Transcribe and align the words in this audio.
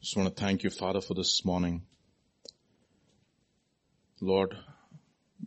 Just 0.00 0.16
want 0.16 0.28
to 0.28 0.40
thank 0.40 0.62
you, 0.62 0.70
Father, 0.70 1.00
for 1.00 1.14
this 1.14 1.44
morning. 1.44 1.82
Lord, 4.20 4.56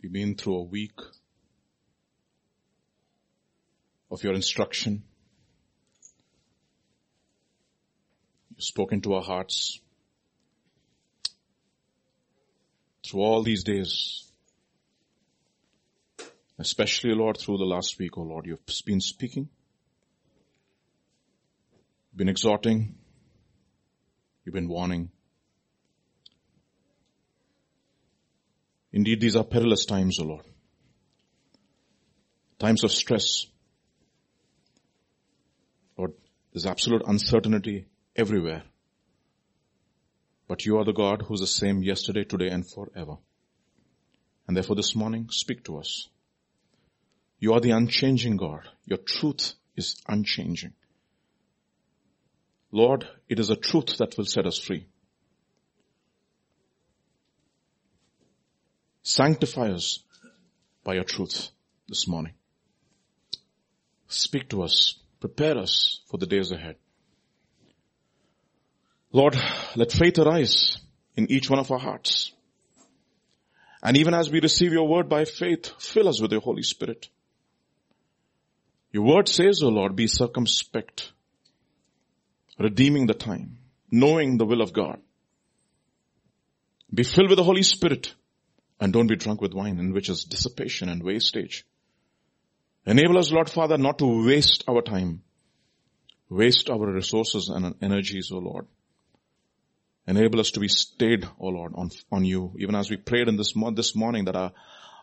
we've 0.00 0.12
been 0.12 0.34
through 0.34 0.56
a 0.56 0.62
week 0.62 0.98
of 4.10 4.22
your 4.22 4.34
instruction. 4.34 5.04
You've 8.50 8.62
spoken 8.62 9.00
to 9.00 9.14
our 9.14 9.22
hearts 9.22 9.80
through 13.06 13.20
all 13.20 13.42
these 13.42 13.64
days. 13.64 14.30
Especially, 16.58 17.14
Lord, 17.14 17.38
through 17.38 17.56
the 17.56 17.64
last 17.64 17.98
week, 17.98 18.18
oh 18.18 18.22
Lord, 18.22 18.44
you've 18.44 18.60
been 18.84 19.00
speaking, 19.00 19.48
been 22.14 22.28
exhorting, 22.28 22.96
you've 24.44 24.54
been 24.54 24.68
warning. 24.68 25.10
Indeed, 28.92 29.20
these 29.20 29.36
are 29.36 29.44
perilous 29.44 29.86
times, 29.86 30.18
O 30.20 30.24
Lord. 30.24 30.44
Times 32.58 32.84
of 32.84 32.92
stress. 32.92 33.46
Lord, 35.96 36.12
there's 36.52 36.66
absolute 36.66 37.02
uncertainty 37.06 37.86
everywhere. 38.14 38.62
But 40.46 40.66
you 40.66 40.78
are 40.78 40.84
the 40.84 40.92
God 40.92 41.22
who's 41.22 41.40
the 41.40 41.46
same 41.46 41.82
yesterday, 41.82 42.24
today, 42.24 42.48
and 42.48 42.68
forever. 42.68 43.16
And 44.46 44.56
therefore 44.56 44.76
this 44.76 44.94
morning, 44.94 45.28
speak 45.30 45.64
to 45.64 45.78
us. 45.78 46.08
You 47.38 47.54
are 47.54 47.60
the 47.60 47.70
unchanging 47.70 48.36
God. 48.36 48.68
Your 48.84 48.98
truth 48.98 49.54
is 49.76 49.96
unchanging. 50.06 50.74
Lord, 52.72 53.06
it 53.28 53.38
is 53.38 53.50
a 53.50 53.56
truth 53.56 53.98
that 53.98 54.16
will 54.16 54.24
set 54.24 54.46
us 54.46 54.58
free. 54.58 54.86
Sanctify 59.02 59.70
us 59.72 60.02
by 60.82 60.94
your 60.94 61.04
truth 61.04 61.50
this 61.86 62.08
morning. 62.08 62.32
Speak 64.08 64.48
to 64.48 64.62
us. 64.62 64.98
Prepare 65.20 65.58
us 65.58 66.00
for 66.10 66.16
the 66.16 66.26
days 66.26 66.50
ahead. 66.50 66.76
Lord, 69.12 69.36
let 69.76 69.92
faith 69.92 70.18
arise 70.18 70.78
in 71.16 71.30
each 71.30 71.50
one 71.50 71.58
of 71.58 71.70
our 71.70 71.78
hearts. 71.78 72.32
And 73.82 73.96
even 73.96 74.14
as 74.14 74.30
we 74.30 74.40
receive 74.40 74.72
your 74.72 74.88
word 74.88 75.08
by 75.08 75.26
faith, 75.26 75.72
fill 75.78 76.08
us 76.08 76.20
with 76.20 76.32
your 76.32 76.40
Holy 76.40 76.62
Spirit. 76.62 77.08
Your 78.92 79.04
word 79.04 79.28
says, 79.28 79.62
O 79.62 79.68
Lord, 79.68 79.96
be 79.96 80.06
circumspect, 80.06 81.12
redeeming 82.62 83.06
the 83.06 83.14
time, 83.14 83.58
knowing 83.90 84.38
the 84.38 84.46
will 84.46 84.62
of 84.62 84.72
God. 84.72 85.00
Be 86.92 87.02
filled 87.02 87.30
with 87.30 87.38
the 87.38 87.44
Holy 87.44 87.62
Spirit 87.62 88.14
and 88.80 88.92
don't 88.92 89.06
be 89.06 89.16
drunk 89.16 89.40
with 89.40 89.54
wine 89.54 89.78
in 89.78 89.92
which 89.92 90.08
is 90.08 90.24
dissipation 90.24 90.88
and 90.88 91.02
wastage. 91.02 91.64
Enable 92.84 93.18
us, 93.18 93.30
Lord 93.30 93.48
Father, 93.48 93.78
not 93.78 93.98
to 93.98 94.26
waste 94.26 94.64
our 94.68 94.82
time, 94.82 95.22
waste 96.28 96.68
our 96.68 96.92
resources 96.92 97.48
and 97.48 97.76
energies, 97.80 98.30
O 98.32 98.38
Lord. 98.38 98.66
Enable 100.06 100.40
us 100.40 100.50
to 100.50 100.60
be 100.60 100.68
stayed, 100.68 101.24
O 101.38 101.46
Lord, 101.46 101.74
on, 101.76 101.90
on 102.10 102.24
you, 102.24 102.54
even 102.58 102.74
as 102.74 102.90
we 102.90 102.96
prayed 102.96 103.28
in 103.28 103.36
this, 103.36 103.54
this 103.74 103.94
morning 103.94 104.24
that 104.24 104.34
our 104.34 104.52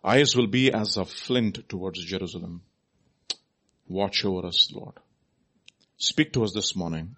eyes 0.03 0.35
will 0.35 0.47
be 0.47 0.73
as 0.73 0.97
a 0.97 1.05
flint 1.05 1.69
towards 1.69 2.03
Jerusalem. 2.03 2.61
Watch 3.87 4.25
over 4.25 4.47
us, 4.47 4.71
Lord. 4.73 4.95
Speak 5.97 6.33
to 6.33 6.43
us 6.43 6.53
this 6.53 6.75
morning. 6.75 7.15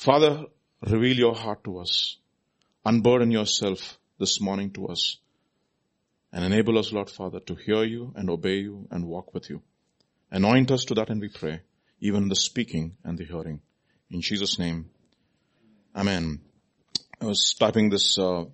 Father, 0.00 0.46
reveal 0.88 1.14
your 1.14 1.34
heart 1.34 1.62
to 1.64 1.76
us. 1.78 2.16
Unburden 2.86 3.30
yourself 3.30 3.98
this 4.18 4.40
morning 4.40 4.70
to 4.70 4.86
us. 4.86 5.18
And 6.32 6.42
enable 6.42 6.78
us, 6.78 6.90
Lord 6.90 7.10
Father, 7.10 7.38
to 7.40 7.54
hear 7.54 7.84
you 7.84 8.14
and 8.16 8.30
obey 8.30 8.60
you 8.60 8.88
and 8.90 9.04
walk 9.04 9.34
with 9.34 9.50
you. 9.50 9.60
Anoint 10.30 10.70
us 10.70 10.86
to 10.86 10.94
that 10.94 11.10
and 11.10 11.20
we 11.20 11.28
pray, 11.28 11.60
even 12.00 12.30
the 12.30 12.34
speaking 12.34 12.96
and 13.04 13.18
the 13.18 13.26
hearing. 13.26 13.60
In 14.10 14.22
Jesus' 14.22 14.58
name, 14.58 14.88
Amen. 15.94 16.40
I 17.20 17.26
was 17.26 17.54
typing 17.60 17.90
this 17.90 18.18
uh, 18.18 18.44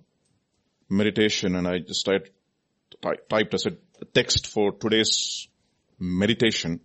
meditation 0.89 1.55
and 1.55 1.65
I 1.65 1.79
just 1.79 2.05
typed, 2.05 2.29
typed 3.29 3.53
as 3.53 3.65
a 3.67 4.05
text 4.13 4.47
for 4.47 4.73
today's 4.73 5.47
meditation 5.97 6.81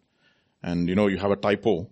and 0.62 0.89
you 0.89 0.95
know 0.95 1.09
you 1.09 1.19
have 1.19 1.33
a 1.33 1.37
typo. 1.37 1.91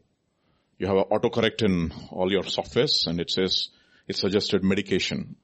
You 0.81 0.87
have 0.87 0.97
an 0.97 1.05
autocorrect 1.13 1.63
in 1.63 1.93
all 2.11 2.33
your 2.33 2.43
softwares 2.43 3.07
and 3.07 3.21
it 3.21 3.31
says 3.31 3.69
it 4.09 4.17
suggested 4.17 4.65
medication. 4.65 5.37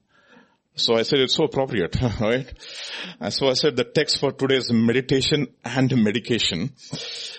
So 0.73 0.95
I 0.95 1.03
said 1.03 1.19
it's 1.19 1.35
so 1.35 1.43
appropriate, 1.43 1.95
right? 2.19 2.51
And 3.19 3.31
so 3.31 3.47
I 3.47 3.53
said 3.53 3.75
the 3.75 3.83
text 3.83 4.19
for 4.19 4.31
today's 4.31 4.71
meditation 4.71 5.45
and 5.63 5.95
medication 6.03 6.73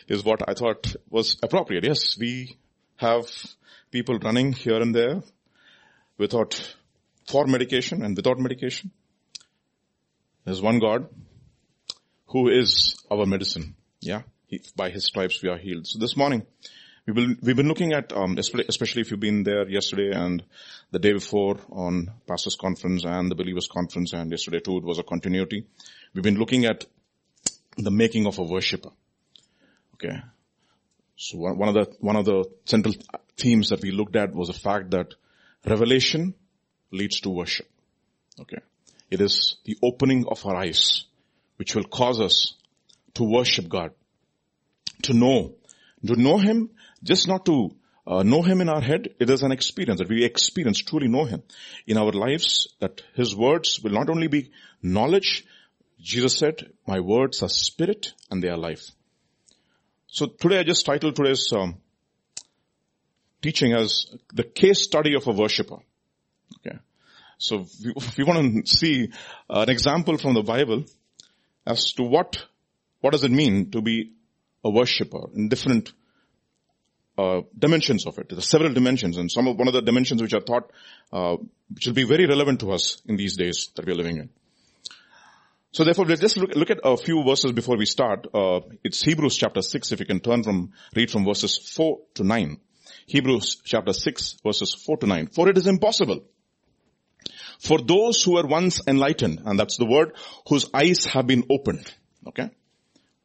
is 0.07 0.25
what 0.25 0.49
I 0.49 0.55
thought 0.55 0.95
was 1.11 1.39
appropriate. 1.43 1.83
Yes, 1.83 2.17
we 2.17 2.57
have 2.99 3.27
people 3.91 4.17
running 4.21 4.53
here 4.53 4.81
and 4.81 4.95
there 4.95 5.25
without, 6.19 6.55
for 7.27 7.49
medication 7.49 8.05
and 8.05 8.17
without 8.17 8.39
medication. 8.39 8.93
There's 10.45 10.63
one 10.63 10.79
God 10.79 11.09
who 12.27 12.49
is 12.49 12.95
our 13.11 13.27
medicine. 13.27 13.75
Yeah. 14.01 14.23
He, 14.47 14.61
by 14.77 14.91
his 14.91 15.05
stripes 15.05 15.43
we 15.43 15.49
are 15.49 15.59
healed. 15.59 15.89
So 15.89 15.99
this 15.99 16.17
morning, 16.17 16.47
we 17.09 17.15
will, 17.15 17.35
we've 17.41 17.57
been 17.57 17.69
looking 17.69 17.95
at, 17.95 18.13
um, 18.13 18.37
especially 18.37 19.01
if 19.01 19.11
you've 19.11 19.19
been 19.19 19.43
there 19.43 19.67
yesterday 19.67 20.11
and 20.13 20.45
the 20.91 20.99
day 20.99 21.15
before 21.15 21.57
on 21.71 22.11
Pastors 22.27 22.55
Conference 22.55 23.05
and 23.07 23.31
the 23.31 23.35
Believers 23.35 23.67
Conference 23.67 24.13
and 24.13 24.31
yesterday 24.31 24.61
too, 24.61 24.77
it 24.77 24.85
was 24.85 24.99
a 24.99 25.03
continuity. 25.03 25.65
We've 26.13 26.23
been 26.23 26.39
looking 26.39 26.67
at 26.67 26.85
the 27.79 27.91
making 27.91 28.27
of 28.27 28.39
a 28.39 28.43
worshipper. 28.43 28.91
Okay. 29.95 30.21
So 31.17 31.39
one 31.39 31.69
of 31.69 31.75
the, 31.75 31.97
one 32.01 32.17
of 32.17 32.27
the 32.27 32.45
central 32.67 32.95
themes 33.39 33.71
that 33.71 33.81
we 33.81 33.91
looked 33.91 34.15
at 34.15 34.35
was 34.35 34.49
the 34.49 34.55
fact 34.55 34.91
that 34.91 35.15
Revelation 35.67 36.35
leads 36.91 37.21
to 37.21 37.31
worship. 37.31 37.69
Okay. 38.39 38.59
It 39.11 39.23
is 39.23 39.57
the 39.65 39.79
opening 39.83 40.27
of 40.29 40.45
our 40.45 40.57
eyes 40.57 41.07
which 41.57 41.75
will 41.75 41.85
cause 41.85 42.21
us 42.21 42.55
to 43.15 43.25
worship 43.25 43.67
God. 43.67 43.93
To 45.05 45.15
know, 45.15 45.55
to 46.07 46.21
know 46.21 46.37
Him, 46.37 46.71
just 47.03 47.29
not 47.29 47.45
to 47.47 47.71
uh, 48.07 48.23
know 48.23 48.43
Him 48.43 48.61
in 48.61 48.69
our 48.69 48.81
head, 48.81 49.09
it 49.19 49.29
is 49.29 49.43
an 49.43 49.53
experience 49.53 50.01
that 50.01 50.09
we 50.09 50.25
experience, 50.25 50.79
truly 50.79 51.09
know 51.09 51.25
Him 51.25 51.43
in 51.87 51.99
our 51.99 52.13
lives, 52.13 52.69
that 52.81 53.03
His 53.15 53.37
words 53.37 53.81
will 53.83 53.93
not 53.93 54.09
only 54.09 54.29
be 54.29 54.51
knowledge, 54.83 55.45
Jesus 56.01 56.39
said, 56.39 56.73
my 56.87 57.01
words 57.01 57.43
are 57.43 57.49
spirit 57.49 58.15
and 58.31 58.43
they 58.43 58.49
are 58.49 58.57
life. 58.57 58.91
So 60.07 60.27
today 60.27 60.61
I 60.61 60.63
just 60.63 60.87
titled 60.87 61.17
today's 61.17 61.53
um, 61.53 61.77
teaching 63.43 63.75
as 63.75 64.07
the 64.33 64.45
case 64.45 64.83
study 64.83 65.15
of 65.15 65.27
a 65.27 65.33
worshipper. 65.33 65.79
Okay. 66.57 66.79
So 67.37 67.67
we, 67.85 67.93
we 68.19 68.25
want 68.25 68.67
to 68.67 68.71
see 68.71 69.11
an 69.51 69.69
example 69.69 70.17
from 70.17 70.35
the 70.35 70.43
Bible 70.43 70.85
as 71.67 71.93
to 71.93 72.05
what, 72.05 72.43
what 73.01 73.13
does 73.13 73.25
it 73.25 73.31
mean 73.31 73.71
to 73.73 73.83
be 73.83 74.13
a 74.65 74.71
worshipper 74.71 75.29
in 75.35 75.49
different 75.49 75.93
uh, 77.19 77.43
dimensions 77.59 78.07
of 78.07 78.19
it. 78.19 78.29
There 78.29 78.39
are 78.39 78.43
several 78.43 78.73
dimensions, 78.73 79.17
and 79.17 79.31
some 79.31 79.49
of 79.49 79.59
one 79.59 79.69
of 79.69 79.75
the 79.75 79.83
dimensions 79.83 80.23
which 80.23 80.35
I 80.35 80.41
thought 80.41 80.71
uh, 81.13 81.37
which 81.75 81.87
will 81.87 81.95
be 81.95 82.05
very 82.05 82.27
relevant 82.27 82.61
to 82.61 82.73
us 82.73 83.03
in 83.07 83.17
these 83.17 83.37
days 83.37 83.71
that 83.77 83.85
we 83.85 83.93
are 83.93 83.97
living 83.97 84.19
in. 84.19 84.31
So 85.73 85.85
therefore, 85.85 86.07
let's 86.07 86.23
just 86.23 86.37
look, 86.37 86.55
look 86.55 86.71
at 86.71 86.81
a 86.83 86.97
few 86.97 87.23
verses 87.25 87.53
before 87.53 87.77
we 87.77 87.85
start. 87.85 88.27
Uh, 88.33 88.61
it's 88.83 89.03
Hebrews 89.03 89.37
chapter 89.37 89.61
six. 89.61 89.93
If 89.93 90.01
you 90.01 90.07
can 90.07 90.21
turn 90.21 90.43
from 90.43 90.73
read 90.97 91.11
from 91.11 91.25
verses 91.25 91.59
four 91.59 91.99
to 92.15 92.25
nine. 92.25 92.61
Hebrews 93.07 93.63
chapter 93.65 93.95
6 93.95 94.37
verses 94.45 94.75
4 94.75 94.99
to 94.99 95.07
9. 95.07 95.29
For 95.29 95.49
it 95.49 95.57
is 95.57 95.67
impossible 95.67 96.25
for 97.59 97.81
those 97.81 98.23
who 98.23 98.35
were 98.35 98.47
once 98.47 98.81
enlightened, 98.87 99.43
and 99.45 99.59
that's 99.59 99.79
the 99.79 99.87
word, 99.87 100.15
whose 100.49 100.69
eyes 100.73 101.05
have 101.07 101.27
been 101.27 101.45
opened. 101.51 101.93
Okay? 102.27 102.51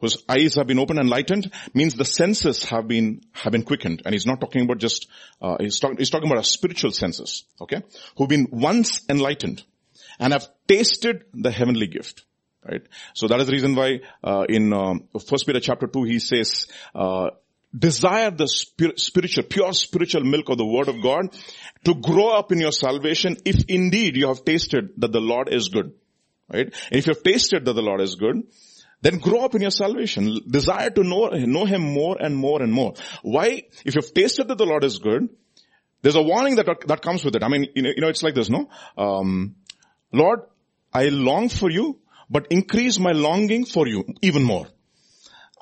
Whose 0.04 0.22
eyes 0.28 0.56
have 0.56 0.68
been 0.68 0.80
opened 0.80 1.00
and 1.00 1.08
enlightened 1.08 1.50
means 1.74 1.94
the 1.94 2.04
senses 2.04 2.66
have 2.66 2.90
been, 2.90 3.22
have 3.32 3.54
been 3.54 3.64
quickened. 3.64 4.02
And 4.04 4.14
he's 4.14 4.26
not 4.26 4.42
talking 4.42 4.64
about 4.64 4.80
just, 4.80 5.08
uh, 5.42 5.56
he's, 5.62 5.80
talk, 5.80 5.98
he's 5.98 6.10
talking 6.10 6.28
about 6.28 6.40
our 6.40 6.44
spiritual 6.44 6.92
senses. 6.92 7.46
Okay? 7.62 7.84
Who've 8.18 8.28
been 8.28 8.50
once 8.52 9.06
enlightened 9.08 9.64
and 10.20 10.34
have 10.34 10.46
tasted 10.68 11.24
the 11.34 11.52
heavenly 11.52 11.88
gift. 11.88 12.26
Right? 12.70 12.82
So 13.14 13.30
that 13.30 13.40
is 13.40 13.48
the 13.48 13.54
reason 13.54 13.76
why, 13.76 14.02
uh, 14.22 14.46
in, 14.50 14.74
um, 14.74 15.08
First 15.26 15.46
Peter 15.46 15.62
chapter 15.62 15.88
2 15.88 16.04
he 16.04 16.20
says, 16.20 16.68
uh, 16.94 17.30
desire 17.74 18.30
the 18.30 18.50
spiritual, 18.50 19.46
pure 19.46 19.72
spiritual 19.72 20.26
milk 20.26 20.50
of 20.50 20.58
the 20.58 20.66
word 20.66 20.90
of 20.90 21.02
God 21.02 21.34
to 21.86 21.96
grow 21.96 22.38
up 22.38 22.52
in 22.52 22.60
your 22.60 22.74
salvation 22.74 23.38
if 23.46 23.64
indeed 23.70 24.18
you 24.18 24.28
have 24.28 24.44
tasted 24.44 24.90
that 24.98 25.14
the 25.14 25.22
Lord 25.22 25.48
is 25.48 25.70
good. 25.70 25.94
Right? 26.52 26.74
If 26.92 27.08
you 27.08 27.14
have 27.14 27.24
tasted 27.24 27.64
that 27.64 27.74
the 27.74 27.82
Lord 27.82 28.02
is 28.02 28.16
good, 28.16 28.44
then 29.04 29.18
grow 29.18 29.44
up 29.44 29.54
in 29.54 29.62
your 29.62 29.72
salvation. 29.72 30.40
Desire 30.50 30.90
to 30.90 31.04
know, 31.04 31.28
know 31.28 31.66
Him 31.66 31.82
more 31.82 32.16
and 32.20 32.36
more 32.36 32.64
and 32.64 32.72
more. 32.72 32.94
Why? 33.22 33.64
If 33.86 33.96
you've 33.96 34.14
tasted 34.14 34.48
that 34.48 34.58
the 34.58 34.66
Lord 34.66 34.86
is 34.86 34.98
good, 34.98 35.28
there's 36.02 36.16
a 36.16 36.22
warning 36.22 36.56
that, 36.56 36.66
that 36.88 37.02
comes 37.02 37.26
with 37.26 37.36
it. 37.36 37.44
I 37.44 37.50
mean, 37.50 37.68
you 37.76 37.82
know, 37.82 37.90
you 37.96 38.02
know 38.02 38.08
it's 38.08 38.24
like 38.24 38.34
this, 38.34 38.50
no? 38.50 38.70
Um, 38.98 39.56
Lord, 40.14 40.42
I 40.94 41.10
long 41.10 41.50
for 41.50 41.70
you, 41.70 42.00
but 42.30 42.48
increase 42.50 42.98
my 42.98 43.12
longing 43.12 43.66
for 43.66 43.88
you 43.88 44.06
even 44.22 44.44
more. 44.44 44.68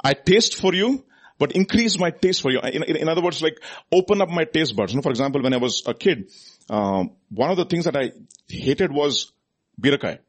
I 0.04 0.14
taste 0.14 0.56
for 0.56 0.76
you, 0.76 1.04
but 1.40 1.54
increase 1.54 1.98
my 1.98 2.12
taste 2.12 2.44
for 2.44 2.52
you. 2.52 2.60
In, 2.60 2.84
in, 2.84 2.96
in 2.96 3.10
other 3.10 3.22
words, 3.22 3.42
like 3.42 3.60
open 3.92 4.22
up 4.22 4.30
my 4.30 4.44
taste 4.44 4.76
buds. 4.76 4.94
You 4.94 4.98
know, 4.98 5.02
for 5.02 5.10
example, 5.10 5.42
when 5.42 5.54
I 5.54 5.58
was 5.58 5.82
a 5.88 5.96
kid, 5.96 6.32
um, 6.70 7.12
one 7.30 7.50
of 7.50 7.58
the 7.58 7.66
things 7.66 7.86
that 7.86 7.96
I 7.96 8.12
hated 8.48 8.92
was 8.92 9.32
birakai. 9.80 10.20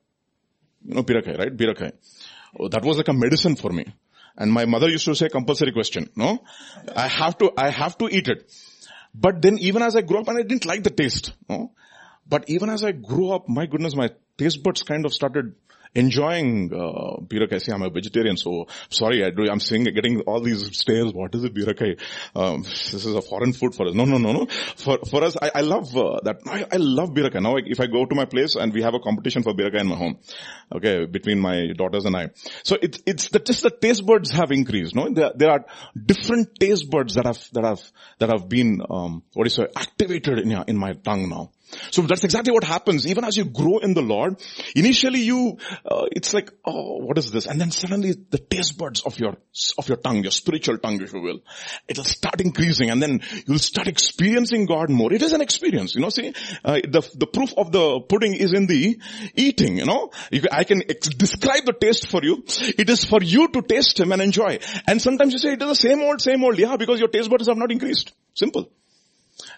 You 0.84 0.94
know, 0.94 1.02
birakai, 1.02 1.38
right? 1.38 1.54
Birakai. 1.54 1.92
Oh, 2.58 2.68
that 2.68 2.84
was 2.84 2.96
like 2.96 3.08
a 3.08 3.12
medicine 3.12 3.56
for 3.56 3.70
me. 3.70 3.86
And 4.36 4.52
my 4.52 4.64
mother 4.64 4.88
used 4.88 5.04
to 5.06 5.14
say 5.14 5.28
compulsory 5.28 5.72
question, 5.72 6.10
no? 6.16 6.42
I 6.94 7.08
have 7.08 7.36
to, 7.38 7.52
I 7.56 7.70
have 7.70 7.98
to 7.98 8.08
eat 8.08 8.28
it. 8.28 8.50
But 9.14 9.42
then 9.42 9.58
even 9.58 9.82
as 9.82 9.94
I 9.94 10.00
grew 10.00 10.18
up 10.18 10.28
and 10.28 10.38
I 10.38 10.42
didn't 10.42 10.64
like 10.64 10.82
the 10.82 10.90
taste, 10.90 11.34
no? 11.48 11.72
But 12.26 12.48
even 12.48 12.70
as 12.70 12.82
I 12.82 12.92
grew 12.92 13.30
up, 13.30 13.48
my 13.48 13.66
goodness, 13.66 13.94
my 13.94 14.10
taste 14.38 14.62
buds 14.62 14.82
kind 14.82 15.04
of 15.04 15.12
started 15.12 15.54
enjoying 15.94 16.72
uh. 16.72 17.16
I'm 17.72 17.82
a 17.82 17.90
vegetarian, 17.90 18.36
so 18.36 18.66
sorry, 18.88 19.24
I 19.24 19.30
do, 19.30 19.48
I'm 19.50 19.60
saying, 19.60 19.84
getting 19.84 20.20
all 20.20 20.40
these 20.40 20.76
stares. 20.76 21.12
What 21.12 21.34
is 21.34 21.44
it, 21.44 21.54
birakai? 21.54 22.00
Um, 22.34 22.62
this 22.62 22.94
is 22.94 23.14
a 23.14 23.22
foreign 23.22 23.52
food 23.52 23.74
for 23.74 23.88
us. 23.88 23.94
No, 23.94 24.04
no, 24.04 24.18
no, 24.18 24.32
no. 24.32 24.46
For 24.76 24.98
for 25.08 25.24
us, 25.24 25.36
I, 25.40 25.50
I 25.56 25.60
love 25.60 25.96
uh, 25.96 26.20
that. 26.24 26.40
I, 26.46 26.66
I 26.72 26.76
love 26.76 27.10
birakai. 27.10 27.42
Now, 27.42 27.56
if 27.56 27.80
I 27.80 27.86
go 27.86 28.06
to 28.06 28.14
my 28.14 28.24
place 28.24 28.54
and 28.54 28.72
we 28.72 28.82
have 28.82 28.94
a 28.94 29.00
competition 29.00 29.42
for 29.42 29.52
birakai 29.52 29.80
in 29.80 29.88
my 29.88 29.96
home, 29.96 30.18
okay, 30.74 31.06
between 31.06 31.40
my 31.40 31.72
daughters 31.76 32.04
and 32.04 32.16
I. 32.16 32.30
So 32.62 32.76
it's 32.80 33.02
it's 33.06 33.28
the, 33.28 33.38
just 33.38 33.62
the 33.62 33.70
taste 33.70 34.06
buds 34.06 34.30
have 34.30 34.52
increased. 34.52 34.94
No, 34.94 35.08
there, 35.12 35.32
there 35.34 35.50
are 35.50 35.64
different 35.94 36.58
taste 36.58 36.90
buds 36.90 37.14
that 37.14 37.26
have 37.26 37.42
that 37.52 37.64
have 37.64 37.82
that 38.18 38.30
have 38.30 38.48
been 38.48 38.82
um, 38.88 39.22
what 39.34 39.46
is 39.46 39.58
it, 39.58 39.72
activated 39.76 40.38
in 40.38 40.52
in 40.68 40.76
my 40.76 40.92
tongue 40.92 41.28
now. 41.28 41.50
So 41.90 42.02
that's 42.02 42.24
exactly 42.24 42.52
what 42.52 42.64
happens. 42.64 43.06
Even 43.06 43.24
as 43.24 43.36
you 43.36 43.44
grow 43.44 43.78
in 43.78 43.94
the 43.94 44.02
Lord, 44.02 44.40
initially 44.74 45.20
you, 45.20 45.58
uh, 45.84 46.06
it's 46.12 46.34
like, 46.34 46.50
oh, 46.64 46.98
what 46.98 47.18
is 47.18 47.30
this? 47.30 47.46
And 47.46 47.60
then 47.60 47.70
suddenly 47.70 48.12
the 48.12 48.38
taste 48.38 48.76
buds 48.78 49.00
of 49.02 49.18
your, 49.18 49.36
of 49.78 49.88
your 49.88 49.96
tongue, 49.96 50.22
your 50.22 50.30
spiritual 50.30 50.78
tongue, 50.78 51.00
if 51.00 51.12
you 51.12 51.20
will, 51.20 51.40
it'll 51.88 52.04
start 52.04 52.40
increasing 52.40 52.90
and 52.90 53.02
then 53.02 53.20
you'll 53.46 53.58
start 53.58 53.88
experiencing 53.88 54.66
God 54.66 54.90
more. 54.90 55.12
It 55.12 55.22
is 55.22 55.32
an 55.32 55.40
experience, 55.40 55.94
you 55.94 56.02
know, 56.02 56.10
see, 56.10 56.34
uh, 56.64 56.80
the, 56.84 57.08
the 57.14 57.26
proof 57.26 57.54
of 57.56 57.72
the 57.72 58.00
pudding 58.00 58.34
is 58.34 58.52
in 58.52 58.66
the 58.66 58.98
eating, 59.34 59.78
you 59.78 59.86
know. 59.86 60.10
You, 60.30 60.42
I 60.50 60.64
can 60.64 60.82
ex- 60.88 61.08
describe 61.08 61.64
the 61.64 61.72
taste 61.72 62.06
for 62.08 62.22
you. 62.22 62.44
It 62.78 62.90
is 62.90 63.04
for 63.04 63.22
you 63.22 63.48
to 63.48 63.62
taste 63.62 63.98
Him 63.98 64.12
and 64.12 64.22
enjoy. 64.22 64.58
And 64.86 65.00
sometimes 65.00 65.32
you 65.32 65.38
say 65.38 65.52
it 65.52 65.62
is 65.62 65.68
the 65.68 65.74
same 65.74 66.02
old, 66.02 66.20
same 66.20 66.44
old. 66.44 66.58
Yeah, 66.58 66.76
because 66.76 66.98
your 66.98 67.08
taste 67.08 67.30
buds 67.30 67.48
have 67.48 67.56
not 67.56 67.72
increased. 67.72 68.12
Simple. 68.34 68.70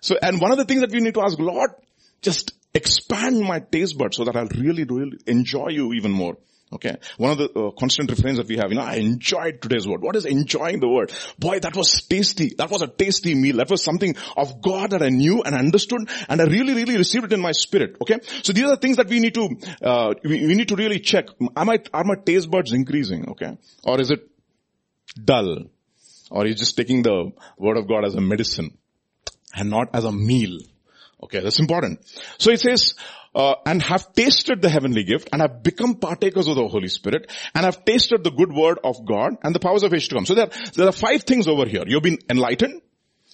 So, 0.00 0.16
and 0.20 0.40
one 0.40 0.52
of 0.52 0.58
the 0.58 0.64
things 0.64 0.81
that 0.81 0.90
we 0.90 1.00
need 1.00 1.14
to 1.14 1.22
ask, 1.22 1.38
Lord, 1.38 1.70
just 2.25 2.53
expand 2.75 3.41
my 3.41 3.61
taste 3.61 3.97
buds 3.97 4.17
so 4.17 4.25
that 4.25 4.37
I'll 4.37 4.49
really, 4.49 4.85
really 4.85 5.19
enjoy 5.26 5.69
you 5.69 5.93
even 5.93 6.11
more. 6.11 6.37
Okay. 6.73 6.97
One 7.19 7.31
of 7.31 7.38
the 7.38 7.50
uh, 7.53 7.71
constant 7.79 8.11
refrains 8.11 8.38
that 8.38 8.49
we 8.49 8.56
have, 8.56 8.71
you 8.71 8.76
know, 8.76 8.82
I 8.82 8.97
enjoyed 8.97 9.62
today's 9.62 9.87
word. 9.87 10.03
What 10.03 10.17
is 10.17 10.25
enjoying 10.25 10.81
the 10.81 10.88
word? 10.88 11.12
Boy, 11.38 11.61
that 11.61 11.76
was 11.76 12.03
tasty. 12.03 12.55
That 12.59 12.71
was 12.71 12.82
a 12.82 12.88
tasty 12.88 13.35
meal. 13.37 13.59
That 13.59 13.71
was 13.71 13.85
something 13.85 14.17
of 14.37 14.61
God 14.61 14.91
that 14.91 15.03
I 15.03 15.11
knew 15.11 15.43
and 15.43 15.55
understood 15.55 16.09
and 16.29 16.41
I 16.41 16.44
really, 16.44 16.75
really 16.75 16.97
received 16.97 17.26
it 17.26 17.32
in 17.32 17.41
my 17.41 17.53
spirit. 17.53 17.97
Okay. 18.03 18.19
So 18.43 18.53
these 18.53 18.65
are 18.65 18.76
things 18.76 18.97
that 18.97 19.09
we 19.09 19.21
need 19.21 19.35
to, 19.35 19.49
uh, 19.82 20.15
we, 20.25 20.47
we 20.47 20.55
need 20.55 20.69
to 20.69 20.76
really 20.76 20.99
check. 20.99 21.26
Am 21.56 21.71
I, 21.71 21.79
are 21.93 22.05
my 22.05 22.17
taste 22.17 22.50
buds 22.50 22.73
increasing? 22.73 23.29
Okay. 23.31 23.56
Or 23.85 24.00
is 24.00 24.11
it 24.11 24.29
dull? 25.23 25.67
Or 26.31 26.47
is 26.47 26.56
just 26.56 26.76
taking 26.76 27.03
the 27.03 27.31
word 27.56 27.76
of 27.76 27.87
God 27.87 28.05
as 28.05 28.17
a 28.17 28.21
medicine 28.21 28.76
and 29.55 29.71
not 29.71 29.91
as 29.94 30.05
a 30.05 30.11
meal? 30.11 30.59
Okay, 31.25 31.41
that's 31.41 31.59
important. 31.59 32.00
So 32.38 32.50
it 32.50 32.61
says, 32.61 32.94
uh, 33.35 33.55
and 33.65 33.82
have 33.82 34.12
tasted 34.12 34.61
the 34.61 34.69
heavenly 34.69 35.05
gift 35.05 35.31
and 35.32 35.41
have 35.41 35.62
become 35.62 35.94
partakers 35.94 36.47
of 36.49 36.56
the 36.56 36.69
Holy 36.69 36.88
Spirit 36.88 37.31
and 37.55 37.65
have 37.65 37.85
tasted 37.85 38.23
the 38.23 38.31
good 38.31 38.53
word 38.53 38.79
of 38.85 39.05
God 39.06 39.38
and 39.43 39.55
the 39.55 39.59
powers 39.59 39.82
of 39.82 39.94
age 39.94 40.09
to 40.09 40.15
come. 40.17 40.26
So 40.26 40.35
there, 40.35 40.50
there 40.75 40.87
are 40.87 40.93
five 40.93 41.23
things 41.23 41.49
over 41.49 41.67
here. 41.67 41.82
You've 41.87 42.03
been 42.03 42.19
enlightened. 42.31 42.82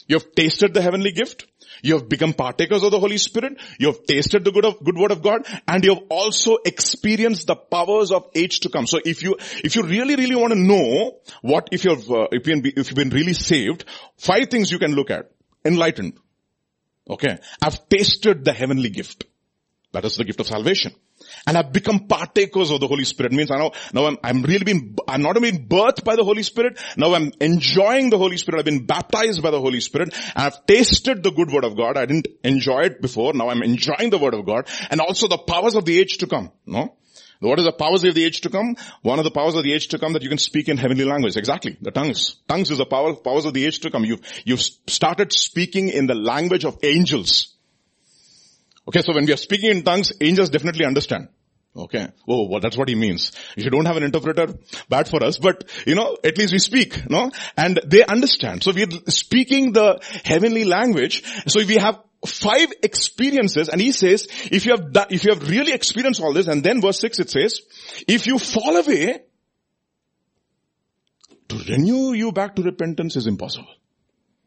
You 0.07 0.17
have 0.17 0.33
tasted 0.35 0.73
the 0.73 0.83
heavenly 0.83 1.11
gift. 1.11 1.47
You 1.83 1.95
have 1.95 2.09
become 2.09 2.33
partakers 2.33 2.83
of 2.83 2.93
the 2.93 3.01
Holy 3.01 3.19
Spirit. 3.19 3.61
You 3.79 3.89
have 3.89 4.05
tasted 4.07 4.45
the 4.45 4.53
good 4.53 4.65
of, 4.65 4.83
good 4.85 4.97
word 4.97 5.11
of 5.11 5.23
God 5.23 5.47
and 5.67 5.85
you 5.85 5.95
have 5.95 6.05
also 6.11 6.59
experienced 6.65 7.49
the 7.49 7.57
powers 7.57 8.13
of 8.13 8.31
age 8.37 8.61
to 8.61 8.69
come. 8.69 8.87
So 8.87 9.01
if 9.05 9.25
you, 9.25 9.37
if 9.65 9.75
you 9.75 9.83
really, 9.83 10.15
really 10.15 10.37
want 10.37 10.53
to 10.53 10.59
know 10.59 11.19
what, 11.43 11.71
if 11.73 11.85
you've, 11.85 12.09
uh, 12.11 12.29
you've 12.31 12.47
if 12.47 12.91
you've 12.91 12.95
been 12.95 13.11
really 13.11 13.35
saved, 13.35 13.85
five 14.17 14.49
things 14.49 14.71
you 14.71 14.79
can 14.79 14.95
look 14.95 15.11
at. 15.11 15.33
Enlightened. 15.65 16.15
Okay. 17.11 17.39
I've 17.61 17.89
tasted 17.89 18.45
the 18.45 18.53
heavenly 18.53 18.89
gift. 18.89 19.25
That 19.93 20.05
is 20.05 20.17
the 20.17 20.25
gift 20.25 20.39
of 20.39 20.47
salvation. 20.47 20.95
And 21.47 21.59
I've 21.59 21.73
become 21.73 22.07
partakers 22.07 22.71
of 22.71 22.81
the 22.81 22.87
Holy 22.87 23.05
Spirit. 23.05 23.33
Means 23.33 23.51
I 23.51 23.59
know, 23.59 23.73
now 23.93 24.07
I'm, 24.07 24.19
I'm 24.23 24.43
really 24.43 24.65
being, 24.65 24.97
I'm 25.09 25.21
not 25.21 25.41
being 25.41 25.67
birthed 25.67 26.05
by 26.05 26.15
the 26.15 26.25
Holy 26.25 26.45
Spirit. 26.45 26.79
Now 26.97 27.13
I'm 27.15 27.33
enjoying 27.41 28.11
the 28.11 28.17
Holy 28.17 28.37
Spirit. 28.37 28.61
I've 28.61 28.65
been 28.65 28.87
baptized 28.87 29.43
by 29.43 29.51
the 29.51 29.61
Holy 29.61 29.81
Spirit. 29.81 30.15
And 30.15 30.45
I've 30.45 30.65
tasted 30.67 31.25
the 31.25 31.33
good 31.33 31.51
word 31.51 31.65
of 31.65 31.77
God. 31.77 31.97
I 31.97 32.07
didn't 32.07 32.29
enjoy 32.45 32.83
it 32.83 33.03
before. 33.03 33.35
Now 33.35 33.51
I'm 33.51 33.63
enjoying 33.63 34.11
the 34.11 34.19
word 34.19 34.35
of 34.35 34.47
God. 34.47 34.69
And 34.91 35.01
also 35.01 35.27
the 35.27 35.39
powers 35.39 35.75
of 35.75 35.85
the 35.85 35.99
age 35.99 36.19
to 36.19 36.29
come. 36.29 36.53
No? 36.65 36.95
What 37.41 37.59
is 37.59 37.65
the 37.65 37.73
powers 37.73 38.05
of 38.05 38.15
the 38.15 38.25
age 38.25 38.43
to 38.43 38.51
come? 38.51 38.77
One 39.03 39.19
of 39.19 39.25
the 39.25 39.31
powers 39.31 39.55
of 39.55 39.65
the 39.65 39.73
age 39.73 39.89
to 39.89 39.99
come 39.99 40.13
that 40.13 40.23
you 40.23 40.29
can 40.29 40.39
speak 40.39 40.69
in 40.69 40.77
heavenly 40.77 41.05
language. 41.05 41.37
Exactly. 41.37 41.77
The 41.81 41.91
tongues. 41.91 42.37
Tongues 42.47 42.71
is 42.71 42.79
the 42.79 42.85
power, 42.85 43.15
powers 43.15 43.47
of 43.47 43.55
the 43.55 43.65
age 43.65 43.81
to 43.81 43.91
come. 43.91 44.05
You've, 44.05 44.21
you've 44.45 44.61
started 44.61 45.33
speaking 45.33 45.89
in 45.89 46.07
the 46.07 46.15
language 46.15 46.65
of 46.67 46.79
angels. 46.83 47.57
Okay, 48.87 49.01
so 49.01 49.15
when 49.15 49.25
we 49.25 49.33
are 49.33 49.39
speaking 49.39 49.71
in 49.71 49.83
tongues, 49.83 50.13
angels 50.21 50.51
definitely 50.51 50.85
understand. 50.85 51.29
Okay. 51.75 52.09
Oh, 52.29 52.49
well, 52.49 52.61
that's 52.61 52.77
what 52.77 52.89
he 52.89 52.95
means. 52.95 53.33
If 53.57 53.65
you 53.65 53.71
don't 53.71 53.87
have 53.87 53.97
an 53.97 54.03
interpreter, 54.03 54.55
bad 54.89 55.09
for 55.09 55.23
us, 55.23 55.39
but 55.39 55.65
you 55.87 55.95
know, 55.95 56.19
at 56.25 56.37
least 56.37 56.53
we 56.53 56.59
speak, 56.59 57.09
no? 57.09 57.31
And 57.57 57.81
they 57.87 58.05
understand. 58.05 58.63
So 58.63 58.73
we're 58.73 58.89
speaking 59.07 59.73
the 59.73 60.01
heavenly 60.25 60.65
language. 60.65 61.23
So 61.47 61.61
if 61.61 61.69
we 61.69 61.77
have 61.77 62.01
five 62.27 62.73
experiences 62.83 63.69
and 63.69 63.81
he 63.81 63.93
says, 63.93 64.29
if 64.51 64.67
you 64.67 64.73
have 64.73 64.93
done, 64.93 65.07
if 65.11 65.25
you 65.25 65.33
have 65.33 65.49
really 65.49 65.73
experienced 65.73 66.21
all 66.21 66.33
this 66.33 66.47
and 66.47 66.63
then 66.63 66.81
verse 66.81 67.01
6 67.01 67.19
it 67.19 67.31
says, 67.31 67.61
if 68.07 68.27
you 68.27 68.39
fall 68.39 68.77
away, 68.77 69.21
to 71.49 71.59
renew 71.69 72.13
you 72.13 72.31
back 72.33 72.57
to 72.57 72.63
repentance 72.63 73.17
is 73.17 73.27
impossible. 73.27 73.75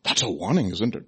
That's 0.04 0.22
a 0.24 0.30
warning, 0.30 0.72
isn't 0.72 0.96
it? 0.96 1.06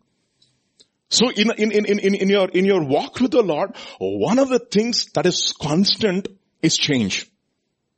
So 1.10 1.30
in, 1.30 1.52
in, 1.52 1.72
in, 1.72 1.86
in, 1.86 2.16
in 2.16 2.30
your, 2.30 2.50
in 2.50 2.66
your 2.66 2.84
walk 2.84 3.20
with 3.20 3.32
the 3.32 3.44
Lord, 3.44 3.76
one 4.00 4.40
of 4.40 4.50
the 4.50 4.60
things 4.60 5.06
that 5.14 5.26
is 5.26 5.54
constant 5.54 6.28
is 6.62 6.78
change. 6.78 7.30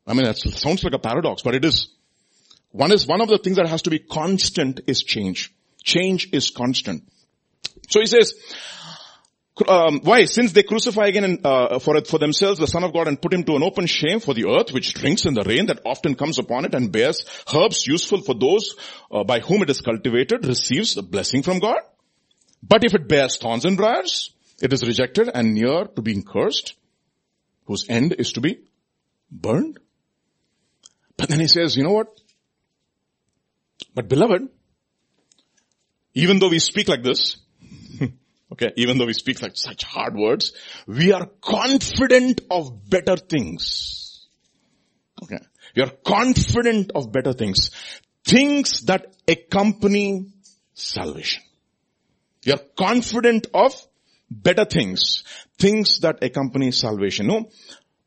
I 0.06 0.14
mean, 0.14 0.26
that 0.26 0.38
sounds 0.38 0.84
like 0.84 0.94
a 0.94 1.00
paradox, 1.00 1.42
but 1.42 1.56
it 1.56 1.66
is. 1.66 1.90
One 2.72 2.92
is, 2.92 3.08
one 3.08 3.22
of 3.22 3.30
the 3.30 3.38
things 3.38 3.58
that 3.58 3.68
has 3.68 3.84
to 3.84 3.90
be 3.90 4.00
constant 4.00 4.82
is 4.88 5.02
change. 5.02 5.54
Change 5.84 6.30
is 6.34 6.50
constant. 6.50 7.04
So 7.88 8.00
he 8.00 8.06
says, 8.06 8.34
um, 9.68 10.02
why? 10.04 10.26
Since 10.26 10.54
they 10.54 10.64
crucify 10.64 11.08
again 11.08 11.24
and, 11.24 11.46
uh, 11.46 11.80
for, 11.80 12.00
for 12.06 12.20
themselves 12.20 12.60
the 12.60 12.68
Son 12.68 12.84
of 12.84 12.94
God 12.94 13.08
and 13.08 13.20
put 13.20 13.34
him 13.34 13.44
to 13.46 13.56
an 13.56 13.64
open 13.64 13.88
shame 13.88 14.20
for 14.20 14.34
the 14.34 14.46
earth, 14.48 14.72
which 14.72 14.94
drinks 14.94 15.26
in 15.26 15.34
the 15.34 15.44
rain 15.44 15.68
that 15.68 15.82
often 15.86 16.16
comes 16.16 16.38
upon 16.38 16.66
it 16.66 16.76
and 16.76 16.92
bears 16.92 17.26
herbs 17.54 17.88
useful 17.88 18.22
for 18.22 18.36
those 18.36 18.76
uh, 19.12 19.24
by 19.24 19.40
whom 19.40 19.64
it 19.64 19.70
is 19.70 19.82
cultivated, 19.82 20.46
receives 20.46 20.94
the 20.94 21.02
blessing 21.02 21.42
from 21.42 21.60
God. 21.60 21.80
But 22.62 22.84
if 22.84 22.94
it 22.94 23.08
bears 23.08 23.38
thorns 23.38 23.66
and 23.66 23.78
briars, 23.78 24.32
it 24.62 24.74
is 24.74 24.86
rejected 24.86 25.30
and 25.34 25.54
near 25.54 25.86
to 25.86 26.02
being 26.02 26.24
cursed, 26.24 26.74
whose 27.66 27.86
end 27.90 28.16
is 28.18 28.34
to 28.34 28.42
be 28.42 28.60
burned. 29.32 29.80
But 31.16 31.30
then 31.30 31.40
he 31.40 31.48
says, 31.48 31.76
you 31.76 31.84
know 31.84 31.94
what? 31.94 32.08
But 33.94 34.08
beloved, 34.08 34.50
even 36.14 36.40
though 36.40 36.50
we 36.50 36.60
speak 36.60 36.88
like 36.88 37.04
this, 37.04 37.38
Okay, 38.52 38.72
even 38.78 38.98
though 38.98 39.06
we 39.06 39.14
speak 39.14 39.42
like 39.42 39.58
such 39.58 39.84
hard 39.84 40.16
words, 40.16 40.54
we 40.88 41.12
are 41.12 41.28
confident 41.42 42.42
of 42.50 42.90
better 42.90 43.18
things. 43.18 44.28
Okay. 45.22 45.40
We 45.76 45.84
are 45.84 45.92
confident 46.06 46.92
of 46.96 47.12
better 47.12 47.34
things. 47.34 47.72
Things 48.24 48.82
that 48.82 49.14
accompany 49.28 50.28
salvation. 50.74 51.44
We 52.46 52.54
are 52.54 52.62
confident 52.78 53.48
of 53.54 53.74
better 54.30 54.66
things. 54.66 55.24
Things 55.58 56.00
that 56.00 56.24
accompany 56.24 56.72
salvation. 56.72 57.28
No? 57.28 57.50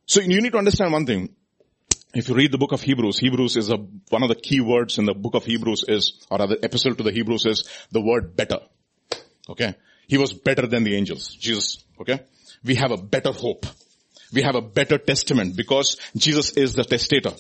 So 0.06 0.20
you 0.20 0.40
need 0.40 0.52
to 0.52 0.59
understand 0.59 0.92
one 0.92 1.06
thing. 1.06 1.35
If 2.12 2.28
you 2.28 2.35
read 2.35 2.50
the 2.50 2.59
book 2.59 2.73
of 2.73 2.82
Hebrews, 2.82 3.18
Hebrews 3.18 3.56
is 3.56 3.70
a, 3.70 3.76
one 3.76 4.23
of 4.23 4.28
the 4.28 4.35
key 4.35 4.61
words 4.61 4.99
in 4.99 5.04
the 5.04 5.14
book 5.14 5.35
of 5.35 5.44
Hebrews 5.44 5.85
is, 5.87 6.26
or 6.30 6.38
the 6.38 6.59
epistle 6.64 6.94
to 6.97 7.04
the 7.04 7.12
Hebrews 7.12 7.47
is 7.47 7.68
the 7.92 8.00
word 8.00 8.35
better. 8.35 8.59
Okay. 9.49 9.75
He 10.10 10.18
was 10.18 10.32
better 10.32 10.66
than 10.66 10.82
the 10.82 10.96
angels. 10.96 11.28
Jesus, 11.36 11.84
okay? 12.00 12.18
We 12.64 12.74
have 12.74 12.90
a 12.90 12.96
better 12.96 13.30
hope. 13.30 13.64
We 14.32 14.42
have 14.42 14.56
a 14.56 14.60
better 14.60 14.98
testament 14.98 15.56
because 15.56 15.98
Jesus 16.16 16.50
is 16.56 16.74
the 16.74 16.82
testator. 16.82 17.32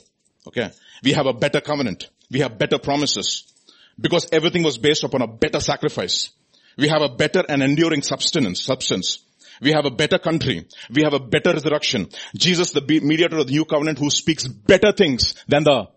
Okay? 0.46 0.70
We 1.02 1.12
have 1.14 1.26
a 1.26 1.32
better 1.32 1.60
covenant. 1.60 2.08
We 2.30 2.38
have 2.40 2.58
better 2.58 2.78
promises 2.78 3.52
because 4.00 4.28
everything 4.30 4.62
was 4.62 4.78
based 4.78 5.02
upon 5.02 5.20
a 5.20 5.26
better 5.26 5.58
sacrifice. 5.58 6.30
We 6.78 6.86
have 6.86 7.02
a 7.02 7.08
better 7.08 7.44
and 7.48 7.60
enduring 7.60 8.02
substance, 8.02 8.62
substance. 8.62 9.18
We 9.60 9.72
have 9.72 9.84
a 9.84 9.90
better 9.90 10.20
country. 10.20 10.68
We 10.94 11.02
have 11.02 11.12
a 11.12 11.18
better 11.18 11.52
resurrection. 11.52 12.08
Jesus, 12.36 12.70
the 12.70 12.82
mediator 13.02 13.38
of 13.38 13.48
the 13.48 13.52
new 13.52 13.64
covenant 13.64 13.98
who 13.98 14.10
speaks 14.10 14.46
better 14.46 14.92
things 14.92 15.34
than 15.48 15.64
the 15.64 15.88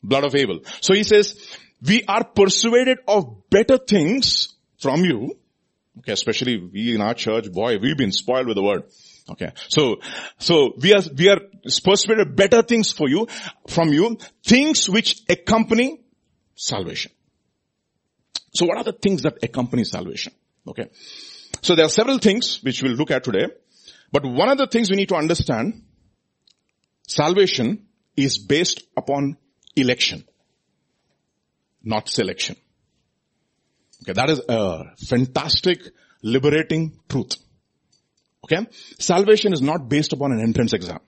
blood 0.00 0.22
of 0.22 0.36
Abel. 0.36 0.60
So 0.80 0.94
he 0.94 1.02
says, 1.02 1.44
we 1.82 2.04
are 2.06 2.22
persuaded 2.22 2.98
of 3.08 3.50
better 3.50 3.78
things 3.78 4.54
from 4.78 5.04
you. 5.04 5.36
Okay, 5.98 6.12
especially 6.12 6.58
we 6.58 6.94
in 6.94 7.00
our 7.00 7.14
church, 7.14 7.50
boy, 7.52 7.78
we've 7.78 7.96
been 7.96 8.12
spoiled 8.12 8.48
with 8.48 8.56
the 8.56 8.62
word. 8.62 8.84
Okay. 9.30 9.52
So, 9.68 10.00
so 10.38 10.74
we 10.78 10.92
are, 10.92 11.02
we 11.16 11.28
are 11.28 11.40
persuaded 11.84 12.36
better 12.36 12.62
things 12.62 12.92
for 12.92 13.08
you, 13.08 13.28
from 13.68 13.92
you, 13.92 14.18
things 14.44 14.88
which 14.88 15.22
accompany 15.28 16.00
salvation. 16.56 17.12
So 18.52 18.66
what 18.66 18.78
are 18.78 18.84
the 18.84 18.92
things 18.92 19.22
that 19.22 19.42
accompany 19.42 19.84
salvation? 19.84 20.32
Okay. 20.66 20.90
So 21.62 21.74
there 21.74 21.86
are 21.86 21.90
several 21.90 22.18
things 22.18 22.62
which 22.62 22.82
we'll 22.82 22.92
look 22.92 23.10
at 23.10 23.24
today. 23.24 23.46
But 24.12 24.24
one 24.24 24.48
of 24.48 24.58
the 24.58 24.66
things 24.66 24.90
we 24.90 24.96
need 24.96 25.08
to 25.08 25.16
understand, 25.16 25.82
salvation 27.06 27.86
is 28.16 28.38
based 28.38 28.82
upon 28.96 29.36
election, 29.74 30.24
not 31.82 32.08
selection. 32.08 32.56
Okay, 34.04 34.12
that 34.12 34.28
is 34.28 34.40
a 34.48 34.94
fantastic, 34.96 35.80
liberating 36.22 36.92
truth. 37.08 37.36
Okay? 38.44 38.66
Salvation 38.98 39.54
is 39.54 39.62
not 39.62 39.88
based 39.88 40.12
upon 40.12 40.32
an 40.32 40.40
entrance 40.40 40.74
exam. 40.74 40.98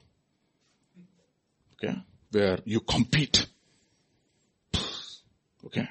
Okay? 1.75 1.95
Where 2.31 2.59
you 2.65 2.81
compete. 2.81 3.47
Okay? 5.67 5.87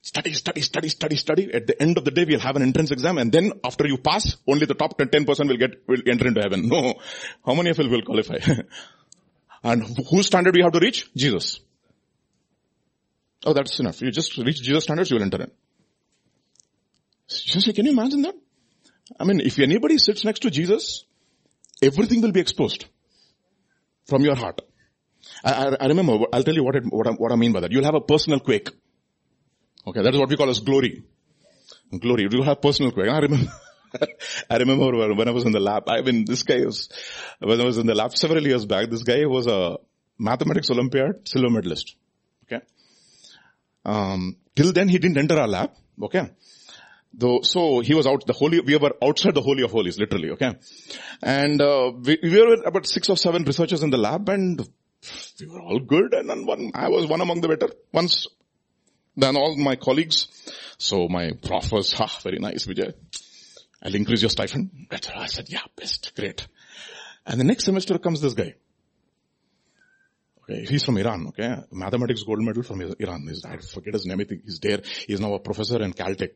Study, 0.00 0.32
study, 0.34 0.60
study, 0.60 0.88
study, 0.88 1.16
study. 1.16 1.52
At 1.52 1.66
the 1.66 1.82
end 1.82 1.98
of 1.98 2.04
the 2.04 2.12
day, 2.12 2.24
we'll 2.24 2.38
have 2.38 2.54
an 2.54 2.62
entrance 2.62 2.92
exam 2.92 3.18
and 3.18 3.32
then 3.32 3.52
after 3.64 3.88
you 3.88 3.98
pass, 3.98 4.36
only 4.46 4.66
the 4.66 4.74
top 4.74 4.96
10% 4.96 5.26
will 5.48 5.56
get, 5.56 5.82
will 5.88 6.02
enter 6.06 6.28
into 6.28 6.40
heaven. 6.40 6.68
No. 6.76 6.94
How 7.44 7.54
many 7.54 7.70
of 7.70 7.78
you 7.78 7.90
will 7.90 8.02
qualify? 8.02 8.38
and 9.64 9.82
whose 10.08 10.26
standard 10.26 10.54
we 10.54 10.62
have 10.62 10.72
to 10.72 10.78
reach? 10.78 11.10
Jesus. 11.16 11.58
Oh, 13.44 13.52
that's 13.52 13.80
enough. 13.80 14.00
You 14.00 14.12
just 14.12 14.36
reach 14.38 14.62
Jesus 14.62 14.84
standards, 14.84 15.10
you 15.10 15.16
will 15.16 15.24
enter 15.24 15.42
in. 15.42 15.50
Seriously, 17.26 17.72
can 17.72 17.86
you 17.86 17.92
imagine 17.92 18.22
that? 18.22 18.34
I 19.18 19.24
mean, 19.24 19.40
if 19.40 19.58
anybody 19.58 19.98
sits 19.98 20.24
next 20.24 20.40
to 20.40 20.50
Jesus, 20.50 21.04
everything 21.82 22.20
will 22.22 22.32
be 22.32 22.40
exposed 22.40 22.86
from 24.06 24.22
your 24.22 24.36
heart. 24.36 24.60
I, 25.44 25.52
I, 25.52 25.76
I 25.80 25.86
remember, 25.86 26.18
I'll 26.32 26.42
tell 26.42 26.54
you 26.54 26.64
what, 26.64 26.76
it, 26.76 26.84
what, 26.84 27.06
I, 27.06 27.10
what 27.10 27.32
I 27.32 27.36
mean 27.36 27.52
by 27.52 27.60
that. 27.60 27.72
You'll 27.72 27.84
have 27.84 27.94
a 27.94 28.00
personal 28.00 28.40
quake. 28.40 28.68
Okay, 29.86 30.02
that 30.02 30.12
is 30.12 30.18
what 30.18 30.28
we 30.28 30.36
call 30.36 30.50
as 30.50 30.60
glory. 30.60 31.04
Glory. 31.98 32.28
You 32.30 32.42
have 32.42 32.60
personal 32.60 32.92
quake. 32.92 33.08
I 33.08 33.18
remember, 33.18 33.52
I 34.50 34.56
remember 34.56 35.14
when 35.14 35.28
I 35.28 35.30
was 35.30 35.44
in 35.44 35.52
the 35.52 35.60
lab, 35.60 35.88
I 35.88 36.02
mean, 36.02 36.24
this 36.24 36.42
guy 36.42 36.64
was, 36.64 36.88
when 37.38 37.60
I 37.60 37.64
was 37.64 37.78
in 37.78 37.86
the 37.86 37.94
lab 37.94 38.16
several 38.16 38.44
years 38.46 38.64
back, 38.66 38.90
this 38.90 39.02
guy 39.02 39.24
was 39.26 39.46
a 39.46 39.76
mathematics 40.18 40.70
Olympiad 40.70 41.28
silver 41.28 41.50
medalist. 41.50 41.94
Okay. 42.44 42.64
Um, 43.84 44.36
till 44.54 44.72
then 44.72 44.88
he 44.88 44.98
didn't 44.98 45.18
enter 45.18 45.38
our 45.38 45.48
lab. 45.48 45.70
Okay. 46.02 46.30
Though, 47.18 47.40
so 47.40 47.80
he 47.80 47.94
was 47.94 48.06
out 48.06 48.26
the 48.26 48.34
holy, 48.34 48.60
we 48.60 48.76
were 48.76 48.92
outside 49.02 49.34
the 49.34 49.40
holy 49.40 49.62
of 49.62 49.70
holies, 49.70 49.98
literally, 49.98 50.32
okay? 50.32 50.56
And, 51.22 51.62
uh, 51.62 51.92
we, 51.98 52.18
we 52.22 52.42
were 52.42 52.62
about 52.64 52.86
six 52.86 53.08
or 53.08 53.16
seven 53.16 53.44
researchers 53.44 53.82
in 53.82 53.88
the 53.88 53.96
lab 53.96 54.28
and 54.28 54.60
we 55.40 55.46
were 55.46 55.60
all 55.60 55.80
good 55.80 56.12
and 56.12 56.28
then 56.28 56.44
one, 56.44 56.72
I 56.74 56.90
was 56.90 57.06
one 57.06 57.22
among 57.22 57.40
the 57.40 57.48
better 57.48 57.72
ones 57.90 58.26
than 59.16 59.36
all 59.36 59.56
my 59.56 59.76
colleagues. 59.76 60.28
So 60.76 61.08
my 61.08 61.32
prof 61.42 61.72
was, 61.72 61.94
ha, 61.94 62.06
very 62.22 62.38
nice, 62.38 62.66
Vijay. 62.66 62.92
I'll 63.82 63.94
increase 63.94 64.20
your 64.20 64.30
stipend. 64.30 64.88
Better. 64.90 65.12
I 65.16 65.26
said, 65.26 65.46
yeah, 65.48 65.62
best, 65.74 66.12
great. 66.14 66.46
And 67.24 67.40
the 67.40 67.44
next 67.44 67.64
semester 67.64 67.98
comes 67.98 68.20
this 68.20 68.34
guy. 68.34 68.56
Okay, 70.42 70.66
he's 70.66 70.84
from 70.84 70.98
Iran, 70.98 71.28
okay? 71.28 71.62
Mathematics 71.72 72.22
gold 72.24 72.40
medal 72.40 72.62
from 72.62 72.82
Iran. 72.82 73.28
I 73.46 73.56
forget 73.56 73.94
his 73.94 74.04
name, 74.04 74.20
he's 74.44 74.60
there. 74.60 74.80
He's 75.06 75.20
now 75.20 75.34
a 75.34 75.40
professor 75.40 75.82
in 75.82 75.92
Caltech. 75.94 76.32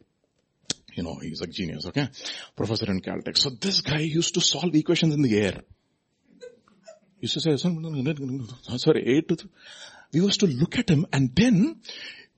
You 1.00 1.04
know, 1.06 1.18
he's 1.18 1.40
a 1.40 1.46
genius, 1.46 1.86
okay? 1.86 2.10
Professor 2.54 2.90
in 2.90 3.00
Caltech. 3.00 3.38
So 3.38 3.48
this 3.48 3.80
guy 3.80 4.00
used 4.00 4.34
to 4.34 4.42
solve 4.42 4.74
equations 4.74 5.14
in 5.14 5.22
the 5.22 5.40
air. 5.40 5.62
He 7.16 7.22
used 7.22 7.32
to 7.34 7.40
say, 7.40 7.56
sorry, 7.56 9.06
eight 9.06 9.26
to 9.28 9.48
we 10.12 10.20
used 10.20 10.40
to 10.40 10.46
look 10.46 10.78
at 10.78 10.90
him 10.90 11.06
and 11.10 11.34
then 11.34 11.80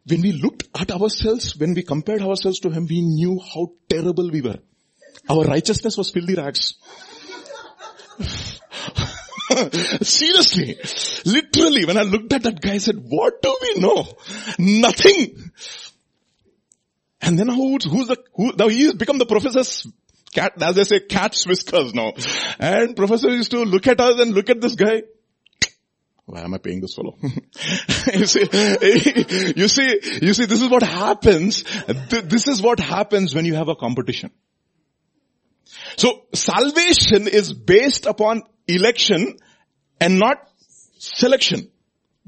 when 0.06 0.22
we 0.22 0.30
looked 0.30 0.68
at 0.80 0.92
ourselves, 0.92 1.56
when 1.56 1.74
we 1.74 1.82
compared 1.82 2.22
ourselves 2.22 2.60
to 2.60 2.70
him, 2.70 2.86
we 2.88 3.00
knew 3.00 3.40
how 3.52 3.72
terrible 3.88 4.30
we 4.30 4.42
were. 4.42 4.58
Our 5.28 5.44
righteousness 5.44 5.96
was 5.98 6.10
filthy 6.10 6.36
rags. 6.36 6.74
Seriously, 10.02 10.76
literally, 11.24 11.84
when 11.84 11.96
I 11.96 12.02
looked 12.02 12.32
at 12.32 12.44
that 12.44 12.60
guy, 12.60 12.74
I 12.74 12.78
said, 12.78 12.96
what 12.96 13.42
do 13.42 13.56
we 13.60 13.80
know? 13.80 14.06
Nothing. 14.58 15.50
And 17.22 17.38
then 17.38 17.48
who's, 17.48 17.84
who's 17.84 18.08
the, 18.08 18.16
who, 18.34 18.52
now 18.58 18.68
he's 18.68 18.94
become 18.94 19.18
the 19.18 19.26
professor's 19.26 19.86
cat, 20.32 20.60
as 20.60 20.74
they 20.74 20.84
say, 20.84 21.00
cat's 21.00 21.46
whiskers 21.46 21.94
now. 21.94 22.12
And 22.58 22.96
professor 22.96 23.30
used 23.30 23.52
to 23.52 23.64
look 23.64 23.86
at 23.86 24.00
us 24.00 24.20
and 24.20 24.34
look 24.34 24.50
at 24.50 24.60
this 24.60 24.74
guy. 24.74 25.02
Why 26.26 26.40
am 26.40 26.54
I 26.54 26.58
paying 26.58 26.80
this 26.80 26.94
fellow? 26.94 27.16
you 27.22 28.26
see, 28.26 28.40
you 29.56 29.68
see, 29.68 30.00
you 30.22 30.34
see, 30.34 30.44
this 30.46 30.62
is 30.62 30.68
what 30.68 30.82
happens. 30.82 31.64
This 32.08 32.48
is 32.48 32.62
what 32.62 32.80
happens 32.80 33.34
when 33.34 33.44
you 33.44 33.54
have 33.54 33.68
a 33.68 33.76
competition. 33.76 34.30
So 35.96 36.22
salvation 36.32 37.28
is 37.28 37.52
based 37.52 38.06
upon 38.06 38.42
election 38.66 39.36
and 40.00 40.18
not 40.18 40.48
selection. 40.98 41.71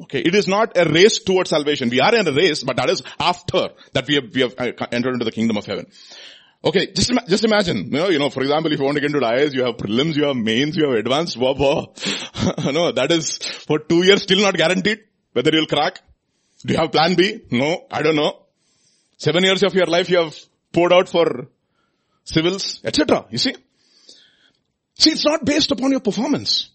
Okay, 0.02 0.20
it 0.20 0.34
is 0.34 0.48
not 0.48 0.76
a 0.76 0.88
race 0.90 1.20
towards 1.20 1.50
salvation. 1.50 1.88
We 1.88 2.00
are 2.00 2.14
in 2.14 2.26
a 2.26 2.32
race, 2.32 2.64
but 2.64 2.76
that 2.76 2.90
is 2.90 3.02
after 3.18 3.68
that 3.92 4.06
we 4.08 4.16
have, 4.16 4.34
we 4.34 4.40
have 4.40 4.54
uh, 4.58 4.86
entered 4.90 5.12
into 5.12 5.24
the 5.24 5.30
kingdom 5.30 5.56
of 5.56 5.66
heaven. 5.66 5.86
Okay, 6.64 6.92
just, 6.92 7.12
just 7.28 7.44
imagine, 7.44 7.84
you 7.92 7.98
know, 7.98 8.08
you 8.08 8.18
know, 8.18 8.30
for 8.30 8.40
example, 8.40 8.72
if 8.72 8.78
you 8.78 8.84
want 8.84 8.96
to 8.96 9.00
get 9.00 9.14
into 9.14 9.20
IAS, 9.20 9.52
you 9.52 9.64
have 9.64 9.76
prelims, 9.76 10.16
you 10.16 10.24
have 10.24 10.36
mains, 10.36 10.76
you 10.76 10.88
have 10.88 10.98
advanced, 10.98 11.36
whoa, 11.36 11.54
whoa. 11.54 11.92
no, 12.72 12.90
that 12.90 13.12
is 13.12 13.36
for 13.36 13.78
two 13.78 14.02
years 14.02 14.22
still 14.22 14.40
not 14.40 14.56
guaranteed 14.56 15.00
whether 15.32 15.50
you'll 15.52 15.66
crack. 15.66 16.00
Do 16.64 16.72
you 16.72 16.80
have 16.80 16.90
plan 16.90 17.14
B? 17.14 17.42
No, 17.50 17.86
I 17.90 18.02
don't 18.02 18.16
know. 18.16 18.40
Seven 19.18 19.44
years 19.44 19.62
of 19.62 19.74
your 19.74 19.86
life 19.86 20.08
you 20.08 20.18
have 20.18 20.34
poured 20.72 20.92
out 20.92 21.08
for 21.08 21.48
civils, 22.24 22.80
etc. 22.82 23.26
You 23.30 23.38
see? 23.38 23.54
See, 24.94 25.10
it's 25.10 25.26
not 25.26 25.44
based 25.44 25.70
upon 25.70 25.90
your 25.90 26.00
performance. 26.00 26.70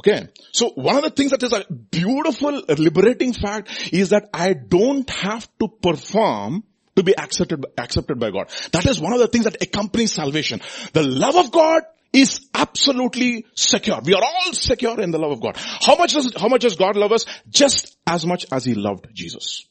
Okay. 0.00 0.28
So 0.52 0.70
one 0.70 0.96
of 0.96 1.02
the 1.02 1.10
things 1.10 1.32
that 1.32 1.42
is 1.42 1.52
a 1.52 1.64
beautiful 1.72 2.62
liberating 2.78 3.32
fact 3.32 3.92
is 3.92 4.10
that 4.10 4.30
I 4.32 4.52
don't 4.52 5.08
have 5.10 5.48
to 5.58 5.68
perform 5.68 6.64
to 6.94 7.02
be 7.02 7.16
accepted, 7.16 7.64
accepted 7.76 8.18
by 8.18 8.30
God. 8.30 8.50
That 8.72 8.86
is 8.86 9.00
one 9.00 9.12
of 9.12 9.18
the 9.18 9.28
things 9.28 9.44
that 9.44 9.62
accompanies 9.62 10.12
salvation. 10.12 10.60
The 10.92 11.02
love 11.02 11.36
of 11.36 11.50
God 11.50 11.82
is 12.12 12.48
absolutely 12.54 13.46
secure. 13.54 14.00
We 14.04 14.14
are 14.14 14.22
all 14.22 14.52
secure 14.52 15.00
in 15.00 15.10
the 15.10 15.18
love 15.18 15.32
of 15.32 15.40
God. 15.40 15.56
How 15.56 15.96
much 15.96 16.14
does, 16.14 16.32
how 16.36 16.48
much 16.48 16.62
does 16.62 16.76
God 16.76 16.96
love 16.96 17.12
us? 17.12 17.26
Just 17.48 17.96
as 18.06 18.24
much 18.24 18.46
as 18.50 18.64
He 18.64 18.74
loved 18.74 19.08
Jesus. 19.12 19.66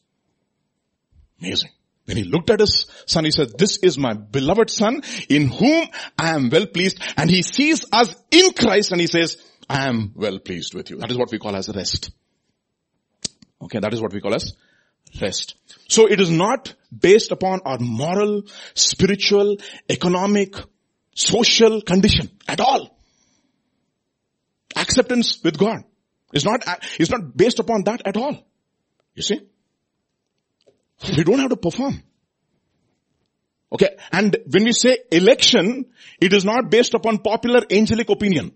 Amazing. 1.40 1.70
When 2.04 2.16
he 2.16 2.24
looked 2.24 2.48
at 2.48 2.60
his 2.60 2.86
son, 3.06 3.26
he 3.26 3.30
said, 3.30 3.58
this 3.58 3.76
is 3.82 3.98
my 3.98 4.14
beloved 4.14 4.70
son 4.70 5.02
in 5.28 5.48
whom 5.48 5.88
I 6.18 6.30
am 6.30 6.48
well 6.48 6.66
pleased. 6.66 6.98
And 7.18 7.28
he 7.28 7.42
sees 7.42 7.84
us 7.92 8.14
in 8.30 8.54
Christ 8.54 8.92
and 8.92 9.00
he 9.00 9.06
says, 9.06 9.36
I 9.68 9.86
am 9.88 10.12
well 10.14 10.38
pleased 10.38 10.74
with 10.74 10.90
you. 10.90 10.96
That 10.98 11.10
is 11.10 11.18
what 11.18 11.30
we 11.30 11.38
call 11.38 11.54
as 11.54 11.68
rest. 11.68 12.10
Okay, 13.60 13.80
that 13.80 13.92
is 13.92 14.00
what 14.00 14.12
we 14.12 14.20
call 14.20 14.34
as 14.34 14.54
rest. 15.20 15.56
So 15.88 16.06
it 16.06 16.20
is 16.20 16.30
not 16.30 16.74
based 16.96 17.32
upon 17.32 17.60
our 17.64 17.78
moral, 17.78 18.42
spiritual, 18.74 19.56
economic, 19.88 20.54
social 21.14 21.82
condition 21.82 22.30
at 22.46 22.60
all. 22.60 22.96
Acceptance 24.76 25.42
with 25.42 25.58
God 25.58 25.82
is 26.32 26.44
not, 26.44 26.62
is 26.98 27.10
not 27.10 27.36
based 27.36 27.58
upon 27.58 27.84
that 27.84 28.02
at 28.06 28.16
all. 28.16 28.46
You 29.14 29.22
see? 29.22 29.40
We 31.16 31.24
don't 31.24 31.38
have 31.40 31.50
to 31.50 31.56
perform. 31.56 32.02
Okay. 33.72 33.96
And 34.12 34.36
when 34.50 34.64
we 34.64 34.72
say 34.72 34.98
election, 35.12 35.86
it 36.20 36.32
is 36.32 36.44
not 36.44 36.70
based 36.70 36.94
upon 36.94 37.18
popular 37.18 37.62
angelic 37.70 38.08
opinion. 38.08 38.52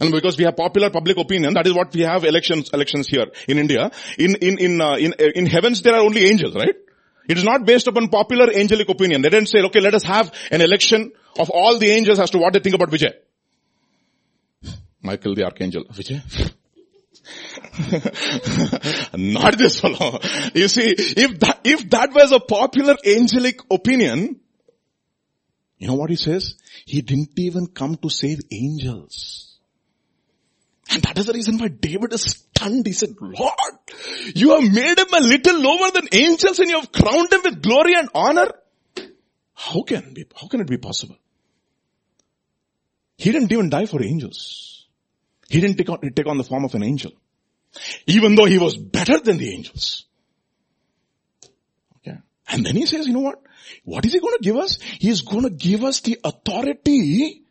And 0.00 0.10
because 0.10 0.38
we 0.38 0.44
have 0.44 0.56
popular 0.56 0.90
public 0.90 1.18
opinion, 1.18 1.54
that 1.54 1.66
is 1.66 1.74
what 1.74 1.92
we 1.94 2.00
have 2.02 2.24
elections, 2.24 2.70
elections 2.72 3.06
here 3.06 3.26
in 3.46 3.58
India. 3.58 3.90
In, 4.18 4.34
in, 4.36 4.58
in, 4.58 4.80
uh, 4.80 4.96
in, 4.96 5.12
in 5.34 5.46
heavens 5.46 5.82
there 5.82 5.94
are 5.94 6.00
only 6.00 6.24
angels, 6.26 6.54
right? 6.54 6.74
It 7.28 7.36
is 7.36 7.44
not 7.44 7.66
based 7.66 7.86
upon 7.86 8.08
popular 8.08 8.50
angelic 8.52 8.88
opinion. 8.88 9.22
They 9.22 9.28
didn't 9.28 9.48
say, 9.48 9.60
okay, 9.60 9.80
let 9.80 9.94
us 9.94 10.02
have 10.04 10.34
an 10.50 10.62
election 10.62 11.12
of 11.38 11.50
all 11.50 11.78
the 11.78 11.90
angels 11.90 12.18
as 12.18 12.30
to 12.30 12.38
what 12.38 12.54
they 12.54 12.60
think 12.60 12.74
about 12.74 12.90
Vijay. 12.90 13.12
Michael 15.02 15.34
the 15.34 15.44
Archangel. 15.44 15.84
Vijay? 15.84 16.52
Not 19.16 19.58
this 19.58 19.80
fellow. 19.80 20.18
You 20.54 20.68
see, 20.68 20.94
if 20.96 21.38
that, 21.40 21.60
if 21.64 21.88
that 21.90 22.12
was 22.12 22.32
a 22.32 22.40
popular 22.40 22.96
angelic 23.06 23.60
opinion, 23.70 24.40
you 25.78 25.88
know 25.88 25.94
what 25.94 26.10
he 26.10 26.16
says? 26.16 26.56
He 26.84 27.02
didn't 27.02 27.38
even 27.38 27.66
come 27.68 27.96
to 27.96 28.10
save 28.10 28.40
angels. 28.50 29.49
And 30.92 31.02
that 31.04 31.18
is 31.18 31.26
the 31.26 31.32
reason 31.32 31.58
why 31.58 31.68
David 31.68 32.12
is 32.12 32.22
stunned. 32.22 32.86
He 32.86 32.92
said, 32.92 33.10
Lord, 33.20 33.54
you 34.34 34.50
have 34.50 34.72
made 34.72 34.98
him 34.98 35.14
a 35.14 35.20
little 35.20 35.60
lower 35.60 35.90
than 35.92 36.08
angels 36.12 36.58
and 36.58 36.68
you 36.68 36.80
have 36.80 36.90
crowned 36.90 37.32
him 37.32 37.40
with 37.44 37.62
glory 37.62 37.94
and 37.94 38.08
honor. 38.14 38.50
How 39.54 39.82
can, 39.82 40.14
be, 40.14 40.26
how 40.34 40.48
can 40.48 40.60
it 40.60 40.66
be 40.66 40.78
possible? 40.78 41.16
He 43.16 43.30
didn't 43.30 43.52
even 43.52 43.68
die 43.68 43.86
for 43.86 44.02
angels. 44.02 44.86
He 45.48 45.60
didn't 45.60 45.76
take 45.76 45.90
on, 45.90 46.00
take 46.00 46.26
on 46.26 46.38
the 46.38 46.44
form 46.44 46.64
of 46.64 46.74
an 46.74 46.82
angel. 46.82 47.12
Even 48.06 48.34
though 48.34 48.46
he 48.46 48.58
was 48.58 48.76
better 48.76 49.20
than 49.20 49.36
the 49.36 49.52
angels. 49.52 50.06
Okay. 51.98 52.18
And 52.48 52.64
then 52.64 52.74
he 52.74 52.86
says, 52.86 53.06
you 53.06 53.12
know 53.12 53.20
what? 53.20 53.42
What 53.84 54.04
is 54.06 54.12
he 54.12 54.20
going 54.20 54.36
to 54.38 54.42
give 54.42 54.56
us? 54.56 54.80
He 54.80 55.08
is 55.10 55.22
going 55.22 55.42
to 55.42 55.50
give 55.50 55.84
us 55.84 56.00
the 56.00 56.18
authority 56.24 57.42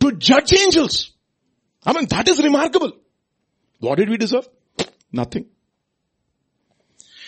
to 0.00 0.12
judge 0.12 0.54
angels. 0.54 1.12
I 1.86 1.92
mean, 1.92 2.06
that 2.08 2.28
is 2.28 2.42
remarkable. 2.42 2.92
What 3.78 3.96
did 3.96 4.10
we 4.10 4.16
deserve? 4.16 4.48
Nothing. 5.12 5.46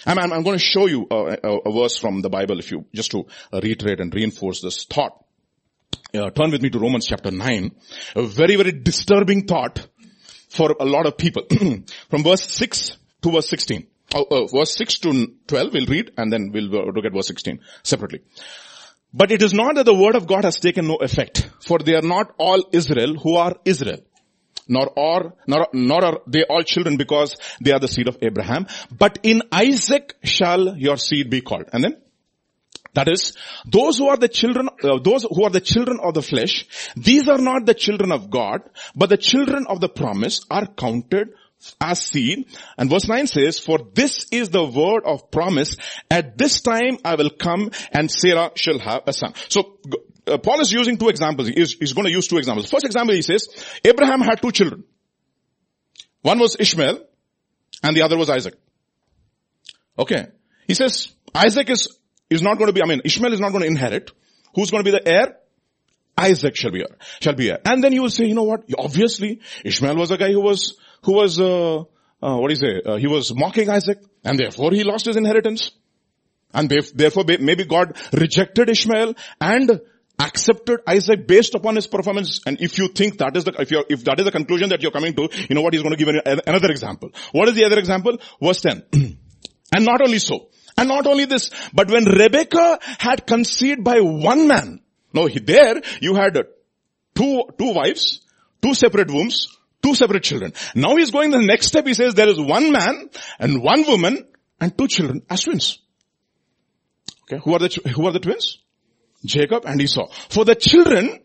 I'm, 0.05 0.19
I'm, 0.19 0.33
I'm 0.33 0.43
going 0.43 0.59
to 0.59 0.65
show 0.65 0.87
you 0.87 1.07
a, 1.11 1.38
a, 1.43 1.59
a, 1.67 1.73
verse 1.73 1.97
from 1.97 2.23
the 2.23 2.31
Bible 2.31 2.59
if 2.59 2.71
you, 2.71 2.85
just 2.95 3.11
to 3.12 3.27
reiterate 3.53 4.00
and 4.00 4.12
reinforce 4.15 4.61
this 4.61 4.85
thought. 4.85 5.25
Uh, 6.15 6.31
turn 6.31 6.50
with 6.50 6.62
me 6.62 6.71
to 6.71 6.79
Romans 6.79 7.07
chapter 7.07 7.31
9. 7.31 7.71
A 8.17 8.23
very, 8.23 8.57
very 8.57 8.73
disturbing 8.73 9.47
thought 9.47 9.87
for 10.49 10.75
a 10.81 10.85
lot 10.85 11.07
of 11.07 11.17
people. 11.17 11.45
from 12.11 12.25
verse 12.25 12.43
6 12.43 12.97
to 13.23 13.31
verse 13.31 13.49
16. 13.49 13.87
Oh, 14.15 14.25
uh, 14.31 14.47
verse 14.47 14.75
6 14.77 14.99
to 15.00 15.33
12 15.47 15.73
we'll 15.75 15.87
read 15.87 16.12
and 16.17 16.33
then 16.33 16.50
we'll 16.53 16.65
look 16.65 17.05
at 17.05 17.12
verse 17.12 17.27
16 17.27 17.61
separately. 17.83 18.21
But 19.12 19.31
it 19.31 19.43
is 19.43 19.53
not 19.53 19.75
that 19.75 19.85
the 19.85 19.95
word 19.95 20.17
of 20.17 20.27
God 20.27 20.45
has 20.45 20.59
taken 20.59 20.87
no 20.87 20.97
effect, 20.97 21.50
for 21.61 21.79
they 21.79 21.95
are 21.95 22.03
not 22.03 22.35
all 22.38 22.65
Israel 22.73 23.15
who 23.15 23.37
are 23.37 23.55
Israel 23.65 24.00
nor 24.69 24.99
are, 24.99 25.33
nor, 25.47 25.69
nor 25.73 26.05
are 26.05 26.19
they 26.27 26.45
all 26.45 26.63
children 26.63 26.97
because 26.97 27.37
they 27.61 27.73
are 27.73 27.81
the 27.81 27.89
seed 27.89 28.09
of 28.09 28.19
Abraham. 28.23 28.67
But 28.91 29.19
in 29.23 29.43
Isaac 29.51 30.17
shall 30.23 30.77
your 30.77 30.97
seed 30.97 31.31
be 31.31 31.41
called. 31.41 31.71
And 31.73 31.85
then, 31.85 31.97
that 32.95 33.09
is, 33.09 33.37
those 33.67 33.99
who 33.99 34.09
are 34.09 34.17
the 34.17 34.29
children, 34.29 34.69
uh, 34.83 34.99
those 34.99 35.25
who 35.29 35.45
are 35.45 35.51
the 35.51 35.61
children 35.61 36.01
of 36.03 36.15
the 36.15 36.23
flesh, 36.23 36.67
these 36.97 37.29
are 37.29 37.39
not 37.39 37.67
the 37.67 37.75
children 37.75 38.13
of 38.13 38.31
God, 38.31 38.61
but 38.95 39.09
the 39.09 39.17
children 39.17 39.67
of 39.69 39.81
the 39.81 39.89
promise 39.89 40.45
are 40.51 40.67
counted 40.67 41.29
as 41.81 42.01
seed. 42.01 42.47
And 42.77 42.91
verse 42.91 43.09
9 43.09 43.27
says, 43.27 43.59
for 43.59 43.79
this 43.95 44.27
is 44.31 44.51
the 44.51 44.65
word 44.65 45.05
of 45.05 45.31
promise. 45.31 45.77
At 46.11 46.39
this 46.39 46.61
time 46.61 46.99
I 47.05 47.15
will 47.17 47.31
come 47.31 47.71
and 47.93 48.11
Sarah 48.11 48.53
shall 48.55 48.79
have 48.79 49.03
a 49.07 49.13
son. 49.13 49.35
So 49.49 49.79
uh, 50.29 50.39
Paul 50.39 50.61
is 50.61 50.73
using 50.73 50.99
two 50.99 51.09
examples. 51.09 51.49
He's, 51.49 51.73
he's 51.73 51.93
going 51.93 52.07
to 52.07 52.13
use 52.13 52.29
two 52.29 52.39
examples. 52.39 52.71
First 52.71 52.85
example 52.85 53.15
he 53.15 53.23
says, 53.23 53.49
Abraham 53.85 54.21
had 54.21 54.41
two 54.41 54.53
children. 54.53 54.85
One 56.23 56.39
was 56.39 56.57
Ishmael 56.59 57.01
and 57.83 57.97
the 57.97 58.03
other 58.03 58.17
was 58.17 58.31
Isaac. 58.31 58.55
Okay. 59.99 60.27
He 60.67 60.75
says, 60.75 61.09
Isaac 61.35 61.71
is, 61.71 61.99
is 62.31 62.43
not 62.43 62.59
going 62.59 62.69
to 62.69 62.73
be, 62.73 62.83
I 62.83 62.87
mean, 62.87 63.03
Ishmael 63.05 63.33
is 63.33 63.41
not 63.41 63.53
going 63.53 63.63
to 63.63 63.69
inherit. 63.69 64.11
Who's 64.55 64.71
going 64.71 64.85
to 64.85 64.91
be 64.91 64.97
the 64.97 65.07
heir? 65.07 65.37
Isaac 66.17 66.57
shall 66.57 66.73
be 66.73 66.81
heir, 66.81 66.97
shall 67.21 67.35
be 67.35 67.49
heir. 67.49 67.61
And 67.65 67.83
then 67.83 67.93
you 67.93 68.03
will 68.03 68.11
say, 68.11 68.27
you 68.27 68.35
know 68.35 68.43
what? 68.43 68.65
Obviously, 68.77 69.41
Ishmael 69.65 69.97
was 69.97 70.11
a 70.11 70.17
guy 70.17 70.33
who 70.33 70.41
was, 70.41 70.77
who 71.05 71.13
was, 71.13 71.41
uh, 71.41 71.79
uh, 71.81 72.37
what 72.37 72.49
do 72.49 72.55
you 72.55 72.57
say? 72.57 72.83
Uh, 72.85 72.97
he 72.97 73.07
was 73.07 73.33
mocking 73.35 73.71
Isaac 73.71 73.99
and 74.25 74.39
therefore 74.39 74.73
he 74.73 74.83
lost 74.83 75.07
his 75.07 75.17
inheritance. 75.17 75.71
And 76.53 76.69
therefore 76.95 77.25
maybe 77.27 77.67
God 77.67 77.97
rejected 78.13 78.71
Ishmael 78.71 79.15
and 79.41 79.81
accepted 80.19 80.81
Isaac 80.87 81.27
based 81.27 81.55
upon 81.55 81.77
his 81.77 81.87
performance. 81.87 82.41
And 82.47 82.61
if 82.61 82.79
you 82.79 82.89
think 82.89 83.19
that 83.19 83.37
is 83.37 83.45
the, 83.45 83.53
if 83.59 83.73
if 83.89 84.05
that 84.05 84.19
is 84.19 84.25
the 84.25 84.33
conclusion 84.33 84.71
that 84.71 84.83
you're 84.83 84.93
coming 84.93 85.15
to, 85.15 85.29
you 85.49 85.55
know 85.55 85.62
what 85.62 85.75
he's 85.75 85.83
going 85.83 85.97
to 85.97 86.05
give 86.05 86.14
another 86.47 86.71
example. 86.71 87.11
What 87.33 87.49
is 87.49 87.55
the 87.55 87.64
other 87.64 87.79
example? 87.79 88.19
Verse 88.42 88.61
10. 88.61 88.85
and 88.92 89.85
not 89.85 90.01
only 90.01 90.19
so. 90.19 90.49
And 90.77 90.88
not 90.88 91.07
only 91.07 91.25
this, 91.25 91.51
but 91.73 91.90
when 91.90 92.05
Rebecca 92.05 92.79
had 92.99 93.27
conceived 93.27 93.83
by 93.83 94.01
one 94.01 94.47
man, 94.47 94.81
no, 95.12 95.29
there 95.29 95.81
you 96.01 96.14
had 96.14 96.38
two, 97.14 97.42
two 97.59 97.73
wives, 97.75 98.21
two 98.62 98.75
separate 98.75 99.11
wombs, 99.11 99.49
two 99.83 99.95
separate 99.95 100.23
children. 100.23 100.53
Now 100.75 100.97
he's 100.97 101.11
going 101.11 101.31
the 101.31 101.42
next 101.42 101.66
step. 101.66 101.87
He 101.87 101.95
says 101.95 102.14
there 102.14 102.29
is 102.29 102.40
one 102.40 102.71
man 102.71 103.11
and 103.40 103.61
one 103.61 103.85
woman 103.88 104.29
and 104.61 104.77
two 104.77 104.87
children 104.87 105.23
as 105.29 105.42
twins. 105.42 105.79
Okay, 107.25 107.40
who 107.45 107.55
are 107.55 107.59
the, 107.59 107.92
who 107.95 108.07
are 108.07 108.12
the 108.12 108.21
twins? 108.21 108.59
Jacob 109.29 109.64
and 109.64 109.81
Esau. 109.81 110.09
For 110.29 110.45
the 110.45 110.55
children 110.55 111.21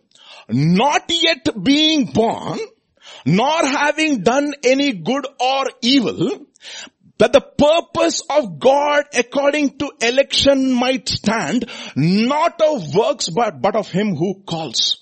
not 0.49 1.09
yet 1.09 1.47
being 1.63 2.05
born, 2.05 2.59
nor 3.25 3.65
having 3.65 4.21
done 4.21 4.53
any 4.63 4.93
good 4.93 5.25
or 5.39 5.65
evil, 5.81 6.45
that 7.17 7.33
the 7.33 7.41
purpose 7.41 8.21
of 8.29 8.59
God 8.59 9.05
according 9.13 9.77
to 9.77 9.91
election 10.01 10.73
might 10.73 11.07
stand, 11.07 11.65
not 11.95 12.61
of 12.61 12.93
works 12.93 13.29
but, 13.29 13.61
but 13.61 13.75
of 13.75 13.89
him 13.89 14.15
who 14.15 14.43
calls. 14.45 14.99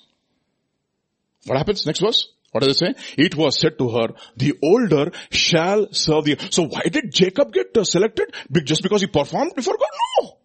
What 1.46 1.58
happens? 1.58 1.86
Next 1.86 2.00
verse. 2.00 2.28
What 2.52 2.64
does 2.64 2.82
it 2.82 2.98
say? 2.98 3.04
It 3.18 3.36
was 3.36 3.58
said 3.58 3.78
to 3.80 3.90
her, 3.90 4.10
the 4.36 4.58
older 4.62 5.12
shall 5.32 5.94
serve 5.94 6.26
the, 6.26 6.38
so 6.50 6.68
why 6.68 6.82
did 6.84 7.14
Jacob 7.14 7.54
get 7.54 7.76
selected? 7.88 8.36
Just 8.66 8.84
because 8.84 9.02
he 9.02 9.08
performed 9.08 9.54
before 9.56 9.78
God? 9.78 9.90
No. 10.22 10.38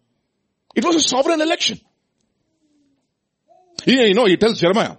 It 0.73 0.85
was 0.85 0.95
a 0.95 1.01
sovereign 1.01 1.41
election. 1.41 1.81
He, 3.83 4.07
you 4.07 4.13
know, 4.13 4.25
he 4.25 4.37
tells 4.37 4.59
Jeremiah, 4.59 4.97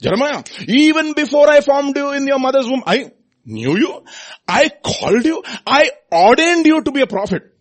Jeremiah, 0.00 0.42
even 0.68 1.12
before 1.12 1.48
I 1.48 1.60
formed 1.60 1.96
you 1.96 2.12
in 2.12 2.26
your 2.26 2.38
mother's 2.38 2.66
womb, 2.66 2.82
I 2.86 3.12
knew 3.44 3.76
you. 3.76 4.04
I 4.46 4.68
called 4.68 5.24
you. 5.24 5.42
I 5.66 5.90
ordained 6.12 6.66
you 6.66 6.82
to 6.82 6.92
be 6.92 7.00
a 7.02 7.06
prophet. 7.06 7.54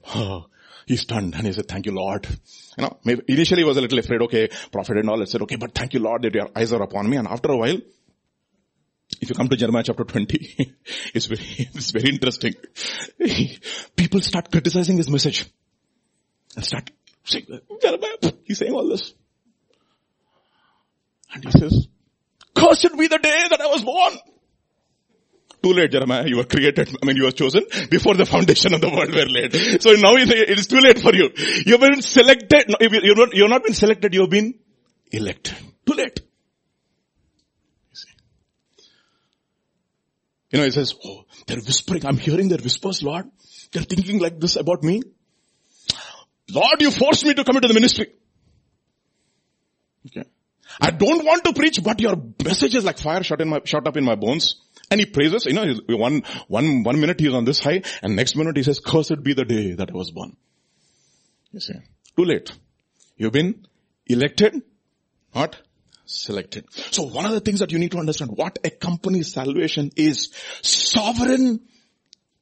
He's 0.85 1.01
stunned 1.01 1.33
and 1.35 1.47
he 1.47 1.53
said, 1.53 1.67
thank 1.67 1.85
you 1.87 1.93
Lord. 1.93 2.27
You 2.77 2.83
know, 2.83 2.99
maybe 3.03 3.23
initially 3.27 3.61
he 3.61 3.67
was 3.67 3.77
a 3.77 3.81
little 3.81 3.97
afraid, 3.97 4.21
okay, 4.23 4.49
prophet 4.71 4.97
and 4.97 5.09
all, 5.09 5.21
I 5.21 5.25
said, 5.25 5.41
okay, 5.43 5.55
but 5.55 5.73
thank 5.73 5.93
you 5.93 5.99
Lord 5.99 6.21
that 6.23 6.33
your 6.33 6.49
eyes 6.55 6.73
are 6.73 6.81
upon 6.81 7.09
me. 7.09 7.17
And 7.17 7.27
after 7.27 7.51
a 7.51 7.57
while, 7.57 7.77
if 9.21 9.29
you 9.29 9.35
come 9.35 9.49
to 9.49 9.55
Jeremiah 9.55 9.83
chapter 9.83 10.03
20, 10.03 10.75
it's 11.13 11.25
very, 11.25 11.41
it's 11.73 11.91
very 11.91 12.09
interesting. 12.09 12.53
People 13.95 14.21
start 14.21 14.51
criticizing 14.51 14.97
his 14.97 15.09
message 15.09 15.49
and 16.55 16.65
start 16.65 16.91
saying, 17.23 17.47
Jeremiah, 17.81 18.17
he's 18.43 18.59
saying 18.59 18.73
all 18.73 18.87
this. 18.87 19.13
And 21.35 21.43
he 21.43 21.51
says, 21.51 21.87
cursed 22.55 22.97
be 22.97 23.07
the 23.07 23.19
day 23.19 23.43
that 23.49 23.61
I 23.61 23.67
was 23.67 23.83
born. 23.83 24.17
Too 25.61 25.73
late, 25.73 25.91
Jeremiah. 25.91 26.25
You 26.27 26.37
were 26.37 26.45
created. 26.45 26.95
I 27.01 27.05
mean, 27.05 27.17
you 27.17 27.23
were 27.23 27.31
chosen 27.31 27.63
before 27.89 28.13
the 28.15 28.25
foundation 28.25 28.73
of 28.73 28.81
the 28.81 28.89
world 28.89 29.13
were 29.13 29.25
laid. 29.25 29.81
So 29.81 29.91
now 29.93 30.15
it 30.15 30.57
is 30.57 30.67
too 30.67 30.79
late 30.79 30.99
for 30.99 31.13
you. 31.13 31.29
You've 31.65 31.81
been 31.81 32.01
selected. 32.01 32.75
You've 32.79 33.17
not, 33.17 33.33
you've 33.33 33.49
not 33.49 33.63
been 33.63 33.73
selected. 33.73 34.13
You've 34.13 34.29
been 34.29 34.53
elected. 35.11 35.57
Too 35.85 35.93
late. 35.93 36.21
You 40.51 40.59
know, 40.59 40.65
he 40.65 40.71
says, 40.71 40.93
oh, 41.03 41.25
they're 41.47 41.57
whispering. 41.57 42.05
I'm 42.05 42.17
hearing 42.17 42.47
their 42.47 42.59
whispers, 42.59 43.03
Lord. 43.03 43.25
They're 43.73 43.83
thinking 43.83 44.19
like 44.19 44.39
this 44.39 44.55
about 44.55 44.83
me. 44.83 45.01
Lord, 46.51 46.79
you 46.79 46.91
forced 46.91 47.25
me 47.25 47.33
to 47.33 47.43
come 47.43 47.57
into 47.57 47.67
the 47.67 47.73
ministry. 47.73 48.13
I 50.79 50.91
don't 50.91 51.25
want 51.25 51.43
to 51.45 51.53
preach, 51.53 51.81
but 51.83 51.99
your 51.99 52.15
message 52.43 52.75
is 52.75 52.83
like 52.83 52.97
fire 52.97 53.23
shot 53.23 53.41
in 53.41 53.49
my, 53.49 53.61
shot 53.65 53.87
up 53.87 53.97
in 53.97 54.03
my 54.03 54.15
bones. 54.15 54.61
And 54.91 54.99
he 54.99 55.05
praises, 55.05 55.45
you 55.45 55.53
know, 55.53 55.73
one, 55.97 56.23
one, 56.47 56.83
one 56.83 56.99
minute 56.99 57.19
he's 57.19 57.33
on 57.33 57.45
this 57.45 57.59
high, 57.59 57.81
and 58.03 58.15
next 58.15 58.35
minute 58.35 58.55
he 58.55 58.63
says, 58.63 58.79
cursed 58.79 59.23
be 59.23 59.33
the 59.33 59.45
day 59.45 59.73
that 59.73 59.89
I 59.89 59.93
was 59.93 60.11
born. 60.11 60.37
You 61.51 61.59
see, 61.59 61.73
too 62.15 62.25
late. 62.25 62.51
You've 63.17 63.33
been 63.33 63.65
elected, 64.05 64.61
not 65.33 65.57
selected. 66.05 66.65
So 66.91 67.03
one 67.03 67.25
of 67.25 67.31
the 67.31 67.39
things 67.39 67.59
that 67.59 67.71
you 67.71 67.79
need 67.79 67.91
to 67.91 67.97
understand, 67.97 68.31
what 68.35 68.59
accompanies 68.63 69.33
salvation 69.33 69.91
is 69.95 70.31
sovereign 70.61 71.61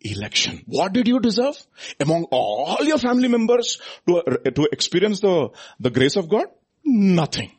election. 0.01 0.63
What 0.65 0.93
did 0.93 1.07
you 1.07 1.19
deserve? 1.19 1.55
Among 1.99 2.25
all 2.25 2.77
your 2.81 2.97
family 2.97 3.29
members 3.29 3.79
to, 4.07 4.39
to 4.53 4.67
experience 4.71 5.21
the, 5.21 5.49
the 5.79 5.89
grace 5.89 6.17
of 6.17 6.27
God? 6.27 6.47
Nothing. 6.83 7.51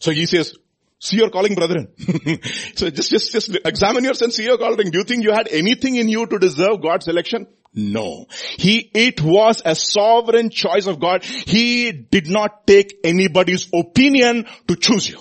So 0.00 0.12
he 0.12 0.26
says, 0.26 0.54
see 0.98 1.16
your 1.16 1.30
calling 1.30 1.54
brethren. 1.54 1.88
so 2.74 2.90
just, 2.90 3.10
just, 3.10 3.32
just 3.32 3.56
examine 3.64 4.04
yourself, 4.04 4.32
see 4.32 4.44
your 4.44 4.58
calling. 4.58 4.90
Do 4.90 4.98
you 4.98 5.04
think 5.04 5.24
you 5.24 5.32
had 5.32 5.48
anything 5.48 5.96
in 5.96 6.08
you 6.08 6.26
to 6.26 6.38
deserve 6.38 6.82
God's 6.82 7.08
election? 7.08 7.46
No. 7.74 8.26
He, 8.56 8.90
it 8.94 9.20
was 9.20 9.62
a 9.64 9.74
sovereign 9.74 10.50
choice 10.50 10.86
of 10.86 11.00
God. 11.00 11.24
He 11.24 11.92
did 11.92 12.28
not 12.28 12.66
take 12.66 12.98
anybody's 13.04 13.68
opinion 13.72 14.46
to 14.66 14.76
choose 14.76 15.08
you. 15.08 15.20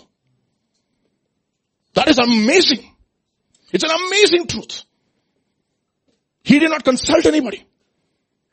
That 1.93 2.07
is 2.09 2.19
amazing. 2.19 2.95
It's 3.71 3.83
an 3.83 3.91
amazing 3.91 4.47
truth. 4.47 4.83
He 6.43 6.59
did 6.59 6.69
not 6.69 6.83
consult 6.83 7.25
anybody. 7.25 7.65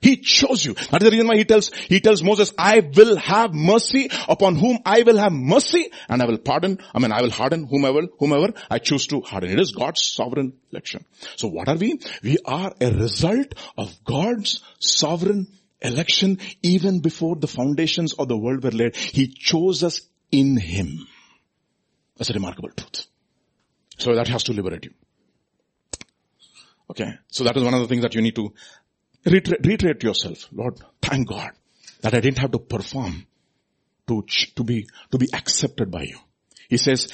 He 0.03 0.19
chose 0.19 0.65
you. 0.65 0.75
That 0.75 1.03
is 1.03 1.07
the 1.07 1.11
reason 1.13 1.29
why 1.29 1.37
he 1.37 1.45
tells, 1.45 1.73
he 1.73 1.99
tells 2.01 2.23
Moses, 2.23 2.53
I 2.59 2.81
will 2.81 3.17
have 3.17 3.55
mercy 3.55 4.11
upon 4.29 4.57
whom 4.57 4.79
I 4.85 5.03
will 5.03 5.17
have 5.17 5.33
mercy 5.33 5.91
and 6.09 6.21
I 6.21 6.27
will 6.27 6.37
pardon, 6.37 6.79
I 6.95 6.99
mean, 6.99 7.11
I 7.11 7.23
will 7.23 7.31
harden 7.31 7.67
whomever, 7.67 8.03
whomever 8.19 8.53
I 8.71 8.81
choose 8.81 9.07
to 9.09 9.23
harden. 9.23 9.51
It 9.51 9.61
is 9.61 9.73
God's 9.73 10.05
sovereign 10.05 10.53
election. 10.71 11.07
So 11.37 11.49
what 11.49 11.69
are 11.69 11.77
we? 11.77 12.01
We 12.23 12.37
are 12.45 12.75
a 12.81 12.93
result 12.93 13.55
of 13.79 13.97
God's 14.05 14.63
sovereign 14.79 15.47
election 15.81 16.39
even 16.63 17.01
before 17.01 17.37
the 17.37 17.49
foundations 17.49 18.13
of 18.13 18.29
the 18.29 18.37
world 18.37 18.63
were 18.63 18.73
laid. 18.73 18.97
He 18.97 19.29
chose 19.29 19.83
us 19.83 20.03
in 20.31 20.59
Him. 20.59 21.07
That's 22.17 22.31
a 22.31 22.35
remarkable 22.35 22.71
truth. 22.71 23.07
So 23.99 24.15
that 24.15 24.29
has 24.29 24.43
to 24.45 24.53
liberate 24.53 24.85
you. 24.85 24.93
Okay. 26.91 27.15
So 27.29 27.45
that 27.45 27.57
is 27.57 27.65
one 27.65 27.75
of 27.75 27.81
the 27.81 27.89
things 27.89 28.03
that 28.03 28.15
you 28.15 28.23
need 28.23 28.37
to 28.37 28.53
reiterate, 29.25 29.67
reiterate 29.67 30.03
yourself. 30.03 30.49
Lord, 30.53 30.81
thank 31.03 31.29
God 31.29 31.51
that 32.03 32.15
I 32.15 32.21
didn't 32.21 32.39
have 32.39 32.53
to 32.53 32.59
perform 32.59 33.27
to, 34.09 34.25
to 34.57 34.65
be, 34.65 34.87
to 35.11 35.19
be 35.19 35.29
accepted 35.33 35.91
by 35.91 36.03
you. 36.03 36.19
He 36.69 36.77
says, 36.77 37.13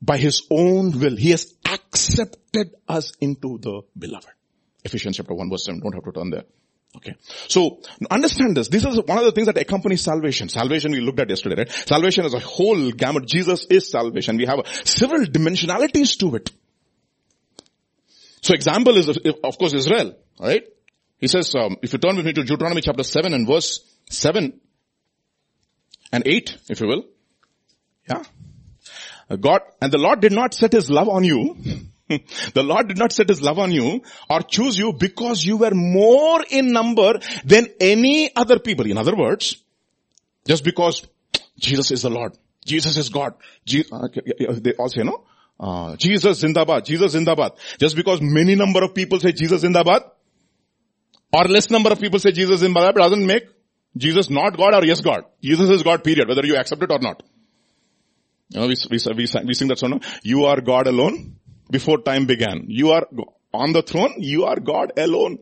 by 0.00 0.16
his 0.16 0.42
own 0.50 0.98
will, 0.98 1.16
he 1.16 1.30
has 1.30 1.54
accepted 1.64 2.74
us 2.88 3.12
into 3.20 3.58
the 3.58 3.82
beloved. 3.98 4.28
Ephesians 4.84 5.16
chapter 5.16 5.34
1 5.34 5.50
verse 5.50 5.64
7. 5.64 5.80
Don't 5.80 5.94
have 5.94 6.04
to 6.04 6.12
turn 6.12 6.30
there. 6.30 6.44
Okay. 6.96 7.14
So, 7.46 7.80
understand 8.10 8.56
this. 8.56 8.66
This 8.68 8.84
is 8.84 9.00
one 9.06 9.18
of 9.18 9.24
the 9.24 9.30
things 9.30 9.46
that 9.46 9.56
accompanies 9.58 10.02
salvation. 10.02 10.48
Salvation 10.48 10.90
we 10.90 11.00
looked 11.00 11.20
at 11.20 11.28
yesterday, 11.28 11.54
right? 11.58 11.70
Salvation 11.70 12.24
is 12.24 12.34
a 12.34 12.40
whole 12.40 12.90
gamut. 12.90 13.26
Jesus 13.26 13.64
is 13.70 13.88
salvation. 13.88 14.36
We 14.36 14.46
have 14.46 14.66
several 14.84 15.24
dimensionalities 15.24 16.18
to 16.18 16.34
it. 16.34 16.50
So 18.42 18.54
example 18.54 18.96
is, 18.96 19.08
of 19.08 19.58
course, 19.58 19.74
Israel, 19.74 20.16
right? 20.40 20.64
He 21.20 21.28
says, 21.28 21.54
um, 21.54 21.76
if 21.82 21.92
you 21.92 21.98
turn 21.98 22.16
with 22.16 22.24
me 22.24 22.32
to 22.32 22.42
Deuteronomy 22.42 22.80
chapter 22.80 23.02
7 23.02 23.34
and 23.34 23.46
verse 23.46 23.80
7 24.08 24.58
and 26.12 26.22
8, 26.26 26.56
if 26.68 26.80
you 26.80 26.86
will. 26.88 27.04
Yeah. 28.08 28.22
God, 29.38 29.60
and 29.80 29.92
the 29.92 29.98
Lord 29.98 30.20
did 30.20 30.32
not 30.32 30.54
set 30.54 30.72
his 30.72 30.90
love 30.90 31.08
on 31.08 31.22
you. 31.22 31.56
the 32.08 32.62
Lord 32.62 32.88
did 32.88 32.98
not 32.98 33.12
set 33.12 33.28
his 33.28 33.40
love 33.42 33.58
on 33.58 33.70
you 33.70 34.02
or 34.28 34.40
choose 34.40 34.76
you 34.76 34.92
because 34.92 35.44
you 35.44 35.58
were 35.58 35.74
more 35.74 36.42
in 36.50 36.72
number 36.72 37.20
than 37.44 37.68
any 37.78 38.34
other 38.34 38.58
people. 38.58 38.90
In 38.90 38.98
other 38.98 39.14
words, 39.14 39.56
just 40.46 40.64
because 40.64 41.06
Jesus 41.58 41.90
is 41.90 42.02
the 42.02 42.10
Lord. 42.10 42.36
Jesus 42.64 42.96
is 42.96 43.10
God. 43.10 43.34
Je- 43.64 43.84
uh, 43.92 44.08
they 44.60 44.72
all 44.72 44.88
say, 44.88 45.02
no? 45.02 45.24
Uh, 45.58 45.94
Jesus 45.96 46.42
Zindabad, 46.42 46.84
Jesus 46.84 47.14
Zindabad. 47.14 47.56
Just 47.78 47.94
because 47.94 48.20
many 48.22 48.54
number 48.54 48.82
of 48.82 48.94
people 48.94 49.20
say 49.20 49.32
Jesus 49.32 49.62
Zindabad, 49.62 50.10
or 51.32 51.44
less 51.44 51.70
number 51.70 51.90
of 51.90 52.00
people 52.00 52.18
say 52.18 52.32
Jesus 52.32 52.62
Zindabad 52.62 52.94
doesn't 52.94 53.24
make 53.24 53.44
Jesus 53.96 54.30
not 54.30 54.56
God 54.56 54.74
or 54.74 54.84
yes 54.84 55.00
God. 55.00 55.24
Jesus 55.42 55.70
is 55.70 55.82
God 55.82 56.04
period, 56.04 56.28
whether 56.28 56.44
you 56.44 56.56
accept 56.56 56.82
it 56.82 56.90
or 56.90 56.98
not. 57.00 57.22
You 58.50 58.60
know, 58.60 58.66
we, 58.66 58.76
we, 58.90 58.98
we, 59.14 59.26
we 59.46 59.54
sing 59.54 59.68
that 59.68 59.78
song, 59.78 60.00
you 60.22 60.44
are 60.44 60.60
God 60.60 60.86
alone 60.86 61.36
before 61.70 61.98
time 61.98 62.26
began. 62.26 62.64
You 62.66 62.90
are 62.90 63.06
on 63.52 63.72
the 63.72 63.82
throne, 63.82 64.14
you 64.18 64.44
are 64.44 64.58
God 64.58 64.92
alone. 64.96 65.38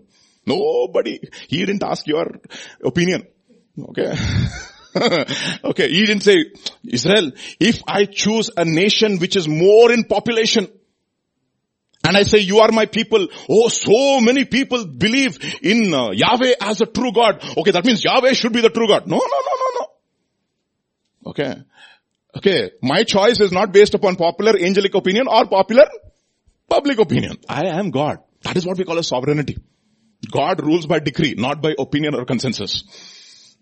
Nobody, 0.46 1.20
he 1.48 1.58
didn't 1.58 1.82
ask 1.82 2.06
your 2.06 2.26
opinion. 2.84 3.26
Okay. 3.78 4.12
okay, 5.64 5.88
he 5.88 6.06
didn't 6.06 6.22
say, 6.22 6.36
Israel, 6.84 7.32
if 7.60 7.82
I 7.86 8.06
choose 8.06 8.50
a 8.56 8.64
nation 8.64 9.18
which 9.18 9.36
is 9.36 9.46
more 9.46 9.92
in 9.92 10.04
population, 10.04 10.68
and 12.08 12.16
I 12.16 12.22
say, 12.22 12.38
you 12.38 12.60
are 12.60 12.72
my 12.72 12.86
people. 12.86 13.28
Oh, 13.50 13.68
so 13.68 14.18
many 14.20 14.46
people 14.46 14.86
believe 14.86 15.38
in 15.62 15.92
uh, 15.92 16.10
Yahweh 16.12 16.54
as 16.58 16.80
a 16.80 16.86
true 16.86 17.12
God. 17.12 17.44
Okay, 17.58 17.70
that 17.70 17.84
means 17.84 18.02
Yahweh 18.02 18.32
should 18.32 18.54
be 18.54 18.62
the 18.62 18.70
true 18.70 18.88
God. 18.88 19.06
No, 19.06 19.18
no, 19.18 19.40
no, 19.48 19.54
no, 19.62 19.80
no. 19.80 19.86
Okay. 21.30 21.54
Okay, 22.34 22.70
my 22.82 23.02
choice 23.04 23.40
is 23.40 23.52
not 23.52 23.72
based 23.72 23.92
upon 23.92 24.16
popular 24.16 24.56
angelic 24.58 24.94
opinion 24.94 25.28
or 25.28 25.44
popular 25.46 25.86
public 26.66 26.98
opinion. 26.98 27.36
I 27.46 27.66
am 27.66 27.90
God. 27.90 28.20
That 28.40 28.56
is 28.56 28.64
what 28.64 28.78
we 28.78 28.84
call 28.84 28.96
a 28.96 29.02
sovereignty. 29.02 29.58
God 30.30 30.64
rules 30.64 30.86
by 30.86 31.00
decree, 31.00 31.34
not 31.36 31.60
by 31.60 31.74
opinion 31.78 32.14
or 32.14 32.24
consensus. 32.24 32.84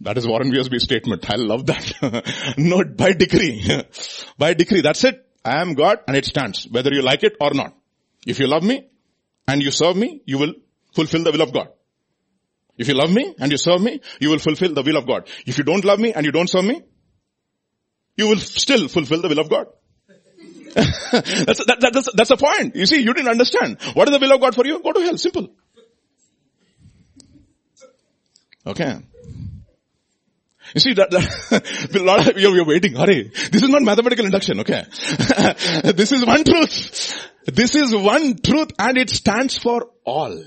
That 0.02 0.18
is 0.18 0.26
Warren 0.26 0.52
Wiersbe's 0.52 0.85
statement. 0.85 1.28
I 1.28 1.35
love 1.35 1.66
that. 1.66 2.54
not 2.59 2.96
by 2.96 3.12
decree. 3.12 3.82
by 4.38 4.54
decree. 4.54 4.82
That's 4.82 5.02
it. 5.02 5.26
I 5.44 5.61
am 5.62 5.74
God 5.74 5.98
and 6.06 6.16
it 6.16 6.26
stands, 6.26 6.68
whether 6.70 6.92
you 6.92 7.02
like 7.02 7.24
it 7.24 7.37
or 7.40 7.50
not. 7.54 7.74
If 8.26 8.40
you 8.40 8.48
love 8.48 8.64
me 8.64 8.88
and 9.48 9.62
you 9.62 9.70
serve 9.70 9.96
me, 9.96 10.20
you 10.26 10.38
will 10.38 10.54
fulfill 10.92 11.22
the 11.22 11.30
will 11.30 11.42
of 11.42 11.52
God. 11.52 11.68
If 12.76 12.88
you 12.88 12.94
love 12.94 13.10
me 13.10 13.34
and 13.38 13.50
you 13.50 13.56
serve 13.56 13.80
me, 13.80 14.00
you 14.20 14.30
will 14.30 14.38
fulfill 14.38 14.74
the 14.74 14.82
will 14.82 14.96
of 14.96 15.06
God. 15.06 15.28
If 15.46 15.56
you 15.56 15.64
don't 15.64 15.84
love 15.84 16.00
me 16.00 16.12
and 16.12 16.26
you 16.26 16.32
don't 16.32 16.50
serve 16.50 16.64
me, 16.64 16.82
you 18.16 18.28
will 18.28 18.38
still 18.38 18.88
fulfill 18.88 19.22
the 19.22 19.28
will 19.28 19.38
of 19.38 19.48
God. 19.48 19.66
that's, 20.76 21.64
that, 21.64 21.78
that, 21.80 21.90
that's, 21.94 22.12
that's 22.12 22.28
the 22.28 22.36
point. 22.36 22.76
You 22.76 22.84
see, 22.84 23.00
you 23.00 23.14
didn't 23.14 23.30
understand. 23.30 23.78
What 23.94 24.08
is 24.08 24.12
the 24.12 24.18
will 24.18 24.34
of 24.34 24.40
God 24.40 24.54
for 24.54 24.66
you? 24.66 24.82
Go 24.82 24.92
to 24.92 25.00
hell. 25.00 25.16
Simple. 25.16 25.48
Okay. 28.66 28.98
You 30.74 30.81
see 30.81 30.94
that, 30.94 31.11
that 31.11 31.96
a 31.96 32.02
lot 32.02 32.29
of 32.29 32.38
you 32.38 32.61
are 32.61 32.64
waiting. 32.64 32.94
Hurry. 32.94 33.31
This 33.50 33.62
is 33.62 33.68
not 33.68 33.83
mathematical 33.83 34.24
induction, 34.24 34.61
okay? 34.61 34.85
this 35.94 36.12
is 36.12 36.24
one 36.26 36.44
truth. 36.44 37.31
This 37.46 37.74
is 37.74 37.94
one 37.94 38.37
truth 38.38 38.70
and 38.79 38.98
it 38.98 39.11
stands 39.11 39.57
for 39.57 39.90
all. 40.05 40.42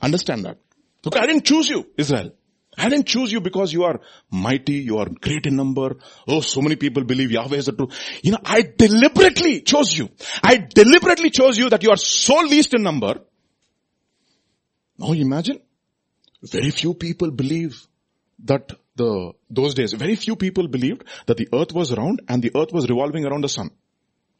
Understand 0.00 0.44
that. 0.44 0.58
Okay, 1.06 1.20
I 1.20 1.26
didn't 1.26 1.44
choose 1.44 1.68
you, 1.68 1.86
Israel. 1.98 2.32
I 2.76 2.88
didn't 2.88 3.06
choose 3.06 3.30
you 3.30 3.40
because 3.40 3.72
you 3.72 3.84
are 3.84 4.00
mighty, 4.30 4.74
you 4.74 4.98
are 4.98 5.06
great 5.08 5.46
in 5.46 5.56
number. 5.56 5.96
Oh, 6.26 6.40
so 6.40 6.60
many 6.60 6.76
people 6.76 7.04
believe 7.04 7.30
Yahweh 7.30 7.56
is 7.56 7.66
the 7.66 7.72
truth. 7.72 7.94
You 8.22 8.32
know, 8.32 8.38
I 8.44 8.62
deliberately 8.62 9.60
chose 9.60 9.96
you. 9.96 10.08
I 10.42 10.56
deliberately 10.56 11.30
chose 11.30 11.56
you 11.58 11.70
that 11.70 11.82
you 11.82 11.90
are 11.90 11.96
so 11.96 12.40
least 12.40 12.74
in 12.74 12.82
number. 12.82 13.20
Now 14.98 15.12
imagine, 15.12 15.60
very 16.42 16.70
few 16.70 16.94
people 16.94 17.30
believe 17.30 17.86
that 18.44 18.72
the, 18.96 19.32
those 19.50 19.74
days, 19.74 19.92
very 19.92 20.14
few 20.14 20.36
people 20.36 20.68
believed 20.68 21.04
that 21.26 21.36
the 21.36 21.48
earth 21.52 21.72
was 21.72 21.92
round 21.96 22.22
and 22.28 22.42
the 22.42 22.52
earth 22.56 22.72
was 22.72 22.88
revolving 22.88 23.24
around 23.24 23.42
the 23.42 23.48
sun. 23.48 23.70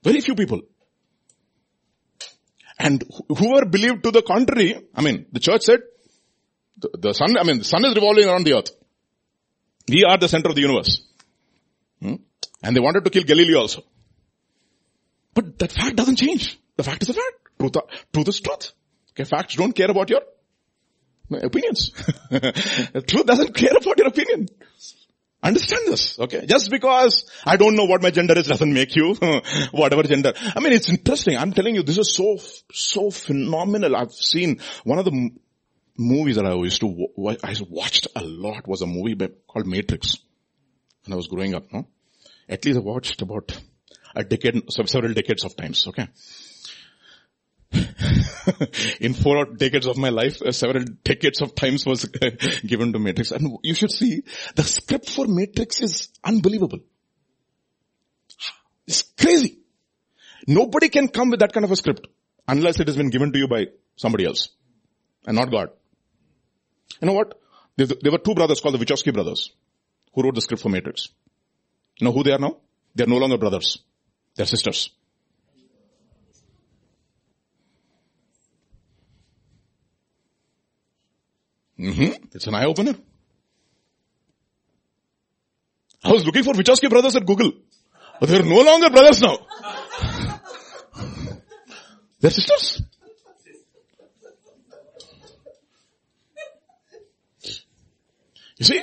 Very 0.03 0.21
few 0.21 0.35
people. 0.35 0.63
And 2.79 3.05
whoever 3.29 3.67
believed 3.67 4.03
to 4.05 4.11
the 4.11 4.23
contrary, 4.23 4.81
I 4.95 5.03
mean, 5.03 5.27
the 5.33 5.41
church 5.41 5.63
said, 5.63 5.81
the, 6.79 6.91
the 6.99 7.13
sun, 7.15 7.37
I 7.39 7.45
mean, 7.45 7.59
the 7.59 7.65
sun 7.65 7.85
is 7.85 7.95
revolving 7.95 8.29
around 8.29 8.45
the 8.45 8.57
earth. 8.57 8.71
We 9.89 10.05
are 10.05 10.19
the 10.19 10.29
center 10.29 10.49
of 10.49 10.55
the 10.55 10.63
universe. 10.63 11.03
Hmm? 12.01 12.17
And 12.63 12.77
they 12.77 12.81
wanted 12.81 13.05
to 13.05 13.11
kill 13.11 13.25
Galileo 13.25 13.61
also. 13.61 13.85
But 15.35 15.59
that 15.59 15.73
fact 15.73 15.97
doesn't 15.97 16.17
change. 16.17 16.59
The 16.77 16.83
fact 16.83 17.03
is 17.03 17.11
a 17.11 17.13
fact. 17.13 17.35
Truth, 17.59 17.77
truth 18.13 18.29
is 18.29 18.41
truth. 18.41 18.73
Okay, 19.11 19.25
facts 19.25 19.57
don't 19.57 19.73
care 19.73 19.91
about 19.91 20.11
your 20.11 20.21
opinions. 21.31 21.91
truth 23.07 23.27
doesn't 23.27 23.55
care 23.55 23.77
about 23.77 23.99
your 23.99 24.09
opinion. 24.09 24.49
Understand 25.43 25.83
this, 25.89 26.19
okay? 26.19 26.47
Just 26.47 26.71
because 26.71 27.31
I 27.45 27.57
don't 27.57 27.77
know 27.77 27.85
what 27.85 28.03
my 28.03 28.11
gender 28.11 28.33
is 28.39 28.47
doesn't 28.47 28.73
make 28.73 28.97
you 28.97 29.15
whatever 29.73 30.03
gender. 30.03 30.33
I 30.37 30.61
mean, 30.61 30.73
it's 30.73 30.89
interesting. 30.89 31.37
I'm 31.37 31.53
telling 31.53 31.75
you, 31.75 31.83
this 31.83 31.99
is 31.99 32.15
so, 32.15 32.39
so 32.73 33.11
phenomenal. 33.11 33.95
I've 33.95 34.13
seen 34.13 34.61
one 34.85 34.99
of 34.99 35.05
the 35.05 35.31
movies 35.99 36.37
that 36.37 36.47
I 36.47 36.55
used 36.55 36.81
to, 36.81 37.09
I 37.43 37.55
watched 37.69 38.09
a 38.17 38.25
lot 38.25 38.67
was 38.67 38.81
a 38.81 38.87
movie 38.87 39.17
called 39.47 39.67
Matrix. 39.67 40.17
When 41.05 41.13
I 41.13 41.17
was 41.17 41.27
growing 41.27 41.55
up, 41.55 41.71
no? 41.71 41.87
At 42.49 42.65
least 42.65 42.79
I 42.79 42.81
watched 42.81 43.21
about 43.21 43.55
a 44.17 44.25
decade, 44.25 44.63
several 44.71 45.13
decades 45.13 45.45
of 45.45 45.57
times, 45.57 45.87
okay? 45.89 46.09
in 49.01 49.15
four 49.15 49.45
decades 49.47 49.87
of 49.87 49.97
my 49.97 50.11
life, 50.11 50.41
uh, 50.43 50.53
several 50.53 50.85
decades 51.03 51.41
of 51.41 51.55
times 51.55 51.85
was 51.87 52.05
uh, 52.05 52.31
given 52.67 52.93
to 52.93 52.99
Matrix. 52.99 53.31
And 53.31 53.59
you 53.63 53.75
should 53.75 53.91
see, 53.91 54.23
the 54.55 54.63
script 54.63 55.11
for 55.11 55.27
Matrix 55.27 55.81
is 55.81 56.09
unbelievable. 56.23 56.81
It's 58.87 59.03
crazy. 59.03 59.59
Nobody 60.47 60.89
can 60.89 61.09
come 61.09 61.31
with 61.31 61.41
that 61.41 61.53
kind 61.53 61.65
of 61.65 61.71
a 61.71 61.77
script 61.77 62.07
unless 62.47 62.81
it 62.81 62.87
has 62.87 62.97
been 62.97 63.11
given 63.11 63.33
to 63.33 63.39
you 63.39 63.49
by 63.49 63.67
somebody 63.97 64.27
else 64.27 64.51
and 65.27 65.37
not 65.37 65.51
God. 65.51 65.71
You 67.01 67.07
know 67.07 67.15
what? 67.15 67.41
There, 67.77 68.13
were 68.13 68.19
two 68.19 68.35
brothers 68.35 68.61
called 68.61 68.75
the 68.75 68.85
Wachowski 68.85 69.13
brothers 69.13 69.53
who 70.13 70.23
wrote 70.23 70.35
the 70.35 70.41
script 70.41 70.63
for 70.63 70.69
Matrix. 70.69 71.09
You 71.99 72.07
know 72.07 72.13
who 72.13 72.23
they 72.23 72.33
are 72.33 72.39
now? 72.39 72.59
They 72.95 73.05
are 73.05 73.09
no 73.09 73.17
longer 73.17 73.39
brothers. 73.39 73.79
They're 74.37 74.47
sisters. 74.47 74.91
Mm-hmm. 81.79 82.25
It's 82.33 82.47
an 82.47 82.55
eye 82.55 82.65
opener. 82.65 82.95
I 86.05 86.13
was 86.13 86.27
looking 86.27 86.45
for 86.45 86.53
Vichasky 86.53 86.89
brothers 86.91 87.17
at 87.17 87.25
Google, 87.25 87.53
but 88.21 88.29
they're 88.29 88.43
no 88.43 88.61
longer 88.61 88.91
brothers 88.91 89.23
now. 89.23 89.39
they're 92.21 92.31
sisters. 92.31 92.83
You 98.59 98.65
see? 98.65 98.83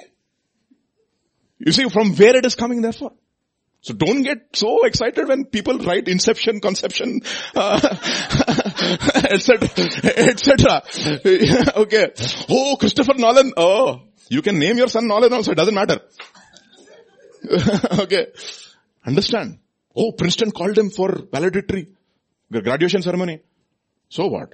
You 1.59 1.71
see 1.71 1.87
from 1.89 2.15
where 2.15 2.35
it 2.35 2.45
is 2.45 2.55
coming 2.55 2.81
therefore. 2.81 3.13
So 3.81 3.93
don't 3.93 4.21
get 4.21 4.55
so 4.55 4.85
excited 4.85 5.27
when 5.27 5.45
people 5.45 5.79
write 5.79 6.07
inception, 6.07 6.59
conception, 6.59 7.21
uh, 7.55 7.79
etc., 9.31 9.69
etc. 10.03 10.83
okay. 11.83 12.11
Oh, 12.49 12.75
Christopher 12.79 13.13
Nolan. 13.17 13.53
Oh, 13.55 14.01
you 14.29 14.41
can 14.41 14.57
name 14.59 14.77
your 14.77 14.87
son 14.87 15.07
Nolan 15.07 15.31
also. 15.33 15.51
It 15.51 15.55
doesn't 15.55 15.75
matter. 15.75 15.99
okay. 17.99 18.27
Understand? 19.05 19.59
Oh, 19.95 20.11
Princeton 20.11 20.51
called 20.51 20.77
him 20.77 20.89
for 20.89 21.19
valedictory, 21.31 21.87
graduation 22.51 23.01
ceremony. 23.01 23.41
So 24.09 24.27
what? 24.27 24.53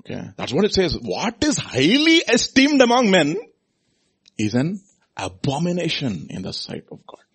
Okay. 0.00 0.30
That's 0.36 0.52
what 0.52 0.64
it 0.64 0.72
says. 0.72 0.96
What 1.00 1.42
is 1.42 1.58
highly 1.58 2.18
esteemed 2.28 2.80
among 2.80 3.10
men 3.10 3.36
is 4.38 4.54
an 4.54 4.80
abomination 5.16 6.28
in 6.30 6.42
the 6.42 6.52
sight 6.52 6.84
of 6.92 7.04
God. 7.06 7.25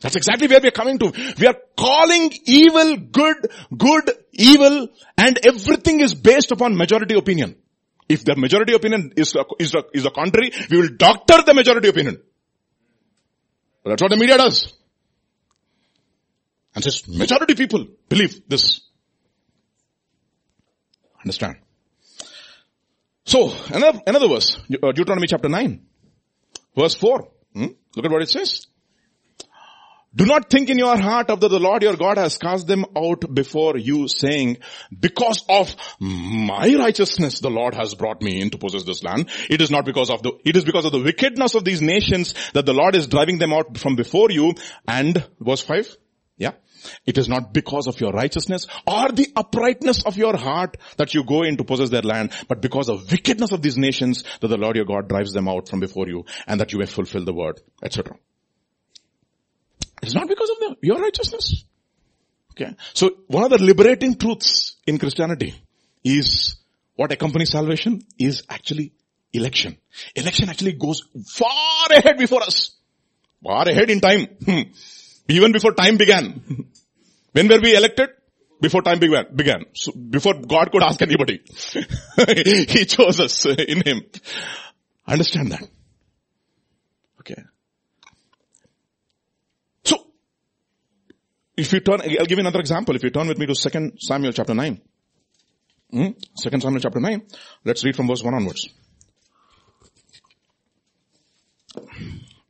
That's 0.00 0.16
exactly 0.16 0.48
where 0.48 0.60
we 0.60 0.68
are 0.68 0.72
coming 0.72 0.98
to. 0.98 1.12
We 1.38 1.46
are 1.46 1.56
calling 1.76 2.32
evil 2.46 2.96
good, 2.96 3.50
good 3.76 4.10
evil, 4.32 4.88
and 5.18 5.38
everything 5.46 6.00
is 6.00 6.14
based 6.14 6.52
upon 6.52 6.76
majority 6.76 7.16
opinion. 7.16 7.56
If 8.08 8.24
the 8.24 8.34
majority 8.34 8.72
opinion 8.72 9.12
is, 9.16 9.36
is, 9.58 9.74
is 9.92 10.02
the 10.02 10.10
contrary, 10.10 10.52
we 10.70 10.80
will 10.80 10.88
doctor 10.96 11.42
the 11.42 11.54
majority 11.54 11.88
opinion. 11.88 12.20
That's 13.84 14.02
what 14.02 14.10
the 14.10 14.16
media 14.16 14.38
does. 14.38 14.72
And 16.74 16.82
says 16.82 17.06
majority 17.06 17.54
people 17.54 17.86
believe 18.08 18.48
this. 18.48 18.80
Understand? 21.20 21.56
So, 23.24 23.54
another, 23.68 24.00
another 24.06 24.28
verse, 24.28 24.58
Deuteronomy 24.68 25.26
chapter 25.26 25.48
9, 25.48 25.80
verse 26.76 26.94
4. 26.94 27.28
Hmm? 27.52 27.66
Look 27.94 28.06
at 28.06 28.10
what 28.10 28.22
it 28.22 28.30
says. 28.30 28.66
Do 30.12 30.26
not 30.26 30.50
think 30.50 30.70
in 30.70 30.78
your 30.78 30.98
heart 30.98 31.30
of 31.30 31.38
that 31.40 31.50
the 31.50 31.60
Lord 31.60 31.84
your 31.84 31.96
God 31.96 32.18
has 32.18 32.36
cast 32.36 32.66
them 32.66 32.84
out 32.96 33.32
before 33.32 33.76
you 33.76 34.08
saying, 34.08 34.58
because 34.98 35.44
of 35.48 35.74
my 36.00 36.74
righteousness 36.74 37.38
the 37.38 37.50
Lord 37.50 37.76
has 37.76 37.94
brought 37.94 38.20
me 38.20 38.40
in 38.40 38.50
to 38.50 38.58
possess 38.58 38.82
this 38.82 39.04
land. 39.04 39.28
It 39.48 39.60
is 39.60 39.70
not 39.70 39.84
because 39.84 40.10
of 40.10 40.22
the, 40.22 40.32
it 40.44 40.56
is 40.56 40.64
because 40.64 40.84
of 40.84 40.90
the 40.90 41.00
wickedness 41.00 41.54
of 41.54 41.64
these 41.64 41.80
nations 41.80 42.34
that 42.54 42.66
the 42.66 42.72
Lord 42.72 42.96
is 42.96 43.06
driving 43.06 43.38
them 43.38 43.52
out 43.52 43.78
from 43.78 43.94
before 43.94 44.32
you. 44.32 44.54
And 44.88 45.24
verse 45.38 45.60
5, 45.60 45.96
yeah. 46.38 46.52
It 47.06 47.16
is 47.16 47.28
not 47.28 47.52
because 47.52 47.86
of 47.86 48.00
your 48.00 48.10
righteousness 48.10 48.66
or 48.88 49.12
the 49.12 49.30
uprightness 49.36 50.04
of 50.06 50.16
your 50.16 50.36
heart 50.36 50.76
that 50.96 51.14
you 51.14 51.22
go 51.22 51.42
in 51.44 51.56
to 51.58 51.64
possess 51.64 51.90
their 51.90 52.02
land, 52.02 52.32
but 52.48 52.60
because 52.60 52.88
of 52.88 53.12
wickedness 53.12 53.52
of 53.52 53.62
these 53.62 53.76
nations 53.76 54.24
that 54.40 54.48
the 54.48 54.56
Lord 54.56 54.74
your 54.74 54.86
God 54.86 55.08
drives 55.08 55.32
them 55.32 55.46
out 55.46 55.68
from 55.68 55.78
before 55.78 56.08
you 56.08 56.24
and 56.48 56.60
that 56.60 56.72
you 56.72 56.80
may 56.80 56.86
fulfill 56.86 57.24
the 57.24 57.34
word, 57.34 57.60
etc. 57.80 58.16
It's 60.02 60.14
not 60.14 60.28
because 60.28 60.50
of 60.50 60.58
the, 60.58 60.76
your 60.82 60.98
righteousness. 60.98 61.64
Okay. 62.52 62.74
So 62.94 63.10
one 63.26 63.44
of 63.44 63.50
the 63.50 63.58
liberating 63.58 64.16
truths 64.16 64.76
in 64.86 64.98
Christianity 64.98 65.54
is 66.04 66.56
what 66.96 67.12
accompanies 67.12 67.50
salvation 67.50 68.02
is 68.18 68.42
actually 68.48 68.92
election. 69.32 69.76
Election 70.14 70.48
actually 70.48 70.72
goes 70.72 71.02
far 71.26 71.86
ahead 71.90 72.18
before 72.18 72.42
us. 72.42 72.76
Far 73.42 73.68
ahead 73.68 73.90
in 73.90 74.00
time. 74.00 74.26
Hmm. 74.44 74.60
Even 75.28 75.52
before 75.52 75.72
time 75.72 75.96
began. 75.96 76.66
when 77.32 77.48
were 77.48 77.60
we 77.62 77.76
elected? 77.76 78.10
Before 78.60 78.82
time 78.82 78.98
began. 78.98 79.26
began. 79.34 79.64
So 79.72 79.92
before 79.92 80.34
God 80.34 80.70
could 80.70 80.82
ask 80.82 81.00
anybody. 81.00 81.40
he 82.36 82.84
chose 82.84 83.20
us 83.20 83.46
in 83.46 83.80
Him. 83.80 84.02
Understand 85.06 85.52
that. 85.52 85.66
Okay. 87.20 87.42
If 91.56 91.72
you 91.72 91.80
turn, 91.80 92.00
I'll 92.02 92.26
give 92.26 92.38
you 92.38 92.40
another 92.40 92.60
example. 92.60 92.94
If 92.96 93.02
you 93.02 93.10
turn 93.10 93.28
with 93.28 93.38
me 93.38 93.46
to 93.46 93.54
2 93.54 93.92
Samuel 93.98 94.32
chapter 94.32 94.54
9. 94.54 94.80
Hmm? 95.90 96.08
2 96.42 96.60
Samuel 96.60 96.80
chapter 96.80 97.00
9. 97.00 97.22
Let's 97.64 97.84
read 97.84 97.96
from 97.96 98.08
verse 98.08 98.22
1 98.22 98.34
onwards. 98.34 98.68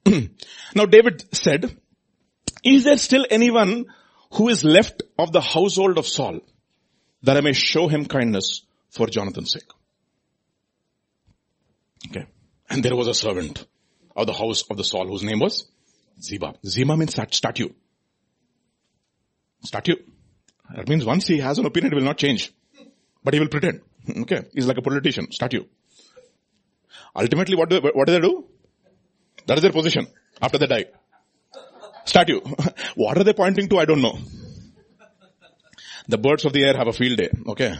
now 0.74 0.86
David 0.86 1.34
said, 1.34 1.76
is 2.62 2.84
there 2.84 2.98
still 2.98 3.26
anyone 3.30 3.86
who 4.34 4.48
is 4.48 4.64
left 4.64 5.02
of 5.18 5.32
the 5.32 5.40
household 5.40 5.98
of 5.98 6.06
Saul 6.06 6.40
that 7.22 7.36
I 7.36 7.40
may 7.40 7.52
show 7.52 7.88
him 7.88 8.06
kindness 8.06 8.62
for 8.90 9.06
Jonathan's 9.06 9.52
sake? 9.52 9.70
Okay. 12.08 12.26
And 12.68 12.82
there 12.82 12.96
was 12.96 13.08
a 13.08 13.14
servant 13.14 13.66
of 14.16 14.26
the 14.26 14.32
house 14.32 14.64
of 14.68 14.76
the 14.76 14.84
Saul 14.84 15.06
whose 15.06 15.22
name 15.22 15.40
was 15.40 15.66
Ziba. 16.20 16.54
Ziba 16.66 16.96
means 16.96 17.14
statue. 17.30 17.70
Statue. 19.62 19.96
That 20.74 20.88
means 20.88 21.04
once 21.04 21.26
he 21.26 21.38
has 21.38 21.58
an 21.58 21.66
opinion, 21.66 21.92
it 21.92 21.96
will 21.96 22.04
not 22.04 22.18
change. 22.18 22.52
But 23.22 23.34
he 23.34 23.40
will 23.40 23.48
pretend. 23.48 23.80
Okay. 24.22 24.44
He's 24.54 24.66
like 24.66 24.78
a 24.78 24.82
politician. 24.82 25.30
Statue. 25.30 25.64
Ultimately, 27.14 27.56
what 27.56 27.68
do, 27.68 27.80
what 27.80 28.06
do 28.06 28.12
they 28.12 28.20
do? 28.20 28.44
That 29.46 29.58
is 29.58 29.62
their 29.62 29.72
position 29.72 30.06
after 30.40 30.58
they 30.58 30.66
die. 30.66 30.84
Statue. 32.04 32.40
what 32.94 33.18
are 33.18 33.24
they 33.24 33.32
pointing 33.32 33.68
to? 33.68 33.78
I 33.78 33.84
don't 33.84 34.00
know. 34.00 34.18
The 36.08 36.18
birds 36.18 36.44
of 36.44 36.52
the 36.52 36.64
air 36.64 36.76
have 36.76 36.88
a 36.88 36.92
field 36.92 37.18
day. 37.18 37.30
Okay. 37.46 37.74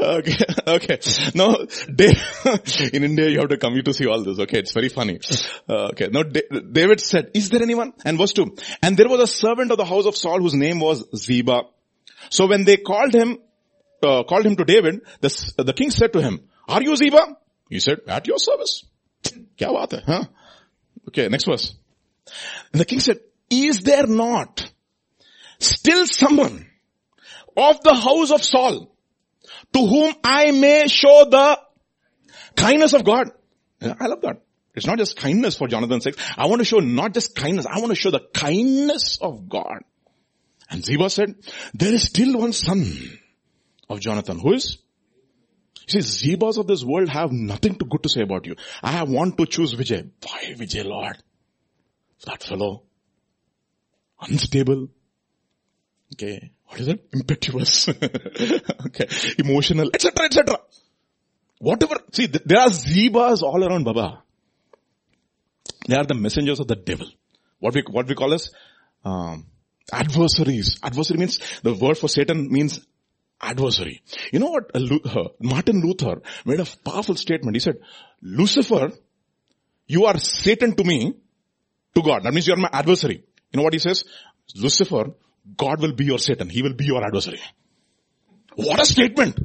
Okay, 0.00 0.44
okay. 0.66 0.98
Now, 1.34 1.56
in 2.92 3.04
India 3.04 3.28
you 3.28 3.38
have 3.40 3.48
to 3.48 3.58
come 3.58 3.74
here 3.74 3.82
to 3.82 3.92
see 3.94 4.06
all 4.06 4.22
this. 4.22 4.38
Okay, 4.38 4.58
it's 4.60 4.72
very 4.72 4.88
funny. 4.88 5.18
Uh, 5.68 5.88
okay, 5.92 6.08
now 6.10 6.22
David 6.22 7.00
said, 7.00 7.30
is 7.34 7.50
there 7.50 7.62
anyone? 7.62 7.92
And 8.04 8.18
verse 8.18 8.32
2. 8.32 8.56
And 8.82 8.96
there 8.96 9.08
was 9.08 9.20
a 9.20 9.26
servant 9.26 9.70
of 9.70 9.78
the 9.78 9.84
house 9.84 10.06
of 10.06 10.16
Saul 10.16 10.40
whose 10.40 10.54
name 10.54 10.80
was 10.80 11.04
Ziba. 11.16 11.62
So 12.30 12.46
when 12.46 12.64
they 12.64 12.76
called 12.76 13.14
him, 13.14 13.38
uh, 14.02 14.24
called 14.24 14.46
him 14.46 14.56
to 14.56 14.64
David, 14.64 15.02
the, 15.20 15.52
the 15.58 15.72
king 15.72 15.90
said 15.90 16.12
to 16.14 16.22
him, 16.22 16.40
are 16.68 16.82
you 16.82 16.96
Ziba? 16.96 17.36
He 17.68 17.80
said, 17.80 18.00
at 18.08 18.26
your 18.26 18.38
service. 18.38 18.84
Kya 19.58 19.68
baat 19.68 19.92
hai, 19.92 20.02
huh? 20.06 20.24
Okay, 21.08 21.28
next 21.28 21.44
verse. 21.44 21.74
And 22.72 22.80
the 22.80 22.84
king 22.84 23.00
said, 23.00 23.20
is 23.50 23.80
there 23.80 24.06
not 24.06 24.70
still 25.66 26.06
someone 26.06 26.66
of 27.56 27.82
the 27.82 27.94
house 27.94 28.30
of 28.30 28.42
Saul 28.42 28.94
to 29.72 29.78
whom 29.78 30.14
I 30.24 30.50
may 30.50 30.88
show 30.88 31.26
the 31.30 31.60
kindness 32.56 32.92
of 32.92 33.04
God. 33.04 33.30
I 33.82 34.06
love 34.06 34.22
that. 34.22 34.42
It's 34.74 34.86
not 34.86 34.98
just 34.98 35.16
kindness 35.16 35.56
for 35.56 35.68
Jonathan's 35.68 36.04
sake. 36.04 36.18
I 36.36 36.46
want 36.46 36.60
to 36.60 36.64
show 36.64 36.78
not 36.78 37.14
just 37.14 37.36
kindness. 37.36 37.66
I 37.66 37.78
want 37.78 37.90
to 37.90 37.94
show 37.94 38.10
the 38.10 38.26
kindness 38.34 39.18
of 39.20 39.48
God. 39.48 39.84
And 40.70 40.84
Ziba 40.84 41.10
said, 41.10 41.36
there 41.74 41.92
is 41.92 42.04
still 42.04 42.38
one 42.38 42.52
son 42.52 42.84
of 43.88 44.00
Jonathan. 44.00 44.40
Who 44.40 44.54
is? 44.54 44.78
He 45.86 46.00
says, 46.00 46.22
Zibas 46.22 46.56
of 46.56 46.66
this 46.66 46.82
world 46.82 47.10
have 47.10 47.30
nothing 47.30 47.76
to 47.76 47.84
good 47.84 48.02
to 48.04 48.08
say 48.08 48.22
about 48.22 48.46
you. 48.46 48.56
I 48.82 49.02
want 49.02 49.36
to 49.38 49.46
choose 49.46 49.74
Vijay. 49.74 50.10
Why 50.22 50.54
Vijay, 50.54 50.84
Lord? 50.84 51.18
That 52.24 52.42
fellow. 52.42 52.84
Unstable. 54.20 54.88
Okay. 56.14 56.52
What 56.68 56.80
is 56.80 56.88
it? 56.88 57.06
Impetuous. 57.12 57.88
okay. 58.86 59.08
Emotional, 59.38 59.90
etc., 59.92 60.26
etc. 60.26 60.58
Whatever. 61.58 61.96
See, 62.12 62.26
there 62.26 62.60
are 62.60 62.68
Zibas 62.68 63.42
all 63.42 63.64
around 63.64 63.84
Baba. 63.84 64.22
They 65.86 65.96
are 65.96 66.04
the 66.04 66.14
messengers 66.14 66.60
of 66.60 66.68
the 66.68 66.76
devil. 66.76 67.06
What 67.58 67.74
we, 67.74 67.82
what 67.90 68.06
we 68.08 68.14
call 68.14 68.32
as, 68.34 68.50
um, 69.04 69.46
adversaries. 69.92 70.78
Adversary 70.82 71.18
means, 71.18 71.38
the 71.62 71.74
word 71.74 71.98
for 71.98 72.08
Satan 72.08 72.50
means 72.50 72.80
adversary. 73.40 74.02
You 74.32 74.38
know 74.38 74.50
what 74.50 74.70
uh, 74.74 75.28
Martin 75.40 75.82
Luther 75.82 76.22
made 76.44 76.60
a 76.60 76.66
powerful 76.84 77.16
statement. 77.16 77.56
He 77.56 77.60
said, 77.60 77.76
Lucifer, 78.22 78.92
you 79.86 80.06
are 80.06 80.18
Satan 80.18 80.74
to 80.76 80.84
me, 80.84 81.14
to 81.94 82.02
God. 82.02 82.22
That 82.22 82.32
means 82.32 82.46
you 82.46 82.54
are 82.54 82.58
my 82.58 82.70
adversary. 82.72 83.24
You 83.52 83.58
know 83.58 83.62
what 83.62 83.72
he 83.72 83.78
says? 83.78 84.04
Lucifer, 84.54 85.12
God 85.56 85.80
will 85.80 85.92
be 85.92 86.04
your 86.04 86.18
Satan. 86.18 86.48
He 86.48 86.62
will 86.62 86.74
be 86.74 86.84
your 86.84 87.04
adversary. 87.04 87.40
What 88.56 88.80
a 88.80 88.86
statement. 88.86 89.38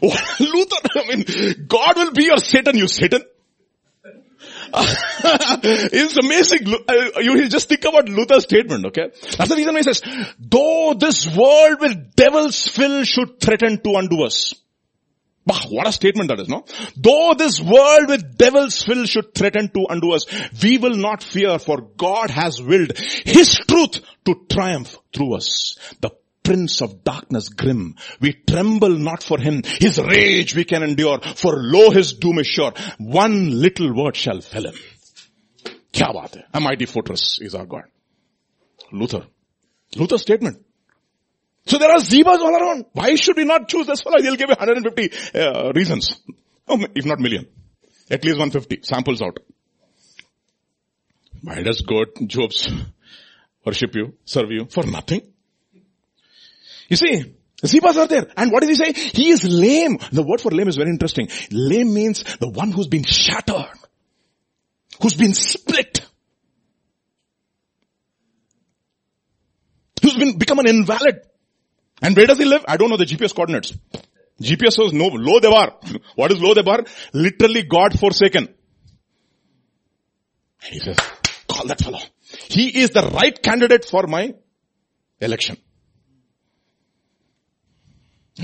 Luther, 0.00 0.76
I 0.96 1.06
mean, 1.08 1.66
God 1.66 1.96
will 1.96 2.12
be 2.12 2.24
your 2.24 2.38
Satan, 2.38 2.76
you 2.76 2.88
Satan. 2.88 3.22
it's 4.74 6.16
amazing. 6.16 6.74
Uh, 6.88 7.20
you 7.20 7.48
just 7.48 7.68
think 7.68 7.84
about 7.84 8.08
Luther's 8.08 8.44
statement, 8.44 8.86
okay? 8.86 9.10
That's 9.36 9.50
the 9.50 9.56
reason 9.56 9.74
why 9.74 9.80
he 9.80 9.82
says, 9.82 10.02
though 10.38 10.94
this 10.98 11.26
world 11.36 11.80
with 11.80 12.14
devils 12.16 12.68
fill 12.68 13.04
should 13.04 13.38
threaten 13.38 13.80
to 13.82 13.96
undo 13.96 14.22
us. 14.24 14.54
Bah, 15.44 15.60
what 15.68 15.88
a 15.88 15.92
statement 15.92 16.28
that 16.28 16.40
is, 16.40 16.48
no? 16.48 16.64
Though 16.96 17.34
this 17.36 17.60
world 17.60 18.08
with 18.08 18.38
devils 18.38 18.82
fill 18.82 19.06
should 19.06 19.34
threaten 19.34 19.68
to 19.70 19.86
undo 19.90 20.12
us, 20.12 20.26
we 20.62 20.78
will 20.78 20.94
not 20.94 21.22
fear 21.22 21.58
for 21.58 21.80
God 21.96 22.30
has 22.30 22.62
willed 22.62 22.96
His 22.96 23.56
truth 23.56 24.00
to 24.24 24.46
triumph 24.48 24.96
through 25.12 25.34
us. 25.34 25.78
The 26.00 26.10
prince 26.42 26.80
of 26.82 27.04
darkness 27.04 27.48
grim. 27.48 27.96
We 28.20 28.32
tremble 28.32 28.90
not 28.90 29.22
for 29.22 29.38
him. 29.38 29.62
His 29.64 29.98
rage 29.98 30.54
we 30.54 30.64
can 30.64 30.82
endure. 30.82 31.20
For 31.20 31.54
lo 31.56 31.90
his 31.90 32.14
doom 32.14 32.38
is 32.38 32.46
sure. 32.46 32.72
One 32.98 33.60
little 33.60 33.94
word 33.94 34.16
shall 34.16 34.40
fell 34.40 34.66
him. 34.66 34.74
Kya 35.92 36.12
baat 36.14 36.34
hai? 36.34 36.44
A 36.54 36.60
mighty 36.60 36.86
fortress 36.86 37.38
is 37.40 37.54
our 37.54 37.66
God. 37.66 37.84
Luther. 38.90 39.26
Luther's 39.96 40.22
statement. 40.22 40.64
So 41.66 41.78
there 41.78 41.90
are 41.90 41.98
Zibas 41.98 42.38
all 42.38 42.54
around. 42.56 42.86
Why 42.92 43.14
should 43.14 43.36
we 43.36 43.44
not 43.44 43.68
choose 43.68 43.86
this 43.86 44.02
fellow? 44.02 44.20
He'll 44.20 44.36
give 44.36 44.48
you 44.48 44.56
150 44.56 45.38
uh, 45.38 45.72
reasons. 45.72 46.20
Oh, 46.68 46.84
if 46.94 47.04
not 47.04 47.20
million. 47.20 47.46
At 48.10 48.24
least 48.24 48.38
150 48.38 48.80
samples 48.82 49.22
out. 49.22 49.38
Why 51.42 51.62
does 51.62 51.80
God, 51.82 52.06
Job's 52.26 52.70
worship 53.64 53.94
you, 53.94 54.14
serve 54.24 54.50
you? 54.50 54.66
For 54.66 54.84
nothing. 54.84 55.22
You 56.88 56.96
see, 56.96 57.34
Zibas 57.62 57.96
are 57.96 58.06
there. 58.06 58.26
And 58.36 58.50
what 58.50 58.62
does 58.62 58.70
he 58.70 58.74
say? 58.74 58.92
He 58.92 59.30
is 59.30 59.44
lame. 59.44 59.98
The 60.12 60.22
word 60.22 60.40
for 60.40 60.50
lame 60.50 60.68
is 60.68 60.76
very 60.76 60.90
interesting. 60.90 61.28
Lame 61.50 61.94
means 61.94 62.22
the 62.38 62.48
one 62.48 62.70
who's 62.70 62.88
been 62.88 63.04
shattered. 63.04 63.78
Who's 65.00 65.14
been 65.14 65.34
split. 65.34 66.04
Who's 70.02 70.14
been, 70.14 70.38
become 70.38 70.58
an 70.58 70.66
invalid. 70.66 71.22
And 72.02 72.16
where 72.16 72.26
does 72.26 72.38
he 72.38 72.44
live? 72.44 72.64
I 72.66 72.76
don't 72.76 72.90
know 72.90 72.96
the 72.96 73.04
GPS 73.04 73.34
coordinates. 73.34 73.72
GPS 74.40 74.72
says 74.72 74.92
no, 74.92 75.06
Lo 75.06 75.40
Debar. 75.40 75.78
What 76.16 76.32
is 76.32 76.40
Lo 76.40 76.52
Debar? 76.54 76.84
Literally 77.12 77.62
God 77.62 77.98
forsaken. 77.98 78.48
He 80.62 80.78
says, 80.78 80.96
call 81.48 81.66
that 81.66 81.80
fellow. 81.80 82.00
He 82.48 82.82
is 82.82 82.90
the 82.90 83.02
right 83.02 83.40
candidate 83.42 83.84
for 83.84 84.06
my 84.06 84.34
election. 85.20 85.56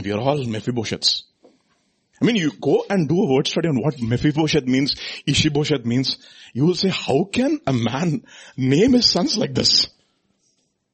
We 0.02 0.12
are 0.12 0.20
all 0.20 0.38
Mephibosheths. 0.44 1.22
I 2.20 2.24
mean, 2.24 2.36
you 2.36 2.50
go 2.60 2.84
and 2.90 3.08
do 3.08 3.22
a 3.22 3.32
word 3.32 3.46
study 3.46 3.68
on 3.68 3.80
what 3.80 4.00
Mephibosheth 4.00 4.66
means, 4.66 4.96
Ishbosheth 5.26 5.84
means. 5.84 6.18
You 6.52 6.66
will 6.66 6.74
say, 6.74 6.88
how 6.88 7.24
can 7.24 7.60
a 7.66 7.72
man 7.72 8.24
name 8.56 8.92
his 8.92 9.08
sons 9.08 9.36
like 9.36 9.54
this? 9.54 9.88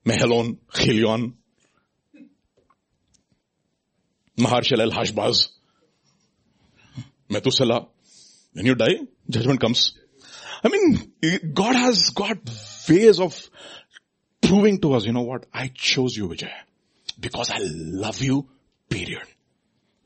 Mehelon, 0.07 0.59
Chilion, 0.75 1.35
Maharshalal, 4.39 4.91
Hashbaz, 4.91 5.49
Methuselah. 7.29 7.89
When 8.53 8.67
you 8.67 8.75
die, 8.75 9.01
judgment 9.29 9.61
comes. 9.61 9.99
I 10.63 10.69
mean, 10.69 11.53
God 11.53 11.75
has 11.75 12.11
got 12.11 12.39
ways 12.89 13.21
of 13.21 13.51
proving 14.41 14.81
to 14.81 14.95
us, 14.95 15.05
you 15.05 15.13
know 15.13 15.23
what? 15.23 15.47
I 15.53 15.69
chose 15.69 16.17
you, 16.17 16.29
Vijay, 16.29 16.53
because 17.19 17.51
I 17.51 17.59
love 17.61 18.21
you, 18.21 18.49
period. 18.89 19.27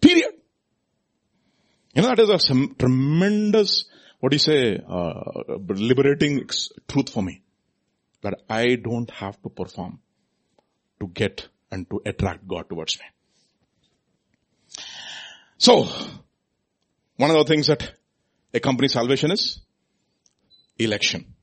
Period. 0.00 0.32
You 1.94 2.02
know, 2.02 2.08
that 2.08 2.18
is 2.20 2.30
a 2.30 2.66
tremendous, 2.78 3.86
what 4.20 4.30
do 4.30 4.34
you 4.36 4.40
say, 4.40 4.80
uh, 4.88 5.20
liberating 5.68 6.48
truth 6.86 7.10
for 7.10 7.22
me. 7.22 7.42
That 8.22 8.40
I 8.48 8.74
don't 8.76 9.10
have 9.10 9.40
to 9.42 9.48
perform 9.48 10.00
to 11.00 11.06
get 11.06 11.48
and 11.70 11.88
to 11.90 12.00
attract 12.04 12.48
God 12.48 12.68
towards 12.68 12.98
me. 12.98 13.04
So, 15.58 15.88
one 17.16 17.30
of 17.30 17.36
the 17.36 17.44
things 17.44 17.66
that 17.66 17.94
accompanies 18.54 18.92
salvation 18.92 19.32
is 19.32 19.60
election, 20.78 21.34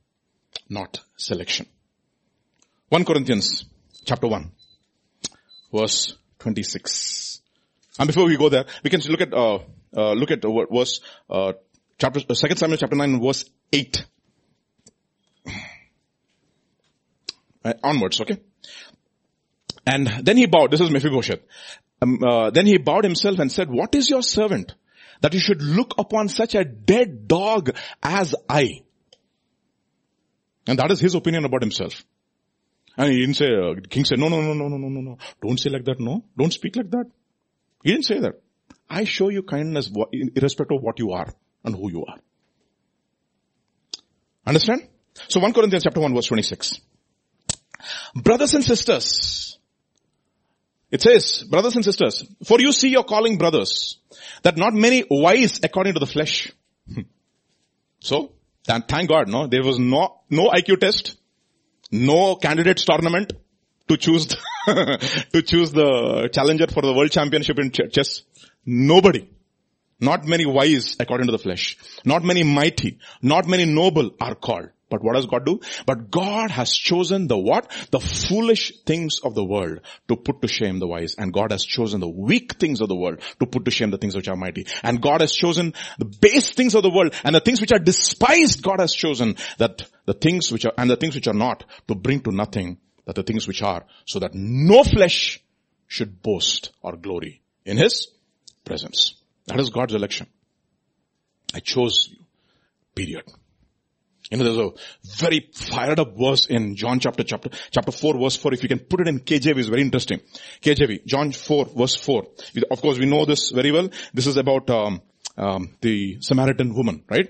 not 0.70 1.00
selection. 1.18 1.66
1 2.88 3.04
Corinthians 3.04 3.66
chapter 4.06 4.26
1 4.26 4.50
verse 5.70 6.16
26. 6.38 7.42
And 7.98 8.06
before 8.06 8.24
we 8.24 8.38
go 8.38 8.48
there, 8.48 8.64
we 8.82 8.88
can 8.88 9.00
look 9.00 9.20
at, 9.20 9.34
uh, 9.34 9.58
uh, 9.94 10.12
look 10.12 10.30
at 10.30 10.42
verse, 10.42 11.00
uh, 11.28 11.52
chapter, 11.98 12.20
uh, 12.20 12.34
2 12.34 12.56
Samuel 12.56 12.78
chapter 12.78 12.96
9 12.96 13.20
verse 13.20 13.44
8. 13.70 14.04
Uh, 17.64 17.72
onwards, 17.82 18.20
okay? 18.20 18.38
And 19.86 20.06
then 20.22 20.36
he 20.36 20.46
bowed, 20.46 20.70
this 20.70 20.80
is 20.80 20.90
Mephibosheth. 20.90 21.40
Um, 22.00 22.22
uh, 22.22 22.50
then 22.50 22.66
he 22.66 22.78
bowed 22.78 23.04
himself 23.04 23.38
and 23.38 23.50
said, 23.50 23.70
what 23.70 23.94
is 23.94 24.10
your 24.10 24.22
servant 24.22 24.74
that 25.22 25.34
you 25.34 25.40
should 25.40 25.62
look 25.62 25.94
upon 25.98 26.28
such 26.28 26.54
a 26.54 26.64
dead 26.64 27.26
dog 27.26 27.70
as 28.02 28.34
I? 28.48 28.82
And 30.66 30.78
that 30.78 30.90
is 30.90 31.00
his 31.00 31.14
opinion 31.14 31.44
about 31.44 31.62
himself. 31.62 32.04
And 32.98 33.12
he 33.12 33.20
didn't 33.20 33.36
say, 33.36 33.46
uh, 33.46 33.74
king 33.88 34.04
said, 34.04 34.18
no, 34.18 34.28
no, 34.28 34.40
no, 34.40 34.52
no, 34.54 34.68
no, 34.68 34.76
no, 34.76 34.88
no, 34.88 35.00
no. 35.00 35.18
Don't 35.42 35.58
say 35.58 35.70
like 35.70 35.84
that, 35.84 36.00
no. 36.00 36.24
Don't 36.36 36.52
speak 36.52 36.76
like 36.76 36.90
that. 36.90 37.06
He 37.82 37.92
didn't 37.92 38.06
say 38.06 38.20
that. 38.20 38.40
I 38.88 39.04
show 39.04 39.28
you 39.28 39.42
kindness 39.42 39.90
irrespective 40.12 40.78
of 40.78 40.82
what 40.82 40.98
you 40.98 41.12
are 41.12 41.32
and 41.64 41.74
who 41.74 41.90
you 41.90 42.04
are. 42.06 42.18
Understand? 44.46 44.88
So 45.28 45.40
1 45.40 45.52
Corinthians 45.52 45.84
chapter 45.84 46.00
1 46.00 46.14
verse 46.14 46.26
26. 46.26 46.80
Brothers 48.14 48.54
and 48.54 48.64
sisters, 48.64 49.58
it 50.90 51.02
says, 51.02 51.42
brothers 51.42 51.74
and 51.74 51.84
sisters, 51.84 52.24
for 52.44 52.60
you 52.60 52.72
see 52.72 52.88
your 52.88 53.04
calling 53.04 53.38
brothers, 53.38 53.98
that 54.42 54.56
not 54.56 54.72
many 54.72 55.04
wise 55.10 55.60
according 55.62 55.94
to 55.94 56.00
the 56.00 56.06
flesh. 56.06 56.52
so, 58.00 58.32
thank 58.64 59.08
God, 59.08 59.28
no, 59.28 59.46
there 59.46 59.62
was 59.62 59.78
no, 59.78 60.20
no 60.30 60.48
IQ 60.50 60.80
test, 60.80 61.16
no 61.90 62.36
candidates 62.36 62.84
tournament 62.84 63.32
to 63.88 63.96
choose, 63.96 64.26
the, 64.26 65.26
to 65.32 65.42
choose 65.42 65.72
the 65.72 66.28
challenger 66.32 66.66
for 66.68 66.82
the 66.82 66.92
world 66.92 67.10
championship 67.10 67.58
in 67.58 67.70
chess. 67.70 68.22
Nobody. 68.64 69.28
Not 69.98 70.26
many 70.26 70.44
wise 70.44 70.96
according 71.00 71.26
to 71.26 71.32
the 71.32 71.38
flesh. 71.38 71.78
Not 72.04 72.22
many 72.22 72.42
mighty. 72.42 72.98
Not 73.22 73.48
many 73.48 73.64
noble 73.64 74.10
are 74.20 74.34
called. 74.34 74.70
But 74.88 75.02
what 75.02 75.14
does 75.14 75.26
God 75.26 75.44
do? 75.44 75.60
But 75.84 76.10
God 76.10 76.50
has 76.52 76.72
chosen 76.72 77.26
the 77.26 77.36
what? 77.36 77.70
The 77.90 77.98
foolish 77.98 78.72
things 78.84 79.18
of 79.18 79.34
the 79.34 79.44
world 79.44 79.80
to 80.08 80.16
put 80.16 80.42
to 80.42 80.48
shame 80.48 80.78
the 80.78 80.86
wise. 80.86 81.16
And 81.16 81.32
God 81.32 81.50
has 81.50 81.64
chosen 81.64 82.00
the 82.00 82.08
weak 82.08 82.54
things 82.54 82.80
of 82.80 82.88
the 82.88 82.94
world 82.94 83.20
to 83.40 83.46
put 83.46 83.64
to 83.64 83.70
shame 83.72 83.90
the 83.90 83.98
things 83.98 84.14
which 84.14 84.28
are 84.28 84.36
mighty. 84.36 84.66
And 84.84 85.02
God 85.02 85.22
has 85.22 85.32
chosen 85.32 85.74
the 85.98 86.04
base 86.04 86.50
things 86.50 86.74
of 86.76 86.84
the 86.84 86.90
world 86.90 87.14
and 87.24 87.34
the 87.34 87.40
things 87.40 87.60
which 87.60 87.72
are 87.72 87.80
despised 87.80 88.62
God 88.62 88.78
has 88.78 88.94
chosen 88.94 89.36
that 89.58 89.82
the 90.04 90.14
things 90.14 90.52
which 90.52 90.64
are, 90.64 90.72
and 90.78 90.88
the 90.88 90.96
things 90.96 91.16
which 91.16 91.26
are 91.26 91.34
not 91.34 91.64
to 91.88 91.96
bring 91.96 92.20
to 92.20 92.30
nothing 92.30 92.78
that 93.06 93.16
the 93.16 93.22
things 93.24 93.48
which 93.48 93.62
are 93.62 93.84
so 94.04 94.20
that 94.20 94.34
no 94.34 94.84
flesh 94.84 95.40
should 95.88 96.22
boast 96.22 96.70
or 96.82 96.96
glory 96.96 97.42
in 97.64 97.76
His 97.76 98.08
presence. 98.64 99.16
That 99.46 99.60
is 99.60 99.70
God's 99.70 99.94
election. 99.94 100.26
I 101.54 101.60
chose 101.60 102.08
you. 102.10 102.18
Period. 102.94 103.24
You 104.30 104.38
know, 104.38 104.44
there's 104.44 104.58
a 104.58 104.70
very 105.18 105.48
fired 105.52 106.00
up 106.00 106.16
verse 106.18 106.46
in 106.46 106.74
John 106.74 106.98
chapter, 106.98 107.22
chapter, 107.22 107.50
chapter 107.70 107.92
4 107.92 108.18
verse 108.18 108.36
4. 108.36 108.54
If 108.54 108.62
you 108.62 108.68
can 108.68 108.80
put 108.80 109.00
it 109.00 109.08
in 109.08 109.20
KJV, 109.20 109.58
it's 109.58 109.68
very 109.68 109.82
interesting. 109.82 110.20
KJV, 110.62 111.06
John 111.06 111.32
4 111.32 111.66
verse 111.76 111.94
4. 111.94 112.26
Of 112.70 112.82
course, 112.82 112.98
we 112.98 113.06
know 113.06 113.24
this 113.24 113.50
very 113.50 113.70
well. 113.70 113.88
This 114.12 114.26
is 114.26 114.36
about, 114.36 114.68
um, 114.70 115.00
um, 115.36 115.76
the 115.80 116.18
Samaritan 116.20 116.74
woman, 116.74 117.04
right? 117.08 117.28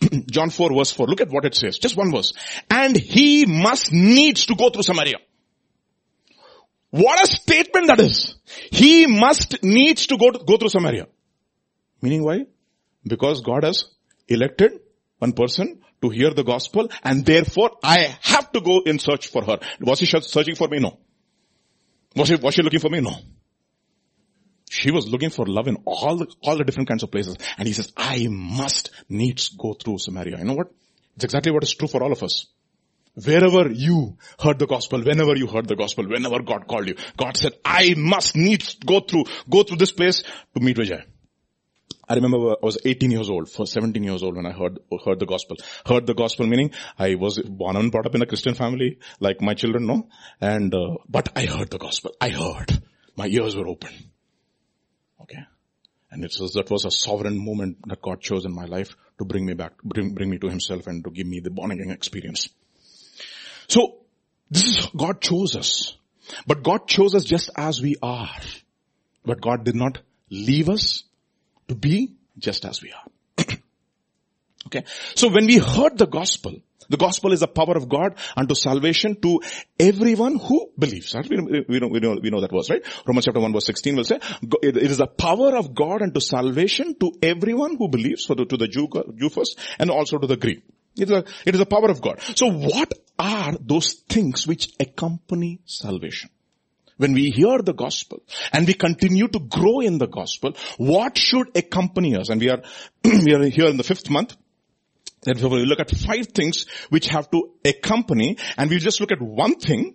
John 0.30 0.50
4 0.50 0.74
verse 0.74 0.92
4. 0.92 1.06
Look 1.06 1.20
at 1.20 1.30
what 1.30 1.44
it 1.44 1.54
says. 1.54 1.78
Just 1.78 1.96
one 1.96 2.12
verse. 2.12 2.32
And 2.70 2.96
he 2.96 3.44
must 3.46 3.92
needs 3.92 4.46
to 4.46 4.54
go 4.54 4.70
through 4.70 4.84
Samaria. 4.84 5.16
What 6.90 7.22
a 7.22 7.26
statement 7.26 7.88
that 7.88 8.00
is. 8.00 8.36
He 8.70 9.06
must 9.06 9.62
needs 9.62 10.06
to 10.06 10.16
go, 10.16 10.30
to, 10.30 10.38
go 10.44 10.56
through 10.56 10.70
Samaria. 10.70 11.06
Meaning 12.00 12.24
why? 12.24 12.46
Because 13.04 13.40
God 13.40 13.64
has 13.64 13.84
elected 14.28 14.80
one 15.18 15.32
person 15.32 15.80
to 16.02 16.10
hear 16.10 16.32
the 16.32 16.44
gospel 16.44 16.88
and 17.02 17.24
therefore 17.24 17.72
I 17.82 18.16
have 18.22 18.52
to 18.52 18.60
go 18.60 18.80
in 18.84 18.98
search 18.98 19.28
for 19.28 19.44
her. 19.44 19.58
Was 19.80 19.98
she 19.98 20.06
searching 20.06 20.54
for 20.54 20.68
me? 20.68 20.78
No. 20.78 20.98
Was 22.16 22.28
she, 22.28 22.36
was 22.36 22.54
she 22.54 22.62
looking 22.62 22.80
for 22.80 22.90
me? 22.90 23.00
No. 23.00 23.12
She 24.70 24.90
was 24.90 25.08
looking 25.08 25.30
for 25.30 25.46
love 25.46 25.66
in 25.66 25.76
all 25.84 26.16
the, 26.16 26.26
all 26.42 26.56
the 26.56 26.64
different 26.64 26.88
kinds 26.88 27.02
of 27.02 27.10
places. 27.10 27.36
And 27.56 27.66
he 27.66 27.74
says, 27.74 27.92
I 27.96 28.26
must 28.28 28.90
needs 29.08 29.48
go 29.48 29.74
through 29.74 29.98
Samaria. 29.98 30.38
You 30.38 30.44
know 30.44 30.54
what? 30.54 30.68
It's 31.16 31.24
exactly 31.24 31.52
what 31.52 31.62
is 31.62 31.74
true 31.74 31.88
for 31.88 32.02
all 32.02 32.12
of 32.12 32.22
us. 32.22 32.46
Wherever 33.14 33.68
you 33.70 34.16
heard 34.38 34.58
the 34.58 34.66
gospel, 34.66 35.02
whenever 35.02 35.34
you 35.36 35.48
heard 35.48 35.66
the 35.66 35.74
gospel, 35.74 36.06
whenever 36.06 36.40
God 36.42 36.68
called 36.68 36.88
you, 36.88 36.94
God 37.16 37.36
said, 37.36 37.54
I 37.64 37.94
must 37.96 38.36
needs 38.36 38.74
go 38.74 39.00
through, 39.00 39.24
go 39.50 39.64
through 39.64 39.78
this 39.78 39.90
place 39.90 40.22
to 40.22 40.60
meet 40.60 40.76
Vijay. 40.76 41.02
I 42.08 42.14
remember 42.14 42.52
I 42.52 42.56
was 42.62 42.78
18 42.84 43.10
years 43.10 43.28
old, 43.28 43.50
for 43.50 43.66
17 43.66 44.02
years 44.02 44.22
old 44.22 44.36
when 44.36 44.46
I 44.46 44.52
heard, 44.52 44.78
heard 45.04 45.18
the 45.18 45.26
gospel. 45.26 45.56
Heard 45.84 46.06
the 46.06 46.14
gospel 46.14 46.46
meaning 46.46 46.72
I 46.98 47.16
was 47.16 47.38
born 47.38 47.76
and 47.76 47.92
brought 47.92 48.06
up 48.06 48.14
in 48.14 48.22
a 48.22 48.26
Christian 48.26 48.54
family, 48.54 48.98
like 49.20 49.42
my 49.42 49.54
children 49.54 49.86
know. 49.86 50.08
And, 50.40 50.74
uh, 50.74 50.96
but 51.08 51.30
I 51.36 51.44
heard 51.44 51.70
the 51.70 51.78
gospel. 51.78 52.12
I 52.20 52.30
heard. 52.30 52.82
My 53.14 53.26
ears 53.26 53.56
were 53.56 53.68
open. 53.68 53.92
Okay. 55.22 55.42
And 56.10 56.24
it 56.24 56.34
was, 56.40 56.52
that 56.54 56.70
was 56.70 56.86
a 56.86 56.90
sovereign 56.90 57.44
moment 57.44 57.78
that 57.86 58.00
God 58.00 58.22
chose 58.22 58.46
in 58.46 58.54
my 58.54 58.64
life 58.64 58.96
to 59.18 59.26
bring 59.26 59.44
me 59.44 59.52
back, 59.52 59.72
bring, 59.82 60.14
bring 60.14 60.30
me 60.30 60.38
to 60.38 60.48
himself 60.48 60.86
and 60.86 61.04
to 61.04 61.10
give 61.10 61.26
me 61.26 61.40
the 61.40 61.50
born 61.50 61.72
again 61.72 61.90
experience. 61.90 62.48
So, 63.68 63.98
this 64.50 64.64
is, 64.64 64.86
God 64.96 65.20
chose 65.20 65.56
us. 65.56 65.94
But 66.46 66.62
God 66.62 66.86
chose 66.86 67.14
us 67.14 67.24
just 67.24 67.50
as 67.54 67.82
we 67.82 67.96
are. 68.02 68.30
But 69.26 69.42
God 69.42 69.64
did 69.64 69.74
not 69.74 69.98
leave 70.30 70.70
us 70.70 71.04
to 71.68 71.74
be 71.74 72.14
just 72.38 72.64
as 72.64 72.82
we 72.82 72.92
are. 72.92 73.46
okay. 74.66 74.84
So 75.14 75.28
when 75.28 75.46
we 75.46 75.58
heard 75.58 75.98
the 75.98 76.06
gospel, 76.06 76.56
the 76.88 76.96
gospel 76.96 77.32
is 77.32 77.40
the 77.40 77.48
power 77.48 77.76
of 77.76 77.88
God 77.88 78.14
unto 78.36 78.54
salvation 78.54 79.20
to 79.20 79.42
everyone 79.78 80.38
who 80.38 80.70
believes. 80.78 81.14
We, 81.28 81.64
we, 81.68 81.80
know, 81.80 81.88
we, 81.88 82.00
know, 82.00 82.18
we 82.22 82.30
know 82.30 82.40
that 82.40 82.50
verse, 82.50 82.70
right? 82.70 82.82
Romans 83.06 83.26
chapter 83.26 83.40
1 83.40 83.52
verse 83.52 83.66
16 83.66 83.96
will 83.96 84.04
say, 84.04 84.18
it 84.62 84.76
is 84.76 84.96
the 84.96 85.06
power 85.06 85.54
of 85.56 85.74
God 85.74 86.02
unto 86.02 86.20
salvation 86.20 86.94
to 87.00 87.12
everyone 87.22 87.76
who 87.76 87.88
believes, 87.88 88.24
for 88.24 88.34
the, 88.34 88.46
to 88.46 88.56
the 88.56 88.68
Jew, 88.68 88.88
Jew 89.16 89.28
first 89.28 89.58
and 89.78 89.90
also 89.90 90.18
to 90.18 90.26
the 90.26 90.36
Greek. 90.36 90.62
It 90.96 91.10
is, 91.10 91.10
a, 91.10 91.24
it 91.46 91.54
is 91.54 91.58
the 91.58 91.66
power 91.66 91.90
of 91.90 92.00
God. 92.00 92.20
So 92.34 92.50
what 92.50 92.92
are 93.18 93.54
those 93.60 93.92
things 94.08 94.46
which 94.46 94.70
accompany 94.80 95.60
salvation? 95.64 96.30
When 96.98 97.14
we 97.14 97.30
hear 97.30 97.62
the 97.62 97.72
gospel 97.72 98.22
and 98.52 98.66
we 98.66 98.74
continue 98.74 99.28
to 99.28 99.38
grow 99.38 99.80
in 99.80 99.98
the 99.98 100.08
gospel, 100.08 100.54
what 100.76 101.16
should 101.16 101.56
accompany 101.56 102.16
us? 102.16 102.28
And 102.28 102.40
we 102.40 102.50
are, 102.50 102.60
we 103.04 103.34
are 103.34 103.48
here 103.48 103.66
in 103.66 103.76
the 103.76 103.84
fifth 103.84 104.10
month. 104.10 104.36
Therefore, 105.22 105.50
we 105.50 105.64
look 105.64 105.80
at 105.80 105.90
five 105.90 106.28
things 106.28 106.66
which 106.90 107.06
have 107.08 107.30
to 107.30 107.50
accompany 107.64 108.36
and 108.56 108.68
we'll 108.70 108.78
just 108.78 109.00
look 109.00 109.12
at 109.12 109.20
one 109.20 109.54
thing 109.56 109.94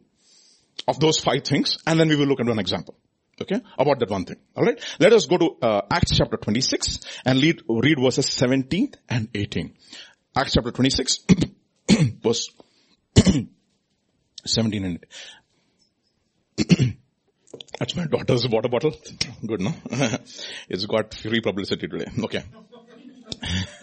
of 0.88 0.99
those 0.99 1.20
five 1.20 1.43
things 1.43 1.78
and 1.86 1.99
then 1.99 2.10
we 2.10 2.16
will 2.16 2.26
look 2.26 2.39
at 2.39 2.47
one 2.47 2.60
example. 2.60 2.95
Okay, 3.41 3.60
about 3.80 3.99
that 3.99 4.10
one 4.10 4.26
thing. 4.26 4.38
Alright, 4.56 4.80
let 4.99 5.12
us 5.12 5.26
go 5.26 5.38
to 5.38 5.58
uh, 5.62 5.82
Acts 5.91 6.18
chapter 6.18 6.38
26 6.38 6.99
and 7.26 7.41
read, 7.41 7.64
read 7.68 7.97
verses 7.99 8.28
17 8.28 8.93
and 9.10 9.28
18. 9.34 9.74
Acts 10.36 10.54
chapter 10.54 10.72
26, 10.72 11.20
verse 12.24 12.51
17 14.45 14.86
and 14.86 15.06
That's 17.80 17.95
my 17.95 18.06
daughter's 18.06 18.47
water 18.47 18.70
bottle. 18.70 18.95
Good, 19.45 19.62
no? 19.62 19.74
it's 20.70 20.86
got 20.86 21.14
free 21.14 21.41
publicity 21.41 21.88
today. 21.88 22.06
Okay. 22.24 22.43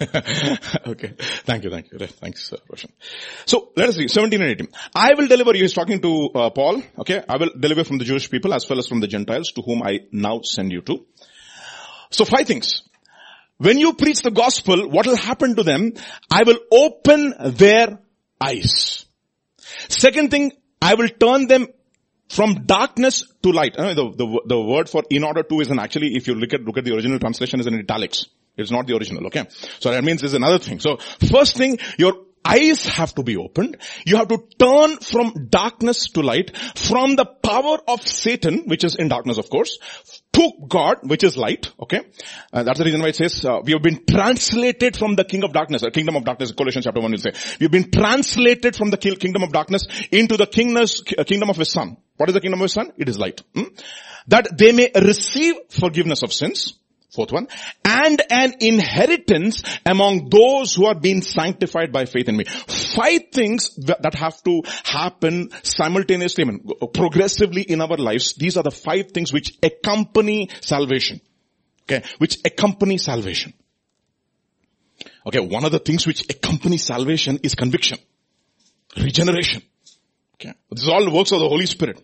okay. 0.87 1.15
Thank 1.45 1.65
you, 1.65 1.71
thank 1.71 1.91
you. 1.91 1.99
Thanks, 1.99 2.53
uh. 2.53 2.57
So, 3.47 3.71
let 3.77 3.89
us 3.89 3.99
read 3.99 4.11
17 4.11 4.41
and 4.41 4.51
18. 4.51 4.69
I 4.95 5.15
will 5.15 5.27
deliver 5.27 5.55
you, 5.55 5.63
he's 5.63 5.73
talking 5.73 6.01
to 6.01 6.31
uh, 6.35 6.51
Paul, 6.51 6.83
okay? 6.99 7.23
I 7.29 7.37
will 7.37 7.51
deliver 7.59 7.85
from 7.85 7.99
the 7.99 8.05
Jewish 8.05 8.31
people 8.31 8.55
as 8.55 8.69
well 8.69 8.79
as 8.79 8.87
from 8.87 9.01
the 9.01 9.09
Gentiles 9.09 9.53
to 9.53 9.63
whom 9.63 9.83
I 9.83 10.01
now 10.13 10.41
send 10.43 10.73
you 10.73 10.83
to. 10.83 11.05
So 12.11 12.25
five 12.25 12.47
things. 12.47 12.83
When 13.59 13.79
you 13.79 13.93
preach 13.93 14.23
the 14.23 14.31
gospel, 14.31 14.89
what 14.89 15.07
will 15.07 15.17
happen 15.17 15.57
to 15.57 15.63
them? 15.63 15.93
I 16.31 16.45
will 16.45 16.59
open 16.73 17.35
their 17.41 17.99
eyes. 18.41 19.05
Second 19.89 20.31
thing, 20.31 20.53
I 20.81 20.95
will 20.95 21.09
turn 21.09 21.47
them 21.47 21.67
from 22.31 22.65
darkness 22.65 23.25
to 23.43 23.51
light. 23.51 23.77
Uh, 23.77 23.93
the, 23.95 24.11
the, 24.17 24.43
the 24.47 24.61
word 24.61 24.89
for 24.89 25.03
in 25.11 25.25
order 25.25 25.43
to 25.43 25.61
is 25.61 25.69
an 25.69 25.81
actually, 25.81 26.17
if 26.17 26.29
you 26.29 26.35
look 26.35 26.55
at, 26.55 26.63
look 26.63 26.79
at 26.79 26.85
the 26.85 26.95
original 26.95 27.19
translation 27.19 27.61
is 27.61 27.67
in 27.67 27.75
italics. 27.75 28.27
It's 28.57 28.71
not 28.71 28.87
the 28.87 28.97
original, 28.97 29.27
okay? 29.27 29.47
So 29.81 29.91
that 29.91 30.05
means 30.05 30.21
there's 30.21 30.35
another 30.35 30.59
thing. 30.59 30.81
So 30.81 30.99
first 31.31 31.57
thing, 31.57 31.79
your 31.99 32.15
eyes 32.45 32.87
have 32.87 33.15
to 33.15 33.23
be 33.23 33.37
opened. 33.37 33.77
You 34.07 34.17
have 34.17 34.29
to 34.29 34.39
turn 34.59 34.99
from 34.99 35.49
darkness 35.51 36.09
to 36.11 36.23
light, 36.23 36.57
from 36.77 37.17
the 37.17 37.25
power 37.25 37.79
of 37.87 38.07
Satan, 38.07 38.65
which 38.67 38.85
is 38.85 38.97
in 38.97 39.09
darkness 39.09 39.39
of 39.39 39.51
course, 39.51 39.79
to 40.33 40.51
God, 40.69 40.99
which 41.03 41.25
is 41.25 41.37
light, 41.37 41.71
okay? 41.81 42.01
Uh, 42.53 42.63
that's 42.63 42.79
the 42.79 42.85
reason 42.85 43.01
why 43.01 43.09
it 43.09 43.17
says, 43.17 43.45
uh, 43.45 43.61
we 43.65 43.73
have 43.73 43.83
been 43.83 44.05
translated 44.09 44.97
from 44.97 45.17
the 45.17 45.25
king 45.25 45.43
of 45.43 45.53
darkness, 45.53 45.83
the 45.83 45.89
uh, 45.89 45.91
kingdom 45.91 46.17
of 46.17 46.25
darkness, 46.25 46.53
Colossians 46.53 46.85
chapter 46.85 47.01
1 47.01 47.11
will 47.11 47.19
say. 47.19 47.33
We've 47.61 47.71
been 47.71 47.91
translated 47.91 48.77
from 48.77 48.91
the 48.91 48.97
kingdom 48.97 49.43
of 49.43 49.53
darkness 49.53 49.87
into 50.13 50.37
the 50.37 50.45
uh, 50.45 51.25
kingdom 51.25 51.51
of 51.51 51.57
his 51.57 51.71
son. 51.71 51.97
What 52.21 52.29
is 52.29 52.35
the 52.35 52.41
kingdom 52.41 52.61
of 52.61 52.71
son? 52.71 52.93
It 52.99 53.09
is 53.09 53.19
light. 53.19 53.41
Hmm? 53.55 53.73
That 54.29 54.59
they 54.59 54.73
may 54.73 54.91
receive 54.95 55.55
forgiveness 55.71 56.23
of 56.23 56.33
sins 56.33 56.75
Fourth 57.11 57.33
one. 57.33 57.49
And 57.85 58.23
an 58.31 58.55
inheritance 58.61 59.63
among 59.85 60.29
those 60.31 60.75
who 60.75 60.87
are 60.87 60.95
being 60.95 61.23
sanctified 61.23 61.93
by 61.93 62.05
faith 62.05 62.29
in 62.29 62.37
me. 62.37 62.45
Five 62.45 63.23
things 63.33 63.75
that 63.77 64.15
have 64.15 64.41
to 64.45 64.63
happen 64.85 65.51
simultaneously, 65.63 66.45
I 66.45 66.51
mean, 66.51 66.71
progressively 66.95 67.63
in 67.63 67.81
our 67.81 67.97
lives. 67.97 68.35
These 68.35 68.57
are 68.57 68.63
the 68.63 68.71
five 68.71 69.11
things 69.11 69.33
which 69.33 69.59
accompany 69.63 70.51
salvation. 70.61 71.21
Okay. 71.83 72.07
Which 72.19 72.39
accompany 72.45 72.99
salvation. 72.99 73.55
Okay. 75.27 75.41
One 75.41 75.65
of 75.65 75.73
the 75.73 75.81
things 75.81 76.07
which 76.07 76.31
accompany 76.31 76.77
salvation 76.79 77.41
is 77.43 77.57
conviction. 77.57 77.99
Regeneration. 78.97 79.63
Okay. 80.35 80.55
This 80.71 80.85
is 80.85 80.89
all 80.89 81.13
works 81.13 81.33
of 81.33 81.41
the 81.41 81.49
Holy 81.49 81.67
Spirit. 81.67 82.01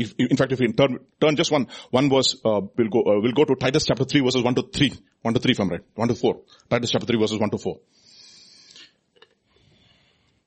If, 0.00 0.14
in 0.18 0.36
fact, 0.36 0.52
if 0.52 0.60
we 0.60 0.72
turn, 0.72 0.98
turn 1.20 1.36
just 1.36 1.50
one, 1.50 1.66
one 1.90 2.08
verse, 2.08 2.34
uh, 2.44 2.60
we'll 2.76 2.88
go, 2.88 3.00
uh, 3.00 3.20
we'll 3.20 3.32
go 3.32 3.44
to 3.44 3.54
Titus 3.54 3.84
chapter 3.86 4.04
3 4.04 4.22
verses 4.22 4.42
1 4.42 4.54
to 4.54 4.62
3. 4.62 4.92
1 5.22 5.34
to 5.34 5.40
3 5.40 5.54
from 5.54 5.68
right. 5.68 5.80
1 5.94 6.08
to 6.08 6.14
4. 6.14 6.40
Titus 6.70 6.90
chapter 6.90 7.06
3 7.06 7.18
verses 7.18 7.38
1 7.38 7.50
to 7.50 7.58
4. 7.58 7.76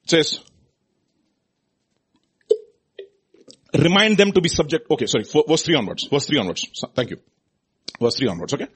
It 0.04 0.10
says, 0.10 0.40
remind 3.78 4.18
them 4.18 4.32
to 4.32 4.42
be 4.42 4.50
subject, 4.50 4.90
okay, 4.90 5.06
sorry, 5.06 5.26
verse 5.48 5.64
3 5.64 5.76
onwards, 5.76 6.08
verse 6.12 6.26
3 6.26 6.40
onwards. 6.40 6.84
Thank 6.96 7.12
you. 7.12 7.18
Verse 8.02 8.18
3 8.18 8.28
onwards, 8.28 8.54
okay? 8.56 8.68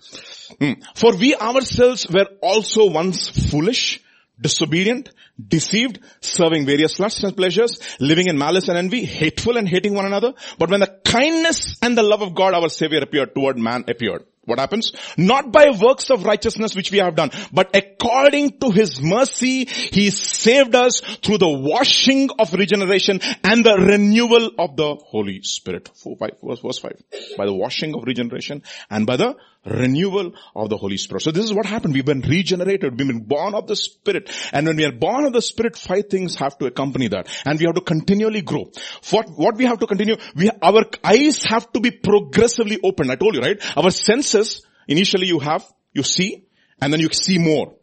Mm. 0.62 0.84
For 0.96 1.16
we 1.16 1.36
ourselves 1.36 2.08
were 2.08 2.28
also 2.42 2.90
once 2.92 3.30
foolish, 3.50 4.02
disobedient, 4.40 5.12
deceived, 5.48 6.00
serving 6.22 6.66
various 6.66 7.00
lusts 7.00 7.24
and 7.24 7.36
pleasures, 7.36 7.80
living 8.00 8.28
in 8.28 8.38
malice 8.38 8.68
and 8.68 8.78
envy, 8.78 9.06
hateful 9.06 9.58
and 9.58 9.68
hating 9.68 9.94
one 9.94 10.06
another. 10.06 10.34
But 10.58 10.70
when 10.70 10.80
the 10.80 11.00
kindness 11.06 11.78
and 11.82 11.98
the 11.98 12.04
love 12.04 12.22
of 12.22 12.36
God 12.36 12.54
our 12.54 12.70
Savior 12.70 13.00
appeared 13.00 13.34
toward 13.34 13.58
man 13.58 13.86
appeared, 13.88 14.24
what 14.48 14.60
happens? 14.60 14.94
Not 15.18 15.52
by 15.52 15.72
works 15.72 16.10
of 16.10 16.24
righteousness 16.24 16.74
which 16.74 16.90
we 16.90 17.00
have 17.00 17.16
done, 17.16 17.32
but 17.52 17.76
according 17.76 18.60
to 18.60 18.72
His 18.72 19.02
mercy, 19.02 19.66
He 19.66 20.10
saved 20.10 20.74
us 20.74 21.02
through 21.22 21.40
the 21.40 21.50
washing 21.50 22.30
of 22.40 22.54
regeneration 22.54 23.20
and 23.44 23.66
the 23.66 23.76
renewal 23.76 24.52
of 24.58 24.78
the 24.78 24.96
Holy 24.96 25.42
Spirit. 25.42 25.90
Four, 25.94 26.16
five, 26.16 26.38
verse, 26.42 26.62
verse 26.62 26.80
5. 26.80 27.04
By 27.38 27.46
the 27.46 27.54
washing 27.54 27.94
of 27.94 28.04
regeneration 28.06 28.64
and 28.90 29.06
by 29.06 29.18
the 29.18 29.36
renewal 29.68 30.34
of 30.56 30.70
the 30.70 30.78
Holy 30.78 30.98
Spirit. 30.98 31.24
So 31.24 31.32
this 31.32 31.44
is 31.44 31.54
what 31.54 31.66
happened. 31.66 31.94
We've 31.94 32.06
been 32.06 32.22
regenerated. 32.22 32.98
We've 32.98 33.08
been 33.08 33.26
born 33.26 33.54
of 33.54 33.68
the 33.68 33.76
Spirit. 33.76 34.30
And 34.54 34.68
when 34.68 34.78
we 34.78 34.86
are 34.86 34.92
born 34.92 35.26
of 35.26 35.34
the 35.34 35.42
Spirit, 35.42 35.78
five 35.78 36.06
things 36.10 36.36
have 36.36 36.58
to 36.60 36.66
accompany 36.66 37.08
that. 37.10 37.28
And 37.46 37.60
we 37.60 37.66
have 37.66 37.76
to 37.76 37.82
continually 37.82 38.42
grow. 38.42 38.72
For 39.02 39.24
what 39.24 39.58
we 39.58 39.66
have 39.66 39.80
to 39.80 39.88
continue, 39.88 40.16
we, 40.36 40.50
our 40.62 40.84
eyes 41.04 41.44
have 41.46 41.72
to 41.74 41.80
be 41.80 41.92
progressively 41.92 42.80
opened. 42.84 43.12
I 43.12 43.16
told 43.16 43.36
you, 43.36 43.42
right? 43.42 43.62
Our 43.78 43.92
senses 43.92 44.18
senses, 44.38 44.66
initially 44.88 45.28
you 45.28 45.40
have, 45.40 45.66
you 45.94 46.04
see, 46.04 46.46
and 46.82 46.94
then 46.94 47.00
you 47.00 47.10
see 47.12 47.38
more. 47.38 47.74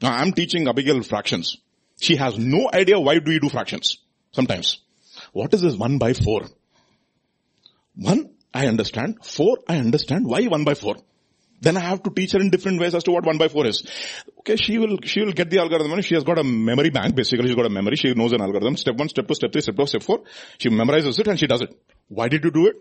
Now 0.00 0.12
I'm 0.14 0.32
teaching 0.32 0.68
Abigail 0.68 1.02
fractions. 1.02 1.56
She 2.00 2.16
has 2.16 2.38
no 2.38 2.68
idea 2.72 2.98
why 3.00 3.18
do 3.18 3.30
we 3.30 3.38
do 3.38 3.48
fractions. 3.48 3.98
Sometimes. 4.32 4.82
What 5.32 5.54
is 5.54 5.62
this 5.62 5.76
one 5.76 5.98
by 5.98 6.12
four? 6.12 6.42
One, 7.94 8.34
I 8.52 8.66
understand. 8.66 9.24
Four, 9.24 9.58
I 9.66 9.78
understand. 9.78 10.26
Why 10.26 10.42
one 10.46 10.64
by 10.64 10.74
four? 10.74 10.96
Then 11.60 11.76
I 11.76 11.80
have 11.80 12.02
to 12.02 12.10
teach 12.10 12.32
her 12.32 12.40
in 12.40 12.50
different 12.50 12.80
ways 12.80 12.94
as 12.94 13.04
to 13.04 13.12
what 13.12 13.24
one 13.24 13.38
by 13.38 13.48
four 13.48 13.66
is. 13.66 13.82
Okay, 14.40 14.56
she 14.56 14.78
will, 14.78 14.98
she 15.04 15.20
will 15.20 15.32
get 15.32 15.50
the 15.50 15.58
algorithm. 15.58 16.00
She 16.02 16.14
has 16.14 16.24
got 16.24 16.38
a 16.38 16.44
memory 16.44 16.90
bank. 16.90 17.14
Basically, 17.14 17.46
she's 17.46 17.56
got 17.56 17.66
a 17.66 17.70
memory. 17.70 17.96
She 17.96 18.12
knows 18.14 18.32
an 18.32 18.42
algorithm. 18.42 18.76
Step 18.76 18.96
one, 18.96 19.08
step 19.08 19.26
two, 19.26 19.34
step 19.34 19.52
three, 19.52 19.62
step 19.62 19.76
four, 19.76 19.86
step 19.86 20.02
four. 20.02 20.20
She 20.58 20.68
memorizes 20.68 21.18
it 21.18 21.28
and 21.28 21.38
she 21.38 21.46
does 21.46 21.62
it. 21.62 21.74
Why 22.08 22.28
did 22.28 22.44
you 22.44 22.50
do 22.50 22.66
it? 22.66 22.76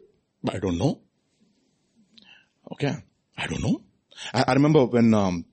I 0.49 0.59
don't 0.59 0.78
know. 0.78 1.01
Okay. 2.73 2.95
I 3.38 3.47
don't 3.47 3.61
know. 3.63 3.82
I, 4.34 4.43
I 4.47 4.53
remember 4.53 4.86
when, 4.86 5.13
um, 5.13 5.45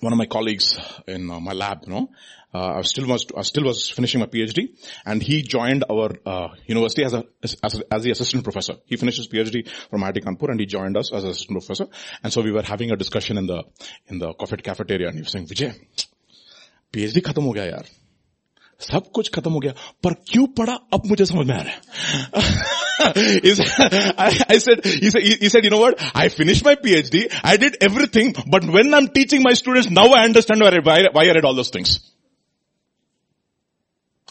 one 0.00 0.12
of 0.12 0.18
my 0.18 0.26
colleagues 0.26 0.78
in 1.06 1.30
uh, 1.30 1.40
my 1.40 1.52
lab, 1.52 1.84
you 1.86 1.92
know, 1.92 2.10
uh, 2.55 2.79
I 2.79 2.81
still 2.81 3.07
was, 3.07 3.25
I 3.35 3.43
still 3.43 3.63
was 3.63 3.89
finishing 3.89 4.19
my 4.19 4.25
PhD 4.25 4.75
and 5.05 5.23
he 5.23 5.41
joined 5.41 5.85
our, 5.89 6.11
uh, 6.25 6.49
university 6.65 7.05
as 7.05 7.13
a, 7.13 7.23
as, 7.41 7.55
a, 7.79 7.93
as 7.93 8.03
the 8.03 8.11
assistant 8.11 8.43
professor. 8.43 8.73
He 8.85 8.97
finished 8.97 9.17
his 9.17 9.27
PhD 9.29 9.69
from 9.89 10.01
IIT 10.01 10.23
Kanpur 10.25 10.49
and 10.49 10.59
he 10.59 10.65
joined 10.65 10.97
us 10.97 11.13
as 11.13 11.23
assistant 11.23 11.59
professor. 11.59 11.87
And 12.23 12.33
so 12.33 12.41
we 12.41 12.51
were 12.51 12.63
having 12.63 12.91
a 12.91 12.97
discussion 12.97 13.37
in 13.37 13.47
the, 13.47 13.63
in 14.07 14.19
the 14.19 14.33
coffee 14.33 14.57
cafeteria 14.57 15.07
and 15.07 15.15
he 15.15 15.21
was 15.21 15.31
saying, 15.31 15.47
Vijay, 15.47 15.73
PhD 16.91 17.21
खत्म 17.23 17.43
हो 17.43 17.51
गया 17.53 17.65
यार 17.65 17.85
सब 18.81 19.11
कुछ 19.15 19.29
खत्म 19.33 19.51
हो 19.51 19.59
गया 19.59 19.73
पर 20.03 20.13
क्यों 20.29 20.45
पढ़ा 20.57 20.73
अब 20.93 21.05
मुझे 21.07 21.25
समझ 21.25 21.45
में 21.47 21.55
आ 21.55 21.61
रहा 21.61 21.73
है 21.73 22.79
I, 23.01 24.29
I 24.49 24.57
said, 24.59 24.85
he 24.85 25.09
said, 25.09 25.23
he 25.23 25.49
said, 25.49 25.63
you 25.63 25.71
know 25.71 25.79
what? 25.79 25.99
I 26.13 26.29
finished 26.29 26.63
my 26.63 26.75
PhD. 26.75 27.33
I 27.43 27.57
did 27.57 27.77
everything, 27.81 28.35
but 28.47 28.63
when 28.63 28.93
I'm 28.93 29.07
teaching 29.07 29.41
my 29.41 29.53
students, 29.53 29.89
now 29.89 30.05
I 30.13 30.23
understand 30.25 30.61
why 30.61 30.69
I, 30.69 31.07
why 31.11 31.23
I 31.23 31.33
read 31.33 31.45
all 31.45 31.55
those 31.55 31.69
things. 31.69 31.99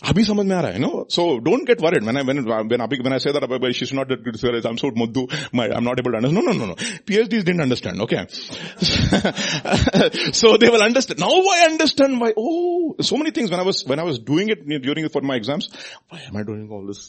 अभी 0.09 0.25
समझ 0.25 0.47
में 0.47 0.57
आ 0.57 0.61
रहा 0.61 0.71
है 0.71 0.79
no 0.79 1.07
so 1.11 1.39
don't 1.39 1.67
get 1.67 1.81
worried 1.83 2.03
when 2.05 2.17
I 2.17 2.23
when 2.23 2.39
when 2.41 2.81
अभी 2.81 2.97
when 2.97 3.13
I 3.13 3.19
say 3.19 3.33
that 3.33 3.73
she 3.73 3.87
should 3.87 3.99
not 3.99 4.13
I 4.13 4.71
am 4.71 4.77
so 4.77 4.91
मुद्दू 4.97 5.27
my 5.55 5.67
i'm 5.79 5.87
not 5.89 6.01
able 6.03 6.15
to 6.15 6.21
understand 6.21 6.39
no 6.39 6.45
no 6.47 6.55
no 6.61 6.69
no 6.71 6.77
phds 7.11 7.45
didn't 7.49 7.65
understand 7.67 8.01
okay 8.01 8.25
so 10.41 10.57
they 10.57 10.71
will 10.77 10.87
understand 10.89 11.25
now 11.27 11.31
i 11.55 11.61
understand 11.71 12.21
why 12.25 12.33
oh 12.37 12.95
so 13.13 13.23
many 13.23 13.35
things 13.39 13.51
when 13.51 13.61
i 13.61 13.69
was 13.71 13.85
when 13.93 14.05
i 14.05 14.09
was 14.11 14.21
doing 14.33 14.53
it 14.57 14.69
during 14.89 15.09
for 15.09 15.23
my 15.33 15.41
exams 15.43 15.71
why 16.09 16.21
am 16.29 16.37
i 16.43 16.47
doing 16.53 16.69
all 16.79 16.87
this 16.93 17.03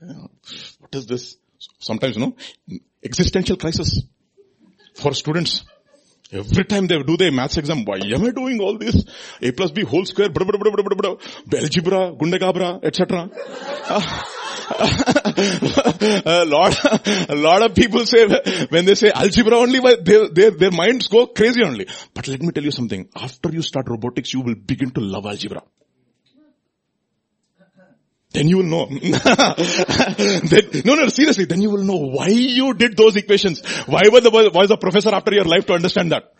What 0.00 0.94
is 0.94 1.06
this? 1.06 1.36
Sometimes, 1.78 2.16
you 2.16 2.22
know, 2.22 2.36
existential 3.02 3.56
crisis 3.56 4.02
for 4.94 5.12
students. 5.14 5.64
Every 6.33 6.65
time 6.65 6.87
they 6.87 7.01
do 7.03 7.15
their 7.15 7.31
maths 7.31 7.57
exam, 7.57 7.85
why 7.85 7.97
am 7.97 8.25
I 8.25 8.31
doing 8.31 8.59
all 8.59 8.77
this? 8.77 9.03
A 9.41 9.51
plus 9.51 9.71
B 9.71 9.83
whole 9.83 10.05
square, 10.05 10.29
blah, 10.29 10.45
blah, 10.45 10.57
blah, 10.57 10.71
blah, 10.71 10.83
blah, 10.83 10.95
blah, 10.95 11.15
blah, 11.15 11.59
algebra, 11.59 12.11
gundagabra, 12.13 12.83
etc. 12.83 13.29
a 16.25 16.45
lot, 16.45 17.29
a 17.29 17.35
lot 17.35 17.61
of 17.61 17.75
people 17.75 18.05
say 18.05 18.27
when 18.69 18.85
they 18.85 18.95
say 18.95 19.11
algebra 19.13 19.57
only, 19.57 19.79
their, 20.01 20.29
their, 20.29 20.51
their 20.51 20.71
minds 20.71 21.07
go 21.07 21.27
crazy 21.27 21.63
only. 21.63 21.87
But 22.13 22.27
let 22.27 22.41
me 22.41 22.51
tell 22.51 22.63
you 22.63 22.71
something. 22.71 23.09
After 23.15 23.51
you 23.51 23.61
start 23.61 23.89
robotics, 23.89 24.33
you 24.33 24.41
will 24.41 24.55
begin 24.55 24.91
to 24.91 25.01
love 25.01 25.25
algebra. 25.25 25.63
Then 28.33 28.47
you 28.47 28.57
will 28.57 28.63
know. 28.63 28.85
then, 28.89 29.01
no, 30.85 30.95
no, 30.95 31.07
seriously, 31.07 31.45
then 31.45 31.61
you 31.61 31.69
will 31.69 31.83
know 31.83 31.97
why 31.97 32.27
you 32.27 32.73
did 32.73 32.97
those 32.97 33.15
equations. 33.15 33.63
Why 33.85 34.01
was 34.11 34.23
the, 34.23 34.31
was 34.31 34.69
the 34.69 34.77
professor 34.77 35.13
after 35.13 35.33
your 35.33 35.45
life 35.45 35.67
to 35.67 35.73
understand 35.73 36.11
that? 36.11 36.33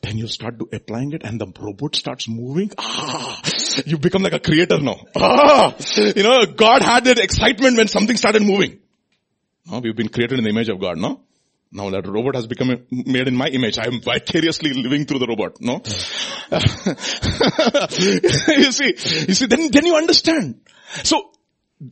Then 0.00 0.18
you 0.18 0.26
start 0.26 0.58
to 0.58 0.68
applying 0.72 1.12
it 1.12 1.22
and 1.22 1.40
the 1.40 1.46
robot 1.60 1.94
starts 1.94 2.28
moving. 2.28 2.72
Ah, 2.76 3.40
you 3.86 3.96
become 3.98 4.24
like 4.24 4.32
a 4.32 4.40
creator 4.40 4.80
now. 4.80 4.96
Ah, 5.14 5.76
you 5.96 6.24
know, 6.24 6.44
God 6.46 6.82
had 6.82 7.04
that 7.04 7.20
excitement 7.20 7.76
when 7.76 7.86
something 7.86 8.16
started 8.16 8.42
moving. 8.42 8.80
No, 9.70 9.78
we've 9.78 9.94
been 9.94 10.08
created 10.08 10.38
in 10.38 10.44
the 10.44 10.50
image 10.50 10.68
of 10.68 10.80
God, 10.80 10.98
no? 10.98 11.20
Now 11.74 11.88
that 11.90 12.06
robot 12.06 12.34
has 12.34 12.46
become 12.46 12.84
made 12.90 13.28
in 13.28 13.34
my 13.34 13.48
image. 13.48 13.78
I 13.78 13.86
am 13.86 14.02
vicariously 14.02 14.74
living 14.74 15.06
through 15.06 15.20
the 15.20 15.26
robot, 15.26 15.56
no? 15.60 15.76
you 18.62 18.72
see, 18.72 18.88
you 19.26 19.34
see, 19.34 19.46
then, 19.46 19.70
then 19.70 19.86
you 19.86 19.96
understand. 19.96 20.60
So, 21.02 21.30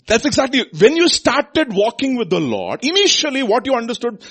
that's 0.07 0.27
exactly, 0.27 0.67
when 0.79 0.97
you 0.97 1.09
started 1.09 1.73
walking 1.73 2.17
with 2.17 2.29
the 2.29 2.41
Lord, 2.41 2.85
initially 2.85 3.43
what 3.43 3.65
you 3.65 3.75
understood, 3.75 4.23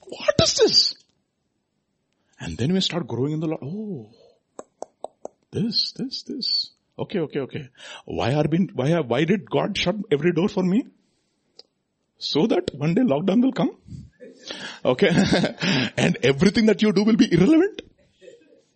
what 0.00 0.34
is 0.42 0.54
this? 0.54 0.94
And 2.40 2.56
then 2.56 2.72
we 2.72 2.80
start 2.80 3.06
growing 3.06 3.34
in 3.34 3.40
the 3.40 3.48
Lord. 3.48 3.60
Oh, 3.62 4.10
this, 5.50 5.92
this, 5.92 6.22
this. 6.22 6.70
Okay, 6.98 7.18
okay, 7.18 7.40
okay. 7.40 7.68
Why 8.06 8.32
are 8.32 8.48
been, 8.48 8.70
why, 8.74 8.88
have? 8.88 9.06
why 9.06 9.24
did 9.24 9.50
God 9.50 9.76
shut 9.76 9.96
every 10.10 10.32
door 10.32 10.48
for 10.48 10.62
me? 10.62 10.86
So 12.18 12.46
that 12.46 12.74
one 12.74 12.94
day 12.94 13.02
lockdown 13.02 13.42
will 13.42 13.52
come. 13.52 13.76
Okay. 14.84 15.08
and 15.96 16.18
everything 16.22 16.66
that 16.66 16.82
you 16.82 16.92
do 16.92 17.04
will 17.04 17.16
be 17.16 17.32
irrelevant. 17.32 17.82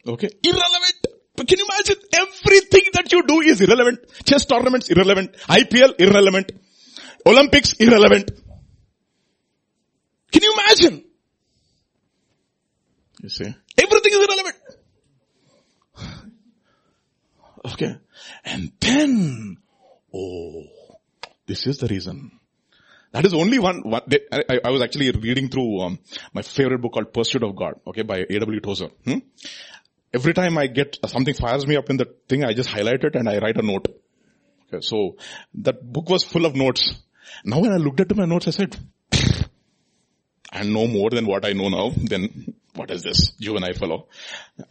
Okay. 0.07 0.31
Irrelevant. 0.43 1.07
But 1.37 1.49
can 1.49 1.59
you 1.59 1.67
imagine? 1.67 1.97
Everything 2.13 2.83
that 2.95 3.13
you 3.13 3.23
do 3.27 3.41
is 3.41 3.61
irrelevant. 3.61 4.01
Chess 4.25 4.45
tournaments 4.47 4.91
irrelevant. 4.91 5.35
IPL 5.49 5.99
irrelevant. 5.99 6.53
Olympics 7.27 7.75
irrelevant. 7.75 8.31
Can 10.33 10.43
you 10.43 10.53
imagine? 10.53 11.05
You 13.23 13.29
see? 13.29 13.55
Everything 13.79 14.13
is 14.13 14.29
irrelevant. 14.29 14.57
Okay. 17.63 17.95
And 18.43 18.73
then, 18.81 19.59
oh, 20.15 20.65
this 21.47 21.67
is 21.67 21.77
the 21.77 21.89
reason. 21.89 22.40
That 23.13 23.27
is 23.27 23.35
only 23.35 23.59
one, 23.59 23.83
one 23.83 24.03
I, 24.31 24.61
I, 24.65 24.71
was 24.71 24.83
actually 24.83 25.11
reading 25.11 25.49
through 25.49 25.81
um, 25.81 25.99
my 26.33 26.43
favorite 26.43 26.81
book 26.81 26.93
called 26.93 27.13
Pursuit 27.13 27.43
of 27.43 27.57
God, 27.57 27.75
okay, 27.89 28.03
by 28.03 28.25
A.W. 28.31 28.61
Tozer. 28.61 28.91
Hmm? 29.05 29.19
Every 30.15 30.33
time 30.33 30.57
I 30.59 30.69
get, 30.69 30.97
uh, 31.03 31.09
something 31.09 31.35
fires 31.35 31.67
me 31.67 31.77
up 31.77 31.91
in 31.91 31.97
the 31.97 32.07
thing, 32.29 32.45
I 32.45 32.53
just 32.53 32.69
highlight 32.69 33.03
it 33.03 33.17
and 33.17 33.29
I 33.29 33.39
write 33.39 33.57
a 33.57 33.63
note. 33.63 33.89
Okay, 34.69 34.81
so 34.81 35.17
that 35.55 35.83
book 35.93 36.09
was 36.09 36.23
full 36.23 36.47
of 36.47 36.55
notes. 36.55 37.01
Now 37.45 37.59
when 37.59 37.73
I 37.73 37.77
looked 37.77 38.01
at 38.01 38.15
my 38.15 38.27
notes, 38.27 38.47
I 38.47 38.53
said, 38.53 38.77
I 40.53 40.63
know 40.63 40.87
more 40.87 41.11
than 41.11 41.27
what 41.27 41.45
I 41.45 41.53
know 41.53 41.69
now, 41.69 41.93
then 41.97 42.55
what 42.81 42.91
is 42.91 43.03
this 43.03 43.33
juvenile 43.33 43.75
fellow? 43.75 44.09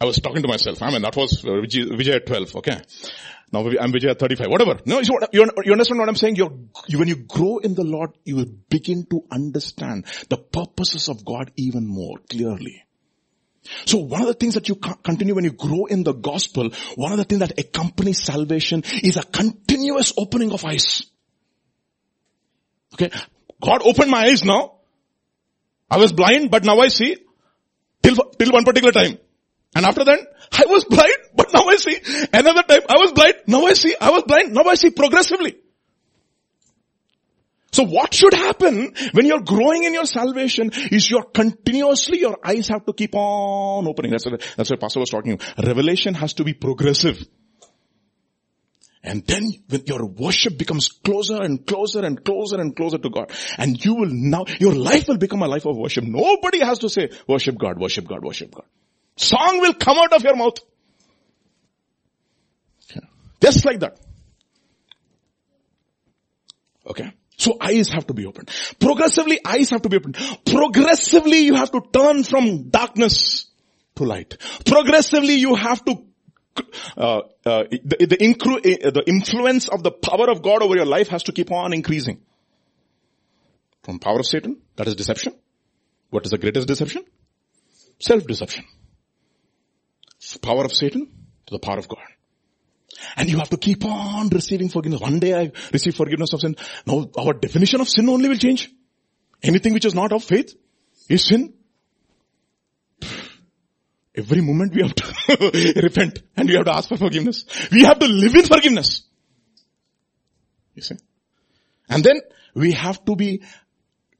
I 0.00 0.04
was 0.04 0.18
talking 0.18 0.42
to 0.42 0.48
myself. 0.48 0.82
I 0.82 0.90
mean, 0.90 1.02
that 1.02 1.14
was 1.14 1.42
Vijay 1.42 2.16
at 2.16 2.26
12, 2.26 2.56
okay? 2.56 2.80
Now 3.52 3.60
I'm 3.60 3.92
Vijay 3.92 4.10
at 4.10 4.18
35, 4.18 4.48
whatever. 4.48 4.80
No, 4.84 4.98
you, 4.98 5.20
you 5.32 5.72
understand 5.72 6.00
what 6.00 6.08
I'm 6.08 6.16
saying? 6.16 6.34
You're, 6.34 6.52
you, 6.88 6.98
when 6.98 7.06
you 7.06 7.14
grow 7.14 7.58
in 7.58 7.76
the 7.76 7.84
Lord, 7.84 8.10
you 8.24 8.34
will 8.34 8.50
begin 8.68 9.06
to 9.10 9.22
understand 9.30 10.06
the 10.28 10.38
purposes 10.38 11.08
of 11.08 11.24
God 11.24 11.52
even 11.54 11.86
more 11.86 12.18
clearly. 12.28 12.82
So 13.84 13.98
one 13.98 14.22
of 14.22 14.26
the 14.26 14.34
things 14.34 14.54
that 14.54 14.68
you 14.68 14.74
continue 14.74 15.36
when 15.36 15.44
you 15.44 15.52
grow 15.52 15.84
in 15.84 16.02
the 16.02 16.14
gospel, 16.14 16.70
one 16.96 17.12
of 17.12 17.18
the 17.18 17.24
things 17.24 17.40
that 17.40 17.60
accompanies 17.60 18.24
salvation 18.24 18.82
is 19.04 19.18
a 19.18 19.22
continuous 19.22 20.12
opening 20.18 20.50
of 20.50 20.64
eyes. 20.64 21.04
Okay. 22.94 23.10
God 23.62 23.82
opened 23.84 24.10
my 24.10 24.24
eyes 24.24 24.44
now. 24.44 24.78
I 25.88 25.98
was 25.98 26.12
blind, 26.12 26.50
but 26.50 26.64
now 26.64 26.80
I 26.80 26.88
see 26.88 27.16
till, 28.02 28.16
till 28.16 28.52
one 28.52 28.64
particular 28.64 28.92
time. 28.92 29.18
And 29.74 29.86
after 29.86 30.04
that, 30.04 30.18
I 30.52 30.66
was 30.66 30.84
blind, 30.84 31.14
but 31.34 31.52
now 31.54 31.64
I 31.66 31.76
see. 31.76 31.96
Another 32.32 32.62
time, 32.62 32.80
I 32.88 32.96
was 32.98 33.12
blind, 33.12 33.34
now 33.46 33.66
I 33.66 33.74
see. 33.74 33.94
I 34.00 34.10
was 34.10 34.24
blind, 34.24 34.52
now 34.52 34.64
I 34.64 34.74
see 34.74 34.90
progressively. 34.90 35.56
So 37.72 37.84
what 37.84 38.12
should 38.12 38.34
happen 38.34 38.94
when 39.12 39.26
you're 39.26 39.42
growing 39.42 39.84
in 39.84 39.94
your 39.94 40.04
salvation 40.04 40.70
is 40.90 41.08
you're 41.08 41.22
continuously, 41.22 42.18
your 42.18 42.36
eyes 42.44 42.66
have 42.66 42.84
to 42.86 42.92
keep 42.92 43.14
on 43.14 43.86
opening. 43.86 44.10
That's 44.10 44.26
what, 44.26 44.40
that's 44.56 44.70
what 44.70 44.80
Pastor 44.80 44.98
was 44.98 45.10
talking. 45.10 45.38
Revelation 45.56 46.14
has 46.14 46.34
to 46.34 46.44
be 46.44 46.52
progressive. 46.52 47.24
And 49.02 49.26
then 49.26 49.50
when 49.68 49.82
your 49.86 50.04
worship 50.06 50.58
becomes 50.58 50.88
closer 50.88 51.40
and 51.42 51.66
closer 51.66 52.04
and 52.04 52.22
closer 52.22 52.60
and 52.60 52.76
closer 52.76 52.98
to 52.98 53.08
God. 53.08 53.32
And 53.56 53.82
you 53.82 53.94
will 53.94 54.10
now, 54.10 54.44
your 54.58 54.74
life 54.74 55.08
will 55.08 55.16
become 55.16 55.42
a 55.42 55.48
life 55.48 55.64
of 55.64 55.76
worship. 55.76 56.04
Nobody 56.04 56.60
has 56.60 56.80
to 56.80 56.90
say, 56.90 57.10
worship 57.26 57.56
God, 57.58 57.78
worship 57.80 58.06
God, 58.06 58.22
worship 58.22 58.54
God. 58.54 58.66
Song 59.16 59.60
will 59.60 59.74
come 59.74 59.96
out 59.98 60.12
of 60.12 60.22
your 60.22 60.36
mouth. 60.36 60.58
Just 63.40 63.64
like 63.64 63.80
that. 63.80 63.98
Okay. 66.86 67.12
So 67.38 67.56
eyes 67.58 67.88
have 67.88 68.06
to 68.08 68.14
be 68.14 68.26
opened. 68.26 68.50
Progressively 68.78 69.40
eyes 69.44 69.70
have 69.70 69.82
to 69.82 69.88
be 69.88 69.96
opened. 69.96 70.18
Progressively 70.44 71.38
you 71.38 71.54
have 71.54 71.70
to 71.72 71.80
turn 71.90 72.22
from 72.22 72.68
darkness 72.68 73.46
to 73.96 74.04
light. 74.04 74.36
Progressively 74.66 75.34
you 75.34 75.54
have 75.54 75.82
to 75.86 76.04
uh, 76.96 77.20
uh, 77.44 77.64
the, 77.70 78.06
the, 78.06 78.16
incru- 78.16 78.86
uh, 78.86 78.90
the 78.90 79.04
influence 79.06 79.68
of 79.68 79.82
the 79.82 79.90
power 79.90 80.30
of 80.30 80.42
God 80.42 80.62
over 80.62 80.74
your 80.74 80.86
life 80.86 81.08
has 81.08 81.24
to 81.24 81.32
keep 81.32 81.50
on 81.50 81.72
increasing. 81.72 82.20
From 83.82 83.98
power 83.98 84.18
of 84.18 84.26
Satan, 84.26 84.60
that 84.76 84.86
is 84.86 84.94
deception. 84.94 85.34
What 86.10 86.24
is 86.24 86.30
the 86.30 86.38
greatest 86.38 86.68
deception? 86.68 87.04
Self-deception. 87.98 88.64
Power 90.42 90.64
of 90.64 90.72
Satan 90.72 91.06
to 91.46 91.54
the 91.54 91.58
power 91.58 91.78
of 91.78 91.88
God. 91.88 92.04
And 93.16 93.28
you 93.28 93.38
have 93.38 93.50
to 93.50 93.56
keep 93.56 93.84
on 93.84 94.28
receiving 94.28 94.68
forgiveness. 94.68 95.00
One 95.00 95.18
day 95.18 95.34
I 95.34 95.52
receive 95.72 95.94
forgiveness 95.94 96.32
of 96.32 96.40
sin. 96.40 96.56
Now 96.86 97.08
our 97.16 97.32
definition 97.32 97.80
of 97.80 97.88
sin 97.88 98.08
only 98.08 98.28
will 98.28 98.36
change. 98.36 98.70
Anything 99.42 99.72
which 99.72 99.84
is 99.84 99.94
not 99.94 100.12
of 100.12 100.22
faith 100.22 100.54
is 101.08 101.26
sin. 101.26 101.54
Every 104.16 104.40
moment 104.40 104.74
we 104.74 104.82
have 104.82 104.94
to 104.94 105.80
repent 105.82 106.22
and 106.36 106.48
we 106.48 106.56
have 106.56 106.64
to 106.64 106.74
ask 106.76 106.88
for 106.88 106.96
forgiveness. 106.96 107.44
We 107.70 107.84
have 107.84 107.98
to 108.00 108.06
live 108.06 108.34
in 108.34 108.44
forgiveness. 108.44 109.02
You 110.74 110.82
see? 110.82 110.96
And 111.88 112.02
then 112.02 112.20
we 112.54 112.72
have 112.72 113.04
to 113.04 113.14
be, 113.14 113.42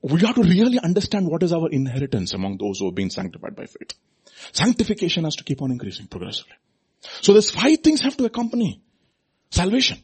we 0.02 0.20
have 0.20 0.36
to 0.36 0.42
really 0.42 0.78
understand 0.78 1.28
what 1.28 1.42
is 1.42 1.52
our 1.52 1.68
inheritance 1.70 2.34
among 2.34 2.58
those 2.58 2.78
who 2.78 2.86
have 2.86 2.94
been 2.94 3.10
sanctified 3.10 3.56
by 3.56 3.66
faith. 3.66 3.94
Sanctification 4.52 5.24
has 5.24 5.36
to 5.36 5.44
keep 5.44 5.60
on 5.60 5.70
increasing 5.72 6.06
progressively. 6.06 6.54
So 7.20 7.32
there's 7.32 7.50
five 7.50 7.78
things 7.78 8.00
have 8.02 8.16
to 8.18 8.24
accompany 8.24 8.82
salvation. 9.50 10.02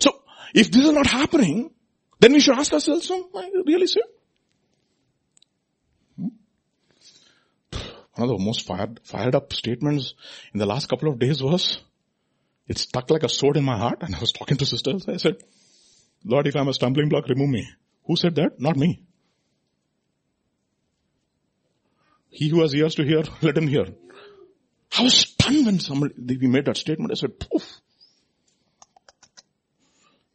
So 0.00 0.22
if 0.54 0.70
this 0.70 0.84
is 0.84 0.92
not 0.92 1.06
happening, 1.06 1.70
then 2.20 2.32
we 2.32 2.40
should 2.40 2.58
ask 2.58 2.72
ourselves, 2.72 3.06
so, 3.06 3.28
I 3.34 3.50
really 3.66 3.86
sir? 3.86 4.00
One 8.14 8.30
of 8.30 8.38
the 8.38 8.44
most 8.44 8.66
fired, 8.66 9.00
fired 9.04 9.34
up 9.34 9.52
statements 9.52 10.14
in 10.52 10.60
the 10.60 10.66
last 10.66 10.88
couple 10.88 11.08
of 11.08 11.18
days 11.18 11.42
was, 11.42 11.80
it 12.66 12.78
stuck 12.78 13.10
like 13.10 13.22
a 13.22 13.28
sword 13.28 13.56
in 13.56 13.64
my 13.64 13.76
heart 13.76 14.02
and 14.02 14.14
I 14.14 14.20
was 14.20 14.32
talking 14.32 14.56
to 14.58 14.66
sisters. 14.66 15.06
I 15.08 15.16
said, 15.16 15.36
Lord, 16.24 16.46
if 16.46 16.56
I'm 16.56 16.68
a 16.68 16.74
stumbling 16.74 17.08
block, 17.08 17.28
remove 17.28 17.50
me. 17.50 17.68
Who 18.06 18.16
said 18.16 18.36
that? 18.36 18.60
Not 18.60 18.76
me. 18.76 19.02
He 22.30 22.48
who 22.48 22.62
has 22.62 22.74
ears 22.74 22.96
to 22.96 23.04
hear, 23.04 23.22
let 23.42 23.56
him 23.56 23.68
hear. 23.68 23.86
I 24.96 25.02
was 25.02 25.14
stunned 25.14 25.66
when 25.66 25.80
somebody, 25.80 26.14
we 26.36 26.46
made 26.46 26.66
that 26.66 26.76
statement. 26.76 27.12
I 27.12 27.14
said, 27.14 27.38
poof. 27.38 27.80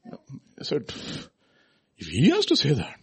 I 0.05 0.63
said, 0.63 0.91
if 1.97 2.07
he 2.07 2.29
has 2.29 2.45
to 2.47 2.55
say 2.55 2.73
that, 2.73 2.99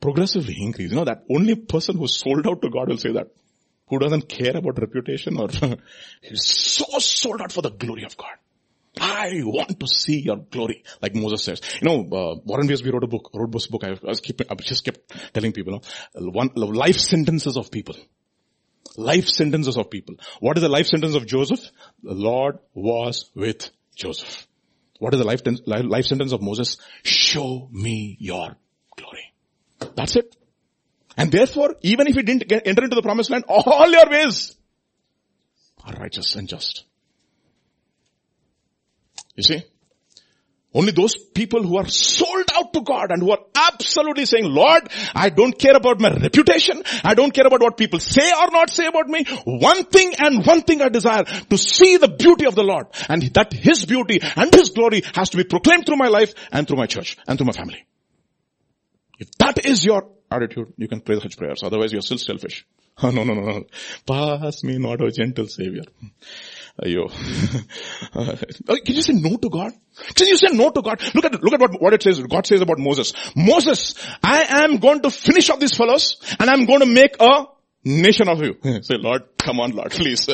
progressively 0.00 0.56
increase. 0.60 0.90
You 0.90 0.96
know, 0.96 1.04
that 1.04 1.24
only 1.30 1.54
person 1.54 1.96
who's 1.96 2.16
sold 2.18 2.46
out 2.46 2.62
to 2.62 2.70
God 2.70 2.88
will 2.88 2.98
say 2.98 3.12
that. 3.12 3.28
who 3.90 3.98
doesn't 3.98 4.28
care 4.28 4.56
about 4.56 4.80
reputation 4.80 5.36
or 5.36 5.48
he's 6.22 6.44
so 6.46 6.98
sold 6.98 7.40
out 7.40 7.52
for 7.52 7.62
the 7.62 7.70
glory 7.70 8.04
of 8.04 8.16
God. 8.16 8.36
I 8.98 9.40
want 9.44 9.78
to 9.78 9.86
see 9.86 10.20
your 10.20 10.36
glory, 10.36 10.84
like 11.00 11.14
Moses 11.14 11.44
says. 11.44 11.60
You 11.80 11.88
know, 11.88 12.00
uh, 12.02 12.34
Warren 12.44 12.68
Wiersbe 12.68 12.92
wrote 12.92 13.04
a 13.04 13.06
book, 13.06 13.30
wrote 13.34 13.52
this 13.52 13.66
book. 13.66 13.84
I, 13.84 13.96
was 14.02 14.20
keeping, 14.20 14.46
I 14.50 14.54
just 14.56 14.84
kept 14.84 15.12
telling 15.32 15.52
people, 15.52 15.82
one 16.14 16.50
life 16.54 16.98
sentences 16.98 17.56
of 17.56 17.70
people. 17.70 17.96
Life 18.96 19.28
sentences 19.28 19.76
of 19.76 19.90
people. 19.90 20.16
What 20.40 20.56
is 20.56 20.62
the 20.62 20.68
life 20.68 20.86
sentence 20.86 21.14
of 21.14 21.26
Joseph? 21.26 21.60
The 22.02 22.14
Lord 22.14 22.58
was 22.74 23.30
with 23.34 23.70
Joseph. 23.94 24.46
What 24.98 25.14
is 25.14 25.20
the 25.20 25.26
life, 25.26 25.42
life 25.66 26.04
sentence 26.04 26.32
of 26.32 26.42
Moses? 26.42 26.76
Show 27.02 27.68
me 27.72 28.16
your 28.18 28.56
glory. 28.96 29.29
That's 29.94 30.16
it. 30.16 30.36
And 31.16 31.30
therefore, 31.30 31.76
even 31.82 32.06
if 32.06 32.14
he 32.14 32.22
didn't 32.22 32.48
get, 32.48 32.66
enter 32.66 32.84
into 32.84 32.96
the 32.96 33.02
promised 33.02 33.30
land, 33.30 33.44
all 33.48 33.90
your 33.90 34.08
ways 34.08 34.56
are 35.84 35.94
righteous 35.94 36.34
and 36.36 36.48
just. 36.48 36.84
You 39.34 39.42
see? 39.42 39.64
Only 40.72 40.92
those 40.92 41.16
people 41.16 41.64
who 41.64 41.78
are 41.78 41.88
sold 41.88 42.48
out 42.54 42.72
to 42.74 42.82
God 42.82 43.10
and 43.10 43.20
who 43.20 43.32
are 43.32 43.40
absolutely 43.56 44.24
saying, 44.24 44.44
Lord, 44.44 44.88
I 45.16 45.28
don't 45.30 45.58
care 45.58 45.74
about 45.74 46.00
my 46.00 46.10
reputation. 46.10 46.84
I 47.02 47.14
don't 47.14 47.34
care 47.34 47.46
about 47.46 47.60
what 47.60 47.76
people 47.76 47.98
say 47.98 48.30
or 48.30 48.50
not 48.52 48.70
say 48.70 48.86
about 48.86 49.08
me. 49.08 49.24
One 49.44 49.84
thing 49.84 50.14
and 50.18 50.46
one 50.46 50.62
thing 50.62 50.80
I 50.80 50.88
desire 50.88 51.24
to 51.24 51.58
see 51.58 51.96
the 51.96 52.08
beauty 52.08 52.46
of 52.46 52.54
the 52.54 52.62
Lord 52.62 52.86
and 53.08 53.22
that 53.34 53.52
His 53.52 53.84
beauty 53.84 54.20
and 54.36 54.54
His 54.54 54.70
glory 54.70 55.02
has 55.14 55.30
to 55.30 55.38
be 55.38 55.44
proclaimed 55.44 55.86
through 55.86 55.96
my 55.96 56.08
life 56.08 56.34
and 56.52 56.68
through 56.68 56.78
my 56.78 56.86
church 56.86 57.16
and 57.26 57.36
through 57.36 57.46
my 57.46 57.52
family. 57.52 57.84
If 59.20 59.30
that 59.38 59.64
is 59.66 59.84
your 59.84 60.08
attitude, 60.30 60.72
you 60.78 60.88
can 60.88 61.02
pray 61.02 61.20
such 61.20 61.36
prayers. 61.36 61.62
Otherwise 61.62 61.92
you're 61.92 62.02
still 62.02 62.18
selfish. 62.18 62.66
No, 63.02 63.10
no, 63.10 63.24
no, 63.24 63.34
no. 63.34 63.64
Pass 64.06 64.62
me 64.62 64.76
not, 64.76 65.00
O 65.00 65.08
gentle 65.08 65.46
Savior. 65.46 65.84
Ayo. 66.82 67.08
Can 68.84 68.94
you 68.94 69.00
say 69.00 69.14
no 69.14 69.38
to 69.38 69.48
God? 69.48 69.72
Can 70.14 70.26
you 70.26 70.36
say 70.36 70.48
no 70.52 70.70
to 70.70 70.82
God? 70.82 71.00
Look 71.14 71.24
at, 71.24 71.42
look 71.42 71.54
at 71.54 71.60
what, 71.60 71.80
what 71.80 71.94
it 71.94 72.02
says, 72.02 72.20
God 72.20 72.46
says 72.46 72.60
about 72.60 72.78
Moses. 72.78 73.14
Moses, 73.34 73.94
I 74.22 74.64
am 74.64 74.76
going 74.78 75.00
to 75.00 75.10
finish 75.10 75.48
off 75.48 75.60
these 75.60 75.74
fellows 75.74 76.20
and 76.38 76.50
I'm 76.50 76.66
going 76.66 76.80
to 76.80 76.86
make 76.86 77.16
a 77.20 77.46
nation 77.84 78.28
of 78.28 78.42
you. 78.42 78.58
say, 78.82 78.96
Lord, 78.98 79.22
come 79.38 79.60
on, 79.60 79.70
Lord, 79.70 79.92
please. 79.92 80.28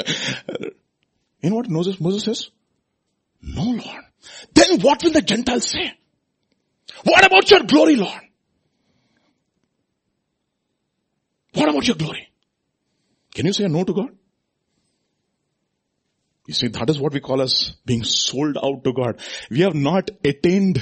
You 1.41 1.51
know 1.51 1.57
what 1.57 1.71
Moses, 1.71 2.01
Moses 2.01 2.25
says? 2.25 2.51
No, 3.41 3.63
Lord. 3.63 4.05
Then 4.55 4.81
what 4.81 5.05
will 5.05 5.13
the 5.13 5.23
Gentiles 5.23 5.71
say? 5.71 5.93
What 7.05 7.25
about 7.25 7.49
your 7.49 7.61
glory, 7.61 7.95
Lord? 7.95 8.26
What 11.57 11.71
about 11.71 11.87
your 11.87 11.97
glory? 11.97 12.29
Can 13.35 13.47
you 13.47 13.55
say 13.55 13.67
no 13.67 13.83
to 13.83 13.95
God? 13.95 14.11
You 16.47 16.55
see, 16.55 16.69
that 16.69 16.91
is 16.91 17.01
what 17.01 17.15
we 17.15 17.21
call 17.21 17.41
as 17.41 17.75
being 17.85 18.05
sold 18.05 18.59
out 18.63 18.85
to 18.85 18.93
God. 18.93 19.21
We 19.51 19.61
have 19.61 19.75
not 19.75 20.11
attained 20.23 20.81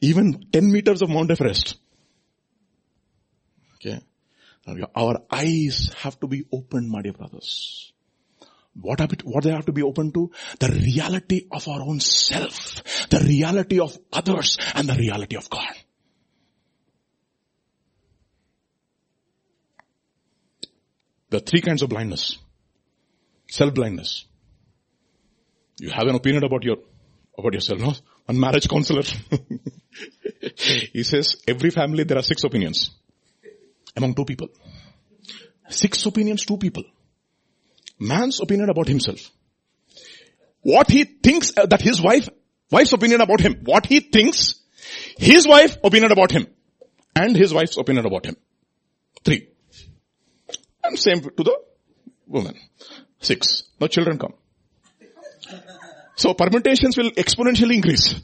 even 0.00 0.46
10 0.50 0.72
meters 0.72 1.02
of 1.02 1.10
Mount 1.10 1.30
Everest. 1.30 1.76
Okay. 3.76 4.00
Our 4.96 5.20
eyes 5.30 5.92
have 5.98 6.18
to 6.20 6.26
be 6.26 6.46
opened, 6.52 6.88
my 6.88 7.02
dear 7.02 7.12
brothers. 7.12 7.92
What, 8.80 9.00
have 9.00 9.12
it, 9.12 9.24
what 9.24 9.44
they 9.44 9.50
have 9.50 9.66
to 9.66 9.72
be 9.72 9.82
open 9.82 10.12
to? 10.12 10.30
The 10.58 10.68
reality 10.68 11.48
of 11.50 11.68
our 11.68 11.82
own 11.82 12.00
self, 12.00 13.08
the 13.10 13.20
reality 13.20 13.78
of 13.78 13.96
others, 14.12 14.56
and 14.74 14.88
the 14.88 14.94
reality 14.94 15.36
of 15.36 15.50
God. 15.50 15.74
There 21.30 21.38
are 21.38 21.44
three 21.44 21.60
kinds 21.60 21.82
of 21.82 21.90
blindness. 21.90 22.38
Self-blindness. 23.48 24.26
You 25.80 25.90
have 25.90 26.06
an 26.06 26.14
opinion 26.16 26.44
about 26.44 26.64
your, 26.64 26.76
about 27.36 27.54
yourself, 27.54 27.80
no? 27.80 27.94
One 28.26 28.40
marriage 28.40 28.68
counselor. 28.68 29.02
he 30.56 31.02
says, 31.02 31.42
every 31.46 31.70
family 31.70 32.04
there 32.04 32.18
are 32.18 32.22
six 32.22 32.44
opinions. 32.44 32.90
Among 33.96 34.14
two 34.14 34.24
people. 34.24 34.48
Six 35.68 36.04
opinions, 36.06 36.44
two 36.44 36.56
people. 36.56 36.84
Man's 37.98 38.40
opinion 38.40 38.70
about 38.70 38.88
himself. 38.88 39.30
What 40.62 40.90
he 40.90 41.04
thinks 41.04 41.52
uh, 41.56 41.66
that 41.66 41.80
his 41.80 42.00
wife, 42.00 42.28
wife's 42.70 42.92
opinion 42.92 43.20
about 43.20 43.40
him. 43.40 43.60
What 43.64 43.86
he 43.86 44.00
thinks, 44.00 44.60
his 45.16 45.46
wife 45.46 45.76
opinion 45.84 46.12
about 46.12 46.30
him. 46.30 46.46
And 47.14 47.36
his 47.36 47.52
wife's 47.52 47.76
opinion 47.76 48.06
about 48.06 48.26
him. 48.26 48.36
Three. 49.24 49.48
And 50.88 50.98
same 50.98 51.20
to 51.20 51.30
the 51.36 51.60
woman. 52.26 52.58
Six. 53.20 53.64
Now 53.80 53.88
children 53.88 54.18
come. 54.18 54.34
So 56.16 56.34
permutations 56.34 56.96
will 56.96 57.10
exponentially 57.10 57.74
increase. 57.74 58.14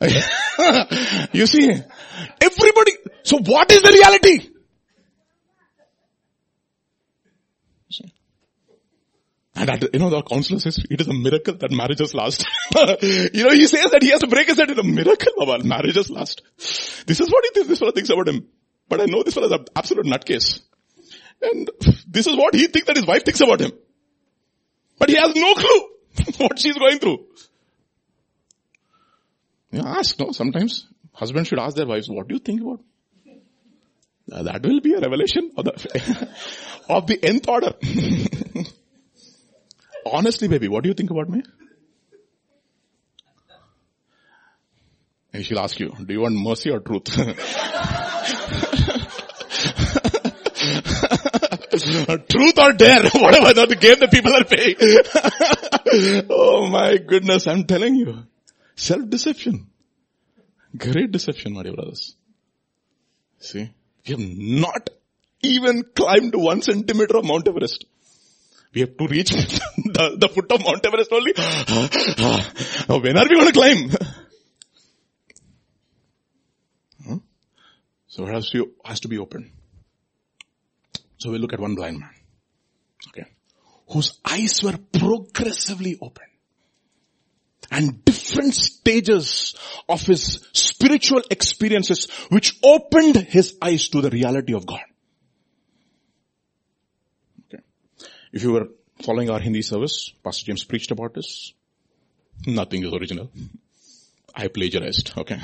you 1.32 1.46
see, 1.46 1.70
everybody, 2.40 2.92
so 3.22 3.38
what 3.38 3.70
is 3.72 3.80
the 3.82 3.90
reality? 3.90 4.50
And 9.56 9.68
that, 9.68 9.88
you 9.92 10.00
know, 10.00 10.10
the 10.10 10.22
counselor 10.22 10.58
says 10.58 10.80
it 10.90 11.00
is 11.00 11.06
a 11.06 11.14
miracle 11.14 11.54
that 11.54 11.70
marriages 11.70 12.12
last. 12.12 12.44
you 12.74 13.44
know, 13.44 13.50
he 13.50 13.66
says 13.68 13.90
that 13.92 14.02
he 14.02 14.10
has 14.10 14.20
to 14.20 14.26
break 14.26 14.48
his 14.48 14.58
head. 14.58 14.68
It's 14.68 14.80
a 14.80 14.82
miracle 14.82 15.32
of 15.38 15.64
marriages 15.64 16.10
last. 16.10 16.42
This 17.06 17.20
is 17.20 17.30
what 17.30 17.44
he 17.44 17.50
thinks, 17.54 17.68
this 17.68 17.78
fellow 17.78 17.92
thinks 17.92 18.10
about 18.10 18.28
him. 18.28 18.48
But 18.88 19.00
I 19.00 19.04
know 19.06 19.22
this 19.22 19.36
one 19.36 19.46
is 19.46 19.52
an 19.52 19.64
absolute 19.74 20.06
nutcase. 20.06 20.60
And 21.40 21.70
this 22.06 22.26
is 22.26 22.36
what 22.36 22.54
he 22.54 22.66
thinks 22.66 22.86
that 22.86 22.96
his 22.96 23.06
wife 23.06 23.24
thinks 23.24 23.40
about 23.40 23.60
him. 23.60 23.72
But 24.98 25.08
he 25.08 25.16
has 25.16 25.34
no 25.34 25.54
clue 25.54 25.88
what 26.46 26.58
she's 26.58 26.76
going 26.76 26.98
through. 26.98 27.26
You 29.72 29.80
ask, 29.80 30.18
no, 30.20 30.30
sometimes 30.30 30.86
husbands 31.12 31.48
should 31.48 31.58
ask 31.58 31.76
their 31.76 31.86
wives, 31.86 32.08
what 32.08 32.28
do 32.28 32.34
you 32.34 32.38
think 32.38 32.60
about? 32.60 32.80
That 34.26 34.62
will 34.62 34.80
be 34.80 34.94
a 34.94 35.00
revelation 35.00 35.50
of 35.56 35.64
the, 35.64 36.28
of 36.88 37.06
the 37.06 37.22
nth 37.22 37.48
order. 37.48 37.74
Honestly, 40.06 40.48
baby, 40.48 40.68
what 40.68 40.82
do 40.82 40.88
you 40.88 40.94
think 40.94 41.10
about 41.10 41.28
me? 41.28 41.42
And 45.32 45.44
she'll 45.44 45.58
ask 45.58 45.78
you, 45.80 45.92
do 46.06 46.14
you 46.14 46.20
want 46.20 46.36
mercy 46.36 46.70
or 46.70 46.78
truth? 46.80 47.08
Truth 52.28 52.58
or 52.58 52.72
dare, 52.72 53.02
whatever 53.14 53.66
the 53.66 53.76
game 53.76 53.98
the 53.98 54.08
people 54.08 54.34
are 54.34 54.44
playing. 54.44 54.76
oh 56.30 56.68
my 56.68 56.96
goodness, 56.98 57.46
I'm 57.46 57.64
telling 57.64 57.94
you. 57.94 58.24
Self-deception. 58.76 59.66
Great 60.76 61.12
deception, 61.12 61.54
my 61.54 61.62
dear 61.62 61.74
brothers. 61.74 62.16
See, 63.38 63.70
we 64.06 64.10
have 64.10 64.20
not 64.20 64.90
even 65.42 65.84
climbed 65.94 66.34
one 66.34 66.62
centimeter 66.62 67.18
of 67.18 67.24
Mount 67.24 67.46
Everest. 67.46 67.84
We 68.72 68.80
have 68.80 68.96
to 68.96 69.06
reach 69.06 69.30
the, 69.30 70.16
the 70.18 70.28
foot 70.28 70.50
of 70.50 70.64
Mount 70.64 70.84
Everest 70.84 71.12
only. 71.12 71.32
now 72.88 72.98
when 72.98 73.16
are 73.16 73.28
we 73.28 73.36
going 73.36 73.46
to 73.46 73.52
climb? 73.52 73.90
Huh? 73.90 73.98
Hmm? 77.06 77.16
So 78.08 78.26
it 78.26 78.34
has 78.34 78.50
to, 78.50 78.72
has 78.84 79.00
to 79.00 79.08
be 79.08 79.18
open. 79.18 79.52
So 81.24 81.30
we 81.30 81.38
look 81.38 81.54
at 81.54 81.60
one 81.60 81.74
blind 81.74 82.00
man. 82.00 82.10
Okay. 83.08 83.24
Whose 83.88 84.20
eyes 84.26 84.62
were 84.62 84.76
progressively 84.92 85.96
opened. 85.98 86.28
And 87.70 88.04
different 88.04 88.52
stages 88.52 89.54
of 89.88 90.02
his 90.02 90.46
spiritual 90.52 91.22
experiences 91.30 92.10
which 92.28 92.58
opened 92.62 93.16
his 93.16 93.56
eyes 93.62 93.88
to 93.88 94.02
the 94.02 94.10
reality 94.10 94.52
of 94.52 94.66
God. 94.66 94.82
Okay. 97.46 97.62
If 98.30 98.42
you 98.42 98.52
were 98.52 98.68
following 99.02 99.30
our 99.30 99.40
Hindi 99.40 99.62
service, 99.62 100.12
Pastor 100.22 100.44
James 100.44 100.64
preached 100.64 100.90
about 100.90 101.14
this. 101.14 101.54
Nothing 102.46 102.84
is 102.84 102.92
original. 102.92 103.30
I 104.34 104.48
plagiarized, 104.48 105.12
okay. 105.16 105.38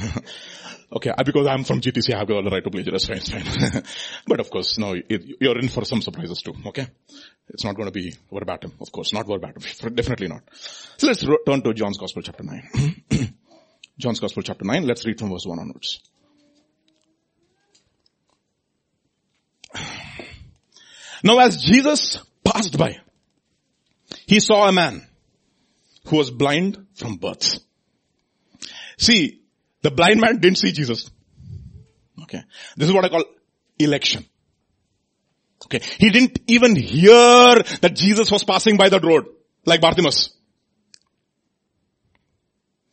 okay, 0.92 1.10
uh, 1.10 1.22
because 1.22 1.46
I'm 1.46 1.62
from 1.64 1.80
GTC, 1.80 2.12
I 2.12 2.18
have 2.18 2.28
got 2.28 2.42
the 2.42 2.50
right 2.50 2.64
to 2.64 2.70
plagiarize, 2.70 3.06
fine, 3.06 3.20
fine. 3.20 3.84
but 4.26 4.40
of 4.40 4.50
course, 4.50 4.78
no, 4.78 4.94
you're 4.94 5.58
in 5.58 5.68
for 5.68 5.84
some 5.84 6.02
surprises 6.02 6.42
too, 6.42 6.54
okay. 6.66 6.88
It's 7.48 7.64
not 7.64 7.76
going 7.76 7.86
to 7.86 7.92
be 7.92 8.12
verbatim, 8.32 8.72
of 8.80 8.90
course, 8.90 9.12
not 9.12 9.28
verbatim, 9.28 9.62
definitely 9.94 10.28
not. 10.28 10.42
So 10.96 11.06
let's 11.06 11.24
turn 11.46 11.62
to 11.62 11.72
John's 11.72 11.98
Gospel 11.98 12.22
chapter 12.22 12.42
9. 12.42 13.04
John's 13.98 14.18
Gospel 14.18 14.42
chapter 14.42 14.64
9, 14.64 14.86
let's 14.86 15.06
read 15.06 15.18
from 15.18 15.30
verse 15.30 15.46
1 15.46 15.58
onwards. 15.58 16.00
Now 21.22 21.38
as 21.38 21.62
Jesus 21.62 22.18
passed 22.42 22.78
by, 22.78 22.96
he 24.26 24.40
saw 24.40 24.66
a 24.66 24.72
man 24.72 25.06
who 26.06 26.16
was 26.16 26.30
blind 26.30 26.86
from 26.94 27.16
birth. 27.16 27.60
See, 29.00 29.40
the 29.80 29.90
blind 29.90 30.20
man 30.20 30.40
didn't 30.40 30.58
see 30.58 30.72
Jesus. 30.72 31.10
Okay. 32.24 32.42
This 32.76 32.86
is 32.86 32.94
what 32.94 33.06
I 33.06 33.08
call 33.08 33.24
election. 33.78 34.26
Okay. 35.64 35.80
He 35.98 36.10
didn't 36.10 36.38
even 36.48 36.76
hear 36.76 37.62
that 37.80 37.92
Jesus 37.94 38.30
was 38.30 38.44
passing 38.44 38.76
by 38.76 38.90
that 38.90 39.02
road, 39.02 39.24
like 39.64 39.80
Bartimaeus. 39.80 40.36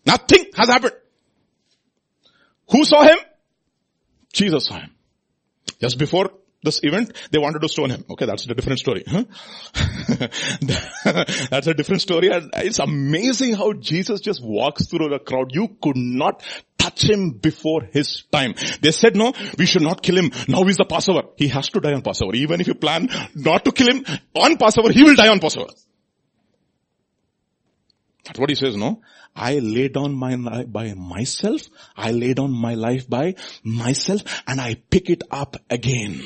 Nothing 0.05 0.45
has 0.55 0.69
happened. 0.69 0.93
Who 2.71 2.85
saw 2.85 3.03
him? 3.03 3.17
Jesus 4.31 4.67
saw 4.67 4.79
him. 4.79 4.95
Just 5.81 5.99
before 5.99 6.31
this 6.67 6.79
event, 6.83 7.13
they 7.31 7.39
wanted 7.39 7.61
to 7.61 7.69
stone 7.69 7.89
him. 7.89 8.03
Okay, 8.09 8.25
that's 8.25 8.45
a 8.45 8.53
different 8.53 8.79
story. 8.79 9.03
Huh? 9.07 9.23
that's 11.49 11.67
a 11.67 11.73
different 11.73 12.01
story 12.01 12.29
and 12.29 12.51
it's 12.55 12.79
amazing 12.79 13.55
how 13.55 13.73
Jesus 13.73 14.21
just 14.21 14.43
walks 14.43 14.87
through 14.87 15.09
the 15.09 15.19
crowd. 15.19 15.51
You 15.53 15.67
could 15.81 15.97
not 15.97 16.43
touch 16.77 17.09
him 17.09 17.31
before 17.31 17.83
his 17.91 18.23
time. 18.31 18.53
They 18.81 18.91
said 18.91 19.15
no, 19.15 19.33
we 19.57 19.65
should 19.65 19.81
not 19.81 20.01
kill 20.01 20.17
him. 20.17 20.31
Now 20.47 20.63
is 20.63 20.77
the 20.77 20.85
Passover. 20.85 21.23
He 21.35 21.47
has 21.49 21.69
to 21.69 21.79
die 21.79 21.93
on 21.93 22.01
Passover. 22.01 22.35
Even 22.35 22.61
if 22.61 22.67
you 22.67 22.75
plan 22.75 23.09
not 23.35 23.65
to 23.65 23.71
kill 23.71 23.87
him 23.87 24.05
on 24.35 24.57
Passover, 24.57 24.91
he 24.91 25.03
will 25.03 25.15
die 25.15 25.29
on 25.29 25.39
Passover. 25.39 25.71
That's 28.27 28.39
what 28.39 28.49
he 28.49 28.55
says, 28.55 28.75
no? 28.75 29.01
I 29.33 29.59
lay 29.59 29.87
down 29.87 30.13
my 30.13 30.35
life 30.35 30.71
by 30.71 30.93
myself. 30.93 31.61
I 31.95 32.11
lay 32.11 32.33
down 32.33 32.51
my 32.51 32.73
life 32.73 33.09
by 33.09 33.35
myself 33.63 34.21
and 34.45 34.59
I 34.59 34.75
pick 34.75 35.09
it 35.09 35.23
up 35.31 35.55
again. 35.69 36.21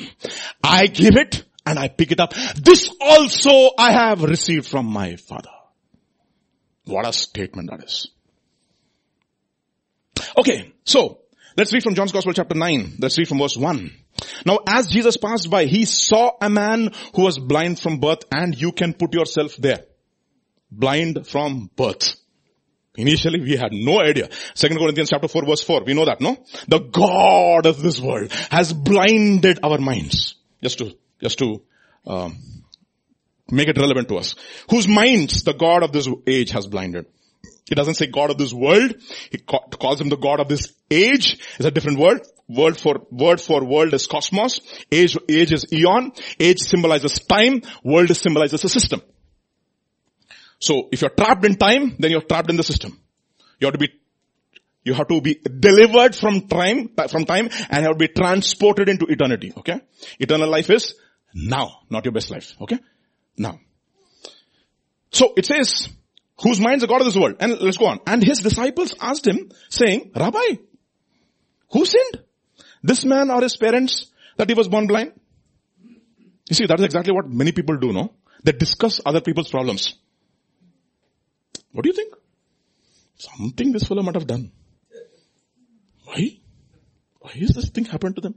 I 0.64 0.88
give 0.88 1.16
it 1.16 1.44
and 1.64 1.78
I 1.78 1.88
pick 1.88 2.10
it 2.10 2.18
up. 2.18 2.34
This 2.56 2.90
also 3.00 3.70
I 3.78 3.92
have 3.92 4.22
received 4.22 4.66
from 4.66 4.86
my 4.86 5.16
father. 5.16 5.50
What 6.86 7.06
a 7.06 7.12
statement 7.12 7.70
that 7.70 7.84
is. 7.84 8.08
Okay, 10.36 10.72
so 10.84 11.20
let's 11.56 11.72
read 11.72 11.84
from 11.84 11.94
John's 11.94 12.12
Gospel 12.12 12.32
chapter 12.32 12.56
9. 12.56 12.94
Let's 12.98 13.16
read 13.16 13.28
from 13.28 13.38
verse 13.38 13.56
1. 13.56 13.92
Now 14.44 14.58
as 14.66 14.88
Jesus 14.88 15.16
passed 15.16 15.48
by, 15.50 15.66
he 15.66 15.84
saw 15.84 16.32
a 16.40 16.50
man 16.50 16.90
who 17.14 17.22
was 17.22 17.38
blind 17.38 17.78
from 17.78 18.00
birth 18.00 18.24
and 18.32 18.60
you 18.60 18.72
can 18.72 18.92
put 18.94 19.14
yourself 19.14 19.54
there. 19.56 19.84
Blind 20.74 21.26
from 21.26 21.70
birth. 21.76 22.14
Initially 22.96 23.40
we 23.40 23.56
had 23.56 23.72
no 23.72 24.00
idea. 24.00 24.28
Second 24.54 24.78
Corinthians 24.78 25.10
chapter 25.10 25.28
4 25.28 25.46
verse 25.46 25.62
4. 25.62 25.84
We 25.84 25.94
know 25.94 26.04
that, 26.04 26.20
no? 26.20 26.36
The 26.68 26.78
God 26.78 27.66
of 27.66 27.82
this 27.82 28.00
world 28.00 28.32
has 28.50 28.72
blinded 28.72 29.60
our 29.62 29.78
minds. 29.78 30.34
Just 30.62 30.78
to, 30.78 30.96
just 31.20 31.38
to, 31.38 31.62
um, 32.06 32.36
make 33.50 33.68
it 33.68 33.78
relevant 33.78 34.08
to 34.08 34.16
us. 34.16 34.34
Whose 34.70 34.88
minds 34.88 35.42
the 35.42 35.52
God 35.52 35.82
of 35.82 35.92
this 35.92 36.08
age 36.26 36.50
has 36.50 36.66
blinded. 36.66 37.06
He 37.68 37.74
doesn't 37.74 37.94
say 37.94 38.06
God 38.06 38.30
of 38.30 38.38
this 38.38 38.52
world. 38.52 38.94
He 39.30 39.38
calls 39.38 40.00
him 40.00 40.08
the 40.08 40.16
God 40.16 40.40
of 40.40 40.48
this 40.48 40.72
age. 40.90 41.38
It's 41.56 41.64
a 41.64 41.70
different 41.70 41.98
word. 41.98 42.20
Word 42.48 42.76
for, 42.76 43.06
word 43.10 43.40
for 43.40 43.64
world 43.64 43.94
is 43.94 44.06
cosmos. 44.06 44.60
Age, 44.90 45.16
age 45.28 45.52
is 45.52 45.64
eon. 45.72 46.12
Age 46.38 46.58
symbolizes 46.58 47.18
time. 47.20 47.62
World 47.82 48.14
symbolizes 48.14 48.64
a 48.64 48.68
system. 48.68 49.00
So 50.62 50.88
if 50.92 51.00
you're 51.00 51.10
trapped 51.10 51.44
in 51.44 51.56
time, 51.56 51.96
then 51.98 52.12
you're 52.12 52.22
trapped 52.22 52.48
in 52.48 52.56
the 52.56 52.62
system. 52.62 52.96
You 53.58 53.66
have 53.66 53.72
to 53.72 53.78
be, 53.78 53.88
you 54.84 54.94
have 54.94 55.08
to 55.08 55.20
be 55.20 55.34
delivered 55.34 56.14
from 56.14 56.46
time, 56.46 56.90
from 57.10 57.24
time 57.24 57.48
and 57.68 57.84
have 57.84 57.94
to 57.94 57.98
be 57.98 58.06
transported 58.06 58.88
into 58.88 59.06
eternity. 59.06 59.52
Okay? 59.56 59.80
Eternal 60.20 60.48
life 60.48 60.70
is 60.70 60.94
now, 61.34 61.80
not 61.90 62.04
your 62.04 62.12
best 62.12 62.30
life. 62.30 62.54
Okay? 62.60 62.78
Now. 63.36 63.58
So 65.10 65.32
it 65.36 65.46
says, 65.46 65.88
whose 66.40 66.60
minds 66.60 66.82
the 66.82 66.86
God 66.86 67.00
of 67.00 67.06
this 67.06 67.16
world. 67.16 67.36
And 67.40 67.60
let's 67.60 67.76
go 67.76 67.86
on. 67.86 67.98
And 68.06 68.22
his 68.22 68.38
disciples 68.38 68.94
asked 69.00 69.26
him 69.26 69.50
saying, 69.68 70.12
Rabbi, 70.14 70.58
who 71.72 71.84
sinned? 71.84 72.22
This 72.84 73.04
man 73.04 73.30
or 73.30 73.42
his 73.42 73.56
parents 73.56 74.12
that 74.36 74.48
he 74.48 74.54
was 74.54 74.68
born 74.68 74.86
blind? 74.86 75.12
You 76.48 76.54
see, 76.54 76.66
that 76.66 76.78
is 76.78 76.84
exactly 76.84 77.12
what 77.12 77.28
many 77.28 77.50
people 77.50 77.78
do, 77.78 77.92
no? 77.92 78.14
They 78.44 78.52
discuss 78.52 79.00
other 79.04 79.20
people's 79.20 79.50
problems. 79.50 79.96
What 81.72 81.84
do 81.84 81.88
you 81.88 81.94
think? 81.94 82.14
Something 83.16 83.72
this 83.72 83.84
fellow 83.84 84.02
might 84.02 84.14
have 84.14 84.26
done. 84.26 84.50
Why? 86.04 86.38
Why 87.20 87.30
is 87.34 87.50
this 87.50 87.70
thing 87.70 87.84
happened 87.86 88.16
to 88.16 88.20
them? 88.20 88.34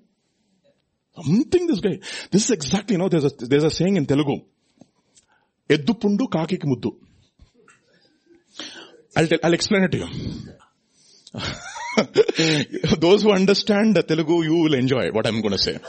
Something 1.16 1.68
this 1.68 1.80
guy. 1.80 2.00
This 2.32 2.46
is 2.46 2.52
exactly, 2.52 2.94
you 2.94 3.00
know, 3.00 3.10
there's 3.10 3.26
a, 3.26 3.30
there's 3.30 3.64
a 3.64 3.70
saying 3.70 3.98
in 3.98 4.06
Telugu. 4.06 4.44
Eddu 5.70 6.00
pundu 6.00 6.30
kaki 6.32 6.58
muddu. 6.58 6.96
I'll 9.16 9.28
tell, 9.28 9.40
I'll 9.44 9.54
explain 9.54 9.84
it 9.84 9.92
to 9.94 9.98
you. 9.98 10.08
Those 13.00 13.24
who 13.24 13.32
understand 13.32 13.96
the 13.96 14.04
Telugu, 14.04 14.44
you 14.44 14.56
will 14.56 14.74
enjoy 14.74 15.12
what 15.12 15.26
I'm 15.26 15.42
going 15.42 15.54
to 15.54 15.58
say. 15.58 15.80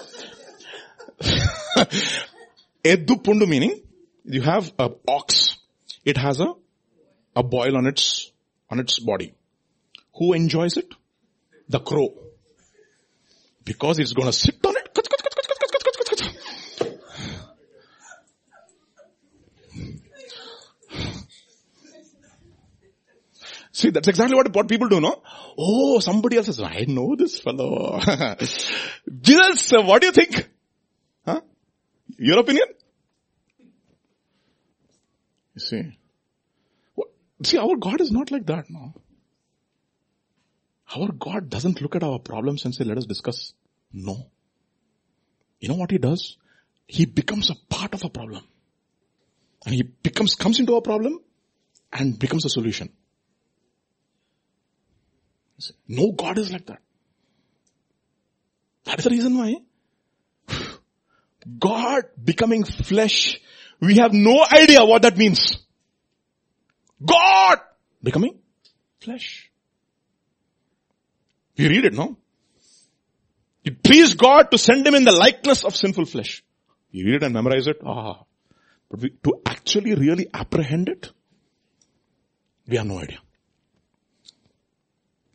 Eddu 2.85 3.23
pundu 3.23 3.47
meaning, 3.49 3.81
you 4.25 4.43
have 4.43 4.73
a 4.79 4.91
ox. 5.09 5.59
It 6.05 6.17
has 6.17 6.41
a 6.41 6.55
a 7.37 7.43
boil 7.43 7.77
on 7.77 7.87
its, 7.87 8.33
on 8.71 8.81
its 8.81 8.99
body. 8.99 9.35
Who 10.15 10.33
enjoys 10.33 10.77
it? 10.77 10.93
The 11.69 11.79
crow. 11.79 12.15
Because 13.65 13.99
it's 13.99 14.13
gonna 14.13 14.33
sit 14.33 14.65
on 14.65 14.77
it. 14.77 14.87
See, 23.73 23.91
that's 23.91 24.09
exactly 24.09 24.35
what, 24.35 24.55
what 24.55 24.69
people 24.69 24.89
do, 24.89 25.03
no? 25.03 25.23
Oh, 25.59 25.99
somebody 25.99 26.39
else 26.39 26.47
says, 26.47 26.61
I 26.63 26.87
know 26.89 27.15
this 27.15 27.39
fellow. 27.39 28.01
Jesus, 29.21 29.71
what 29.73 30.01
do 30.01 30.07
you 30.07 30.13
think? 30.13 30.49
Huh? 31.27 31.43
Your 32.17 32.39
opinion? 32.39 32.69
You 35.55 35.61
see. 35.61 35.99
See, 37.43 37.59
our 37.59 37.77
God 37.77 38.01
is 38.01 38.11
not 38.11 38.31
like 38.31 38.47
that, 38.47 38.71
no. 38.71 38.95
Our 40.95 41.13
God 41.13 41.51
doesn't 41.51 41.81
look 41.83 41.97
at 41.97 42.03
our 42.03 42.19
problems 42.19 42.65
and 42.65 42.75
say, 42.75 42.85
let 42.85 42.97
us 42.97 43.07
discuss. 43.07 43.53
No. 43.93 44.31
You 45.61 45.69
know 45.69 45.75
what 45.75 45.91
He 45.91 45.99
does? 45.99 46.37
He 46.87 47.05
becomes 47.05 47.51
a 47.51 47.55
part 47.69 47.95
of 47.95 48.05
a 48.05 48.09
problem. 48.09 48.45
And 49.65 49.75
He 49.75 49.83
becomes, 49.83 50.35
comes 50.35 50.61
into 50.61 50.77
a 50.77 50.83
problem 50.83 51.21
and 51.93 52.19
becomes 52.19 52.45
a 52.45 52.49
solution. 52.49 52.91
No 55.89 56.13
God 56.13 56.39
is 56.39 56.53
like 56.53 56.67
that. 56.67 56.81
That 58.85 58.99
is 58.99 59.05
the 59.05 59.11
reason 59.11 59.37
why 59.37 59.57
God 61.59 62.05
becoming 62.23 62.65
flesh, 62.65 63.41
we 63.81 63.97
have 63.97 64.13
no 64.13 64.45
idea 64.51 64.85
what 64.85 65.03
that 65.03 65.17
means. 65.17 65.59
God 67.05 67.61
becoming 68.03 68.39
flesh. 69.01 69.51
You 71.57 71.69
read 71.69 71.85
it, 71.87 71.95
no? 71.95 72.17
It 73.65 73.83
pleased 73.83 74.17
God 74.19 74.51
to 74.51 74.59
send 74.59 74.87
him 74.87 74.95
in 74.95 75.05
the 75.05 75.13
likeness 75.13 75.65
of 75.65 75.75
sinful 75.75 76.07
flesh. 76.07 76.45
You 76.91 77.05
read 77.07 77.17
it 77.17 77.23
and 77.25 77.35
memorize 77.35 77.67
it. 77.67 77.79
Ah. 77.85 78.23
But 78.91 79.01
we, 79.01 79.11
to 79.25 79.41
actually 79.45 79.95
really 79.95 80.29
apprehend 80.33 80.89
it, 80.89 81.11
we 82.69 82.77
have 82.77 82.87
no 82.87 82.99
idea. 82.99 83.19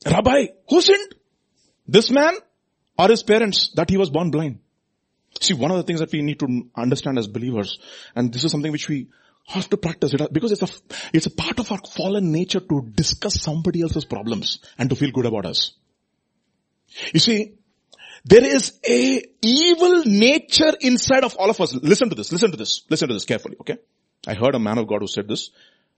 Rabbi, 0.06 0.48
who 0.70 0.82
sinned? 0.82 1.16
This 1.88 2.10
man 2.10 2.34
or 2.98 3.10
his 3.10 3.24
parents 3.24 3.72
that 3.76 3.90
he 3.90 3.98
was 3.98 4.10
born 4.10 4.32
blind? 4.32 4.60
See, 5.40 5.54
one 5.54 5.72
of 5.72 5.78
the 5.78 5.84
things 5.84 6.00
that 6.00 6.12
we 6.12 6.22
need 6.22 6.40
to 6.40 6.70
understand 6.76 7.18
as 7.18 7.28
believers, 7.28 7.80
and 8.16 8.34
this 8.34 8.44
is 8.44 8.52
something 8.52 8.72
which 8.72 8.88
we 8.90 9.08
have 9.48 9.70
to 9.70 9.78
practice 9.78 10.14
it 10.14 10.34
because 10.34 10.52
it's 10.52 10.62
a, 10.62 10.68
it's 11.14 11.26
a 11.26 11.32
part 11.32 11.60
of 11.60 11.72
our 11.72 11.80
fallen 11.80 12.32
nature 12.32 12.60
to 12.60 12.82
discuss 12.94 13.42
somebody 13.42 13.82
else's 13.82 14.06
problems 14.06 14.60
and 14.78 14.90
to 14.90 14.96
feel 14.96 15.12
good 15.12 15.26
about 15.26 15.46
us. 15.46 15.74
You 17.14 17.20
see, 17.20 17.56
there 18.24 18.44
is 18.44 18.80
a 18.88 19.24
evil 19.42 20.04
nature 20.06 20.74
inside 20.80 21.24
of 21.24 21.36
all 21.38 21.50
of 21.50 21.60
us. 21.60 21.74
Listen 21.74 22.10
to 22.10 22.16
this, 22.16 22.32
listen 22.32 22.52
to 22.52 22.58
this, 22.58 22.84
listen 22.90 23.08
to 23.08 23.14
this 23.14 23.26
carefully, 23.26 23.58
okay? 23.62 23.78
I 24.28 24.36
heard 24.36 24.56
a 24.56 24.60
man 24.60 24.78
of 24.78 24.88
God 24.88 25.02
who 25.02 25.08
said 25.08 25.28
this. 25.28 25.50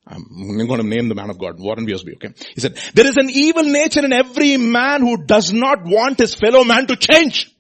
I'm 0.06 0.68
going 0.68 0.82
to 0.82 0.88
name 0.88 1.08
the 1.08 1.16
man 1.16 1.30
of 1.30 1.40
God, 1.40 1.60
Warren 1.60 1.86
Wiersbe, 1.86 2.16
okay? 2.16 2.34
He 2.54 2.62
said, 2.62 2.78
there 2.94 3.08
is 3.08 3.16
an 3.18 3.30
evil 3.30 3.64
nature 3.64 4.04
in 4.04 4.12
every 4.12 4.58
man 4.58 5.02
who 5.02 5.26
does 5.26 5.54
not 5.54 5.86
want 5.86 6.20
his 6.20 6.36
fellow 6.36 6.64
man 6.64 6.88
to 6.88 6.96
change 6.96 7.56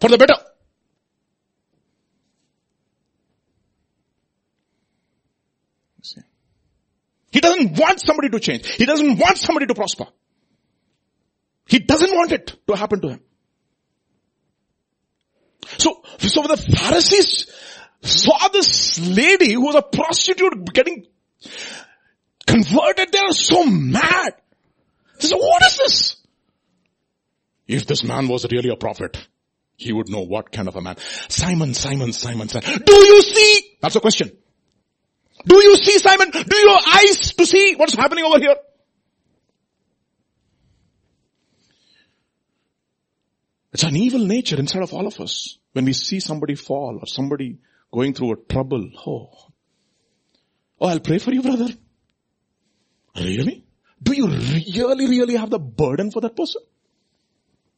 for 0.00 0.08
the 0.08 0.18
better. 0.18 0.34
He 7.40 7.48
doesn't 7.48 7.78
want 7.78 8.02
somebody 8.02 8.28
to 8.28 8.38
change. 8.38 8.66
He 8.66 8.84
doesn't 8.84 9.18
want 9.18 9.38
somebody 9.38 9.64
to 9.64 9.74
prosper. 9.74 10.04
He 11.66 11.78
doesn't 11.78 12.14
want 12.14 12.32
it 12.32 12.54
to 12.66 12.76
happen 12.76 13.00
to 13.00 13.08
him. 13.08 13.20
So, 15.78 16.02
so 16.18 16.42
the 16.42 16.58
Pharisees 16.58 17.50
saw 18.02 18.48
this 18.48 19.00
lady 19.00 19.54
who 19.54 19.62
was 19.62 19.74
a 19.74 19.80
prostitute 19.80 20.70
getting 20.74 21.06
converted. 22.46 23.10
They 23.10 23.18
are 23.18 23.32
so 23.32 23.64
mad. 23.64 24.34
They 25.18 25.28
said, 25.28 25.38
what 25.38 25.62
is 25.62 25.78
this? 25.78 26.16
If 27.66 27.86
this 27.86 28.04
man 28.04 28.28
was 28.28 28.44
really 28.52 28.68
a 28.68 28.76
prophet, 28.76 29.16
he 29.76 29.94
would 29.94 30.10
know 30.10 30.20
what 30.20 30.52
kind 30.52 30.68
of 30.68 30.76
a 30.76 30.82
man. 30.82 30.96
Simon, 31.28 31.72
Simon, 31.72 32.12
Simon, 32.12 32.50
Simon. 32.50 32.82
Do 32.84 32.94
you 32.94 33.22
see? 33.22 33.78
That's 33.80 33.94
the 33.94 34.00
question. 34.00 34.36
Do 35.46 35.56
you 35.56 35.76
see 35.76 35.98
Simon? 35.98 36.30
Do 36.30 36.56
your 36.56 36.78
eyes 36.94 37.32
to 37.32 37.46
see 37.46 37.74
what's 37.76 37.94
happening 37.94 38.24
over 38.24 38.38
here? 38.38 38.56
It's 43.72 43.84
an 43.84 43.96
evil 43.96 44.20
nature 44.26 44.58
inside 44.58 44.82
of 44.82 44.92
all 44.92 45.06
of 45.06 45.20
us. 45.20 45.58
When 45.72 45.84
we 45.84 45.92
see 45.92 46.20
somebody 46.20 46.56
fall 46.56 46.98
or 47.00 47.06
somebody 47.06 47.58
going 47.92 48.14
through 48.14 48.32
a 48.32 48.36
trouble, 48.36 48.90
oh, 49.06 49.30
oh, 50.80 50.86
I'll 50.86 51.00
pray 51.00 51.18
for 51.18 51.32
you, 51.32 51.42
brother. 51.42 51.68
Really? 53.16 53.64
Do 54.02 54.12
you 54.14 54.26
really, 54.26 55.06
really 55.08 55.36
have 55.36 55.50
the 55.50 55.58
burden 55.58 56.10
for 56.10 56.20
that 56.22 56.34
person? 56.34 56.62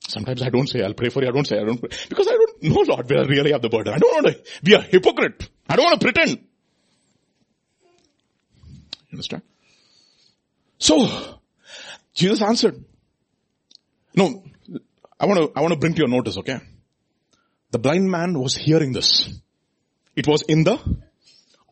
Sometimes 0.09 0.43
I 0.43 0.49
don't 0.49 0.69
say, 0.69 0.83
I'll 0.83 0.95
pray 0.95 1.11
for 1.11 1.23
you. 1.23 1.29
I 1.29 1.33
don't 1.33 1.47
say, 1.47 1.59
I 1.59 1.65
don't 1.65 1.79
pray. 1.79 1.91
Because 2.09 2.27
I 2.27 2.33
don't 2.33 2.63
know, 2.63 2.81
Lord, 2.87 3.09
where 3.09 3.21
I 3.21 3.25
really 3.25 3.53
have 3.53 3.63
the 3.63 3.69
burden. 3.69 3.95
I 3.95 3.99
don't 3.99 4.25
want 4.25 4.37
to 4.37 4.43
be 4.63 4.75
a 4.75 4.81
hypocrite. 4.81 5.49
I 5.69 5.77
don't 5.77 5.85
want 5.85 6.01
to 6.01 6.05
pretend. 6.05 6.45
Understand? 9.13 9.43
So, 10.79 11.39
Jesus 12.15 12.43
answered. 12.43 12.85
No, 14.15 14.45
I 15.19 15.27
want 15.27 15.41
to, 15.41 15.53
I 15.57 15.61
want 15.61 15.73
to 15.73 15.79
bring 15.79 15.95
to 15.95 15.99
your 15.99 16.09
notice, 16.09 16.37
okay? 16.39 16.59
The 17.71 17.79
blind 17.79 18.11
man 18.11 18.39
was 18.39 18.57
hearing 18.57 18.93
this. 18.93 19.29
It 20.15 20.27
was 20.27 20.43
in 20.43 20.65
the 20.65 20.79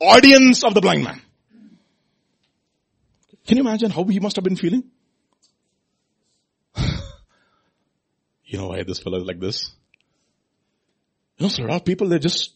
audience 0.00 0.64
of 0.64 0.74
the 0.74 0.80
blind 0.80 1.04
man. 1.04 1.20
Can 3.46 3.56
you 3.56 3.62
imagine 3.62 3.90
how 3.90 4.04
he 4.04 4.20
must 4.20 4.36
have 4.36 4.44
been 4.44 4.56
feeling? 4.56 4.84
you 8.44 8.58
know 8.58 8.68
why 8.68 8.82
this 8.82 9.00
fellow 9.00 9.18
is 9.18 9.24
like 9.24 9.40
this? 9.40 9.72
You 11.36 11.44
know, 11.44 11.48
so 11.48 11.64
a 11.64 11.66
lot 11.66 11.76
of 11.76 11.84
people, 11.84 12.08
they 12.08 12.18
just 12.18 12.54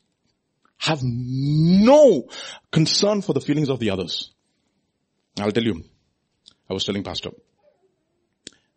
have 0.78 1.00
no 1.02 2.28
concern 2.70 3.22
for 3.22 3.32
the 3.32 3.40
feelings 3.40 3.70
of 3.70 3.78
the 3.78 3.90
others. 3.90 4.33
I'll 5.38 5.50
tell 5.50 5.64
you, 5.64 5.82
I 6.68 6.74
was 6.74 6.84
telling 6.84 7.02
pastor, 7.02 7.30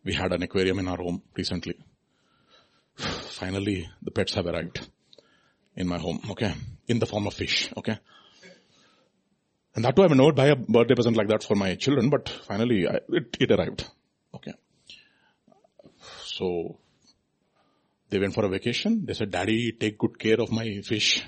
we 0.04 0.14
had 0.14 0.34
an 0.34 0.44
aquarium 0.44 0.80
in 0.80 0.88
our 0.88 0.98
home 0.98 1.22
recently. 1.36 1.76
Finally, 2.96 3.90
the 4.02 4.12
pets 4.12 4.34
have 4.34 4.48
arrived 4.48 4.90
in 5.76 5.88
my 5.88 6.00
home, 6.00 6.20
okay? 6.32 6.54
In 6.88 6.98
the 7.00 7.06
form 7.06 7.28
of 7.28 7.34
fish, 7.36 7.70
okay? 7.78 8.00
And 9.76 9.86
that 9.86 9.96
too 9.96 10.04
I 10.04 10.08
may 10.08 10.16
not 10.16 10.36
buy 10.36 10.48
a 10.48 10.56
birthday 10.56 10.96
present 10.96 11.16
like 11.16 11.28
that 11.28 11.44
for 11.44 11.56
my 11.56 11.76
children, 11.76 12.10
but 12.10 12.28
finally 12.30 12.88
I, 12.88 13.00
it, 13.10 13.38
it 13.40 13.52
arrived. 13.52 13.86
Okay. 14.34 14.54
So, 16.26 16.80
they 18.10 18.18
went 18.18 18.34
for 18.34 18.46
a 18.46 18.50
vacation. 18.50 19.06
They 19.06 19.14
said, 19.14 19.30
daddy, 19.30 19.74
take 19.74 20.00
good 20.00 20.18
care 20.18 20.42
of 20.42 20.52
my 20.52 20.82
fish. 20.82 21.24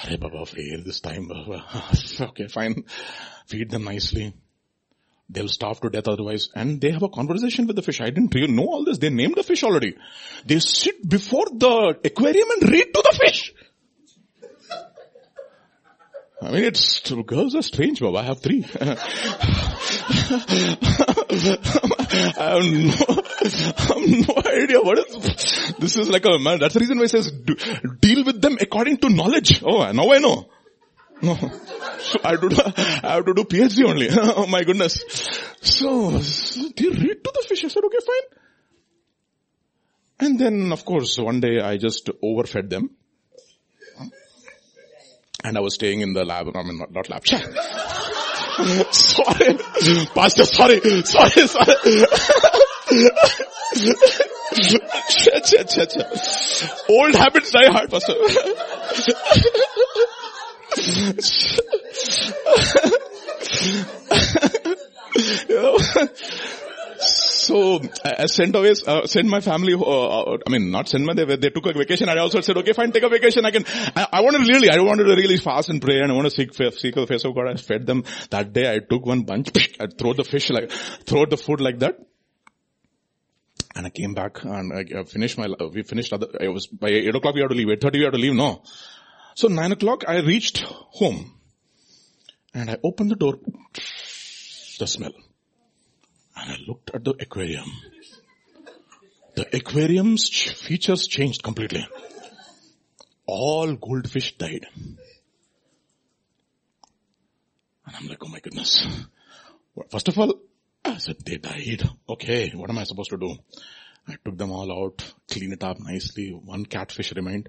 Hey 0.00 0.16
Baba, 0.16 0.46
fail 0.46 0.82
this 0.84 1.00
time. 1.00 1.28
okay, 2.20 2.46
fine. 2.46 2.84
Feed 3.46 3.70
them 3.70 3.84
nicely. 3.84 4.32
They'll 5.28 5.48
starve 5.48 5.80
to 5.80 5.90
death 5.90 6.06
otherwise. 6.06 6.50
And 6.54 6.80
they 6.80 6.92
have 6.92 7.02
a 7.02 7.08
conversation 7.08 7.66
with 7.66 7.74
the 7.74 7.82
fish. 7.82 8.00
I 8.00 8.10
didn't 8.10 8.34
really 8.34 8.52
know 8.52 8.66
all 8.66 8.84
this. 8.84 8.98
They 8.98 9.10
named 9.10 9.34
the 9.34 9.42
fish 9.42 9.64
already. 9.64 9.96
They 10.46 10.60
sit 10.60 11.06
before 11.06 11.46
the 11.52 11.98
aquarium 12.04 12.48
and 12.60 12.70
read 12.70 12.94
to 12.94 13.02
the 13.02 13.18
fish. 13.20 13.52
I 16.40 16.52
mean, 16.52 16.64
it's, 16.64 17.10
girls 17.26 17.56
are 17.56 17.62
strange, 17.62 18.00
Bob. 18.00 18.14
I 18.14 18.22
have 18.22 18.40
three. 18.40 18.64
I 18.80 18.96
have 22.38 22.64
no, 22.64 22.94
I 23.38 23.48
have 23.88 24.06
no 24.06 24.34
idea 24.46 24.80
what 24.80 24.98
is, 24.98 25.74
this 25.78 25.96
is 25.96 26.08
like 26.08 26.24
a 26.26 26.38
man. 26.38 26.60
That's 26.60 26.74
the 26.74 26.80
reason 26.80 26.98
why 26.98 27.04
it 27.04 27.10
says 27.10 27.32
deal 28.00 28.24
with 28.24 28.40
them 28.40 28.56
according 28.60 28.98
to 28.98 29.08
knowledge. 29.08 29.62
Oh, 29.64 29.90
now 29.90 30.12
I 30.12 30.18
know. 30.18 30.48
No. 31.20 31.34
So 31.34 32.20
I, 32.24 32.36
do, 32.36 32.48
I 32.54 33.14
have 33.14 33.24
to 33.24 33.34
do 33.34 33.42
PhD 33.44 33.84
only. 33.84 34.08
oh 34.12 34.46
my 34.46 34.62
goodness. 34.62 35.02
So, 35.60 36.20
do 36.76 36.84
you 36.84 36.92
read 36.92 37.24
to 37.24 37.32
the 37.34 37.46
fish? 37.48 37.64
I 37.64 37.68
said, 37.68 37.82
okay, 37.84 37.98
fine. 38.06 38.38
And 40.20 40.38
then, 40.38 40.72
of 40.72 40.84
course, 40.84 41.18
one 41.18 41.40
day 41.40 41.60
I 41.60 41.78
just 41.78 42.08
overfed 42.22 42.70
them. 42.70 42.90
And 45.44 45.56
I 45.56 45.60
was 45.60 45.74
staying 45.74 46.00
in 46.00 46.14
the 46.14 46.24
lab, 46.24 46.48
I 46.54 46.62
mean 46.62 46.78
not, 46.78 46.92
not 46.92 47.08
lab. 47.08 47.26
sorry. 48.92 49.56
Pastor, 50.14 50.44
sorry. 50.44 50.80
Sorry, 51.04 51.46
sorry. 51.46 52.04
Old 56.88 57.14
habits 57.14 57.50
die 57.52 57.70
hard, 57.70 57.90
Pastor. 57.90 58.14
you 65.48 65.54
know, 65.54 65.78
so 67.48 67.80
I 68.04 68.26
sent 68.26 68.54
away, 68.54 68.74
uh, 68.86 69.06
sent 69.06 69.26
my 69.26 69.40
family, 69.40 69.72
uh, 69.74 69.80
uh, 69.80 70.38
I 70.46 70.50
mean 70.50 70.70
not 70.70 70.88
send 70.88 71.06
my, 71.06 71.14
they, 71.14 71.24
they 71.24 71.48
took 71.48 71.64
a 71.66 71.72
vacation. 71.72 72.08
I 72.08 72.18
also 72.18 72.42
said, 72.42 72.58
okay 72.58 72.74
fine, 72.74 72.92
take 72.92 73.02
a 73.02 73.08
vacation. 73.08 73.46
I 73.46 73.50
can, 73.50 73.64
I, 73.96 74.06
I 74.12 74.20
wanted 74.20 74.46
really, 74.46 74.68
I 74.68 74.78
wanted 74.80 75.04
to 75.04 75.16
really 75.16 75.38
fast 75.38 75.70
and 75.70 75.80
pray 75.80 76.00
and 76.00 76.12
I 76.12 76.14
want 76.14 76.26
to 76.26 76.30
seek, 76.30 76.52
seek 76.54 76.94
the 76.94 77.06
face 77.06 77.24
of 77.24 77.34
God. 77.34 77.48
I 77.48 77.54
fed 77.54 77.86
them. 77.86 78.04
That 78.30 78.52
day 78.52 78.70
I 78.70 78.80
took 78.80 79.06
one 79.06 79.22
bunch, 79.22 79.48
I 79.80 79.86
throw 79.86 80.12
the 80.12 80.24
fish 80.24 80.50
like, 80.50 80.70
throw 81.06 81.24
the 81.24 81.38
food 81.38 81.60
like 81.60 81.78
that. 81.78 81.98
And 83.74 83.86
I 83.86 83.90
came 83.90 84.12
back 84.12 84.44
and 84.44 84.72
I 84.72 85.02
finished 85.04 85.38
my, 85.38 85.48
we 85.72 85.82
finished 85.84 86.12
other, 86.12 86.26
I 86.40 86.48
was, 86.48 86.66
by 86.66 86.88
8 86.88 87.14
o'clock 87.14 87.34
we 87.34 87.40
had 87.40 87.48
to 87.48 87.56
leave, 87.56 87.68
8.30 87.68 87.92
we 87.94 88.04
had 88.04 88.12
to 88.12 88.18
leave, 88.18 88.34
no. 88.34 88.62
So 89.36 89.48
9 89.48 89.72
o'clock 89.72 90.04
I 90.06 90.18
reached 90.20 90.58
home. 90.66 91.32
And 92.52 92.70
I 92.70 92.76
opened 92.82 93.10
the 93.10 93.16
door. 93.16 93.38
The 94.78 94.86
smell. 94.86 95.12
And 96.40 96.52
I 96.52 96.56
looked 96.66 96.90
at 96.94 97.04
the 97.04 97.14
aquarium. 97.20 97.70
The 99.34 99.56
aquarium's 99.56 100.28
features 100.28 101.06
changed 101.06 101.42
completely. 101.42 101.86
All 103.26 103.74
goldfish 103.74 104.36
died. 104.36 104.66
And 107.86 107.96
I'm 107.96 108.08
like, 108.08 108.22
oh 108.24 108.28
my 108.28 108.40
goodness. 108.40 108.86
First 109.90 110.08
of 110.08 110.18
all, 110.18 110.34
I 110.84 110.98
said, 110.98 111.16
they 111.24 111.36
died. 111.36 111.88
Okay, 112.08 112.50
what 112.50 112.70
am 112.70 112.78
I 112.78 112.84
supposed 112.84 113.10
to 113.10 113.18
do? 113.18 113.36
I 114.06 114.16
took 114.24 114.38
them 114.38 114.50
all 114.50 114.72
out, 114.72 115.04
clean 115.30 115.52
it 115.52 115.62
up 115.62 115.78
nicely. 115.80 116.30
One 116.30 116.64
catfish 116.64 117.12
remained. 117.14 117.48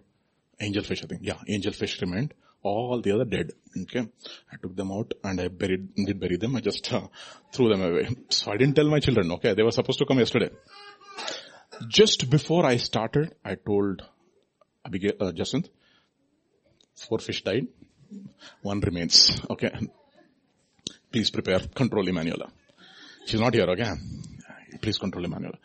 Angelfish, 0.62 1.04
I 1.04 1.08
think. 1.08 1.22
Yeah, 1.24 1.38
angelfish 1.50 2.02
remained 2.02 2.34
all 2.62 3.02
the 3.02 3.12
other 3.12 3.26
dead. 3.26 3.52
Okay. 3.82 4.08
I 4.52 4.56
took 4.62 4.76
them 4.76 4.92
out 4.92 5.14
and 5.24 5.40
I 5.40 5.48
buried, 5.48 5.96
did 5.96 6.20
bury 6.20 6.38
them. 6.38 6.56
I 6.56 6.62
just 6.62 6.92
uh, 6.92 7.08
threw 7.52 7.70
them 7.70 7.82
away. 7.82 8.10
So 8.30 8.52
I 8.52 8.58
didn't 8.58 8.76
tell 8.76 8.90
my 8.90 9.00
children. 9.00 9.32
Okay. 9.34 9.54
They 9.54 9.64
were 9.64 9.72
supposed 9.72 10.00
to 10.00 10.06
come 10.06 10.20
yesterday. 10.20 10.50
Just 11.88 12.30
before 12.30 12.66
I 12.66 12.78
started, 12.78 13.36
I 13.44 13.56
told 13.56 14.02
Abigail, 14.86 15.14
uh, 15.20 15.32
four 16.96 17.20
fish 17.20 17.44
died. 17.44 17.68
One 18.62 18.80
remains. 18.82 19.40
Okay. 19.50 19.72
Please 21.12 21.30
prepare. 21.30 21.60
Control 21.60 22.08
Emanuela. 22.08 22.52
She's 23.26 23.40
not 23.40 23.54
here. 23.54 23.68
Okay. 23.70 23.92
Please 24.82 24.98
control 24.98 25.26
Emanuela. 25.26 25.58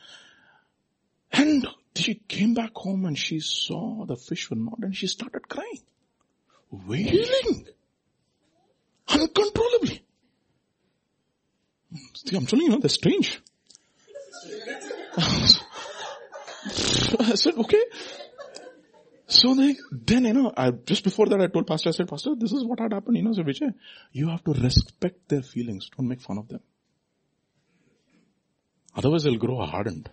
And 1.32 1.66
she 1.96 2.14
came 2.14 2.54
back 2.54 2.72
home 2.74 3.06
and 3.06 3.18
she 3.18 3.40
saw 3.40 4.04
the 4.04 4.16
fish 4.16 4.50
were 4.50 4.56
not 4.56 4.78
and 4.82 4.94
she 4.94 5.06
started 5.06 5.48
crying 5.48 5.80
wailing 6.70 7.66
uncontrollably. 9.08 10.04
See, 12.14 12.36
I'm 12.36 12.46
telling 12.46 12.66
you, 12.66 12.70
know 12.72 12.78
they're 12.78 12.88
strange. 12.88 13.40
I 17.20 17.34
said, 17.34 17.54
okay. 17.54 17.82
So 19.26 19.54
they, 19.54 19.76
then, 19.90 20.24
you 20.24 20.32
know, 20.32 20.52
I, 20.56 20.70
just 20.70 21.04
before 21.04 21.26
that 21.26 21.40
I 21.40 21.46
told 21.46 21.66
pastor, 21.66 21.90
I 21.90 21.92
said, 21.92 22.08
pastor, 22.08 22.34
this 22.36 22.52
is 22.52 22.64
what 22.64 22.80
had 22.80 22.92
happened, 22.92 23.16
you 23.16 23.22
know, 23.22 23.32
so 23.32 23.42
Vijay, 23.42 23.74
you 24.12 24.28
have 24.28 24.44
to 24.44 24.52
respect 24.52 25.28
their 25.28 25.42
feelings. 25.42 25.88
Don't 25.96 26.08
make 26.08 26.20
fun 26.20 26.38
of 26.38 26.48
them. 26.48 26.60
Otherwise 28.96 29.24
they'll 29.24 29.36
grow 29.36 29.58
hardened. 29.64 30.10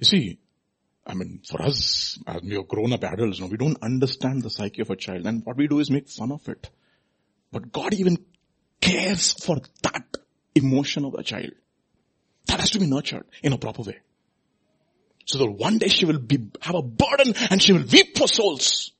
You 0.00 0.04
see, 0.04 0.38
I 1.08 1.14
mean, 1.14 1.40
for 1.48 1.62
us, 1.62 2.18
as 2.26 2.42
we 2.42 2.56
are 2.56 2.62
grown 2.62 2.92
up 2.92 3.02
adults, 3.02 3.38
you 3.38 3.44
know, 3.44 3.50
we 3.50 3.56
don't 3.56 3.82
understand 3.82 4.42
the 4.42 4.50
psyche 4.50 4.82
of 4.82 4.90
a 4.90 4.96
child 4.96 5.26
and 5.26 5.44
what 5.44 5.56
we 5.56 5.66
do 5.66 5.78
is 5.78 5.90
make 5.90 6.06
fun 6.06 6.30
of 6.30 6.46
it. 6.48 6.68
But 7.50 7.72
God 7.72 7.94
even 7.94 8.18
cares 8.78 9.32
for 9.32 9.56
that 9.82 10.18
emotion 10.54 11.06
of 11.06 11.14
a 11.14 11.22
child. 11.22 11.52
That 12.46 12.60
has 12.60 12.72
to 12.72 12.78
be 12.78 12.86
nurtured 12.86 13.24
in 13.42 13.54
a 13.54 13.58
proper 13.58 13.82
way. 13.82 13.98
So 15.24 15.38
that 15.38 15.50
one 15.50 15.78
day 15.78 15.88
she 15.88 16.04
will 16.04 16.18
be, 16.18 16.50
have 16.60 16.74
a 16.74 16.82
burden 16.82 17.34
and 17.50 17.62
she 17.62 17.72
will 17.72 17.84
weep 17.90 18.16
for 18.16 18.28
souls. 18.28 18.92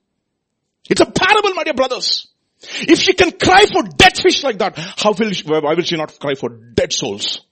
It's 0.88 1.02
a 1.02 1.06
parable, 1.06 1.52
my 1.54 1.64
dear 1.64 1.74
brothers. 1.74 2.28
If 2.60 2.98
she 2.98 3.12
can 3.12 3.32
cry 3.32 3.66
for 3.66 3.82
dead 3.82 4.16
fish 4.16 4.42
like 4.42 4.58
that, 4.58 4.78
how 4.78 5.12
will 5.12 5.30
she, 5.30 5.46
why 5.46 5.60
will 5.60 5.82
she 5.82 5.96
not 5.96 6.18
cry 6.18 6.34
for 6.34 6.48
dead 6.48 6.92
souls? 6.92 7.42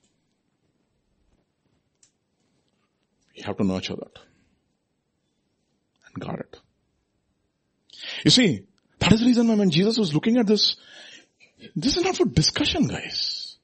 You 3.35 3.45
have 3.45 3.59
to 3.59 3.65
nurture 3.65 3.97
that. 3.97 4.26
Guard 6.19 6.41
it. 6.41 6.61
You 8.25 8.31
see, 8.31 8.67
that 8.99 9.13
is 9.13 9.21
the 9.21 9.27
reason 9.27 9.49
why 9.49 9.55
when 9.55 9.71
Jesus 9.71 9.99
was 9.99 10.15
looking 10.15 10.39
at 10.39 10.47
this, 10.47 10.77
this 11.75 11.97
is 11.97 12.05
not 12.05 12.17
for 12.17 12.25
discussion 12.25 12.87
guys. 12.87 13.57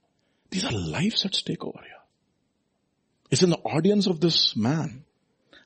These 0.50 0.64
are 0.64 0.72
lives 0.72 1.24
at 1.24 1.34
stake 1.34 1.64
over 1.64 1.78
here. 1.78 1.88
It's 3.30 3.42
in 3.42 3.50
the 3.50 3.58
audience 3.58 4.06
of 4.06 4.20
this 4.20 4.54
man. 4.56 5.04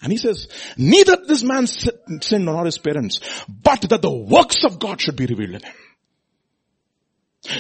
And 0.01 0.13
he 0.13 0.19
says, 0.19 0.49
neither 0.77 1.17
this 1.27 1.43
man 1.43 1.67
sinned 1.67 2.45
nor 2.45 2.65
his 2.65 2.79
parents, 2.79 3.21
but 3.49 3.81
that 3.89 4.03
the 4.03 4.11
works 4.11 4.63
of 4.65 4.79
God 4.79 5.01
should 5.01 5.17
be 5.17 5.27
revealed 5.27 5.55
in 5.55 5.63
him. 5.63 5.75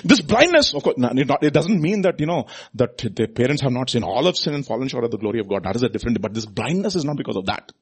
This 0.04 0.20
blindness, 0.20 0.74
of 0.74 0.82
course, 0.82 0.96
it 0.98 1.52
doesn't 1.52 1.80
mean 1.80 2.02
that, 2.02 2.20
you 2.20 2.26
know, 2.26 2.46
that 2.74 2.98
their 3.16 3.28
parents 3.28 3.62
have 3.62 3.72
not 3.72 3.88
sinned. 3.88 4.04
All 4.04 4.24
have 4.24 4.36
sinned 4.36 4.56
and 4.56 4.66
fallen 4.66 4.88
short 4.88 5.04
of 5.04 5.10
the 5.12 5.18
glory 5.18 5.40
of 5.40 5.48
God. 5.48 5.64
That 5.64 5.76
is 5.76 5.82
a 5.82 5.88
different, 5.88 6.20
but 6.20 6.34
this 6.34 6.46
blindness 6.46 6.94
is 6.96 7.04
not 7.04 7.16
because 7.16 7.36
of 7.36 7.46
that. 7.46 7.72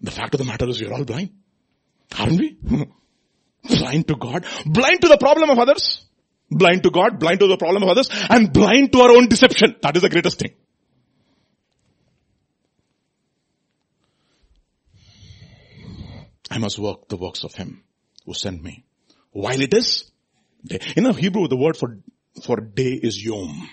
The 0.00 0.10
fact 0.10 0.34
of 0.34 0.38
the 0.38 0.44
matter 0.44 0.68
is 0.68 0.80
we 0.80 0.86
are 0.86 0.94
all 0.94 1.04
blind. 1.04 1.30
Aren't 2.18 2.38
we? 2.38 2.56
blind 3.68 4.08
to 4.08 4.16
God, 4.16 4.44
blind 4.64 5.00
to 5.02 5.08
the 5.08 5.18
problem 5.18 5.50
of 5.50 5.58
others, 5.58 6.04
blind 6.50 6.82
to 6.84 6.90
God, 6.90 7.18
blind 7.18 7.40
to 7.40 7.46
the 7.46 7.56
problem 7.56 7.82
of 7.82 7.88
others, 7.88 8.08
and 8.30 8.52
blind 8.52 8.92
to 8.92 9.00
our 9.00 9.10
own 9.10 9.28
deception. 9.28 9.76
That 9.82 9.96
is 9.96 10.02
the 10.02 10.08
greatest 10.08 10.38
thing. 10.38 10.52
I 16.50 16.58
must 16.58 16.78
work 16.78 17.08
the 17.08 17.16
works 17.16 17.44
of 17.44 17.54
him 17.54 17.82
who 18.24 18.34
sent 18.34 18.62
me. 18.62 18.84
While 19.32 19.60
it 19.60 19.74
is 19.74 20.10
day. 20.64 20.80
In 20.96 21.04
the 21.04 21.12
Hebrew, 21.12 21.48
the 21.48 21.56
word 21.56 21.76
for, 21.76 21.98
for 22.42 22.60
day 22.60 22.92
is 23.02 23.22
yom. 23.22 23.68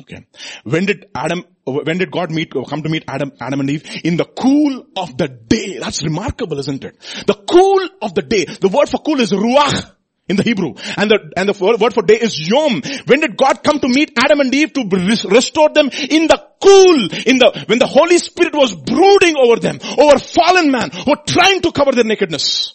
Okay. 0.00 0.26
When 0.64 0.86
did 0.86 1.06
Adam, 1.14 1.44
when 1.64 1.98
did 1.98 2.10
God 2.10 2.30
meet, 2.30 2.52
come 2.52 2.82
to 2.82 2.88
meet 2.88 3.04
Adam, 3.06 3.32
Adam 3.40 3.60
and 3.60 3.70
Eve? 3.70 4.00
In 4.04 4.16
the 4.16 4.24
cool 4.24 4.86
of 4.96 5.18
the 5.18 5.28
day. 5.28 5.78
That's 5.78 6.02
remarkable, 6.02 6.58
isn't 6.58 6.82
it? 6.82 6.98
The 7.26 7.34
cool 7.34 7.88
of 8.00 8.14
the 8.14 8.22
day. 8.22 8.46
The 8.46 8.68
word 8.68 8.88
for 8.88 8.98
cool 8.98 9.20
is 9.20 9.32
ruach 9.32 9.92
in 10.28 10.36
the 10.36 10.42
Hebrew. 10.42 10.74
And 10.96 11.10
the, 11.10 11.32
and 11.36 11.48
the 11.48 11.76
word 11.78 11.92
for 11.92 12.02
day 12.02 12.18
is 12.18 12.40
yom. 12.40 12.80
When 13.06 13.20
did 13.20 13.36
God 13.36 13.62
come 13.62 13.80
to 13.80 13.88
meet 13.88 14.12
Adam 14.16 14.40
and 14.40 14.54
Eve 14.54 14.72
to 14.72 14.88
restore 15.28 15.68
them? 15.68 15.88
In 15.88 16.26
the 16.26 16.42
cool, 16.62 17.08
in 17.26 17.38
the, 17.38 17.64
when 17.66 17.78
the 17.78 17.86
Holy 17.86 18.16
Spirit 18.16 18.54
was 18.54 18.74
brooding 18.74 19.36
over 19.36 19.60
them, 19.60 19.78
over 19.98 20.18
fallen 20.18 20.70
man, 20.70 20.90
who 20.90 21.10
were 21.10 21.22
trying 21.26 21.60
to 21.62 21.72
cover 21.72 21.92
their 21.92 22.04
nakedness. 22.04 22.74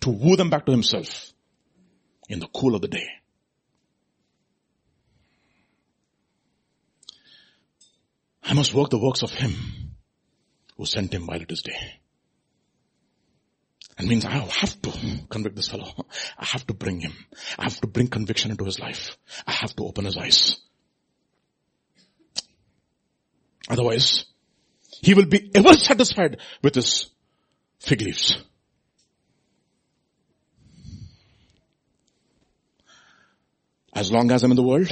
To 0.00 0.10
woo 0.10 0.36
them 0.36 0.50
back 0.50 0.66
to 0.66 0.72
himself. 0.72 1.32
In 2.28 2.40
the 2.40 2.48
cool 2.48 2.74
of 2.74 2.82
the 2.82 2.88
day. 2.88 3.06
I 8.48 8.54
must 8.54 8.72
work 8.72 8.88
the 8.88 8.98
works 8.98 9.22
of 9.22 9.30
him 9.30 9.52
who 10.78 10.86
sent 10.86 11.12
him 11.12 11.26
while 11.26 11.40
it 11.40 11.52
is 11.52 11.60
day. 11.60 12.00
And 13.98 14.08
means 14.08 14.24
I 14.24 14.30
have 14.30 14.80
to 14.82 14.92
convict 15.28 15.54
this 15.54 15.68
fellow. 15.68 16.06
I 16.38 16.46
have 16.46 16.66
to 16.68 16.72
bring 16.72 17.00
him. 17.00 17.12
I 17.58 17.64
have 17.64 17.78
to 17.82 17.86
bring 17.86 18.08
conviction 18.08 18.50
into 18.50 18.64
his 18.64 18.78
life. 18.78 19.18
I 19.46 19.52
have 19.52 19.76
to 19.76 19.84
open 19.84 20.06
his 20.06 20.16
eyes. 20.16 20.56
Otherwise, 23.68 24.24
he 25.02 25.12
will 25.12 25.26
be 25.26 25.50
ever 25.54 25.74
satisfied 25.74 26.38
with 26.62 26.74
his 26.74 27.10
fig 27.80 28.00
leaves. 28.00 28.42
As 33.92 34.10
long 34.10 34.30
as 34.30 34.42
I'm 34.42 34.52
in 34.52 34.56
the 34.56 34.62
world, 34.62 34.90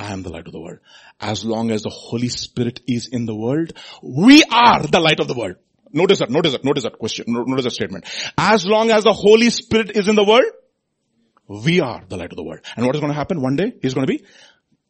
I 0.00 0.12
am 0.12 0.22
the 0.22 0.30
light 0.30 0.46
of 0.46 0.52
the 0.52 0.60
world. 0.60 0.78
As 1.20 1.44
long 1.44 1.70
as 1.70 1.82
the 1.82 1.90
Holy 1.90 2.28
Spirit 2.28 2.80
is 2.88 3.08
in 3.08 3.26
the 3.26 3.34
world, 3.34 3.72
we 4.02 4.42
are 4.44 4.82
the 4.82 4.98
light 4.98 5.20
of 5.20 5.28
the 5.28 5.34
world. 5.34 5.56
Notice 5.92 6.20
that, 6.20 6.30
notice 6.30 6.52
that, 6.52 6.64
notice 6.64 6.84
that 6.84 6.98
question, 6.98 7.26
notice 7.28 7.64
that 7.64 7.72
statement. 7.72 8.06
As 8.38 8.64
long 8.64 8.90
as 8.90 9.04
the 9.04 9.12
Holy 9.12 9.50
Spirit 9.50 9.90
is 9.90 10.08
in 10.08 10.14
the 10.14 10.24
world, 10.24 10.52
we 11.48 11.80
are 11.80 12.02
the 12.08 12.16
light 12.16 12.32
of 12.32 12.36
the 12.36 12.42
world. 12.42 12.60
And 12.76 12.86
what 12.86 12.94
is 12.94 13.00
going 13.00 13.12
to 13.12 13.18
happen 13.18 13.42
one 13.42 13.56
day? 13.56 13.74
He's 13.82 13.92
going 13.92 14.06
to 14.06 14.12
be 14.12 14.24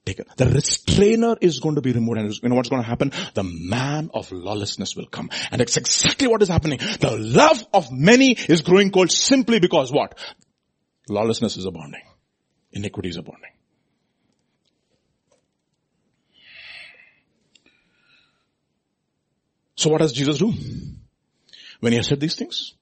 taken. 0.04 0.26
The 0.36 0.46
restrainer 0.46 1.36
is 1.40 1.58
going 1.58 1.74
to 1.74 1.80
be 1.80 1.92
removed 1.92 2.18
and 2.18 2.32
you 2.42 2.48
know 2.48 2.54
what's 2.54 2.68
going 2.68 2.82
to 2.82 2.88
happen? 2.88 3.12
The 3.34 3.42
man 3.42 4.10
of 4.14 4.30
lawlessness 4.30 4.94
will 4.94 5.06
come. 5.06 5.30
And 5.50 5.60
that's 5.60 5.76
exactly 5.76 6.28
what 6.28 6.42
is 6.42 6.48
happening. 6.48 6.78
The 6.78 7.16
love 7.18 7.66
of 7.72 7.90
many 7.90 8.32
is 8.32 8.60
growing 8.60 8.92
cold 8.92 9.10
simply 9.10 9.58
because 9.58 9.90
what? 9.90 10.16
Lawlessness 11.08 11.56
is 11.56 11.64
abounding. 11.64 12.02
Iniquity 12.72 13.08
is 13.08 13.16
abounding. 13.16 13.50
So 19.80 19.88
what 19.88 20.02
does 20.02 20.12
Jesus 20.12 20.36
do? 20.36 20.52
When 21.80 21.92
he 21.92 21.96
has 21.96 22.06
said 22.06 22.20
these 22.20 22.34
things? 22.36 22.74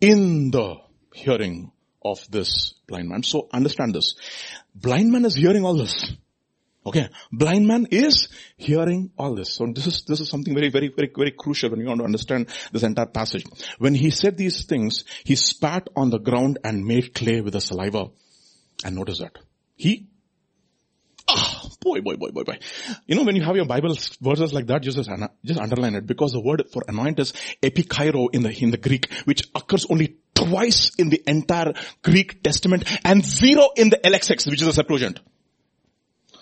In 0.00 0.50
the 0.50 0.78
hearing 1.12 1.70
of 2.04 2.28
this 2.28 2.74
blind 2.88 3.08
man. 3.08 3.22
So 3.22 3.46
understand 3.52 3.94
this. 3.94 4.16
Blind 4.74 5.12
man 5.12 5.24
is 5.26 5.36
hearing 5.36 5.64
all 5.64 5.76
this. 5.76 6.12
Okay. 6.84 7.08
Blind 7.30 7.68
man 7.68 7.86
is 7.92 8.26
hearing 8.56 9.12
all 9.16 9.36
this. 9.36 9.52
So 9.52 9.68
this 9.72 9.86
is, 9.86 10.02
this 10.08 10.18
is 10.18 10.28
something 10.28 10.54
very, 10.54 10.70
very, 10.70 10.88
very, 10.88 11.08
very 11.16 11.30
crucial 11.30 11.70
when 11.70 11.78
you 11.78 11.86
want 11.86 12.00
to 12.00 12.04
understand 12.04 12.48
this 12.72 12.82
entire 12.82 13.06
passage. 13.06 13.44
When 13.78 13.94
he 13.94 14.10
said 14.10 14.36
these 14.36 14.64
things, 14.64 15.04
he 15.22 15.36
spat 15.36 15.88
on 15.94 16.10
the 16.10 16.18
ground 16.18 16.58
and 16.64 16.84
made 16.84 17.14
clay 17.14 17.42
with 17.42 17.52
the 17.52 17.60
saliva. 17.60 18.10
And 18.84 18.96
notice 18.96 19.20
that. 19.20 19.38
He 19.76 20.08
Ah, 21.28 21.63
boy, 21.84 22.00
boy, 22.00 22.16
boy, 22.16 22.30
boy, 22.30 22.42
boy. 22.42 22.58
You 23.06 23.14
know, 23.14 23.22
when 23.22 23.36
you 23.36 23.44
have 23.44 23.54
your 23.54 23.66
Bible 23.66 23.94
verses 24.20 24.52
like 24.52 24.66
that, 24.66 24.82
just, 24.82 24.96
just 25.44 25.60
underline 25.60 25.94
it 25.94 26.06
because 26.06 26.32
the 26.32 26.40
word 26.40 26.64
for 26.72 26.82
anoint 26.88 27.20
is 27.20 27.32
epikairo 27.62 28.28
in 28.32 28.42
the, 28.42 28.50
in 28.50 28.70
the 28.70 28.78
Greek, 28.78 29.12
which 29.24 29.46
occurs 29.54 29.86
only 29.88 30.16
twice 30.34 30.92
in 30.96 31.10
the 31.10 31.22
entire 31.26 31.74
Greek 32.02 32.42
Testament 32.42 32.84
and 33.04 33.24
zero 33.24 33.68
in 33.76 33.90
the 33.90 33.98
LXX, 33.98 34.50
which 34.50 34.62
is 34.62 34.68
a 34.68 34.72
Septuagint. 34.72 35.20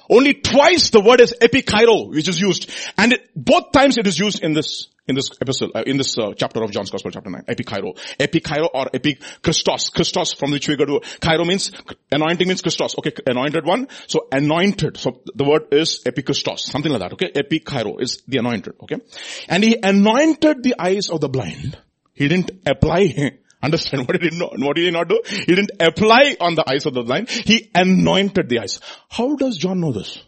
Only 0.09 0.35
twice 0.35 0.91
the 0.91 1.01
word 1.01 1.21
is 1.21 1.35
epikairo, 1.41 2.11
which 2.11 2.29
is 2.29 2.41
used. 2.41 2.71
And 2.97 3.13
it, 3.15 3.31
both 3.35 3.73
times 3.73 3.99
it 3.99 4.07
is 4.07 4.19
used 4.19 4.43
in 4.43 4.53
this 4.53 4.89
in 5.07 5.15
this 5.17 5.31
epistle, 5.41 5.71
uh, 5.75 5.83
in 5.85 5.97
this 5.97 6.17
uh, 6.17 6.33
chapter 6.37 6.63
of 6.63 6.71
John's 6.71 6.91
Gospel, 6.91 7.11
chapter 7.11 7.31
9. 7.31 7.45
Epikairo. 7.49 7.97
Epikairo 8.19 8.69
or 8.73 8.87
epikristos. 8.87 9.93
Christos 9.93 10.33
from 10.35 10.53
which 10.53 10.69
we 10.69 10.77
go 10.77 10.85
to, 10.85 11.01
Cairo 11.21 11.45
means, 11.45 11.73
anointing 12.11 12.47
means 12.47 12.63
Christos. 12.63 12.97
Okay, 12.99 13.13
anointed 13.27 13.67
one. 13.67 13.89
So 14.07 14.29
anointed. 14.31 14.97
So 14.97 15.23
the 15.35 15.45
word 15.45 15.73
is 15.73 16.03
epikristos. 16.05 16.61
Something 16.61 16.93
like 16.93 17.01
that. 17.01 17.13
Okay, 17.15 17.33
epikairo 17.33 18.01
is 18.01 18.23
the 18.29 18.39
anointed. 18.39 18.75
Okay. 18.85 18.97
And 19.49 19.65
he 19.65 19.77
anointed 19.83 20.63
the 20.63 20.77
eyes 20.79 21.11
of 21.11 21.21
the 21.21 21.29
blind. 21.29 21.77
He 22.15 22.29
didn't 22.29 22.51
apply 22.67 23.39
Understand 23.63 24.09
what 24.09 24.21
he 24.21 24.29
did 24.29 24.37
not, 24.37 24.59
what 24.59 24.75
did 24.75 24.87
he 24.87 24.91
not 24.91 25.09
do? 25.09 25.23
He 25.25 25.55
didn't 25.55 25.71
apply 25.81 26.37
on 26.41 26.57
the 26.57 26.69
eyes 26.69 26.85
of 26.85 26.95
the 26.95 27.05
blind. 27.05 27.31
He 27.31 27.71
anointed 27.73 28.49
the 28.49 28.59
eyes. 28.59 28.81
How 29.09 29.37
does 29.37 29.57
John 29.57 29.79
know 29.81 29.93
this? 29.93 30.21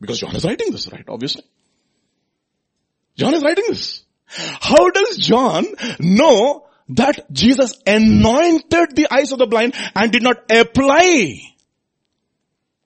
Because 0.00 0.18
John 0.18 0.34
is 0.34 0.44
writing 0.44 0.72
this, 0.72 0.90
right? 0.90 1.04
Obviously. 1.08 1.44
John 3.16 3.34
is 3.34 3.42
writing 3.42 3.64
this. 3.68 4.04
How 4.26 4.90
does 4.90 5.16
John 5.16 5.64
know 6.00 6.66
that 6.90 7.32
Jesus 7.32 7.78
anointed 7.86 8.94
the 8.94 9.08
eyes 9.10 9.32
of 9.32 9.38
the 9.38 9.46
blind 9.46 9.74
and 9.94 10.12
did 10.12 10.22
not 10.22 10.50
apply 10.50 11.40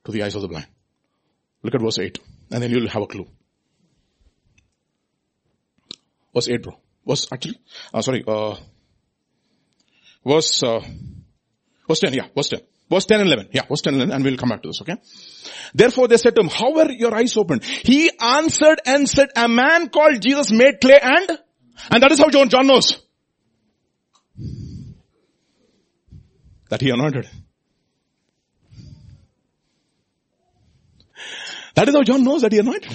to 0.04 0.12
the 0.12 0.22
eyes 0.22 0.34
of 0.34 0.42
the 0.42 0.48
blind? 0.48 0.66
Look 1.62 1.74
at 1.74 1.80
verse 1.80 1.98
8 1.98 2.18
and 2.52 2.62
then 2.62 2.70
you'll 2.70 2.88
have 2.88 3.02
a 3.02 3.06
clue. 3.06 3.26
Verse 6.34 6.48
8 6.48 6.62
bro. 6.62 6.78
Verse 7.06 7.26
actually, 7.32 7.58
uh, 7.92 8.02
sorry, 8.02 8.24
uh, 8.26 8.56
verse, 10.24 10.62
uh, 10.62 10.80
verse 11.88 12.00
10, 12.00 12.14
yeah, 12.14 12.28
verse 12.34 12.50
10. 12.50 12.60
Verse 12.90 13.06
10 13.06 13.20
and 13.20 13.28
11. 13.28 13.48
Yeah, 13.52 13.62
verse 13.68 13.82
10 13.82 13.94
and 13.94 14.02
11 14.02 14.14
and 14.16 14.24
we'll 14.24 14.36
come 14.36 14.48
back 14.48 14.62
to 14.62 14.68
this, 14.68 14.80
okay? 14.82 14.96
Therefore 15.72 16.08
they 16.08 16.16
said 16.16 16.34
to 16.34 16.42
him, 16.42 16.48
how 16.48 16.74
were 16.74 16.90
your 16.90 17.14
eyes 17.14 17.36
opened? 17.36 17.64
He 17.64 18.10
answered 18.20 18.80
and 18.84 19.08
said, 19.08 19.28
a 19.36 19.48
man 19.48 19.88
called 19.90 20.20
Jesus 20.20 20.50
made 20.50 20.80
clay 20.80 20.98
and, 21.00 21.38
and 21.90 22.02
that 22.02 22.10
is 22.10 22.18
how 22.18 22.28
John, 22.30 22.48
John 22.48 22.66
knows. 22.66 23.00
That 26.68 26.80
he 26.80 26.90
anointed. 26.90 27.28
That 31.74 31.88
is 31.88 31.94
how 31.94 32.02
John 32.02 32.24
knows 32.24 32.42
that 32.42 32.52
he 32.52 32.58
anointed. 32.58 32.92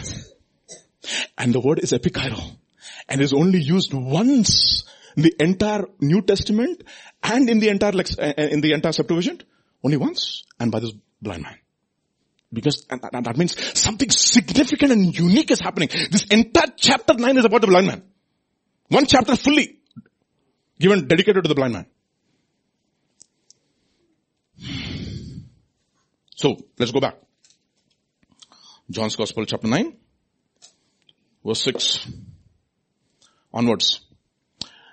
And 1.38 1.54
the 1.54 1.60
word 1.60 1.80
is 1.80 1.94
epikairo. 1.94 2.58
And 3.08 3.22
is 3.22 3.34
only 3.34 3.60
used 3.60 3.94
once 3.94 4.84
in 5.16 5.24
the 5.24 5.34
entire 5.40 5.86
New 6.00 6.22
Testament 6.22 6.84
and 7.24 7.50
in 7.50 7.60
the 7.60 7.70
entire, 7.70 7.94
uh, 7.94 8.34
uh, 8.38 8.42
in 8.42 8.62
the 8.62 8.74
entire 8.74 8.92
Septuagint. 8.92 9.44
Only 9.86 9.98
once. 9.98 10.44
And 10.60 10.72
by 10.72 10.80
this 10.80 10.94
blind 11.22 11.44
man. 11.44 11.60
Because 12.52 12.86
that 12.90 13.38
means 13.38 13.56
something 13.80 14.10
significant 14.10 14.92
and 14.92 15.18
unique 15.18 15.52
is 15.52 15.60
happening. 15.60 15.90
This 16.10 16.26
entire 16.26 16.74
chapter 16.76 17.14
9 17.14 17.38
is 17.38 17.46
about 17.46 17.62
the 17.62 17.68
blind 17.68 17.88
man. 17.88 18.04
One 18.88 19.06
chapter 19.06 19.36
fully 19.36 19.80
given, 20.80 21.08
dedicated 21.08 21.44
to 21.44 21.48
the 21.48 21.56
blind 21.56 21.74
man. 21.74 21.86
So, 26.38 26.58
let's 26.78 26.92
go 26.92 27.00
back. 27.00 27.16
John's 28.92 29.16
Gospel 29.16 29.46
chapter 29.46 29.70
9, 29.70 29.96
verse 31.46 31.64
6 31.64 32.12
onwards. 33.54 34.02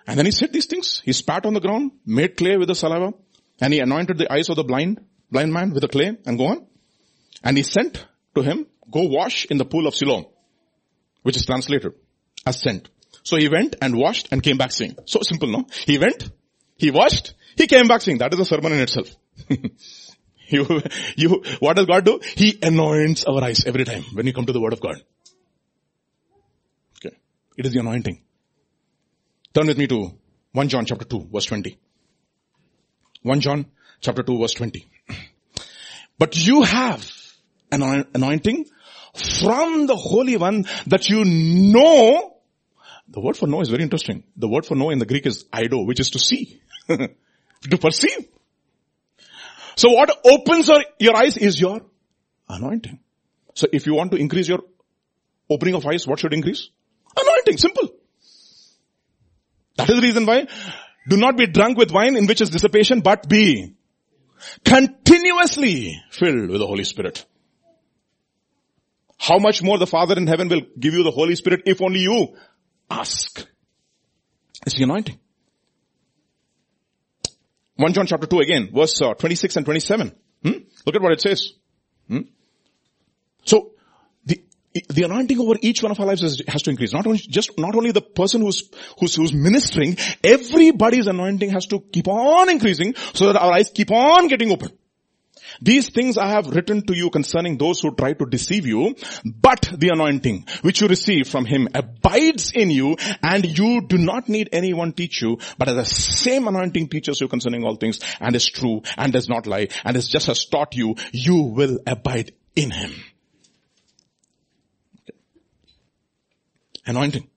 And 0.07 0.17
then 0.17 0.27
he 0.27 0.31
said 0.31 0.53
these 0.53 0.67
things. 0.67 1.03
He 1.05 1.13
spat 1.13 1.45
on 1.45 1.55
the 1.55 1.61
ground, 1.61 1.91
made 2.07 2.37
clay 2.37 2.57
with 2.57 2.69
the 2.69 2.77
saliva, 2.77 3.13
and 3.63 3.73
he 3.73 3.79
anointed 3.79 4.19
the 4.19 4.31
eyes 4.31 4.49
of 4.49 4.57
the 4.57 4.65
blind, 4.65 5.01
blind 5.31 5.53
man 5.53 5.73
with 5.73 5.83
the 5.83 5.89
clay, 5.89 6.19
and 6.27 6.37
go 6.37 6.49
on. 6.49 6.67
And 7.45 7.57
he 7.57 7.63
sent 7.63 8.05
to 8.35 8.43
him, 8.43 8.67
go 8.91 9.03
wash 9.03 9.45
in 9.45 9.57
the 9.57 9.65
pool 9.65 9.87
of 9.87 9.95
Siloam, 9.95 10.27
which 11.23 11.37
is 11.37 11.47
translated 11.47 11.93
as 12.45 12.61
sent. 12.61 12.89
So 13.23 13.37
he 13.37 13.49
went 13.49 13.77
and 13.81 13.97
washed 13.97 14.29
and 14.33 14.43
came 14.43 14.59
back 14.59 14.73
saying. 14.73 14.97
So 15.07 15.21
simple, 15.23 15.49
no? 15.49 15.67
He 15.87 15.97
went, 15.97 16.29
he 16.77 16.91
washed, 16.91 17.35
he 17.57 17.69
came 17.69 17.87
back 17.87 18.01
saying. 18.01 18.19
That 18.19 18.35
is 18.35 18.41
a 18.41 18.45
sermon 18.45 18.73
in 18.73 18.81
itself. 18.81 19.15
you, 20.49 20.83
you, 21.17 21.45
what 21.61 21.77
does 21.77 21.87
God 21.87 22.05
do? 22.05 22.19
He 22.35 22.59
anoints 22.61 23.25
our 23.27 23.45
eyes 23.45 23.65
every 23.65 23.85
time 23.85 24.03
when 24.13 24.27
you 24.27 24.33
come 24.33 24.47
to 24.47 24.53
the 24.53 24.61
word 24.61 24.73
of 24.73 24.81
God. 24.81 25.01
Okay. 26.99 27.17
It 27.57 27.67
is 27.67 27.73
the 27.73 27.79
anointing. 27.79 28.21
Turn 29.55 29.69
with 29.69 29.79
me 29.79 29.87
to 29.87 30.19
1 30.51 30.69
John 30.69 30.85
chapter 30.85 31.05
2 31.05 31.29
verse 31.33 31.45
20. 31.45 31.79
1 33.23 33.41
John 33.41 33.67
chapter 34.01 34.23
2 34.23 34.39
verse 34.39 34.55
20. 34.55 34.87
But 36.19 36.37
you 36.37 36.63
have 36.63 37.11
an 37.71 38.07
anointing 38.15 38.67
from 39.15 39.87
the 39.87 39.97
Holy 39.97 40.37
One 40.37 40.67
that 40.87 41.09
you 41.09 41.25
know. 41.25 42.37
The 43.09 43.21
word 43.21 43.37
for 43.37 43.47
know 43.47 43.61
is 43.61 43.69
very 43.69 43.83
interesting. 43.83 44.25
The 44.37 44.49
word 44.49 44.65
for 44.65 44.75
know 44.75 44.91
in 44.91 44.99
the 44.99 45.07
Greek 45.07 45.27
is 45.27 45.45
ido, 45.53 45.85
which 45.85 46.01
is 46.01 46.11
to 46.11 46.19
see, 46.19 46.61
to 46.89 47.79
perceive. 47.79 48.29
So 49.77 49.91
what 49.91 50.17
opens 50.25 50.71
your 50.99 51.17
eyes 51.17 51.37
is 51.37 51.61
your 51.61 51.81
anointing. 52.49 52.99
So 53.55 53.67
if 53.73 53.87
you 53.87 53.95
want 53.95 54.13
to 54.13 54.17
increase 54.17 54.49
your 54.49 54.61
opening 55.49 55.75
of 55.75 55.87
eyes, 55.87 56.07
what 56.07 56.21
should 56.21 56.33
increase? 56.33 56.71
Anointing, 57.17 57.59
simple. 57.59 57.89
That 59.77 59.91
is 59.91 59.97
the 59.97 60.03
reason 60.03 60.27
why 60.27 60.47
do 61.09 61.17
not 61.17 61.37
be 61.37 61.47
drunk 61.47 61.79
with 61.79 61.91
wine 61.91 62.17
in 62.17 62.27
which 62.27 62.41
is 62.41 62.51
dissipation, 62.51 63.01
but 63.01 63.29
be 63.29 63.75
continuously 64.65 66.01
filled 66.11 66.51
with 66.51 66.61
the 66.61 66.67
Holy 66.67 66.85
Spirit. 66.85 67.25
How 69.19 69.39
much 69.39 69.63
more 69.63 69.79
the 69.79 69.87
Father 69.87 70.17
in 70.17 70.27
heaven 70.27 70.49
will 70.49 70.63
give 70.79 70.95
you 70.95 71.05
the 71.05 71.11
Holy 71.11 71.37
Spirit 71.37 71.63
if 71.67 71.81
only 71.81 72.01
you 72.01 72.37
ask. 72.91 73.47
It's 74.67 74.77
the 74.77 74.85
anointing. 74.85 75.19
1 77.77 77.93
John 77.95 78.07
chapter 78.07 78.27
2 78.27 78.41
again, 78.41 78.71
verse 78.73 79.01
uh, 79.03 79.15
26 79.15 79.57
and 79.57 79.65
27. 79.65 80.13
Hmm? 80.43 80.51
Look 80.87 80.95
at 80.95 81.03
what 81.03 81.13
it 81.13 81.21
says. 81.21 81.53
Hmm? 82.09 82.21
So, 83.45 83.72
the, 84.73 85.03
anointing 85.05 85.39
over 85.39 85.55
each 85.61 85.83
one 85.83 85.93
of 85.93 86.01
our 86.01 86.07
lives 86.07 86.43
has 86.49 86.63
to 86.63 86.71
increase. 86.71 86.93
Not 86.93 87.07
only, 87.07 87.19
just, 87.19 87.59
not 87.59 87.75
only 87.75 87.93
the 87.93 88.01
person 88.01 88.41
who's, 88.41 88.71
who's, 88.99 89.15
who's 89.15 89.33
ministering, 89.33 89.97
everybody's 90.25 91.07
anointing 91.07 91.51
has 91.51 91.67
to 91.67 91.81
keep 91.81 92.09
on 92.09 92.51
increasing 92.51 92.95
so 93.13 93.27
that 93.27 93.37
our 93.37 93.53
eyes 93.53 93.71
keep 93.75 93.91
on 93.91 94.29
getting 94.29 94.51
open. 94.51 94.71
These 95.61 95.91
things 95.91 96.17
I 96.17 96.29
have 96.31 96.47
written 96.47 96.87
to 96.87 96.97
you 96.97 97.11
concerning 97.11 97.59
those 97.59 97.81
who 97.81 97.95
try 97.95 98.15
to 98.15 98.27
deceive 98.27 98.67
you, 98.67 98.95
but 99.25 99.71
the 99.77 99.91
anointing 99.93 100.47
which 100.63 100.81
you 100.81 100.89
receive 100.89 101.29
from 101.29 101.45
him 101.45 101.69
abides 101.75 102.53
in 102.53 102.71
you 102.71 102.97
and 103.23 103.45
you 103.45 103.83
do 103.83 103.99
not 103.99 104.29
need 104.29 104.49
anyone 104.53 104.93
teach 104.93 105.21
you, 105.21 105.39
but 105.59 105.69
as 105.69 105.77
the 105.77 105.85
same 105.85 106.49
anointing 106.49 106.89
teaches 106.89 107.21
you 107.21 107.29
concerning 107.29 107.65
all 107.65 107.77
things 107.77 108.01
and 108.21 108.35
is 108.35 108.47
true 108.47 108.83
and 108.97 109.13
does 109.13 109.29
not 109.29 109.47
lie 109.47 109.69
and 109.85 109.97
is 109.97 110.09
just 110.09 110.29
as 110.29 110.45
taught 110.47 110.75
you, 110.75 110.97
you 111.13 111.43
will 111.43 111.79
abide 111.87 112.33
in 112.57 112.71
him. 112.71 112.93
Anointing. 116.87 117.29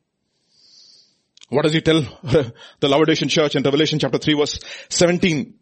What 1.49 1.63
does 1.63 1.73
he 1.73 1.81
tell 1.81 2.01
the 2.23 2.53
Laodicean 2.81 3.29
church 3.29 3.55
in 3.55 3.63
Revelation 3.63 3.99
chapter 3.99 4.17
3 4.17 4.33
verse 4.33 4.59
17? 4.89 5.53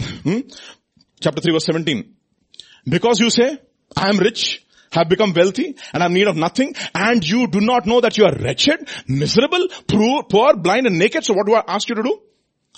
Hmm? 0.00 0.40
chapter 1.20 1.40
3 1.40 1.52
verse 1.52 1.64
17. 1.64 2.14
Because 2.88 3.20
you 3.20 3.30
say, 3.30 3.58
I 3.96 4.08
am 4.08 4.18
rich, 4.18 4.64
have 4.92 5.08
become 5.08 5.32
wealthy 5.34 5.76
and 5.92 6.02
I 6.02 6.06
have 6.06 6.12
need 6.12 6.28
of 6.28 6.36
nothing 6.36 6.74
and 6.94 7.26
you 7.26 7.46
do 7.46 7.60
not 7.60 7.86
know 7.86 8.00
that 8.00 8.16
you 8.16 8.24
are 8.24 8.34
wretched, 8.34 8.88
miserable, 9.06 9.68
poor, 9.86 10.56
blind 10.56 10.86
and 10.86 10.98
naked. 10.98 11.24
So 11.24 11.34
what 11.34 11.46
do 11.46 11.54
I 11.54 11.64
ask 11.66 11.88
you 11.88 11.94
to 11.96 12.02
do? 12.02 12.20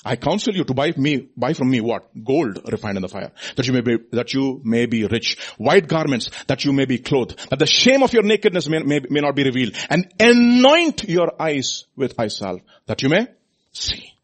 I 0.04 0.16
counsel 0.16 0.54
you 0.54 0.64
to 0.64 0.72
buy 0.72 0.92
me, 0.96 1.28
buy 1.36 1.52
from 1.52 1.70
me 1.70 1.80
what? 1.80 2.08
Gold 2.24 2.60
refined 2.70 2.96
in 2.96 3.02
the 3.02 3.08
fire. 3.08 3.32
That 3.56 3.66
you 3.66 3.72
may 3.74 3.82
be, 3.82 3.98
that 4.12 4.32
you 4.32 4.60
may 4.64 4.86
be 4.86 5.04
rich. 5.06 5.38
White 5.58 5.88
garments 5.88 6.30
that 6.46 6.64
you 6.64 6.72
may 6.72 6.86
be 6.86 6.98
clothed. 6.98 7.38
That 7.50 7.58
the 7.58 7.66
shame 7.66 8.02
of 8.02 8.12
your 8.12 8.22
nakedness 8.22 8.68
may, 8.68 8.78
may, 8.82 9.00
may 9.10 9.20
not 9.20 9.36
be 9.36 9.44
revealed. 9.44 9.74
And 9.90 10.10
anoint 10.18 11.04
your 11.04 11.40
eyes 11.40 11.84
with 11.96 12.18
eye 12.18 12.28
salve. 12.28 12.62
That 12.86 13.02
you 13.02 13.10
may 13.10 13.26
see. 13.72 14.14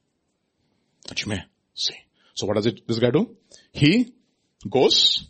That 1.08 1.22
you 1.22 1.28
may 1.28 1.44
see. 1.74 1.96
So 2.34 2.46
what 2.46 2.56
does 2.56 2.66
it, 2.66 2.86
this 2.88 2.98
guy 2.98 3.10
do? 3.10 3.36
He 3.72 4.14
goes, 4.68 5.26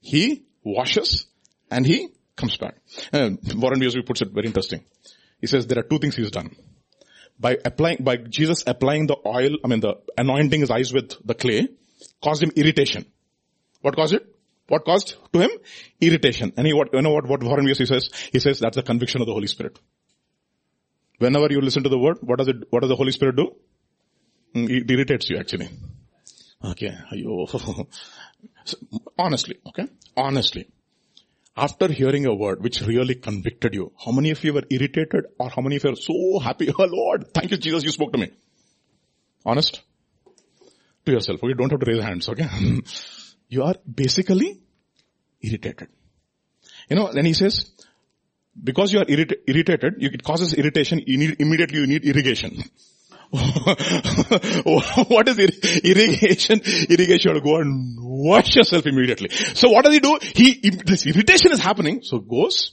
he 0.00 0.44
washes, 0.62 1.26
and 1.70 1.86
he 1.86 2.08
comes 2.36 2.56
back. 2.56 2.76
And 3.12 3.38
Warren 3.56 3.80
Wiersbe 3.80 4.06
puts 4.06 4.22
it 4.22 4.30
very 4.32 4.46
interesting. 4.46 4.84
He 5.40 5.46
says 5.46 5.66
there 5.66 5.78
are 5.78 5.82
two 5.82 5.98
things 5.98 6.16
he's 6.16 6.30
done. 6.30 6.56
By 7.38 7.58
applying, 7.64 7.98
by 8.00 8.16
Jesus 8.16 8.62
applying 8.66 9.06
the 9.06 9.16
oil, 9.26 9.56
I 9.64 9.68
mean 9.68 9.80
the 9.80 9.96
anointing 10.16 10.60
his 10.60 10.70
eyes 10.70 10.92
with 10.92 11.14
the 11.24 11.34
clay, 11.34 11.68
caused 12.22 12.42
him 12.42 12.52
irritation. 12.56 13.06
What 13.80 13.96
caused 13.96 14.14
it? 14.14 14.34
What 14.68 14.84
caused 14.84 15.16
to 15.32 15.40
him? 15.40 15.50
Irritation. 16.00 16.52
And 16.56 16.66
he, 16.66 16.72
what, 16.72 16.94
you 16.94 17.02
know 17.02 17.12
what, 17.12 17.26
what 17.26 17.42
Warren 17.42 17.66
Wiersbe 17.66 17.86
says? 17.86 18.10
He 18.32 18.38
says 18.38 18.60
that's 18.60 18.76
the 18.76 18.82
conviction 18.82 19.20
of 19.20 19.26
the 19.26 19.32
Holy 19.32 19.46
Spirit. 19.46 19.78
Whenever 21.18 21.48
you 21.50 21.60
listen 21.60 21.82
to 21.82 21.88
the 21.88 21.98
word, 21.98 22.18
what 22.22 22.38
does 22.38 22.48
it, 22.48 22.56
what 22.70 22.80
does 22.80 22.88
the 22.88 22.96
Holy 22.96 23.12
Spirit 23.12 23.36
do? 23.36 23.54
Mm, 24.54 24.70
it 24.70 24.90
irritates 24.90 25.28
you 25.28 25.38
actually. 25.38 25.68
Okay, 26.64 26.96
honestly, 29.18 29.58
okay, 29.66 29.86
honestly, 30.16 30.66
after 31.56 31.88
hearing 31.88 32.26
a 32.26 32.34
word 32.34 32.62
which 32.62 32.80
really 32.82 33.14
convicted 33.14 33.74
you, 33.74 33.92
how 34.04 34.12
many 34.12 34.30
of 34.30 34.42
you 34.42 34.52
were 34.52 34.64
irritated 34.70 35.26
or 35.38 35.50
how 35.50 35.62
many 35.62 35.76
of 35.76 35.84
you 35.84 35.90
are 35.90 35.96
so 35.96 36.38
happy? 36.38 36.72
Oh 36.78 36.86
Lord, 36.86 37.32
thank 37.32 37.50
you 37.50 37.56
Jesus, 37.56 37.84
you 37.84 37.90
spoke 37.90 38.12
to 38.12 38.18
me. 38.18 38.30
Honest? 39.46 39.82
To 41.06 41.12
yourself, 41.12 41.42
okay, 41.42 41.54
don't 41.54 41.70
have 41.70 41.80
to 41.80 41.86
raise 41.86 42.02
hands, 42.02 42.28
okay? 42.28 42.48
you 43.48 43.62
are 43.62 43.74
basically 43.92 44.60
irritated. 45.42 45.88
You 46.88 46.96
know, 46.96 47.12
then 47.12 47.26
he 47.26 47.34
says, 47.34 47.70
because 48.62 48.92
you 48.92 49.00
are 49.00 49.04
irrit- 49.04 49.36
irritated, 49.46 49.94
it 49.98 50.22
causes 50.22 50.54
irritation, 50.54 51.02
you 51.06 51.18
need, 51.18 51.36
immediately 51.40 51.78
you 51.80 51.86
need 51.86 52.04
irrigation. 52.04 52.62
what 54.64 55.28
is 55.28 55.38
irrigation? 55.82 56.60
Irrigation, 56.88 57.40
go 57.42 57.56
and 57.56 57.96
wash 58.00 58.54
yourself 58.54 58.86
immediately. 58.86 59.28
So 59.30 59.70
what 59.70 59.84
does 59.84 59.94
he 59.94 60.00
do? 60.00 60.18
He, 60.22 60.70
this 60.70 61.04
irritation 61.06 61.50
is 61.50 61.58
happening, 61.58 62.02
so 62.02 62.18
goes, 62.18 62.72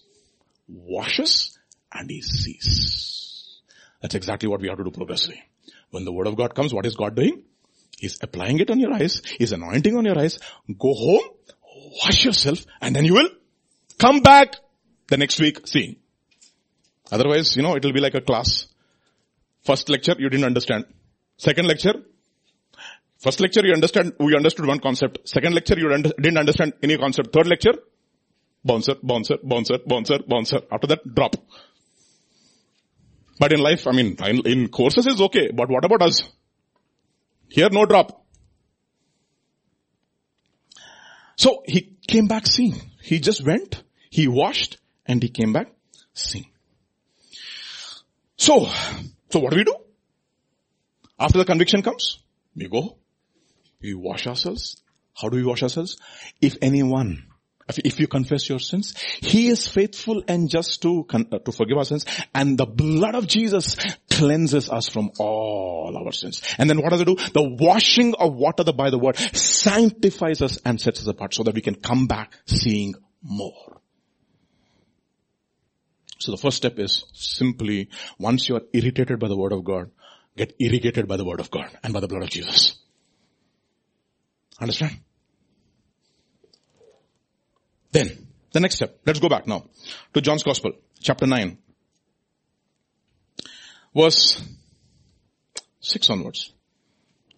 washes, 0.67 1.57
and 1.91 2.09
he 2.09 2.21
sees. 2.21 3.59
That's 4.01 4.13
exactly 4.13 4.49
what 4.49 4.61
we 4.61 4.67
have 4.67 4.77
to 4.77 4.83
do 4.83 4.91
progressively. 4.91 5.41
When 5.89 6.05
the 6.05 6.11
word 6.11 6.27
of 6.27 6.35
God 6.35 6.53
comes, 6.53 6.73
what 6.73 6.85
is 6.85 6.95
God 6.95 7.15
doing? 7.15 7.43
He's 7.97 8.19
applying 8.21 8.59
it 8.59 8.69
on 8.69 8.79
your 8.79 8.93
eyes. 8.93 9.21
He's 9.39 9.53
anointing 9.53 9.95
on 9.97 10.05
your 10.05 10.19
eyes. 10.19 10.37
Go 10.67 10.93
home, 10.93 11.23
wash 12.03 12.23
yourself, 12.23 12.65
and 12.81 12.95
then 12.95 13.05
you 13.05 13.13
will 13.13 13.29
come 13.97 14.21
back 14.21 14.57
the 15.07 15.17
next 15.17 15.39
week 15.39 15.65
seeing. 15.65 15.95
Otherwise, 17.11 17.55
you 17.55 17.63
know, 17.63 17.75
it 17.75 17.83
will 17.83 17.93
be 17.93 17.99
like 17.99 18.15
a 18.15 18.21
class. 18.21 18.67
First 19.63 19.89
lecture, 19.89 20.15
you 20.17 20.29
didn't 20.29 20.45
understand. 20.45 20.85
Second 21.37 21.67
lecture, 21.67 21.93
first 23.19 23.39
lecture 23.39 23.65
you 23.65 23.73
understand, 23.73 24.13
we 24.19 24.35
understood 24.35 24.65
one 24.65 24.79
concept. 24.79 25.27
Second 25.27 25.53
lecture 25.53 25.77
you 25.77 25.89
didn't 25.89 26.37
understand 26.37 26.73
any 26.81 26.97
concept. 26.97 27.33
Third 27.33 27.47
lecture, 27.47 27.73
bouncer, 28.63 28.95
bouncer, 29.01 29.37
bouncer, 29.43 29.77
bouncer, 29.85 30.19
bouncer. 30.27 30.61
After 30.71 30.87
that, 30.87 31.15
drop. 31.15 31.35
But 33.39 33.53
in 33.53 33.59
life, 33.59 33.87
I 33.87 33.91
mean, 33.91 34.15
in, 34.23 34.45
in 34.45 34.67
courses 34.67 35.07
is 35.07 35.19
okay, 35.19 35.49
but 35.51 35.69
what 35.69 35.83
about 35.83 36.01
us? 36.03 36.21
Here, 37.49 37.69
no 37.71 37.85
drop. 37.85 38.23
So 41.35 41.63
he 41.65 41.97
came 42.07 42.27
back 42.27 42.45
seeing. 42.45 42.75
He 43.01 43.19
just 43.19 43.43
went, 43.43 43.83
he 44.11 44.27
washed, 44.27 44.77
and 45.07 45.23
he 45.23 45.29
came 45.29 45.53
back 45.53 45.71
seeing. 46.13 46.45
So, 48.37 48.67
so 49.31 49.39
what 49.39 49.51
do 49.51 49.57
we 49.57 49.63
do? 49.63 49.75
After 51.19 51.37
the 51.37 51.45
conviction 51.45 51.81
comes, 51.81 52.19
we 52.55 52.67
go, 52.67 52.97
we 53.81 53.93
wash 53.93 54.27
ourselves. 54.27 54.81
How 55.13 55.29
do 55.29 55.37
we 55.37 55.43
wash 55.43 55.63
ourselves? 55.63 55.97
If 56.41 56.57
anyone, 56.61 57.27
if 57.77 57.99
you 57.99 58.07
confess 58.07 58.49
your 58.49 58.59
sins, 58.59 58.95
He 58.97 59.47
is 59.47 59.67
faithful 59.67 60.23
and 60.27 60.49
just 60.49 60.81
to, 60.81 61.05
uh, 61.09 61.39
to 61.39 61.51
forgive 61.51 61.77
our 61.77 61.85
sins 61.85 62.05
and 62.33 62.57
the 62.57 62.65
blood 62.65 63.15
of 63.15 63.27
Jesus 63.27 63.77
cleanses 64.09 64.69
us 64.69 64.89
from 64.89 65.11
all 65.19 65.95
our 65.97 66.11
sins. 66.11 66.41
And 66.57 66.69
then 66.69 66.81
what 66.81 66.89
does 66.89 67.01
it 67.01 67.05
do? 67.05 67.15
The 67.15 67.57
washing 67.59 68.15
of 68.15 68.33
water 68.33 68.63
by 68.71 68.89
the 68.89 68.99
word 68.99 69.17
sanctifies 69.17 70.41
us 70.41 70.59
and 70.65 70.79
sets 70.81 71.01
us 71.01 71.07
apart 71.07 71.33
so 71.33 71.43
that 71.43 71.55
we 71.55 71.61
can 71.61 71.75
come 71.75 72.07
back 72.07 72.33
seeing 72.45 72.95
more. 73.21 73.80
So 76.21 76.31
the 76.31 76.37
first 76.37 76.57
step 76.57 76.77
is 76.77 77.03
simply 77.13 77.89
once 78.19 78.47
you 78.47 78.55
are 78.55 78.61
irritated 78.73 79.19
by 79.19 79.27
the 79.27 79.35
word 79.35 79.53
of 79.53 79.63
God, 79.63 79.89
get 80.37 80.53
irrigated 80.59 81.07
by 81.07 81.17
the 81.17 81.25
word 81.25 81.39
of 81.39 81.49
God 81.49 81.69
and 81.83 81.93
by 81.93 81.99
the 81.99 82.07
blood 82.07 82.21
of 82.21 82.29
Jesus. 82.29 82.77
Understand? 84.59 84.99
Then, 87.91 88.27
the 88.51 88.59
next 88.59 88.75
step. 88.75 88.99
Let's 89.03 89.19
go 89.19 89.29
back 89.29 89.47
now 89.47 89.65
to 90.13 90.21
John's 90.21 90.43
Gospel, 90.43 90.73
chapter 90.99 91.25
9. 91.25 91.57
Verse 93.95 94.41
6 95.79 96.09
onwards. 96.11 96.53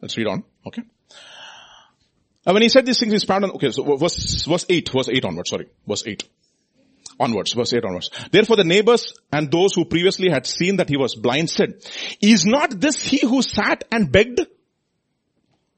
Let's 0.01 0.17
read 0.17 0.27
on, 0.27 0.43
okay? 0.67 0.83
And 2.45 2.53
when 2.53 2.61
he 2.61 2.69
said 2.69 2.85
these 2.85 2.99
things, 2.99 3.13
he 3.13 3.25
found 3.25 3.45
on, 3.45 3.51
okay, 3.51 3.71
so 3.71 3.95
verse, 3.95 4.43
verse 4.45 4.65
8, 4.67 4.89
verse 4.89 5.09
8 5.09 5.23
onwards, 5.23 5.49
sorry, 5.49 5.67
verse 5.87 6.03
8. 6.05 6.27
Onwards, 7.19 7.53
verse 7.53 7.73
8 7.73 7.85
onwards. 7.85 8.09
Therefore 8.31 8.55
the 8.57 8.63
neighbors 8.63 9.13
and 9.31 9.51
those 9.51 9.73
who 9.75 9.85
previously 9.85 10.29
had 10.29 10.45
seen 10.45 10.77
that 10.77 10.89
he 10.89 10.97
was 10.97 11.15
blind 11.15 11.49
said, 11.49 11.75
is 12.21 12.45
not 12.45 12.79
this 12.79 13.03
he 13.03 13.19
who 13.21 13.41
sat 13.41 13.83
and 13.91 14.11
begged? 14.11 14.41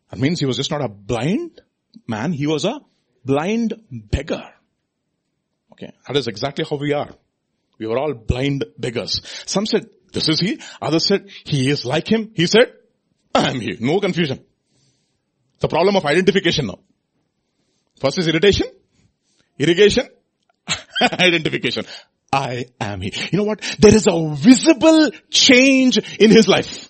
That 0.09 0.19
means 0.19 0.39
he 0.39 0.45
was 0.45 0.57
just 0.57 0.71
not 0.71 0.83
a 0.83 0.87
blind 0.87 1.61
man, 2.07 2.31
he 2.31 2.47
was 2.47 2.65
a 2.65 2.79
blind 3.23 3.73
beggar. 3.91 4.43
Okay, 5.73 5.91
that 6.07 6.15
is 6.15 6.27
exactly 6.27 6.65
how 6.69 6.77
we 6.77 6.93
are. 6.93 7.09
We 7.77 7.87
were 7.87 7.97
all 7.97 8.13
blind 8.13 8.65
beggars. 8.77 9.21
Some 9.45 9.65
said, 9.65 9.89
this 10.13 10.29
is 10.29 10.39
he. 10.39 10.61
Others 10.81 11.07
said, 11.07 11.29
he 11.43 11.69
is 11.69 11.83
like 11.83 12.07
him. 12.07 12.31
He 12.33 12.47
said, 12.47 12.71
I 13.33 13.49
am 13.49 13.59
he. 13.59 13.75
No 13.81 13.99
confusion. 13.99 14.45
The 15.59 15.67
problem 15.67 15.97
of 15.97 16.05
identification 16.05 16.67
now. 16.67 16.79
First 17.99 18.19
is 18.19 18.27
irritation, 18.27 18.67
irrigation, 19.57 20.07
identification. 21.01 21.85
I 22.31 22.65
am 22.79 23.01
he. 23.01 23.13
You 23.31 23.37
know 23.37 23.43
what? 23.43 23.61
There 23.79 23.93
is 23.93 24.07
a 24.07 24.35
visible 24.35 25.11
change 25.29 25.97
in 26.19 26.31
his 26.31 26.47
life. 26.47 26.89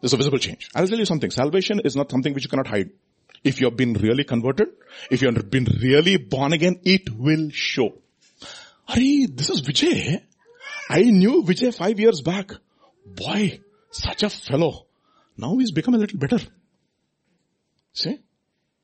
There's 0.00 0.12
a 0.12 0.16
visible 0.16 0.38
change. 0.38 0.68
I'll 0.74 0.86
tell 0.86 0.98
you 0.98 1.04
something. 1.04 1.30
Salvation 1.30 1.80
is 1.84 1.96
not 1.96 2.10
something 2.10 2.32
which 2.32 2.44
you 2.44 2.50
cannot 2.50 2.66
hide. 2.66 2.90
If 3.44 3.60
you 3.60 3.66
have 3.66 3.76
been 3.76 3.94
really 3.94 4.24
converted, 4.24 4.68
if 5.10 5.22
you 5.22 5.30
have 5.30 5.50
been 5.50 5.66
really 5.80 6.16
born 6.16 6.52
again, 6.52 6.80
it 6.84 7.10
will 7.10 7.50
show. 7.50 7.94
Ari, 8.88 9.26
this 9.26 9.50
is 9.50 9.62
Vijay. 9.62 10.22
I 10.88 11.02
knew 11.02 11.42
Vijay 11.42 11.74
five 11.74 11.98
years 11.98 12.20
back. 12.20 12.52
Boy, 13.04 13.60
such 13.90 14.22
a 14.22 14.30
fellow. 14.30 14.86
Now 15.36 15.56
he's 15.58 15.72
become 15.72 15.94
a 15.94 15.98
little 15.98 16.18
better. 16.18 16.38
See? 17.92 18.20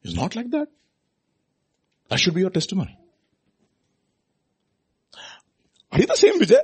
He's 0.02 0.14
not 0.14 0.35
like 0.36 0.51
that. 0.51 0.69
That 2.09 2.19
should 2.19 2.35
be 2.35 2.40
your 2.40 2.51
testimony. 2.51 2.98
Are 5.93 6.01
you 6.01 6.06
the 6.06 6.16
same 6.16 6.40
Vijay? 6.40 6.60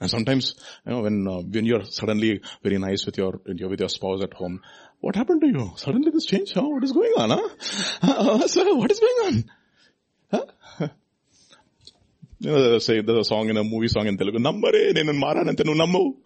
And 0.00 0.10
sometimes, 0.10 0.54
you 0.86 0.92
know, 0.92 1.02
when, 1.02 1.28
uh, 1.28 1.42
when 1.42 1.64
you're 1.64 1.84
suddenly 1.84 2.40
very 2.62 2.78
nice 2.78 3.06
with 3.06 3.18
your, 3.18 3.40
with 3.44 3.80
your 3.80 3.88
spouse 3.88 4.22
at 4.22 4.34
home, 4.34 4.62
what 5.00 5.16
happened 5.16 5.40
to 5.42 5.46
you? 5.46 5.72
Suddenly 5.76 6.10
this 6.10 6.26
changed? 6.26 6.54
Huh? 6.54 6.62
What 6.62 6.82
is 6.82 6.92
going 6.92 7.12
on? 7.16 7.30
Huh? 7.30 7.48
Uh, 8.02 8.46
sir, 8.48 8.74
what 8.74 8.90
is 8.90 9.00
going 9.00 9.26
on? 9.26 9.44
Huh? 10.30 10.88
You 12.40 12.50
know, 12.50 12.78
say 12.78 13.00
there's 13.02 13.18
a 13.18 13.24
song 13.24 13.48
in 13.50 13.56
a 13.56 13.62
movie 13.62 13.86
song 13.86 14.08
in 14.08 14.16
Telugu, 14.16 14.38
Nammare, 14.38 14.92
nenu 14.92 15.12
maranante 15.12 15.64
nu 15.64 15.74
nammu. 15.74 16.16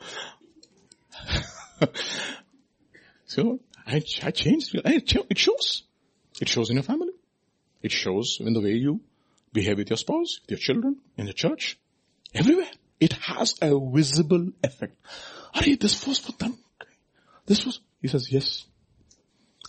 So, 3.26 3.60
I, 3.86 3.96
I 4.22 4.30
changed. 4.30 4.70
It 4.74 5.38
shows. 5.38 5.82
It 6.40 6.48
shows 6.48 6.70
in 6.70 6.76
your 6.76 6.84
family. 6.84 7.12
It 7.82 7.92
shows 7.92 8.38
in 8.40 8.54
the 8.54 8.62
way 8.62 8.70
you 8.70 9.00
behave 9.56 9.78
with 9.78 9.90
your 9.90 9.96
spouse, 9.96 10.40
with 10.42 10.50
your 10.50 10.58
children, 10.58 10.96
in 11.16 11.26
the 11.26 11.32
church, 11.32 11.78
everywhere. 12.34 12.70
It 13.00 13.14
has 13.14 13.54
a 13.60 13.72
visible 13.78 14.50
effect. 14.62 14.94
Are 15.54 15.64
you 15.64 15.76
this 15.76 16.06
was 16.06 16.18
for 16.18 16.32
them? 16.32 16.56
This 17.46 17.64
was, 17.64 17.80
he 18.00 18.08
says, 18.08 18.30
yes. 18.30 18.66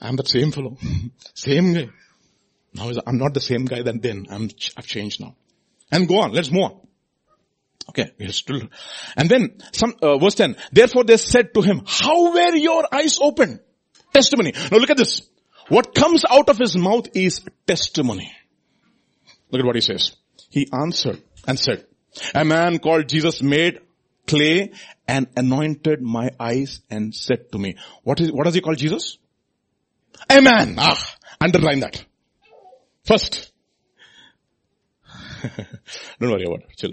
I'm 0.01 0.15
that 0.17 0.27
same 0.27 0.51
fellow. 0.51 0.77
same 1.33 1.73
guy. 1.73 1.89
Now 2.73 2.91
I'm 3.07 3.17
not 3.17 3.33
the 3.33 3.41
same 3.41 3.65
guy 3.65 3.81
than 3.81 3.99
then. 3.99 4.27
I'm, 4.29 4.49
I've 4.75 4.85
changed 4.85 5.21
now. 5.21 5.35
And 5.91 6.07
go 6.07 6.19
on. 6.19 6.33
Let's 6.33 6.51
move 6.51 6.63
on. 6.63 6.87
Okay, 7.89 8.11
still. 8.29 8.61
And 9.15 9.29
then 9.29 9.61
some 9.71 9.95
uh, 10.01 10.17
verse 10.17 10.35
10. 10.35 10.57
Therefore 10.71 11.05
they 11.05 11.17
said 11.17 11.53
to 11.53 11.61
him, 11.61 11.83
how 11.85 12.33
were 12.33 12.55
your 12.55 12.83
eyes 12.91 13.17
open? 13.21 13.59
Testimony. 14.13 14.53
Now 14.71 14.77
look 14.77 14.89
at 14.89 14.97
this. 14.97 15.21
What 15.69 15.95
comes 15.95 16.23
out 16.29 16.49
of 16.49 16.57
his 16.57 16.75
mouth 16.77 17.07
is 17.13 17.41
testimony. 17.65 18.31
Look 19.49 19.59
at 19.59 19.65
what 19.65 19.75
he 19.75 19.81
says. 19.81 20.15
He 20.49 20.67
answered 20.71 21.21
and 21.47 21.59
said, 21.59 21.85
a 22.33 22.43
man 22.43 22.79
called 22.79 23.07
Jesus 23.07 23.41
made 23.41 23.79
clay 24.25 24.71
and 25.07 25.27
anointed 25.35 26.01
my 26.01 26.31
eyes 26.39 26.81
and 26.89 27.13
said 27.13 27.51
to 27.51 27.57
me, 27.57 27.75
what 28.03 28.19
is, 28.19 28.31
what 28.31 28.45
does 28.45 28.55
he 28.55 28.61
call 28.61 28.75
Jesus? 28.75 29.17
A 30.29 30.41
man. 30.41 30.75
Ah, 30.77 31.15
underline 31.39 31.81
that. 31.81 32.03
First, 33.05 33.51
Don't 36.19 36.31
worry 36.31 36.45
about 36.45 36.61
it. 36.61 36.77
Chill. 36.77 36.91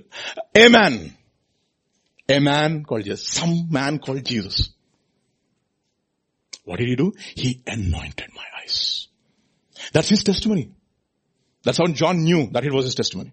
A 0.55 0.69
man. 0.69 1.17
A 2.29 2.41
man 2.41 2.85
called 2.85 3.05
Jesus. 3.05 3.27
Some 3.27 3.69
man 3.71 3.99
called 3.99 4.25
Jesus. 4.25 4.71
What 6.65 6.79
did 6.79 6.89
he 6.89 6.97
do? 6.97 7.13
He 7.35 7.63
anointed 7.67 8.31
my 8.35 8.45
eyes. 8.63 9.09
That's 9.93 10.09
his 10.09 10.25
testimony. 10.25 10.71
That's 11.65 11.79
how 11.79 11.87
John 11.87 12.25
knew 12.25 12.49
that 12.53 12.65
it 12.65 12.73
was 12.73 12.85
his 12.85 12.95
testimony. 12.95 13.33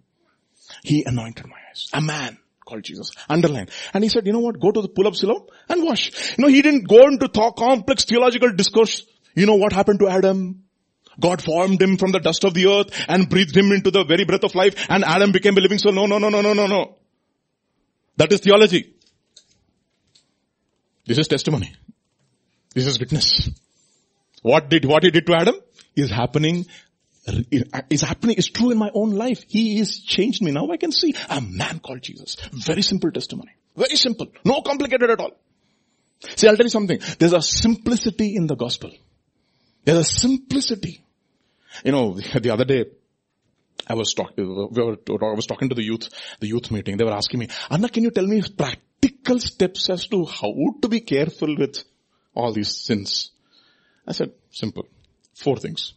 He 0.83 1.03
anointed 1.03 1.45
my 1.47 1.57
eyes. 1.69 1.89
A 1.93 2.01
man 2.01 2.37
called 2.65 2.83
Jesus. 2.83 3.11
Underline. 3.29 3.67
And 3.93 4.03
he 4.03 4.09
said, 4.09 4.25
you 4.25 4.33
know 4.33 4.39
what? 4.39 4.59
Go 4.59 4.71
to 4.71 4.81
the 4.81 4.87
pool 4.87 5.07
of 5.07 5.17
Siloam 5.17 5.45
and 5.69 5.83
wash. 5.83 6.11
You 6.37 6.43
know, 6.43 6.47
he 6.47 6.61
didn't 6.61 6.87
go 6.87 7.07
into 7.07 7.27
complex 7.29 8.05
theological 8.05 8.51
discourse. 8.53 9.05
You 9.35 9.45
know 9.45 9.55
what 9.55 9.73
happened 9.73 9.99
to 9.99 10.07
Adam? 10.07 10.63
God 11.19 11.41
formed 11.41 11.81
him 11.81 11.97
from 11.97 12.11
the 12.11 12.19
dust 12.19 12.45
of 12.45 12.53
the 12.53 12.67
earth 12.67 13.05
and 13.07 13.29
breathed 13.29 13.55
him 13.55 13.71
into 13.71 13.91
the 13.91 14.05
very 14.05 14.23
breath 14.23 14.43
of 14.43 14.55
life 14.55 14.87
and 14.89 15.03
Adam 15.03 15.31
became 15.31 15.57
a 15.57 15.61
living 15.61 15.77
soul. 15.77 15.91
No, 15.91 16.05
no, 16.05 16.17
no, 16.17 16.29
no, 16.29 16.41
no, 16.41 16.53
no, 16.53 16.67
no. 16.67 16.97
That 18.17 18.31
is 18.31 18.39
theology. 18.39 18.93
This 21.05 21.17
is 21.17 21.27
testimony. 21.27 21.73
This 22.73 22.85
is 22.85 22.99
witness. 22.99 23.49
What 24.41 24.69
did, 24.69 24.85
what 24.85 25.03
he 25.03 25.11
did 25.11 25.25
to 25.27 25.35
Adam 25.35 25.55
is 25.95 26.09
happening, 26.09 26.65
is 27.25 28.01
happening, 28.01 28.37
is 28.37 28.49
true 28.49 28.71
in 28.71 28.77
my 28.77 28.89
own 28.93 29.11
life. 29.11 29.45
He 29.47 29.77
has 29.77 29.99
changed 29.99 30.41
me. 30.41 30.51
Now 30.51 30.69
I 30.71 30.77
can 30.77 30.91
see 30.91 31.13
a 31.29 31.39
man 31.41 31.79
called 31.79 32.01
Jesus. 32.01 32.37
Very 32.51 32.81
simple 32.81 33.11
testimony. 33.11 33.51
Very 33.75 33.95
simple. 33.95 34.27
No 34.43 34.61
complicated 34.61 35.09
at 35.09 35.19
all. 35.19 35.31
See, 36.35 36.47
I'll 36.47 36.55
tell 36.55 36.65
you 36.65 36.69
something. 36.69 36.99
There's 37.19 37.33
a 37.33 37.41
simplicity 37.41 38.35
in 38.35 38.47
the 38.47 38.55
gospel. 38.55 38.91
There's 39.83 39.99
a 39.99 40.03
simplicity. 40.03 41.03
You 41.83 41.91
know, 41.91 42.13
the 42.13 42.51
other 42.51 42.65
day, 42.65 42.85
I 43.87 43.95
was 43.95 44.13
talking, 44.13 44.35
I 44.37 45.33
was 45.33 45.47
talking 45.47 45.69
to 45.69 45.75
the 45.75 45.83
youth, 45.83 46.09
the 46.39 46.47
youth 46.47 46.69
meeting. 46.69 46.97
They 46.97 47.05
were 47.05 47.13
asking 47.13 47.39
me, 47.39 47.49
Anna, 47.69 47.89
can 47.89 48.03
you 48.03 48.11
tell 48.11 48.27
me 48.27 48.43
practical 48.55 49.39
steps 49.39 49.89
as 49.89 50.07
to 50.07 50.25
how 50.25 50.53
to 50.81 50.87
be 50.87 50.99
careful 51.01 51.55
with 51.57 51.83
all 52.35 52.53
these 52.53 52.75
sins? 52.75 53.31
I 54.07 54.11
said, 54.11 54.33
simple. 54.51 54.87
Four 55.33 55.57
things. 55.57 55.93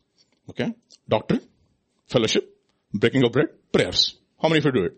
Okay? 0.48 0.74
Doctrine, 1.08 1.40
fellowship, 2.06 2.56
breaking 2.92 3.24
of 3.24 3.32
bread, 3.32 3.48
prayers. 3.72 4.16
How 4.40 4.48
many 4.48 4.58
of 4.58 4.64
you 4.64 4.72
do 4.72 4.84
it? 4.84 4.94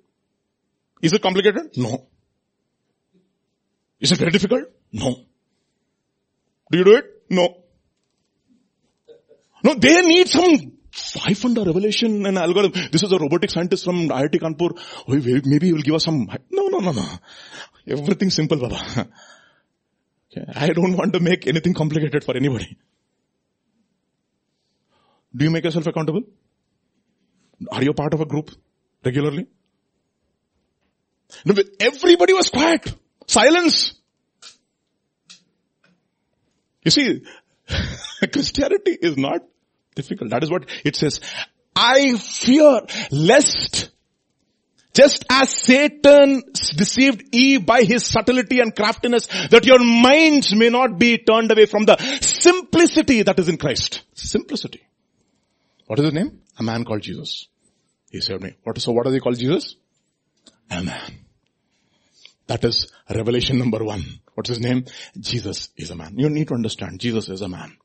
Is 1.03 1.13
it 1.13 1.23
complicated? 1.23 1.77
No. 1.77 2.07
Is 4.01 4.13
it 4.13 4.19
very 4.19 4.31
difficult? 4.31 4.65
No. 4.93 5.17
Do 6.71 6.79
you 6.79 6.85
do 6.85 6.97
it? 6.97 7.23
No. 7.31 7.63
No, 9.63 9.75
they 9.75 10.01
need 10.03 10.29
some 10.29 10.73
five 10.91 11.45
under 11.45 11.65
revelation 11.65 12.25
and 12.27 12.39
algorithm. 12.39 12.89
This 12.93 13.03
is 13.03 13.13
a 13.13 13.19
robotic 13.19 13.51
scientist 13.51 13.85
from 13.85 14.09
IIT 14.09 14.41
Kanpur. 14.41 14.71
Oh, 15.09 15.41
maybe 15.45 15.67
he 15.67 15.73
will 15.73 15.83
give 15.83 15.95
us 15.95 16.05
some. 16.05 16.29
No, 16.51 16.69
no, 16.69 16.79
no, 16.79 16.93
no. 16.93 17.05
Everything 17.87 18.31
simple, 18.31 18.59
Baba. 18.59 19.09
I 20.55 20.69
don't 20.69 20.97
want 20.97 21.13
to 21.15 21.21
make 21.21 21.47
anything 21.47 21.75
complicated 21.75 22.25
for 22.25 22.37
anybody. 22.37 22.77
Do 25.37 25.45
you 25.45 25.51
make 25.51 25.65
yourself 25.65 25.87
accountable? 25.87 26.23
Are 27.71 27.83
you 27.83 27.93
part 27.93 28.15
of 28.15 28.21
a 28.21 28.25
group 28.25 28.51
regularly? 29.05 29.47
Everybody 31.81 32.33
was 32.33 32.49
quiet. 32.49 32.95
Silence. 33.27 33.95
You 36.85 36.91
see, 36.91 37.23
Christianity 38.33 38.97
is 39.01 39.17
not 39.17 39.41
difficult. 39.95 40.31
That 40.31 40.45
is 40.45 40.51
what 40.51 40.67
it 40.85 40.97
says. 40.97 41.21
I 41.75 42.17
fear 42.17 42.81
lest 43.11 43.91
just 44.95 45.27
as 45.29 45.51
Satan 45.51 46.43
deceived 46.55 47.23
Eve 47.35 47.67
by 47.67 47.83
his 47.85 48.07
subtlety 48.07 48.61
and 48.61 48.75
craftiness, 48.75 49.27
that 49.51 49.67
your 49.67 49.79
minds 49.79 50.55
may 50.55 50.71
not 50.71 50.99
be 50.99 51.19
turned 51.19 51.53
away 51.53 51.67
from 51.67 51.85
the 51.85 51.99
simplicity 52.23 53.23
that 53.23 53.39
is 53.39 53.51
in 53.51 53.59
Christ. 53.59 54.03
Simplicity. 54.15 54.86
What 55.87 55.99
is 55.99 56.07
his 56.07 56.15
name? 56.15 56.41
A 56.59 56.63
man 56.63 56.85
called 56.85 57.03
Jesus. 57.03 57.49
He 58.11 58.21
saved 58.21 58.43
me. 58.43 58.57
What, 58.63 58.79
so 58.81 58.93
what 58.93 59.05
does 59.05 59.15
he 59.15 59.21
call 59.21 59.33
Jesus? 59.33 59.77
A 60.71 60.83
man. 60.83 61.19
That 62.47 62.65
is 62.65 62.91
revelation 63.13 63.59
number 63.59 63.85
one. 63.85 64.05
What's 64.35 64.49
his 64.49 64.61
name? 64.61 64.85
Jesus 65.19 65.71
is 65.77 65.91
a 65.91 65.97
man. 65.97 66.19
You 66.19 66.29
need 66.29 66.49
to 66.49 66.55
understand, 66.55 67.01
Jesus 67.01 67.29
is 67.29 67.41
a 67.41 67.49
man. 67.49 67.77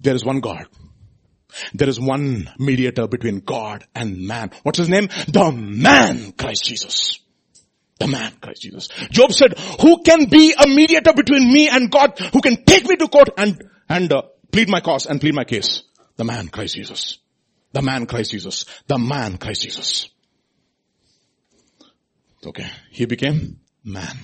There 0.00 0.14
is 0.14 0.24
one 0.24 0.40
God. 0.40 0.66
There 1.72 1.88
is 1.88 2.00
one 2.00 2.50
mediator 2.58 3.06
between 3.06 3.40
God 3.40 3.86
and 3.94 4.26
man. 4.26 4.50
What's 4.62 4.78
his 4.78 4.88
name? 4.88 5.08
The 5.28 5.52
man, 5.52 6.32
Christ 6.32 6.64
Jesus. 6.64 7.20
The 7.98 8.08
man, 8.08 8.32
Christ 8.40 8.62
Jesus. 8.62 8.88
Job 9.10 9.32
said, 9.32 9.56
who 9.80 10.02
can 10.02 10.26
be 10.26 10.52
a 10.52 10.66
mediator 10.66 11.12
between 11.14 11.52
me 11.52 11.68
and 11.68 11.90
God? 11.90 12.18
Who 12.32 12.40
can 12.40 12.64
take 12.64 12.88
me 12.88 12.96
to 12.96 13.08
court 13.08 13.30
and, 13.38 13.62
and 13.88 14.12
uh, 14.12 14.22
plead 14.50 14.68
my 14.68 14.80
cause 14.80 15.06
and 15.06 15.20
plead 15.20 15.34
my 15.34 15.44
case? 15.44 15.82
The 16.16 16.24
man, 16.24 16.48
Christ 16.48 16.76
Jesus. 16.76 17.18
The 17.72 17.82
man, 17.82 18.06
Christ 18.06 18.30
Jesus. 18.30 18.64
The 18.86 18.98
man, 18.98 19.36
Christ 19.38 19.62
Jesus. 19.62 20.08
Okay. 22.46 22.66
He 22.90 23.06
became 23.06 23.60
man. 23.82 24.16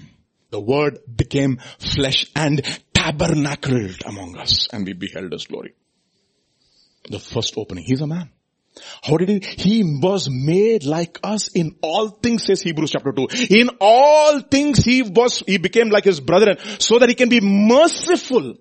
The 0.50 0.60
word 0.60 0.98
became 1.14 1.60
flesh 1.78 2.26
and 2.34 2.62
tabernacled 2.92 4.02
among 4.04 4.36
us 4.36 4.68
and 4.72 4.86
we 4.86 4.92
beheld 4.92 5.32
his 5.32 5.46
glory. 5.46 5.74
The 7.08 7.18
first 7.18 7.54
opening. 7.56 7.84
He's 7.84 8.00
a 8.00 8.06
man. 8.06 8.30
How 9.02 9.16
did 9.16 9.28
he? 9.28 9.40
He 9.40 9.82
was 9.84 10.28
made 10.30 10.84
like 10.84 11.18
us 11.24 11.48
in 11.48 11.76
all 11.82 12.08
things, 12.08 12.44
says 12.44 12.62
Hebrews 12.62 12.92
chapter 12.92 13.12
2. 13.12 13.28
In 13.50 13.70
all 13.80 14.40
things 14.40 14.78
he 14.84 15.02
was, 15.02 15.42
he 15.46 15.58
became 15.58 15.90
like 15.90 16.04
his 16.04 16.20
brethren 16.20 16.56
so 16.78 16.98
that 16.98 17.08
he 17.08 17.14
can 17.14 17.28
be 17.28 17.40
merciful 17.40 18.54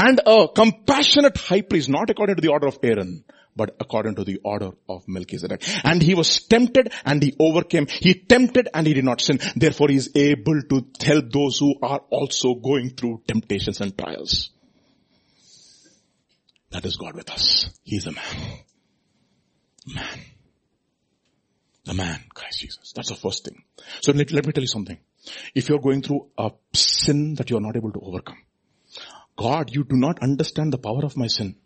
and 0.00 0.20
a 0.24 0.48
compassionate 0.48 1.36
high 1.36 1.60
priest, 1.60 1.88
not 1.88 2.08
according 2.08 2.36
to 2.36 2.42
the 2.42 2.48
order 2.48 2.66
of 2.66 2.78
Aaron, 2.82 3.22
but 3.54 3.76
according 3.78 4.14
to 4.14 4.24
the 4.24 4.40
order 4.42 4.70
of 4.88 5.06
Melchizedek. 5.06 5.62
And 5.84 6.02
he 6.02 6.14
was 6.14 6.40
tempted 6.40 6.92
and 7.04 7.22
he 7.22 7.36
overcame. 7.38 7.86
He 7.86 8.14
tempted 8.14 8.68
and 8.72 8.86
he 8.86 8.94
did 8.94 9.04
not 9.04 9.20
sin. 9.20 9.40
Therefore 9.54 9.88
he 9.88 9.96
is 9.96 10.10
able 10.14 10.62
to 10.70 10.86
help 11.02 11.30
those 11.30 11.58
who 11.58 11.74
are 11.82 12.00
also 12.10 12.54
going 12.54 12.90
through 12.90 13.22
temptations 13.26 13.80
and 13.82 13.96
trials. 13.96 14.50
That 16.70 16.86
is 16.86 16.96
God 16.96 17.16
with 17.16 17.30
us. 17.30 17.68
He 17.82 17.96
is 17.96 18.06
a 18.06 18.12
man. 18.12 18.24
Man. 19.86 20.20
The 21.84 21.94
man, 21.94 22.24
Christ 22.32 22.60
Jesus. 22.60 22.92
That's 22.94 23.08
the 23.08 23.16
first 23.16 23.44
thing. 23.44 23.64
So 24.00 24.12
let, 24.12 24.30
let 24.32 24.46
me 24.46 24.52
tell 24.52 24.62
you 24.62 24.68
something. 24.68 24.98
If 25.54 25.68
you're 25.68 25.80
going 25.80 26.02
through 26.02 26.28
a 26.38 26.52
sin 26.72 27.34
that 27.34 27.50
you're 27.50 27.60
not 27.60 27.76
able 27.76 27.92
to 27.92 28.00
overcome, 28.00 28.38
God, 29.40 29.74
you 29.74 29.84
do 29.84 29.96
not 29.96 30.22
understand 30.22 30.70
the 30.70 30.78
power 30.78 31.02
of 31.02 31.16
my 31.16 31.26
sin. 31.26 31.56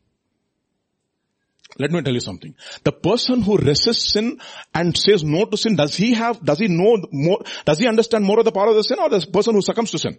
Let 1.77 1.91
me 1.91 2.03
tell 2.03 2.15
you 2.15 2.21
something. 2.21 2.55
The 2.85 2.93
person 2.93 3.43
who 3.43 3.57
resists 3.57 4.13
sin 4.13 4.39
and 4.73 4.97
says 4.97 5.25
no 5.25 5.45
to 5.47 5.57
sin, 5.57 5.75
does 5.75 5.97
he 5.97 6.15
have, 6.15 6.45
does 6.45 6.61
he 6.61 6.69
know 6.69 6.99
more, 7.11 7.41
does 7.65 7.81
he 7.81 7.89
understand 7.89 8.25
more 8.25 8.39
of 8.39 8.45
the 8.45 8.53
power 8.53 8.69
of 8.69 8.77
the 8.77 8.85
sin 8.85 9.01
or 9.01 9.09
the 9.09 9.27
person 9.27 9.55
who 9.55 9.61
succumbs 9.61 9.91
to 9.91 9.99
sin? 9.99 10.17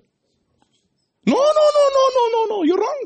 No, 1.25 1.33
no, 1.33 1.65
no, 1.77 1.85
no, 1.97 2.09
no, 2.15 2.27
no, 2.33 2.45
no, 2.55 2.63
you're 2.63 2.77
wrong. 2.77 3.05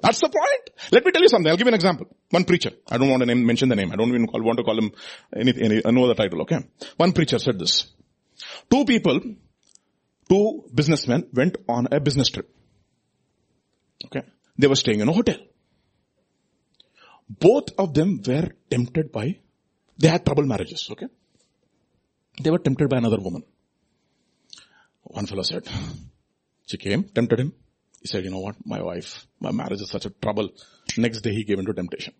That's 0.00 0.20
the 0.20 0.28
point. 0.28 0.92
Let 0.92 1.04
me 1.04 1.10
tell 1.10 1.22
you 1.22 1.28
something. 1.28 1.50
I'll 1.50 1.56
give 1.56 1.66
you 1.66 1.72
an 1.72 1.74
example. 1.74 2.06
One 2.30 2.44
preacher. 2.44 2.70
I 2.88 2.98
don't 2.98 3.10
want 3.10 3.22
to 3.22 3.26
name, 3.26 3.44
mention 3.44 3.68
the 3.68 3.74
name. 3.74 3.90
I 3.90 3.96
don't 3.96 4.10
even 4.10 4.28
call, 4.28 4.42
want 4.44 4.58
to 4.58 4.64
call 4.64 4.78
him 4.78 4.92
any, 5.36 5.60
any, 5.60 5.82
no 5.84 6.04
other 6.04 6.14
title, 6.14 6.42
okay? 6.42 6.60
One 6.98 7.12
preacher 7.12 7.40
said 7.40 7.58
this. 7.58 7.90
Two 8.70 8.84
people, 8.84 9.18
two 10.28 10.70
businessmen 10.72 11.26
went 11.32 11.56
on 11.68 11.88
a 11.90 11.98
business 11.98 12.28
trip. 12.28 12.48
Okay? 14.04 14.22
They 14.56 14.66
were 14.66 14.76
staying 14.76 15.00
in 15.00 15.08
a 15.08 15.12
hotel. 15.12 15.36
Both 17.28 17.70
of 17.78 17.94
them 17.94 18.22
were 18.26 18.48
tempted 18.70 19.12
by, 19.12 19.38
they 19.98 20.08
had 20.08 20.24
trouble 20.24 20.44
marriages, 20.44 20.88
okay? 20.90 21.08
They 22.40 22.50
were 22.50 22.58
tempted 22.58 22.88
by 22.88 22.98
another 22.98 23.18
woman. 23.18 23.42
One 25.02 25.26
fellow 25.26 25.42
said, 25.42 25.68
she 26.66 26.76
came, 26.78 27.04
tempted 27.04 27.40
him. 27.40 27.52
He 28.00 28.08
said, 28.08 28.24
you 28.24 28.30
know 28.30 28.38
what, 28.38 28.56
my 28.64 28.80
wife, 28.80 29.26
my 29.40 29.50
marriage 29.50 29.82
is 29.82 29.90
such 29.90 30.06
a 30.06 30.10
trouble. 30.10 30.50
Next 30.96 31.20
day 31.20 31.32
he 31.32 31.44
gave 31.44 31.58
into 31.58 31.74
temptation. 31.74 32.14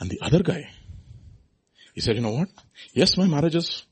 And 0.00 0.10
the 0.10 0.20
other 0.22 0.42
guy, 0.42 0.70
he 1.94 2.00
said, 2.00 2.16
you 2.16 2.22
know 2.22 2.32
what, 2.32 2.48
yes, 2.94 3.16
my 3.16 3.26
marriage 3.26 3.54
is 3.54 3.84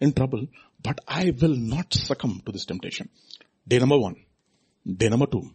in 0.00 0.12
trouble, 0.12 0.46
but 0.82 0.98
I 1.06 1.32
will 1.40 1.54
not 1.54 1.92
succumb 1.92 2.42
to 2.46 2.52
this 2.52 2.64
temptation. 2.64 3.08
Day 3.68 3.78
number 3.78 3.98
one, 3.98 4.16
day 4.84 5.08
number 5.08 5.26
two, 5.26 5.50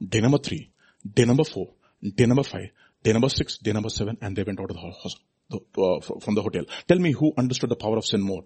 day 0.00 0.20
number 0.20 0.38
three, 0.38 0.70
day 1.14 1.24
number 1.24 1.44
four, 1.44 1.68
day 2.02 2.26
number 2.26 2.42
five, 2.42 2.70
day 3.02 3.12
number 3.12 3.28
six, 3.28 3.58
day 3.58 3.72
number 3.72 3.90
seven, 3.90 4.18
and 4.20 4.36
they 4.36 4.42
went 4.42 4.60
out 4.60 4.70
of 4.70 4.76
the 4.76 5.60
uh, 5.78 6.00
from 6.20 6.34
the 6.34 6.42
hotel. 6.42 6.64
Tell 6.88 6.98
me 6.98 7.12
who 7.12 7.32
understood 7.36 7.70
the 7.70 7.76
power 7.76 7.96
of 7.96 8.06
sin 8.06 8.20
more? 8.20 8.42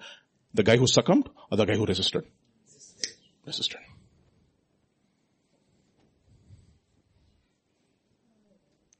The 0.54 0.62
guy 0.62 0.76
who 0.76 0.86
succumbed 0.86 1.28
or 1.50 1.56
the 1.56 1.64
guy 1.64 1.74
who 1.74 1.86
resisted? 1.86 2.24
Resisted. 3.44 3.80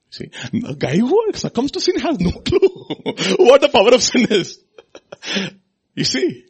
See, 0.09 0.31
a 0.67 0.75
guy 0.75 0.97
who 0.97 1.31
succumbs 1.33 1.71
to 1.71 1.79
sin 1.79 1.99
has 1.99 2.19
no 2.19 2.31
clue 2.45 2.85
what 3.37 3.61
the 3.61 3.69
power 3.71 3.93
of 3.93 4.01
sin 4.01 4.27
is. 4.31 4.59
You 5.93 6.03
see? 6.03 6.45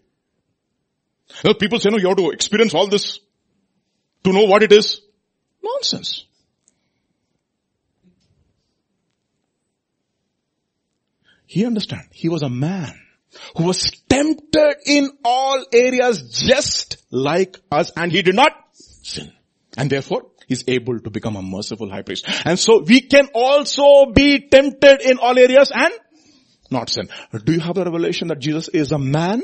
Well, 1.44 1.56
people 1.56 1.80
say, 1.80 1.90
no, 1.90 1.98
you 1.98 2.08
have 2.08 2.18
to 2.18 2.30
experience 2.32 2.74
all 2.74 2.88
this 2.88 3.20
to 4.24 4.32
know 4.32 4.46
what 4.46 4.64
it 4.64 4.72
is. 4.72 5.02
Nonsense. 5.64 6.26
He 11.46 11.66
understand. 11.66 12.04
He 12.12 12.30
was 12.30 12.44
a 12.44 12.50
man 12.50 12.94
who 13.56 13.64
was 13.64 13.92
tempted 14.10 14.76
in 14.86 15.10
all 15.24 15.66
areas 15.74 16.44
just 16.48 16.98
like 17.10 17.58
us 17.72 17.92
and 17.96 18.12
he 18.12 18.22
did 18.22 18.36
not 18.36 18.52
sin. 18.74 19.32
And 19.78 19.90
therefore, 19.90 20.28
he's 20.48 20.64
able 20.68 21.00
to 21.00 21.10
become 21.10 21.36
a 21.36 21.42
merciful 21.42 21.90
high 21.90 22.02
priest. 22.02 22.26
And 22.46 22.60
so 22.60 22.82
we 22.82 23.02
can 23.02 23.30
also 23.34 24.12
be 24.12 24.48
tempted 24.48 25.02
in 25.02 25.20
all 25.20 25.38
areas 25.38 25.72
and 25.74 25.94
not 26.70 26.90
sin. 26.90 27.10
Do 27.46 27.54
you 27.54 27.60
have 27.60 27.76
the 27.76 27.86
revelation 27.86 28.28
that 28.28 28.40
Jesus 28.40 28.68
is 28.68 28.92
a 28.92 29.00
man? 29.00 29.42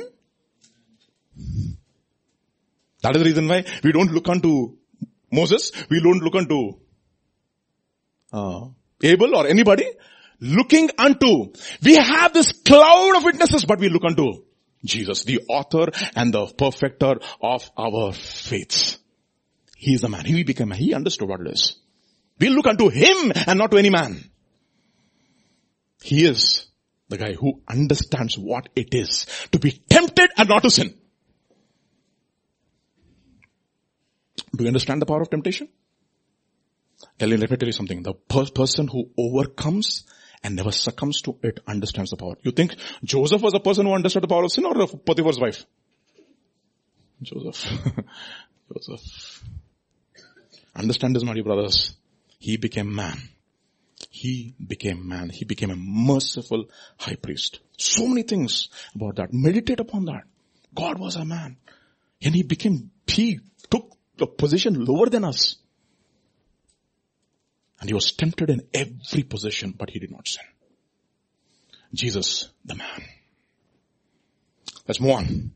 That 3.02 3.16
is 3.16 3.22
the 3.22 3.26
reason 3.26 3.48
why 3.48 3.66
we 3.84 3.92
don't 3.92 4.12
look 4.12 4.28
unto 4.28 4.78
Moses, 5.34 5.72
we 5.90 6.00
don't 6.02 6.22
look 6.22 6.36
unto 6.36 6.74
uh, 8.32 8.68
Abel 9.02 9.36
or 9.36 9.48
anybody. 9.48 9.86
Looking 10.40 10.90
unto, 10.98 11.54
we 11.82 11.96
have 11.96 12.34
this 12.34 12.52
cloud 12.52 13.18
of 13.18 13.24
witnesses, 13.24 13.66
but 13.66 13.80
we 13.80 13.90
look 13.90 14.04
unto 14.04 14.44
Jesus, 14.86 15.24
the 15.24 15.42
author 15.48 15.88
and 16.16 16.34
the 16.34 16.48
perfecter 16.48 17.16
of 17.42 17.70
our 17.78 18.12
faiths. 18.12 19.00
He 19.78 19.94
is 19.94 20.04
a 20.04 20.10
man. 20.10 20.26
He 20.26 20.44
became 20.44 20.70
man. 20.70 20.78
He 20.78 20.94
understood 20.94 21.30
what 21.30 21.42
it 21.42 21.48
is. 21.48 21.78
We 22.40 22.50
look 22.50 22.68
unto 22.68 22.90
him 22.90 23.32
and 23.48 23.58
not 23.58 23.72
to 23.72 23.78
any 23.78 23.90
man. 23.90 24.24
He 26.02 26.26
is 26.26 26.68
the 27.10 27.18
guy 27.18 27.34
who 27.34 27.62
understands 27.68 28.38
what 28.38 28.70
it 28.76 28.94
is 28.94 29.26
to 29.52 29.60
be 29.60 29.72
tempted 29.72 30.30
and 30.38 30.50
not 30.50 30.64
to 30.64 30.70
sin. 30.70 30.94
Do 34.56 34.64
you 34.64 34.68
understand 34.68 35.02
the 35.02 35.06
power 35.06 35.22
of 35.22 35.30
temptation? 35.30 35.68
Tell 37.18 37.30
me, 37.30 37.38
let 37.38 37.50
me 37.50 37.58
tell 37.58 37.68
you 37.68 37.74
something. 37.74 38.04
The 38.04 38.14
per- 38.14 38.52
person 38.54 38.88
who 38.88 39.10
overcomes 39.18 40.04
and 40.44 40.56
never 40.56 40.72
succumbs 40.72 41.22
to 41.22 41.38
it 41.42 41.60
understands 41.68 42.12
the 42.12 42.18
power. 42.18 42.36
You 42.42 42.52
think 42.52 42.76
Joseph 43.04 43.42
was 43.42 43.54
a 43.54 43.60
person 43.60 43.86
who 43.86 43.94
understood 43.94 44.24
the 44.24 44.28
power 44.28 44.44
of 44.44 44.52
sin 44.52 44.66
or 44.66 44.88
Potiphar's 44.88 45.40
wife? 45.40 45.66
Joseph. 47.22 47.66
Joseph. 48.74 49.44
Understand 50.76 51.16
this, 51.16 51.24
my 51.24 51.34
dear 51.34 51.44
brothers. 51.44 51.96
He 52.40 52.58
became 52.58 52.94
man. 52.94 53.18
He 54.10 54.54
became 54.66 55.08
man. 55.08 55.30
He 55.30 55.46
became 55.46 55.72
a 55.72 55.76
merciful 55.76 56.66
high 56.98 57.16
priest. 57.16 57.60
So 57.78 58.08
many 58.08 58.24
things 58.24 58.70
about 58.94 59.16
that. 59.16 59.34
Meditate 59.34 59.80
upon 59.80 60.06
that. 60.06 60.24
God 60.76 61.00
was 61.00 61.16
a 61.16 61.26
man. 61.26 61.58
And 62.22 62.36
he 62.36 62.44
became, 62.44 62.92
he 63.08 63.40
a 64.20 64.28
position 64.28 64.86
lower 64.86 65.08
than 65.08 65.24
us. 65.24 65.58
And 67.80 67.90
he 67.90 67.94
was 67.94 68.12
tempted 68.12 68.50
in 68.50 68.62
every 68.74 69.24
position, 69.24 69.74
but 69.78 69.90
he 69.90 70.00
did 70.00 70.12
not 70.12 70.28
sin. 70.28 70.44
Jesus, 71.94 72.50
the 72.64 72.76
man. 72.76 73.04
Let's 74.88 75.00
move 75.00 75.12
on. 75.12 75.52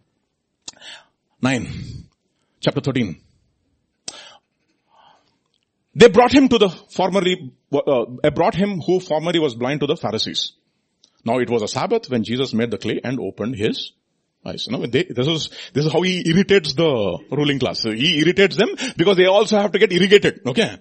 Nine. 1.41 1.67
Chapter 2.59 2.81
13. 2.81 3.21
They 5.95 6.09
brought 6.09 6.31
him 6.31 6.47
to 6.49 6.57
the 6.57 6.69
formerly, 6.69 7.53
uh, 7.73 8.29
brought 8.31 8.55
him 8.55 8.81
who 8.81 8.99
formerly 8.99 9.39
was 9.39 9.55
blind 9.55 9.79
to 9.79 9.87
the 9.87 9.95
Pharisees. 9.95 10.53
Now 11.25 11.39
it 11.39 11.49
was 11.49 11.63
a 11.63 11.67
Sabbath 11.67 12.09
when 12.09 12.23
Jesus 12.23 12.53
made 12.53 12.71
the 12.71 12.77
clay 12.77 13.01
and 13.03 13.19
opened 13.19 13.55
his 13.55 13.93
You 14.55 14.77
know, 14.77 14.85
they, 14.85 15.03
this 15.03 15.27
is, 15.27 15.49
this 15.73 15.85
is 15.85 15.91
how 15.91 16.01
he 16.01 16.29
irritates 16.29 16.73
the 16.73 17.19
ruling 17.31 17.59
class. 17.59 17.79
So 17.79 17.91
he 17.91 18.19
irritates 18.21 18.55
them 18.55 18.69
because 18.95 19.17
they 19.17 19.25
also 19.25 19.57
have 19.59 19.71
to 19.73 19.79
get 19.79 19.91
irrigated. 19.91 20.41
Okay. 20.45 20.77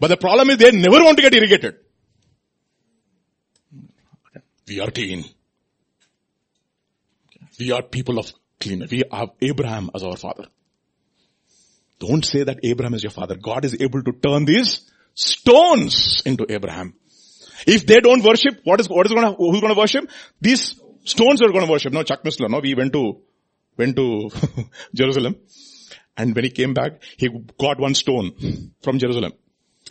But 0.00 0.08
the 0.08 0.16
problem 0.16 0.50
is 0.50 0.58
they 0.58 0.70
never 0.70 1.02
want 1.02 1.16
to 1.16 1.22
get 1.22 1.34
irrigated. 1.34 1.76
We 4.68 4.80
are 4.80 4.90
clean. 4.90 5.24
We 7.58 7.72
are 7.72 7.82
people 7.82 8.18
of 8.18 8.32
clean. 8.60 8.86
We 8.90 9.02
have 9.10 9.30
Abraham 9.40 9.90
as 9.94 10.02
our 10.02 10.16
father. 10.16 10.46
Don't 11.98 12.24
say 12.24 12.44
that 12.44 12.60
Abraham 12.64 12.94
is 12.94 13.02
your 13.02 13.10
father. 13.10 13.36
God 13.36 13.64
is 13.64 13.76
able 13.80 14.02
to 14.02 14.12
turn 14.12 14.44
these 14.44 14.90
stones 15.14 16.22
into 16.24 16.46
Abraham. 16.48 16.94
If 17.66 17.86
they 17.86 18.00
don't 18.00 18.24
worship, 18.24 18.60
what 18.64 18.80
is, 18.80 18.88
what 18.88 19.06
is 19.06 19.12
gonna, 19.12 19.32
who's 19.34 19.60
gonna 19.60 19.74
worship? 19.74 20.10
These 20.40 20.80
stones 21.04 21.42
are 21.42 21.50
gonna 21.50 21.70
worship. 21.70 21.92
No, 21.92 22.02
Chuck 22.02 22.22
Missler, 22.24 22.50
no, 22.50 22.60
we 22.60 22.74
went 22.74 22.92
to, 22.92 23.20
went 23.76 23.96
to 23.96 24.30
Jerusalem. 24.94 25.36
And 26.16 26.34
when 26.34 26.44
he 26.44 26.50
came 26.50 26.74
back, 26.74 27.02
he 27.16 27.28
got 27.58 27.80
one 27.80 27.94
stone 27.94 28.32
from 28.82 28.98
Jerusalem 28.98 29.32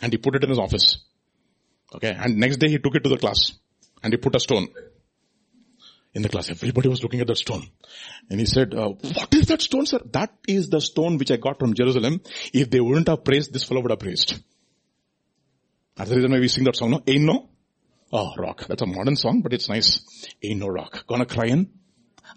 and 0.00 0.12
he 0.12 0.18
put 0.18 0.36
it 0.36 0.44
in 0.44 0.50
his 0.50 0.58
office. 0.58 0.98
Okay. 1.94 2.14
And 2.16 2.36
next 2.36 2.58
day 2.58 2.68
he 2.68 2.78
took 2.78 2.94
it 2.94 3.02
to 3.02 3.08
the 3.08 3.18
class 3.18 3.52
and 4.02 4.12
he 4.12 4.16
put 4.16 4.34
a 4.36 4.40
stone 4.40 4.68
in 6.14 6.22
the 6.22 6.28
class. 6.28 6.50
Everybody 6.50 6.88
was 6.88 7.02
looking 7.02 7.20
at 7.20 7.26
that 7.26 7.38
stone. 7.38 7.66
And 8.30 8.38
he 8.38 8.46
said, 8.46 8.74
uh, 8.74 8.88
what 8.88 9.34
is 9.34 9.46
that 9.46 9.62
stone, 9.62 9.86
sir? 9.86 10.00
That 10.12 10.32
is 10.46 10.68
the 10.68 10.80
stone 10.80 11.18
which 11.18 11.30
I 11.30 11.36
got 11.36 11.58
from 11.58 11.74
Jerusalem. 11.74 12.20
If 12.52 12.70
they 12.70 12.80
wouldn't 12.80 13.08
have 13.08 13.24
praised, 13.24 13.52
this 13.52 13.64
fellow 13.64 13.80
would 13.80 13.90
have 13.90 14.00
praised. 14.00 14.40
That's 15.96 16.10
the 16.10 16.16
reason 16.16 16.30
why 16.30 16.38
we 16.38 16.48
sing 16.48 16.64
that 16.64 16.76
song, 16.76 16.90
no? 16.90 17.02
Ain't 17.06 17.24
no? 17.24 17.48
Oh, 18.12 18.32
rock. 18.36 18.66
That's 18.66 18.82
a 18.82 18.86
modern 18.86 19.16
song, 19.16 19.40
but 19.40 19.52
it's 19.52 19.68
nice. 19.68 20.00
Ain't 20.42 20.60
no 20.60 20.68
rock. 20.68 21.06
Gonna 21.06 21.26
cry 21.26 21.46
in? 21.46 21.70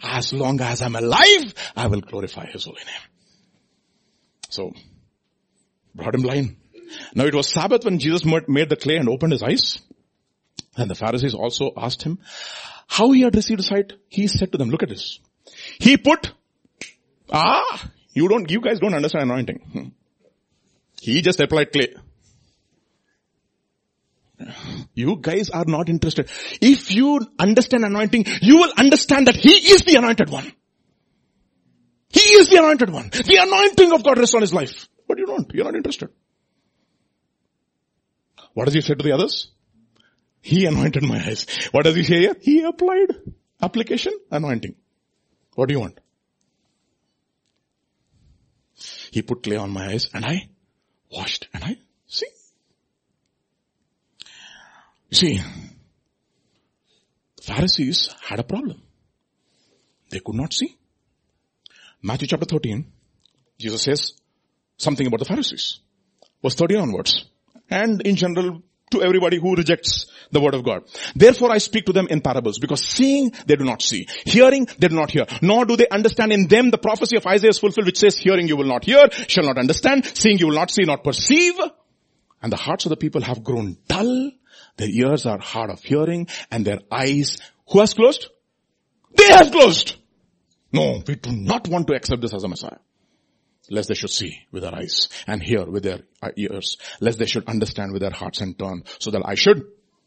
As 0.01 0.33
long 0.33 0.59
as 0.61 0.81
I'm 0.81 0.95
alive, 0.95 1.53
I 1.75 1.87
will 1.87 2.01
glorify 2.01 2.45
His 2.47 2.65
holy 2.65 2.77
name. 2.77 3.09
So, 4.49 4.71
brought 5.93 6.15
him 6.15 6.21
blind. 6.21 6.55
Now 7.13 7.25
it 7.25 7.35
was 7.35 7.49
Sabbath 7.49 7.83
when 7.83 7.99
Jesus 7.99 8.23
made 8.25 8.69
the 8.69 8.75
clay 8.75 8.95
and 8.95 9.09
opened 9.09 9.33
his 9.33 9.43
eyes. 9.43 9.79
And 10.77 10.89
the 10.89 10.95
Pharisees 10.95 11.33
also 11.33 11.71
asked 11.75 12.03
him 12.03 12.19
how 12.87 13.11
he 13.11 13.21
had 13.21 13.35
received 13.35 13.63
sight. 13.63 13.93
He 14.07 14.27
said 14.27 14.51
to 14.51 14.57
them, 14.57 14.69
look 14.69 14.83
at 14.83 14.89
this. 14.89 15.19
He 15.79 15.97
put, 15.97 16.31
ah, 17.31 17.89
you 18.13 18.27
don't, 18.27 18.49
you 18.49 18.61
guys 18.61 18.79
don't 18.79 18.93
understand 18.93 19.23
anointing. 19.23 19.59
Hmm. 19.71 19.87
He 21.01 21.21
just 21.21 21.39
applied 21.39 21.71
clay. 21.71 21.95
You 24.93 25.17
guys 25.21 25.49
are 25.49 25.65
not 25.65 25.89
interested. 25.89 26.29
If 26.61 26.91
you 26.91 27.19
understand 27.39 27.85
anointing, 27.85 28.25
you 28.41 28.57
will 28.57 28.71
understand 28.77 29.27
that 29.27 29.35
He 29.35 29.51
is 29.51 29.83
the 29.83 29.95
anointed 29.95 30.29
one. 30.29 30.51
He 32.09 32.19
is 32.19 32.49
the 32.49 32.57
anointed 32.57 32.89
one. 32.89 33.09
The 33.09 33.39
anointing 33.41 33.91
of 33.91 34.03
God 34.03 34.17
rests 34.17 34.35
on 34.35 34.41
His 34.41 34.53
life. 34.53 34.87
But 35.07 35.19
you 35.19 35.25
don't. 35.25 35.51
You're 35.53 35.65
not 35.65 35.75
interested. 35.75 36.09
What 38.53 38.65
does 38.65 38.73
He 38.73 38.81
say 38.81 38.95
to 38.95 39.03
the 39.03 39.11
others? 39.11 39.51
He 40.41 40.65
anointed 40.65 41.03
my 41.03 41.17
eyes. 41.17 41.45
What 41.71 41.83
does 41.83 41.95
He 41.95 42.03
say 42.03 42.19
here? 42.19 42.35
He 42.39 42.61
applied. 42.61 43.15
Application, 43.61 44.13
anointing. 44.31 44.75
What 45.55 45.69
do 45.69 45.73
you 45.73 45.79
want? 45.79 45.99
He 49.11 49.21
put 49.21 49.43
clay 49.43 49.55
on 49.55 49.71
my 49.71 49.87
eyes 49.87 50.09
and 50.13 50.25
I 50.25 50.49
washed 51.09 51.47
and 51.53 51.63
I 51.63 51.77
see. 55.15 55.41
Pharisees 57.41 58.13
had 58.21 58.39
a 58.39 58.43
problem. 58.43 58.81
They 60.09 60.19
could 60.19 60.35
not 60.35 60.53
see. 60.53 60.75
Matthew 62.01 62.27
chapter 62.27 62.45
13, 62.45 62.91
Jesus 63.59 63.81
says 63.81 64.13
something 64.77 65.07
about 65.07 65.19
the 65.19 65.25
Pharisees. 65.25 65.79
Verse 66.41 66.55
30 66.55 66.75
onwards. 66.75 67.25
And 67.69 68.01
in 68.01 68.15
general, 68.15 68.61
to 68.91 69.01
everybody 69.01 69.37
who 69.37 69.55
rejects 69.55 70.05
the 70.31 70.39
word 70.39 70.53
of 70.53 70.63
God. 70.63 70.83
Therefore 71.15 71.51
I 71.51 71.57
speak 71.57 71.85
to 71.85 71.93
them 71.93 72.07
in 72.07 72.21
parables 72.21 72.59
because 72.59 72.81
seeing 72.81 73.31
they 73.45 73.55
do 73.55 73.63
not 73.63 73.81
see, 73.81 74.07
hearing 74.25 74.67
they 74.77 74.87
do 74.87 74.95
not 74.95 75.11
hear, 75.11 75.25
nor 75.41 75.65
do 75.65 75.75
they 75.75 75.87
understand 75.87 76.31
in 76.31 76.47
them 76.47 76.69
the 76.69 76.77
prophecy 76.77 77.17
of 77.17 77.25
Isaiah 77.25 77.49
is 77.49 77.59
fulfilled 77.59 77.87
which 77.87 77.99
says 77.99 78.17
hearing 78.17 78.47
you 78.47 78.57
will 78.57 78.65
not 78.65 78.85
hear, 78.85 79.09
shall 79.27 79.45
not 79.45 79.57
understand, 79.57 80.05
seeing 80.05 80.37
you 80.37 80.47
will 80.47 80.55
not 80.55 80.71
see, 80.71 80.83
not 80.83 81.03
perceive. 81.03 81.55
And 82.41 82.51
the 82.51 82.57
hearts 82.57 82.85
of 82.85 82.89
the 82.89 82.97
people 82.97 83.21
have 83.21 83.43
grown 83.43 83.77
dull 83.87 84.31
their 84.77 84.89
ears 84.89 85.25
are 85.25 85.39
hard 85.39 85.69
of 85.69 85.81
hearing 85.81 86.27
and 86.51 86.65
their 86.65 86.79
eyes, 86.91 87.37
who 87.69 87.79
has 87.79 87.93
closed? 87.93 88.29
They 89.15 89.27
have 89.29 89.51
closed. 89.51 89.95
No, 90.71 91.01
we 91.07 91.15
do 91.15 91.31
not 91.31 91.67
want 91.67 91.87
to 91.87 91.93
accept 91.93 92.21
this 92.21 92.33
as 92.33 92.43
a 92.43 92.47
Messiah. 92.47 92.79
Lest 93.69 93.87
they 93.87 93.95
should 93.95 94.11
see 94.11 94.41
with 94.51 94.63
their 94.63 94.75
eyes 94.75 95.09
and 95.25 95.41
hear 95.41 95.65
with 95.65 95.83
their 95.83 96.01
ears. 96.35 96.77
Lest 96.99 97.17
they 97.17 97.25
should 97.25 97.47
understand 97.47 97.93
with 97.93 98.01
their 98.01 98.11
hearts 98.11 98.41
and 98.41 98.57
turn 98.59 98.83
so 98.99 99.11
that 99.11 99.23
I 99.25 99.35
should 99.35 99.63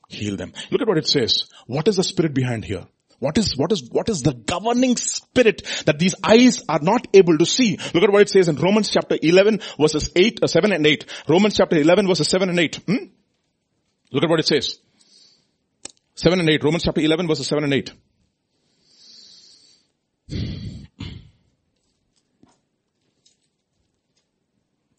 heal 0.09 0.37
them. 0.37 0.53
Look 0.71 0.83
at 0.83 0.89
what 0.89 0.99
it 0.99 1.09
says. 1.09 1.49
What 1.67 1.89
is 1.89 1.97
the 1.97 2.05
spirit 2.05 2.35
behind 2.35 2.65
here? 2.65 2.87
What 3.19 3.37
is, 3.37 3.57
what 3.57 3.73
is, 3.73 3.89
what 3.91 4.09
is 4.09 4.23
the 4.23 4.33
governing 4.33 4.97
spirit 4.97 5.63
that 5.87 5.99
these 5.99 6.15
eyes 6.23 6.63
are 6.69 6.79
not 6.81 7.09
able 7.15 7.37
to 7.39 7.47
see? 7.47 7.79
Look 7.93 8.05
at 8.05 8.13
what 8.13 8.23
it 8.23 8.29
says 8.29 8.49
in 8.49 8.57
Romans 8.57 8.91
chapter 8.91 9.19
11 9.21 9.61
verses 9.79 10.11
8, 10.15 10.41
uh, 10.45 10.47
7 10.47 10.73
and 10.73 10.87
8. 10.87 11.05
Romans 11.27 11.57
chapter 11.57 11.77
11 11.77 12.07
verses 12.07 12.29
7 12.29 12.49
and 12.49 12.61
8. 12.61 12.77
Hmm? 12.87 12.97
Look 14.11 14.25
at 14.25 14.31
what 14.31 14.41
it 14.41 14.47
says. 14.47 14.79
7 16.15 16.41
and 16.41 16.49
8. 16.49 16.65
Romans 16.65 16.85
chapter 16.85 17.01
11 17.01 17.29
verses 17.29 17.47
7 17.47 17.65
and 17.65 17.75
8. 17.75 17.93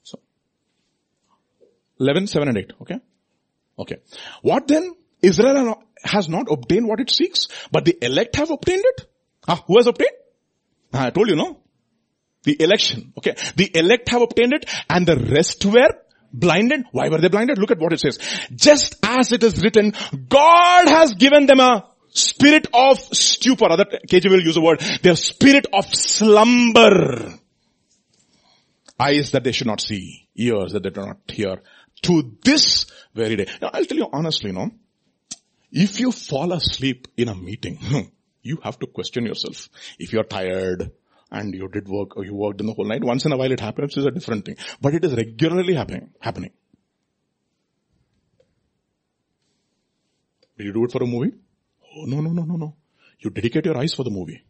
So, 0.03 0.19
11, 1.99 2.27
7 2.27 2.47
and 2.47 2.57
8. 2.57 2.73
Okay? 2.81 2.99
Okay. 3.77 3.95
What 4.41 4.67
then? 4.67 4.93
Israel 5.21 5.83
has 6.01 6.29
not 6.29 6.49
obtained 6.49 6.87
what 6.87 7.01
it 7.01 7.09
seeks, 7.09 7.47
but 7.71 7.83
the 7.83 7.97
elect 8.01 8.37
have 8.37 8.51
obtained 8.51 8.83
it. 8.85 9.05
Ah, 9.47 9.61
who 9.67 9.77
has 9.77 9.87
obtained? 9.87 10.15
Ah, 10.93 11.07
I 11.07 11.09
told 11.09 11.27
you, 11.27 11.35
no? 11.35 11.59
The 12.43 12.61
election. 12.61 13.11
Okay. 13.17 13.35
The 13.55 13.69
elect 13.75 14.07
have 14.09 14.21
obtained 14.21 14.53
it 14.53 14.65
and 14.89 15.05
the 15.05 15.17
rest 15.17 15.65
were 15.65 15.91
blinded. 16.31 16.85
Why 16.91 17.09
were 17.09 17.19
they 17.19 17.29
blinded? 17.29 17.57
Look 17.57 17.71
at 17.71 17.79
what 17.79 17.93
it 17.93 17.99
says. 17.99 18.17
Just 18.53 18.95
as 19.03 19.31
it 19.31 19.43
is 19.43 19.61
written, 19.61 19.93
God 20.27 20.87
has 20.87 21.13
given 21.13 21.45
them 21.45 21.59
a 21.59 21.87
spirit 22.09 22.67
of 22.73 22.99
stupor. 22.99 23.71
Other 23.71 23.85
KJV 23.85 24.29
will 24.29 24.43
use 24.43 24.55
the 24.55 24.61
word. 24.61 24.79
Their 25.01 25.15
spirit 25.15 25.67
of 25.73 25.93
slumber. 25.93 27.33
Eyes 28.99 29.31
that 29.31 29.43
they 29.43 29.51
should 29.51 29.67
not 29.67 29.81
see. 29.81 30.27
Ears 30.35 30.73
that 30.73 30.83
they 30.83 30.89
do 30.89 31.01
not 31.01 31.17
hear. 31.27 31.61
To 32.03 32.37
this 32.43 32.85
very 33.13 33.35
day. 33.35 33.47
Now 33.61 33.71
I'll 33.73 33.85
tell 33.85 33.97
you 33.97 34.07
honestly, 34.11 34.51
no. 34.51 34.69
If 35.71 35.99
you 35.99 36.11
fall 36.11 36.51
asleep 36.53 37.07
in 37.15 37.29
a 37.29 37.35
meeting, 37.35 37.77
you 38.41 38.59
have 38.63 38.79
to 38.79 38.87
question 38.87 39.25
yourself. 39.25 39.69
If 39.99 40.13
you're 40.13 40.23
tired, 40.23 40.91
and 41.31 41.53
you 41.53 41.67
did 41.67 41.87
work 41.87 42.17
or 42.17 42.25
you 42.25 42.33
worked 42.33 42.59
in 42.61 42.67
the 42.67 42.73
whole 42.73 42.85
night. 42.85 43.03
Once 43.03 43.25
in 43.25 43.31
a 43.31 43.37
while 43.37 43.51
it 43.51 43.59
happens 43.59 43.95
is 43.95 44.05
a 44.05 44.11
different 44.11 44.45
thing. 44.45 44.57
But 44.81 44.95
it 44.95 45.05
is 45.05 45.13
regularly 45.13 45.75
happening, 45.75 46.11
happening. 46.19 46.51
Did 50.57 50.65
you 50.67 50.73
do 50.73 50.83
it 50.83 50.91
for 50.91 51.03
a 51.03 51.07
movie? 51.07 51.31
Oh, 51.95 52.05
no, 52.05 52.21
no, 52.21 52.31
no, 52.31 52.43
no, 52.43 52.55
no. 52.55 52.75
You 53.19 53.29
dedicate 53.29 53.65
your 53.65 53.77
eyes 53.77 53.93
for 53.93 54.03
the 54.03 54.09
movie. 54.09 54.43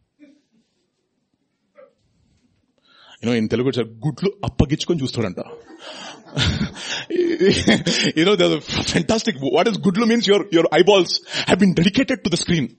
You 3.21 3.29
know, 3.29 3.33
in 3.33 3.49
Telugu, 3.49 3.69
it's 3.69 3.77
a 3.77 3.83
gutlu 3.83 4.39
appagichkon 4.41 4.97
chustaranta. 4.97 5.43
you 8.15 8.25
know, 8.25 8.35
there's 8.35 8.53
a 8.53 8.61
fantastic, 8.61 9.35
what 9.39 9.67
is 9.67 9.77
gudlu 9.77 10.07
means 10.07 10.25
your, 10.25 10.45
your 10.51 10.65
eyeballs 10.71 11.21
have 11.45 11.59
been 11.59 11.73
dedicated 11.73 12.23
to 12.23 12.29
the 12.29 12.37
screen. 12.37 12.77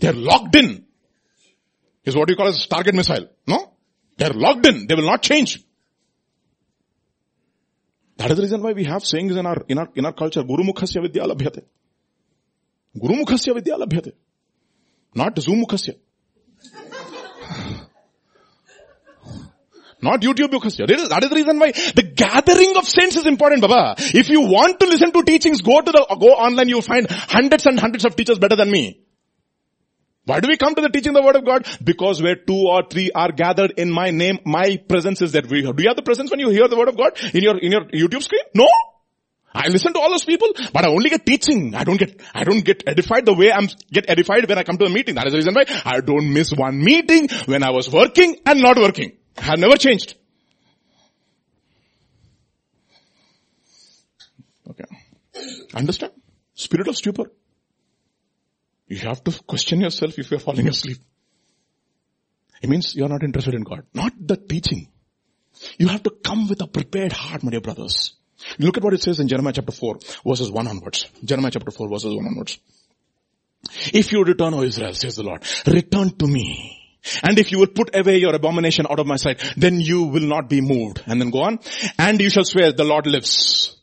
They're 0.00 0.12
locked 0.12 0.54
in 0.56 0.85
is 2.06 2.16
what 2.16 2.30
you 2.30 2.36
call 2.36 2.46
as 2.46 2.66
target 2.66 2.94
missile. 2.94 3.28
No? 3.46 3.72
They're 4.16 4.30
locked 4.32 4.64
in. 4.66 4.86
They 4.86 4.94
will 4.94 5.04
not 5.04 5.22
change. 5.22 5.62
That 8.16 8.30
is 8.30 8.36
the 8.36 8.42
reason 8.44 8.62
why 8.62 8.72
we 8.72 8.84
have 8.84 9.04
sayings 9.04 9.36
in 9.36 9.44
our, 9.44 9.62
in 9.68 9.78
our, 9.78 9.88
in 9.94 10.06
our 10.06 10.12
culture, 10.12 10.42
Guru 10.42 10.64
Mukhasya 10.64 11.02
Vidya 11.02 11.24
Labhyate. 11.24 11.64
Guru 12.98 13.16
Mukhasya 13.16 13.54
Vidya 13.54 13.76
Labhyate. 13.76 14.12
Not 15.14 15.38
Zoom 15.38 15.64
Mukhasya. 15.64 15.96
Not 20.00 20.20
YouTube 20.22 20.50
Mukhasya. 20.50 20.86
That 20.86 20.98
is, 20.98 21.08
the 21.28 21.34
reason 21.34 21.58
why 21.58 21.72
the 21.72 22.02
gathering 22.14 22.76
of 22.76 22.86
saints 22.86 23.16
is 23.16 23.26
important, 23.26 23.60
Baba. 23.60 23.96
If 23.98 24.30
you 24.30 24.42
want 24.42 24.80
to 24.80 24.86
listen 24.86 25.12
to 25.12 25.22
teachings, 25.22 25.60
go 25.60 25.80
to 25.82 25.92
the, 25.92 26.06
go 26.18 26.28
online, 26.28 26.68
you'll 26.68 26.80
find 26.82 27.10
hundreds 27.10 27.66
and 27.66 27.78
hundreds 27.78 28.06
of 28.06 28.16
teachers 28.16 28.38
better 28.38 28.56
than 28.56 28.70
me. 28.70 29.00
Why 30.26 30.40
do 30.40 30.48
we 30.48 30.56
come 30.56 30.74
to 30.74 30.82
the 30.82 30.88
teaching 30.88 31.10
of 31.10 31.22
the 31.22 31.22
word 31.22 31.36
of 31.36 31.44
God? 31.44 31.66
Because 31.82 32.20
where 32.20 32.34
two 32.34 32.66
or 32.66 32.82
three 32.90 33.12
are 33.14 33.30
gathered 33.30 33.74
in 33.78 33.92
my 33.92 34.10
name, 34.10 34.40
my 34.44 34.76
presence 34.88 35.22
is 35.22 35.32
that 35.32 35.48
there. 35.48 35.72
Do 35.72 35.82
you 35.82 35.88
have 35.88 35.96
the 35.96 36.02
presence 36.02 36.32
when 36.32 36.40
you 36.40 36.50
hear 36.50 36.66
the 36.66 36.76
word 36.76 36.88
of 36.88 36.96
God 36.96 37.16
in 37.32 37.42
your, 37.44 37.56
in 37.58 37.70
your 37.70 37.84
YouTube 37.84 38.24
screen? 38.24 38.42
No. 38.52 38.66
I 39.54 39.68
listen 39.68 39.92
to 39.92 40.00
all 40.00 40.10
those 40.10 40.24
people, 40.24 40.48
but 40.72 40.84
I 40.84 40.88
only 40.88 41.10
get 41.10 41.24
teaching. 41.24 41.76
I 41.76 41.84
don't 41.84 41.96
get, 41.96 42.20
I 42.34 42.42
don't 42.42 42.64
get 42.64 42.82
edified 42.86 43.24
the 43.24 43.34
way 43.34 43.52
I'm 43.52 43.68
get 43.90 44.10
edified 44.10 44.48
when 44.48 44.58
I 44.58 44.64
come 44.64 44.76
to 44.78 44.84
a 44.84 44.90
meeting. 44.90 45.14
That 45.14 45.28
is 45.28 45.32
the 45.32 45.38
reason 45.38 45.54
why 45.54 45.64
I 45.84 46.00
don't 46.00 46.32
miss 46.32 46.52
one 46.52 46.82
meeting 46.82 47.28
when 47.46 47.62
I 47.62 47.70
was 47.70 47.90
working 47.90 48.36
and 48.44 48.60
not 48.60 48.76
working. 48.76 49.16
I 49.38 49.42
have 49.42 49.58
never 49.58 49.76
changed. 49.76 50.16
Okay. 54.68 54.84
Understand? 55.72 56.12
Spirit 56.54 56.88
of 56.88 56.96
stupor. 56.96 57.30
You 58.88 58.98
have 58.98 59.22
to 59.24 59.32
question 59.46 59.80
yourself 59.80 60.18
if 60.18 60.30
you're 60.30 60.40
falling 60.40 60.68
asleep. 60.68 60.98
It 62.62 62.70
means 62.70 62.94
you're 62.94 63.08
not 63.08 63.22
interested 63.22 63.54
in 63.54 63.62
God. 63.62 63.84
Not 63.92 64.12
the 64.18 64.36
teaching. 64.36 64.88
You 65.78 65.88
have 65.88 66.02
to 66.04 66.10
come 66.10 66.48
with 66.48 66.60
a 66.62 66.66
prepared 66.66 67.12
heart, 67.12 67.42
my 67.42 67.50
dear 67.50 67.60
brothers. 67.60 68.14
Look 68.58 68.76
at 68.76 68.84
what 68.84 68.94
it 68.94 69.02
says 69.02 69.18
in 69.18 69.28
Jeremiah 69.28 69.54
chapter 69.54 69.72
4 69.72 69.98
verses 70.26 70.50
1 70.50 70.66
onwards. 70.66 71.06
Jeremiah 71.24 71.50
chapter 71.50 71.70
4 71.70 71.88
verses 71.88 72.14
1 72.14 72.26
onwards. 72.26 72.58
If 73.92 74.12
you 74.12 74.22
return, 74.22 74.54
O 74.54 74.62
Israel, 74.62 74.94
says 74.94 75.16
the 75.16 75.22
Lord, 75.22 75.42
return 75.66 76.10
to 76.18 76.26
me. 76.26 76.86
And 77.22 77.38
if 77.38 77.52
you 77.52 77.58
will 77.58 77.68
put 77.68 77.96
away 77.96 78.18
your 78.18 78.34
abomination 78.34 78.86
out 78.88 78.98
of 78.98 79.06
my 79.06 79.16
sight, 79.16 79.42
then 79.56 79.80
you 79.80 80.04
will 80.04 80.26
not 80.26 80.48
be 80.48 80.60
moved. 80.60 81.02
And 81.06 81.20
then 81.20 81.30
go 81.30 81.42
on. 81.42 81.60
And 81.98 82.20
you 82.20 82.30
shall 82.30 82.44
swear, 82.44 82.72
the 82.72 82.84
Lord 82.84 83.06
lives. 83.06 83.76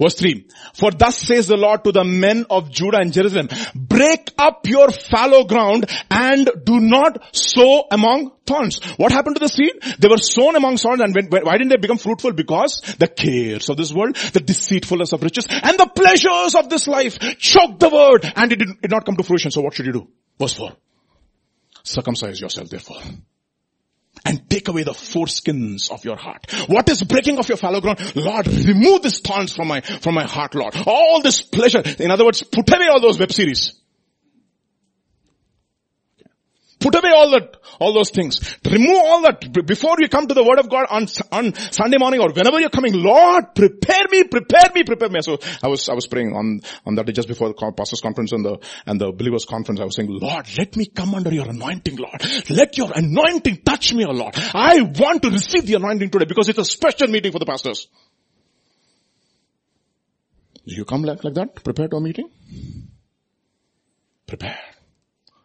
Verse 0.00 0.14
3. 0.14 0.46
For 0.72 0.90
thus 0.92 1.18
says 1.18 1.46
the 1.46 1.58
Lord 1.58 1.84
to 1.84 1.92
the 1.92 2.04
men 2.04 2.46
of 2.48 2.70
Judah 2.70 2.98
and 3.00 3.12
Jerusalem, 3.12 3.48
break 3.74 4.30
up 4.38 4.66
your 4.66 4.90
fallow 4.90 5.44
ground 5.44 5.90
and 6.10 6.50
do 6.64 6.80
not 6.80 7.36
sow 7.36 7.86
among 7.90 8.32
thorns. 8.46 8.82
What 8.96 9.12
happened 9.12 9.36
to 9.36 9.40
the 9.40 9.48
seed? 9.48 9.72
They 9.98 10.08
were 10.08 10.16
sown 10.16 10.56
among 10.56 10.78
thorns 10.78 11.02
and 11.02 11.14
when, 11.14 11.26
why 11.44 11.58
didn't 11.58 11.68
they 11.68 11.76
become 11.76 11.98
fruitful? 11.98 12.32
Because 12.32 12.80
the 12.98 13.08
cares 13.08 13.68
of 13.68 13.76
this 13.76 13.92
world, 13.92 14.16
the 14.16 14.40
deceitfulness 14.40 15.12
of 15.12 15.22
riches 15.22 15.46
and 15.50 15.78
the 15.78 15.90
pleasures 15.94 16.54
of 16.54 16.70
this 16.70 16.88
life 16.88 17.18
choked 17.38 17.80
the 17.80 17.90
word 17.90 18.24
and 18.36 18.52
it 18.52 18.58
did, 18.58 18.80
did 18.80 18.90
not 18.90 19.04
come 19.04 19.16
to 19.16 19.22
fruition. 19.22 19.50
So 19.50 19.60
what 19.60 19.74
should 19.74 19.86
you 19.86 19.92
do? 19.92 20.08
Verse 20.38 20.54
4. 20.54 20.72
Circumcise 21.82 22.40
yourself 22.40 22.70
therefore 22.70 23.02
and 24.24 24.48
take 24.48 24.68
away 24.68 24.82
the 24.82 24.92
foreskins 24.92 25.90
of 25.90 26.04
your 26.04 26.16
heart. 26.16 26.50
What 26.66 26.88
is 26.88 27.02
breaking 27.02 27.38
of 27.38 27.48
your 27.48 27.56
fallow 27.56 27.80
ground? 27.80 27.98
Lord, 28.16 28.46
remove 28.46 29.02
these 29.02 29.18
thorns 29.20 29.52
from 29.52 29.68
my, 29.68 29.80
from 29.80 30.14
my 30.14 30.24
heart, 30.24 30.54
Lord. 30.54 30.74
All 30.86 31.22
this 31.22 31.42
pleasure. 31.42 31.82
In 31.98 32.10
other 32.10 32.24
words, 32.24 32.42
put 32.42 32.72
away 32.72 32.88
all 32.88 33.00
those 33.00 33.18
web 33.18 33.32
series. 33.32 33.79
Put 36.80 36.94
away 36.94 37.10
all 37.14 37.30
that, 37.32 37.56
all 37.78 37.92
those 37.92 38.08
things. 38.08 38.40
Remove 38.64 38.96
all 38.96 39.22
that 39.22 39.66
before 39.66 39.96
you 39.98 40.08
come 40.08 40.26
to 40.26 40.34
the 40.34 40.42
word 40.42 40.58
of 40.58 40.70
God 40.70 40.86
on, 40.88 41.06
on 41.30 41.54
Sunday 41.54 41.98
morning 41.98 42.20
or 42.20 42.32
whenever 42.32 42.58
you're 42.58 42.70
coming. 42.70 42.94
Lord, 42.94 43.54
prepare 43.54 44.04
me, 44.10 44.24
prepare 44.24 44.70
me, 44.74 44.84
prepare 44.84 45.10
me. 45.10 45.20
So 45.20 45.38
I 45.62 45.68
was, 45.68 45.90
I 45.90 45.94
was 45.94 46.06
praying 46.06 46.32
on, 46.34 46.62
on 46.86 46.94
that 46.94 47.04
day 47.04 47.12
just 47.12 47.28
before 47.28 47.48
the 47.48 47.72
pastor's 47.76 48.00
conference 48.00 48.32
and 48.32 48.42
the, 48.44 48.58
and 48.86 48.98
the 48.98 49.12
believers 49.12 49.44
conference. 49.44 49.78
I 49.78 49.84
was 49.84 49.94
saying, 49.94 50.08
Lord, 50.10 50.46
let 50.56 50.74
me 50.74 50.86
come 50.86 51.14
under 51.14 51.32
your 51.34 51.48
anointing, 51.50 51.96
Lord. 51.96 52.24
Let 52.48 52.78
your 52.78 52.90
anointing 52.94 53.60
touch 53.62 53.92
me, 53.92 54.06
O 54.06 54.12
Lord. 54.12 54.34
I 54.54 54.80
want 54.80 55.20
to 55.22 55.30
receive 55.30 55.66
the 55.66 55.74
anointing 55.74 56.08
today 56.08 56.24
because 56.24 56.48
it's 56.48 56.58
a 56.58 56.64
special 56.64 57.08
meeting 57.08 57.30
for 57.30 57.38
the 57.38 57.46
pastors. 57.46 57.88
Do 60.66 60.74
you 60.74 60.86
come 60.86 61.02
like, 61.02 61.24
like 61.24 61.34
that? 61.34 61.62
Prepare 61.62 61.88
to 61.88 61.96
a 61.96 62.00
meeting? 62.00 62.30
Prepare. 64.26 64.58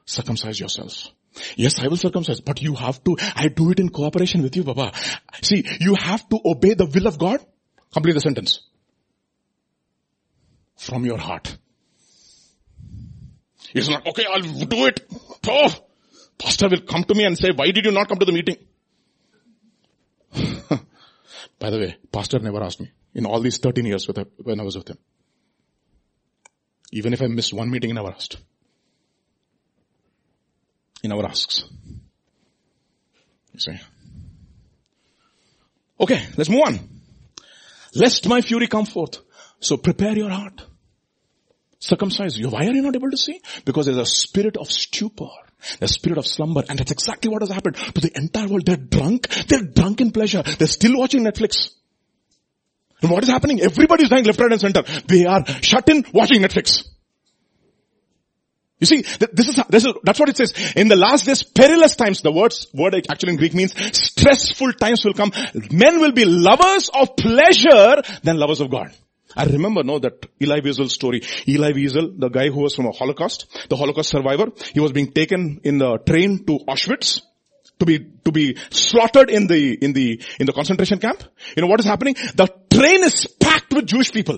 Circumcise 0.06 0.60
yourselves. 0.60 1.12
Yes, 1.56 1.80
I 1.80 1.88
will 1.88 1.98
circumcise, 1.98 2.42
but 2.42 2.62
you 2.62 2.76
have 2.76 3.04
to, 3.04 3.18
I 3.36 3.48
do 3.50 3.72
it 3.72 3.80
in 3.80 3.90
cooperation 3.90 4.42
with 4.42 4.56
you, 4.56 4.64
Baba. 4.64 4.94
See, 5.42 5.64
you 5.80 5.96
have 5.96 6.28
to 6.30 6.40
obey 6.46 6.74
the 6.74 6.86
will 6.86 7.08
of 7.08 7.18
God. 7.18 7.46
Complete 7.94 8.14
the 8.14 8.22
sentence. 8.22 8.62
From 10.78 11.06
your 11.06 11.18
heart. 11.18 11.58
It's 13.74 13.90
not, 13.90 14.08
okay, 14.08 14.26
I'll 14.26 14.42
do 14.42 14.86
it. 14.86 15.02
Oh, 15.48 15.70
pastor 16.38 16.70
will 16.70 16.82
come 16.82 17.04
to 17.04 17.16
me 17.16 17.26
and 17.26 17.38
say, 17.38 17.52
why 17.54 17.72
did 17.72 17.86
you 17.86 17.92
not 17.92 18.08
come 18.08 18.20
to 18.20 18.26
the 18.26 18.32
meeting? 18.32 18.58
By 21.60 21.70
the 21.70 21.80
way, 21.80 21.98
pastor 22.12 22.40
never 22.40 22.64
asked 22.64 22.80
me 22.80 22.92
in 23.14 23.26
all 23.26 23.40
these 23.42 23.58
13 23.58 23.86
years 23.86 24.08
with 24.08 24.20
when 24.38 24.60
I 24.60 24.64
was 24.64 24.78
with 24.78 24.90
him. 24.90 24.98
Even 26.92 27.14
if 27.14 27.22
I 27.22 27.28
missed 27.28 27.54
one 27.54 27.70
meeting, 27.70 27.90
he 27.90 27.94
never 27.94 28.12
asked 28.12 28.38
in 31.06 31.12
our 31.12 31.26
asks. 31.26 31.64
You 33.54 33.60
see. 33.60 33.80
Okay, 36.00 36.22
let's 36.38 36.50
move 36.50 36.62
on. 36.66 36.80
Lest 37.96 38.28
my 38.28 38.42
fury 38.42 38.68
come 38.68 38.86
forth. 38.86 39.20
So 39.60 39.78
prepare 39.78 40.18
your 40.18 40.30
heart. 40.30 40.62
Circumcise 41.80 42.38
you. 42.38 42.50
Why 42.50 42.66
are 42.66 42.74
you 42.74 42.82
not 42.82 42.96
able 42.96 43.12
to 43.12 43.18
see? 43.18 43.40
Because 43.64 43.86
there's 43.86 43.98
a 43.98 44.06
spirit 44.06 44.58
of 44.58 44.70
stupor. 44.70 45.30
The 45.80 45.88
spirit 45.88 46.18
of 46.18 46.28
slumber. 46.28 46.64
And 46.68 46.78
that's 46.78 46.92
exactly 46.92 47.30
what 47.30 47.42
has 47.42 47.50
happened 47.50 47.76
to 47.76 48.02
the 48.02 48.12
entire 48.16 48.48
world. 48.48 48.66
They're 48.66 48.76
drunk. 48.76 49.30
They're 49.48 49.64
drunk 49.64 50.02
in 50.02 50.12
pleasure. 50.12 50.44
They're 50.44 50.68
still 50.68 50.98
watching 50.98 51.24
Netflix. 51.24 51.72
And 53.02 53.12
what 53.12 53.24
is 53.24 53.30
happening? 53.30 53.62
Everybody's 53.62 54.10
dying 54.10 54.26
left, 54.26 54.40
right 54.40 54.52
and 54.52 54.62
center. 54.62 54.84
They 55.08 55.26
are 55.26 55.46
shut 55.62 55.88
in 55.90 56.06
watching 56.14 56.42
Netflix. 56.42 56.88
You 58.80 58.88
see, 58.88 59.02
this 59.02 59.48
is, 59.48 59.60
this 59.70 59.86
is, 59.86 59.94
that's 60.04 60.20
what 60.20 60.28
it 60.28 60.36
says. 60.36 60.54
In 60.76 60.90
the 60.90 60.98
last 60.98 61.26
days, 61.26 61.44
perilous 61.44 61.96
times, 61.96 62.22
the 62.22 62.32
words, 62.32 62.68
word 62.74 62.94
actually 63.10 63.32
in 63.32 63.38
Greek 63.38 63.54
means 63.54 63.74
stressful 63.98 64.74
times 64.74 65.06
will 65.06 65.14
come. 65.14 65.32
Men 65.72 66.02
will 66.02 66.12
be 66.12 66.26
lovers 66.26 66.90
of 66.94 67.16
pleasure 67.16 68.02
than 68.24 68.38
lovers 68.38 68.60
of 68.60 68.70
God. 68.70 68.92
I 69.38 69.46
remember, 69.46 69.84
no, 69.84 70.00
that 70.00 70.26
Elie 70.42 70.62
Wiesel 70.62 70.90
story. 70.90 71.22
Elie 71.48 71.74
Wiesel, 71.74 72.20
the 72.20 72.30
guy 72.30 72.50
who 72.50 72.62
was 72.62 72.76
from 72.76 72.88
a 72.88 72.92
Holocaust, 72.92 73.48
the 73.70 73.78
Holocaust 73.78 74.10
survivor, 74.10 74.48
he 74.74 74.80
was 74.80 74.92
being 74.92 75.12
taken 75.12 75.62
in 75.64 75.78
the 75.78 75.98
train 76.00 76.46
to 76.46 76.60
Auschwitz 76.68 77.22
to 77.80 77.86
be, 77.86 78.00
to 78.00 78.32
be 78.32 78.58
slaughtered 78.70 79.30
in 79.30 79.48
the, 79.48 79.74
in 79.74 79.94
the, 79.94 80.22
in 80.40 80.46
the 80.46 80.54
concentration 80.54 81.00
camp. 81.00 81.24
You 81.56 81.62
know 81.62 81.68
what 81.68 81.80
is 81.80 81.86
happening? 81.86 82.16
The 82.36 82.48
train 82.72 83.04
is 83.04 83.28
packed 83.40 83.74
with 83.74 83.86
Jewish 83.86 84.12
people 84.12 84.38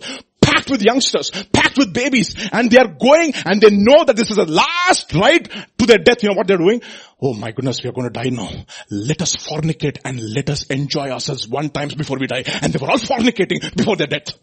packed 0.58 0.72
with 0.72 0.82
youngsters, 0.82 1.30
packed 1.54 1.78
with 1.78 1.94
babies, 1.94 2.36
and 2.52 2.72
they 2.72 2.78
are 2.78 2.88
going 2.88 3.34
and 3.46 3.62
they 3.62 3.70
know 3.70 4.04
that 4.04 4.16
this 4.16 4.32
is 4.32 4.38
the 4.38 4.46
last 4.46 5.14
ride 5.14 5.50
to 5.78 5.86
their 5.86 6.00
death. 6.00 6.24
You 6.24 6.30
know 6.30 6.36
what 6.36 6.48
they're 6.48 6.58
doing? 6.58 6.82
Oh 7.22 7.34
my 7.34 7.52
goodness, 7.52 7.84
we 7.84 7.90
are 7.90 7.94
going 7.94 8.12
to 8.12 8.14
die 8.14 8.30
now. 8.30 8.50
Let 8.90 9.22
us 9.22 9.36
fornicate 9.36 10.00
and 10.04 10.20
let 10.20 10.50
us 10.50 10.66
enjoy 10.68 11.10
ourselves 11.10 11.48
one 11.48 11.70
times 11.70 11.96
before 11.96 12.18
we 12.18 12.28
die. 12.28 12.44
And 12.62 12.74
they 12.74 12.84
were 12.84 12.90
all 12.90 12.98
fornicating 12.98 13.76
before 13.76 13.96
their 13.96 14.08
death. 14.08 14.34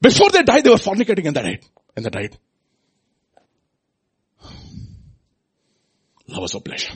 Before 0.00 0.30
they 0.30 0.42
died, 0.42 0.64
they 0.64 0.70
were 0.70 0.76
fornicating 0.76 1.26
and 1.26 1.36
they 1.36 1.42
died. 1.42 1.64
And 1.96 2.06
they 2.06 2.10
died. 2.10 2.38
Lovers 6.26 6.54
of 6.54 6.64
pleasure. 6.64 6.92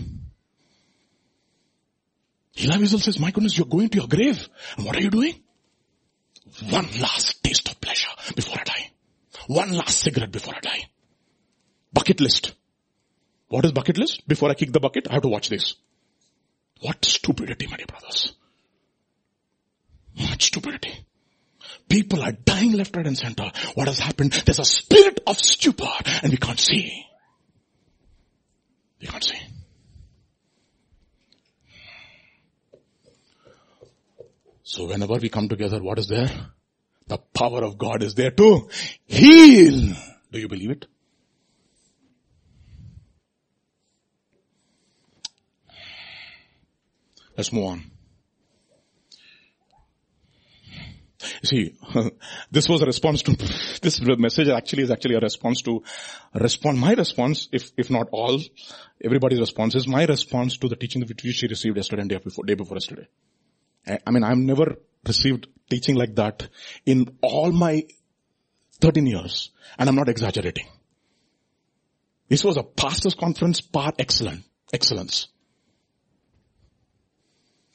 Elie 2.56 2.84
Wiesel 2.84 3.00
says, 3.00 3.18
my 3.18 3.32
goodness, 3.32 3.58
you're 3.58 3.66
going 3.66 3.88
to 3.88 3.98
your 3.98 4.06
grave. 4.06 4.48
And 4.76 4.86
what 4.86 4.96
are 4.96 5.00
you 5.00 5.10
doing? 5.10 5.43
One 6.70 6.88
last 7.00 7.42
taste 7.42 7.68
of 7.68 7.80
pleasure 7.80 8.08
before 8.34 8.58
I 8.60 8.64
die. 8.64 8.90
One 9.46 9.72
last 9.72 10.00
cigarette 10.00 10.32
before 10.32 10.54
I 10.54 10.60
die. 10.60 10.88
Bucket 11.92 12.20
list. 12.20 12.52
What 13.48 13.64
is 13.64 13.72
bucket 13.72 13.98
list? 13.98 14.26
Before 14.26 14.50
I 14.50 14.54
kick 14.54 14.72
the 14.72 14.80
bucket, 14.80 15.06
I 15.10 15.14
have 15.14 15.22
to 15.22 15.28
watch 15.28 15.48
this. 15.48 15.74
What 16.80 17.04
stupidity, 17.04 17.66
my 17.66 17.76
dear 17.76 17.86
brothers. 17.86 18.34
What 20.16 20.40
stupidity. 20.40 21.04
People 21.88 22.22
are 22.22 22.32
dying 22.32 22.72
left, 22.72 22.96
right 22.96 23.06
and 23.06 23.18
center. 23.18 23.50
What 23.74 23.88
has 23.88 23.98
happened? 23.98 24.32
There's 24.32 24.58
a 24.58 24.64
spirit 24.64 25.20
of 25.26 25.38
stupor 25.38 25.90
and 26.22 26.32
we 26.32 26.38
can't 26.38 26.58
see. 26.58 27.04
We 29.00 29.06
can't 29.06 29.22
see. 29.22 29.38
So 34.62 34.86
whenever 34.86 35.14
we 35.14 35.28
come 35.28 35.48
together, 35.48 35.82
what 35.82 35.98
is 35.98 36.08
there? 36.08 36.53
The 37.14 37.18
power 37.18 37.62
of 37.62 37.78
God 37.78 38.02
is 38.02 38.16
there 38.16 38.32
to 38.32 38.68
heal. 39.06 39.94
Do 40.32 40.40
you 40.40 40.48
believe 40.48 40.70
it? 40.72 40.86
Let's 47.36 47.52
move 47.52 47.66
on. 47.66 47.90
See, 51.44 51.76
this 52.50 52.68
was 52.68 52.82
a 52.82 52.86
response 52.86 53.22
to, 53.22 53.36
this 53.80 54.00
message 54.00 54.48
actually 54.48 54.82
is 54.82 54.90
actually 54.90 55.14
a 55.14 55.20
response 55.20 55.62
to, 55.62 55.84
respond, 56.34 56.80
my 56.80 56.94
response, 56.94 57.48
if, 57.52 57.70
if 57.76 57.90
not 57.90 58.08
all, 58.10 58.40
everybody's 59.04 59.38
response 59.38 59.76
is 59.76 59.86
my 59.86 60.04
response 60.04 60.58
to 60.58 60.68
the 60.68 60.74
teaching 60.74 61.00
that 61.04 61.20
she 61.20 61.46
received 61.46 61.76
yesterday 61.76 62.00
and 62.00 62.10
day 62.10 62.18
before, 62.18 62.44
day 62.44 62.54
before 62.54 62.76
yesterday. 62.76 63.06
I 63.86 64.10
mean, 64.10 64.24
I've 64.24 64.36
never 64.36 64.78
received 65.06 65.46
teaching 65.70 65.96
like 65.96 66.14
that 66.16 66.48
in 66.84 67.16
all 67.22 67.52
my 67.52 67.84
13 68.80 69.06
years. 69.06 69.50
And 69.78 69.88
I'm 69.88 69.96
not 69.96 70.08
exaggerating. 70.08 70.66
This 72.28 72.44
was 72.44 72.56
a 72.56 72.62
pastor's 72.62 73.14
conference 73.14 73.60
par 73.60 73.92
excellent, 73.98 74.44
excellence. 74.72 75.28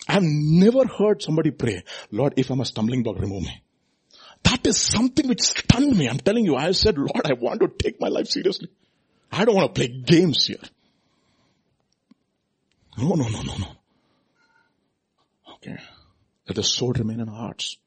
I've 0.07 0.23
never 0.23 0.87
heard 0.87 1.21
somebody 1.21 1.51
pray, 1.51 1.83
Lord, 2.11 2.33
if 2.37 2.49
I'm 2.49 2.61
a 2.61 2.65
stumbling 2.65 3.03
block, 3.03 3.19
remove 3.19 3.43
me. 3.43 3.61
That 4.43 4.65
is 4.65 4.79
something 4.79 5.27
which 5.27 5.41
stunned 5.41 5.95
me. 5.95 6.07
I'm 6.07 6.17
telling 6.17 6.45
you, 6.45 6.55
I 6.55 6.71
said, 6.71 6.97
Lord, 6.97 7.25
I 7.25 7.33
want 7.33 7.59
to 7.61 7.67
take 7.67 7.99
my 7.99 8.07
life 8.07 8.27
seriously. 8.27 8.69
I 9.31 9.45
don't 9.45 9.55
want 9.55 9.73
to 9.73 9.79
play 9.79 9.87
games 9.87 10.47
here. 10.47 10.57
No, 12.97 13.09
no, 13.09 13.27
no, 13.27 13.41
no, 13.41 13.57
no. 13.57 13.67
Okay. 15.55 15.77
Let 16.49 16.55
the 16.55 16.63
sword 16.63 16.97
remain 16.97 17.19
in 17.19 17.29
our 17.29 17.35
hearts. 17.35 17.77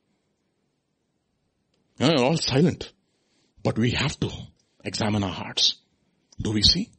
You 1.98 2.14
know, 2.14 2.22
all 2.22 2.36
silent. 2.36 2.92
But 3.64 3.76
we 3.76 3.90
have 3.90 4.18
to 4.20 4.30
examine 4.84 5.24
our 5.24 5.30
hearts. 5.30 5.74
Do 6.40 6.52
we 6.52 6.62
see? 6.62 6.90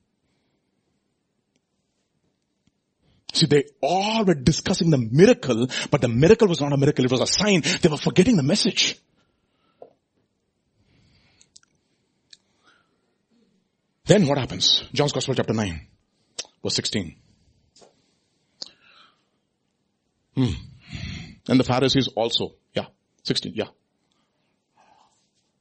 See, 3.31 3.45
they 3.47 3.63
all 3.81 4.25
were 4.25 4.35
discussing 4.35 4.89
the 4.89 4.97
miracle, 4.97 5.67
but 5.89 6.01
the 6.01 6.09
miracle 6.09 6.49
was 6.49 6.59
not 6.59 6.73
a 6.73 6.77
miracle, 6.77 7.05
it 7.05 7.11
was 7.11 7.21
a 7.21 7.27
sign. 7.27 7.61
They 7.81 7.89
were 7.89 7.97
forgetting 7.97 8.35
the 8.35 8.43
message. 8.43 8.99
Then 14.05 14.27
what 14.27 14.37
happens? 14.37 14.83
John's 14.93 15.13
Gospel 15.13 15.33
chapter 15.33 15.53
9, 15.53 15.87
verse 16.61 16.75
16. 16.75 17.15
Hmm. 20.35 20.51
And 21.47 21.59
the 21.59 21.63
Pharisees 21.63 22.07
also. 22.15 22.55
Yeah. 22.73 22.85
16. 23.23 23.53
Yeah. 23.55 23.67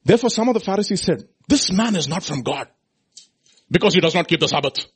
Therefore 0.04 0.30
some 0.30 0.48
of 0.48 0.54
the 0.54 0.60
Pharisees 0.60 1.02
said, 1.02 1.28
this 1.48 1.72
man 1.72 1.96
is 1.96 2.08
not 2.08 2.22
from 2.22 2.42
God 2.42 2.68
because 3.70 3.94
he 3.94 4.00
does 4.00 4.14
not 4.14 4.28
keep 4.28 4.40
the 4.40 4.48
Sabbath. 4.48 4.86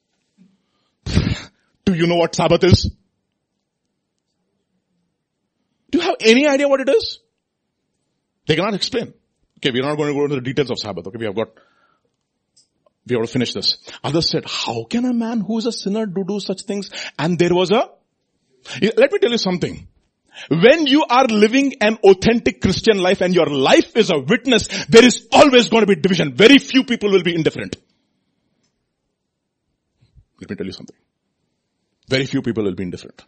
Do 1.84 1.94
you 1.94 2.06
know 2.06 2.16
what 2.16 2.34
Sabbath 2.34 2.64
is? 2.64 2.90
Do 5.90 5.98
you 5.98 6.04
have 6.04 6.16
any 6.20 6.46
idea 6.46 6.68
what 6.68 6.80
it 6.80 6.88
is? 6.88 7.20
They 8.46 8.56
cannot 8.56 8.74
explain. 8.74 9.14
Okay, 9.58 9.70
we're 9.70 9.82
not 9.82 9.96
going 9.96 10.08
to 10.08 10.14
go 10.14 10.24
into 10.24 10.36
the 10.36 10.42
details 10.42 10.70
of 10.70 10.78
Sabbath. 10.78 11.06
Okay, 11.06 11.18
we 11.18 11.26
have 11.26 11.34
got, 11.34 11.48
we 13.06 13.16
have 13.16 13.24
to 13.24 13.32
finish 13.32 13.52
this. 13.54 13.78
Others 14.04 14.30
said, 14.30 14.44
how 14.46 14.84
can 14.84 15.04
a 15.04 15.14
man 15.14 15.40
who 15.40 15.58
is 15.58 15.66
a 15.66 15.72
sinner 15.72 16.06
do, 16.06 16.24
do 16.24 16.40
such 16.40 16.62
things? 16.62 16.90
And 17.18 17.38
there 17.38 17.54
was 17.54 17.70
a, 17.70 17.88
let 18.82 19.12
me 19.12 19.18
tell 19.18 19.30
you 19.30 19.38
something. 19.38 19.88
When 20.48 20.86
you 20.86 21.04
are 21.08 21.26
living 21.26 21.74
an 21.80 21.98
authentic 22.04 22.60
Christian 22.60 22.98
life 22.98 23.20
and 23.20 23.34
your 23.34 23.46
life 23.46 23.96
is 23.96 24.10
a 24.10 24.18
witness, 24.18 24.68
there 24.86 25.04
is 25.04 25.26
always 25.32 25.68
going 25.68 25.82
to 25.82 25.86
be 25.86 25.96
division. 25.96 26.34
Very 26.34 26.58
few 26.58 26.84
people 26.84 27.10
will 27.10 27.22
be 27.22 27.34
indifferent. 27.34 27.76
Let 30.40 30.50
me 30.50 30.56
tell 30.56 30.66
you 30.66 30.72
something. 30.72 30.96
Very 32.08 32.26
few 32.26 32.42
people 32.42 32.64
will 32.64 32.74
be 32.74 32.82
indifferent. 32.82 33.22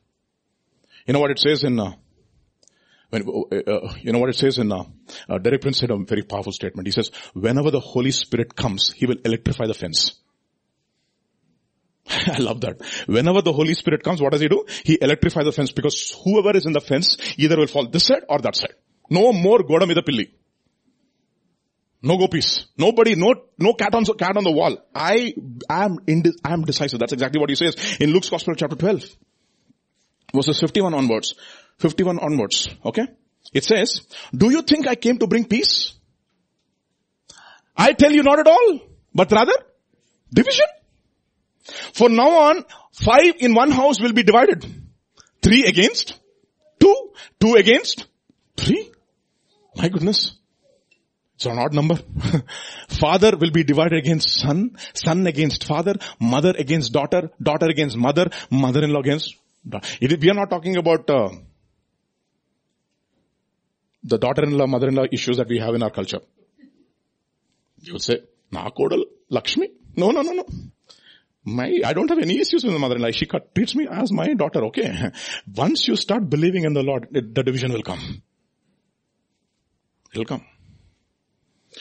You 1.07 1.15
know 1.15 1.21
what 1.21 1.31
it 1.31 1.39
says 1.39 1.65
in, 1.65 1.81
uh, 1.81 1.93
when, 3.11 3.27
uh, 3.27 3.57
uh 3.57 3.95
you 4.03 4.13
know 4.13 4.19
what 4.19 4.29
it 4.29 4.37
says 4.37 4.59
in, 4.59 4.71
uh, 4.71 4.85
uh, 5.29 5.39
Derek 5.39 5.63
Prince 5.63 5.79
said 5.79 5.91
a 5.91 5.97
very 5.97 6.23
powerful 6.23 6.53
statement. 6.53 6.87
He 6.87 6.93
says, 6.93 7.11
whenever 7.33 7.71
the 7.71 7.81
Holy 7.81 8.11
Spirit 8.11 8.55
comes, 8.55 8.93
He 8.93 9.07
will 9.07 9.17
electrify 9.25 9.67
the 9.67 9.75
fence. 9.75 10.21
I 12.35 12.39
love 12.39 12.61
that. 12.63 12.81
Whenever 13.07 13.43
the 13.43 13.53
Holy 13.53 13.75
Spirit 13.75 14.03
comes, 14.03 14.21
what 14.21 14.33
does 14.33 14.41
He 14.41 14.49
do? 14.49 14.65
He 14.85 14.99
electrifies 15.01 15.45
the 15.45 15.53
fence 15.53 15.73
because 15.73 16.17
whoever 16.25 16.57
is 16.57 16.67
in 16.67 16.73
the 16.73 16.81
fence 16.81 17.17
either 17.37 17.57
will 17.57 17.67
fall 17.67 17.89
this 17.89 18.07
side 18.07 18.25
or 18.29 18.39
that 18.41 18.57
side. 18.57 18.75
No 19.11 19.33
more 19.33 19.63
goda 19.63 19.87
mida 19.87 20.03
pilli. 20.03 20.31
No 22.03 22.17
go 22.17 22.29
peace. 22.29 22.67
Nobody, 22.77 23.17
no, 23.17 23.35
no 23.59 23.73
cat 23.75 23.95
on, 23.95 24.05
cat 24.05 24.37
on 24.37 24.45
the 24.45 24.53
wall. 24.53 24.79
I 24.95 25.35
am 25.69 25.99
indi- 26.07 26.37
I 26.45 26.53
am 26.53 26.63
decisive. 26.63 27.01
That's 27.01 27.13
exactly 27.13 27.41
what 27.41 27.51
he 27.51 27.57
says 27.57 27.97
in 27.99 28.11
Luke's 28.11 28.31
Gospel 28.31 28.55
chapter 28.55 28.77
12. 28.77 29.05
Verses 30.35 30.61
51 30.61 30.95
onwards. 30.95 31.35
51 31.79 32.19
onwards. 32.21 32.69
Okay? 32.85 33.07
It 33.53 33.65
says, 33.65 34.03
do 34.35 34.51
you 34.51 34.63
think 34.63 34.87
I 34.87 34.95
came 34.95 35.19
to 35.19 35.27
bring 35.27 35.47
peace? 35.47 35.95
I 37.77 37.93
tell 37.93 38.13
you 38.13 38.23
not 38.23 38.39
at 38.39 38.47
all, 38.47 38.81
but 39.15 39.33
rather 39.33 39.55
division. 40.33 40.67
For 41.95 42.09
now 42.09 42.31
on, 42.49 42.65
five 42.93 43.35
in 43.39 43.55
one 43.55 43.71
house 43.71 44.01
will 44.01 44.13
be 44.13 44.23
divided. 44.23 44.67
Three 45.43 45.65
against 45.67 46.19
two, 46.81 46.95
two 47.41 47.55
against 47.55 48.07
three. 48.57 48.91
My 49.77 49.89
goodness. 49.89 50.35
It's 51.37 51.47
an 51.47 51.59
odd 51.59 51.73
number. 51.73 52.01
father 52.89 53.37
will 53.37 53.53
be 53.53 53.63
divided 53.63 53.99
against 53.99 54.41
son, 54.41 54.77
son 54.93 55.27
against 55.27 55.65
father, 55.65 55.95
mother 56.19 56.53
against 56.59 56.93
daughter, 56.93 57.31
daughter 57.41 57.67
against 57.67 57.97
mother, 57.97 58.29
mother-in-law 58.51 59.01
against 59.01 59.37
we 59.65 60.31
are 60.31 60.35
not 60.35 60.51
talking 60.51 60.77
about 60.77 61.09
uh, 61.11 61.31
the 64.03 64.19
daughter-in-law, 64.19 64.67
mother-in-law 64.67 65.07
issues 65.13 65.37
that 65.37 65.49
we 65.49 65.59
have 65.59 65.75
in 65.75 65.83
our 65.83 65.91
culture. 65.91 66.21
You 67.81 67.95
would 67.95 68.03
say, 68.03 68.21
na 68.51 68.71
kodal 68.71 69.05
Lakshmi. 69.29 69.69
No, 69.97 70.11
no, 70.11 70.23
no, 70.23 70.33
no. 70.33 70.47
My, 71.55 71.81
I 71.85 71.93
don't 71.93 72.09
have 72.09 72.19
any 72.19 72.41
issues 72.41 72.65
with 72.65 72.73
the 72.73 72.79
mother-in-law. 72.79 73.11
She 73.11 73.27
treats 73.27 73.75
me 73.75 73.87
as 73.91 74.13
my 74.13 74.35
daughter, 74.35 74.65
okay. 74.67 75.11
Once 75.55 75.89
you 75.89 75.97
start 75.97 76.29
believing 76.29 76.65
in 76.65 76.75
the 76.75 76.83
Lord, 76.83 77.09
the 77.11 77.43
division 77.43 77.73
will 77.73 77.83
come. 77.83 78.23
It 80.13 80.19
will 80.19 80.25
come. 80.25 80.45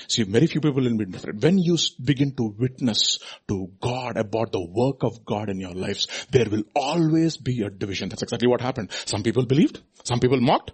See, 0.08 0.24
very 0.24 0.48
few 0.48 0.62
people 0.62 0.84
will 0.84 0.98
be 0.98 1.06
different. 1.06 1.42
When 1.42 1.58
you 1.58 1.78
begin 2.04 2.36
to 2.36 2.54
witness 2.58 3.20
to 3.48 3.72
God 3.82 4.18
about 4.18 4.52
the 4.52 4.62
work 4.62 5.04
of 5.04 5.26
God 5.26 5.50
in 5.50 5.60
your 5.60 5.74
lives, 5.74 6.08
there 6.30 6.46
will 6.50 6.64
always 6.76 7.38
be 7.38 7.62
a 7.64 7.70
division. 7.70 8.10
That's 8.10 8.24
exactly 8.24 8.48
what 8.48 8.62
happened. 8.62 8.92
Some 9.06 9.24
people 9.24 9.46
believed, 9.46 9.82
some 10.04 10.20
people 10.20 10.40
mocked, 10.40 10.72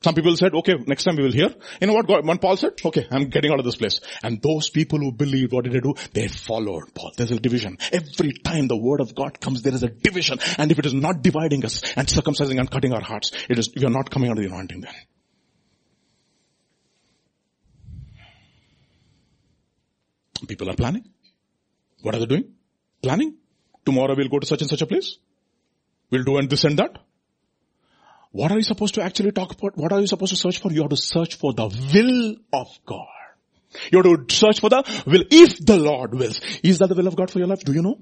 some 0.00 0.14
people 0.14 0.36
said, 0.36 0.54
okay, 0.54 0.74
next 0.86 1.04
time 1.04 1.16
we 1.16 1.24
will 1.24 1.32
hear. 1.32 1.52
You 1.80 1.88
know 1.88 1.94
what 1.94 2.06
God, 2.06 2.24
when 2.24 2.38
Paul 2.38 2.56
said, 2.56 2.74
okay, 2.84 3.08
I'm 3.10 3.30
getting 3.30 3.50
out 3.50 3.58
of 3.58 3.64
this 3.64 3.74
place. 3.74 4.00
And 4.22 4.40
those 4.40 4.70
people 4.70 5.00
who 5.00 5.10
believed, 5.10 5.52
what 5.52 5.64
did 5.64 5.72
they 5.72 5.80
do? 5.80 5.94
They 6.12 6.28
followed 6.28 6.94
Paul. 6.94 7.12
There's 7.16 7.32
a 7.32 7.40
division. 7.40 7.78
Every 7.90 8.32
time 8.32 8.68
the 8.68 8.76
word 8.76 9.00
of 9.00 9.14
God 9.16 9.40
comes, 9.40 9.62
there 9.62 9.74
is 9.74 9.82
a 9.82 9.88
division. 9.88 10.38
And 10.56 10.70
if 10.70 10.78
it 10.78 10.86
is 10.86 10.94
not 10.94 11.22
dividing 11.22 11.64
us 11.64 11.82
and 11.96 12.06
circumcising 12.06 12.60
and 12.60 12.70
cutting 12.70 12.92
our 12.92 13.02
hearts, 13.02 13.32
it 13.48 13.58
is, 13.58 13.70
we 13.74 13.84
are 13.84 13.90
not 13.90 14.08
coming 14.08 14.30
out 14.30 14.38
of 14.38 14.44
the 14.44 14.50
anointing 14.50 14.82
then. 14.82 14.94
People 20.46 20.70
are 20.70 20.76
planning. 20.76 21.04
What 22.02 22.14
are 22.14 22.20
they 22.20 22.26
doing? 22.26 22.54
Planning. 23.02 23.36
Tomorrow 23.84 24.14
we'll 24.16 24.28
go 24.28 24.38
to 24.38 24.46
such 24.46 24.60
and 24.60 24.70
such 24.70 24.82
a 24.82 24.86
place. 24.86 25.18
We'll 26.10 26.22
do 26.22 26.36
and 26.36 26.48
this 26.48 26.62
and 26.62 26.78
that. 26.78 26.98
What 28.30 28.52
are 28.52 28.56
you 28.56 28.62
supposed 28.62 28.94
to 28.94 29.02
actually 29.02 29.32
talk 29.32 29.52
about? 29.52 29.76
What 29.76 29.92
are 29.92 30.00
you 30.00 30.06
supposed 30.06 30.30
to 30.30 30.36
search 30.36 30.58
for? 30.58 30.70
You 30.70 30.82
have 30.82 30.90
to 30.90 30.96
search 30.96 31.36
for 31.36 31.52
the 31.52 31.68
will 31.68 32.36
of 32.52 32.68
God. 32.84 33.06
You 33.90 34.02
have 34.02 34.26
to 34.26 34.34
search 34.34 34.60
for 34.60 34.70
the 34.70 35.02
will. 35.06 35.24
If 35.30 35.64
the 35.64 35.76
Lord 35.76 36.14
wills. 36.14 36.40
Is 36.62 36.78
that 36.78 36.88
the 36.88 36.94
will 36.94 37.06
of 37.06 37.16
God 37.16 37.30
for 37.30 37.38
your 37.38 37.48
life? 37.48 37.60
Do 37.64 37.72
you 37.72 37.82
know? 37.82 37.98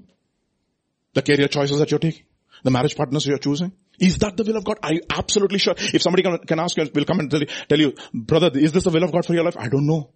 The 1.13 1.21
career 1.21 1.47
choices 1.47 1.79
that 1.79 1.91
you're 1.91 1.99
taking? 1.99 2.23
The 2.63 2.71
marriage 2.71 2.95
partners 2.95 3.25
you're 3.25 3.37
choosing? 3.37 3.71
Is 3.99 4.17
that 4.19 4.35
the 4.37 4.43
will 4.43 4.57
of 4.57 4.63
God? 4.63 4.79
Are 4.83 4.93
you 4.93 5.01
absolutely 5.09 5.59
sure? 5.59 5.75
If 5.77 6.01
somebody 6.01 6.23
can, 6.23 6.37
can 6.39 6.59
ask 6.59 6.77
you, 6.77 6.89
will 6.93 7.05
come 7.05 7.19
and 7.19 7.31
tell 7.31 7.39
you, 7.39 7.47
tell 7.67 7.79
you, 7.79 7.93
brother, 8.13 8.51
is 8.53 8.71
this 8.71 8.83
the 8.83 8.89
will 8.89 9.03
of 9.03 9.11
God 9.11 9.25
for 9.25 9.33
your 9.33 9.43
life? 9.43 9.57
I 9.57 9.69
don't 9.69 9.87
know. 9.87 10.11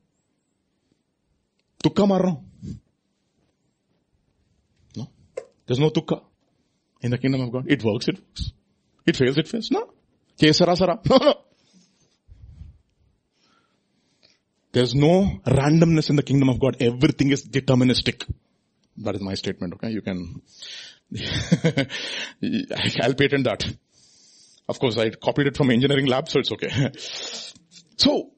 Tukka 1.84 2.08
marro. 2.08 2.44
No. 4.96 5.10
There's 5.66 5.80
no 5.80 5.90
tukka 5.90 6.22
in 7.02 7.12
the 7.12 7.18
kingdom 7.18 7.42
of 7.42 7.52
God. 7.52 7.66
It 7.68 7.84
works, 7.84 8.08
it 8.08 8.20
works. 8.20 8.54
It 9.06 9.16
fails, 9.16 9.38
it 9.38 9.48
fails. 9.48 9.72
No. 9.72 9.90
Kesara 10.42 10.76
sara. 10.76 11.00
No, 11.10 11.18
no. 11.18 11.34
There's 14.74 14.96
no 14.96 15.42
randomness 15.46 16.10
in 16.10 16.16
the 16.16 16.24
kingdom 16.24 16.50
of 16.50 16.60
God. 16.60 16.78
Everything 16.80 17.30
is 17.32 17.46
deterministic. 17.46 18.24
That 18.98 19.16
is 19.16 19.22
my 19.22 19.36
statement, 19.36 19.74
okay? 19.74 19.92
You 19.92 20.02
can, 20.02 20.42
I'll 23.04 23.14
patent 23.14 23.44
that. 23.44 23.70
Of 24.70 24.80
course, 24.80 24.98
I 24.98 25.10
copied 25.10 25.48
it 25.48 25.58
from 25.58 25.72
engineering 25.72 26.06
lab, 26.06 26.30
so 26.30 26.40
it's 26.40 26.52
okay. 26.54 26.92
so, 27.98 28.32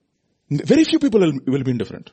very 0.50 0.84
few 0.86 0.98
people 0.98 1.20
will, 1.20 1.34
will 1.46 1.64
be 1.64 1.72
indifferent. 1.72 2.12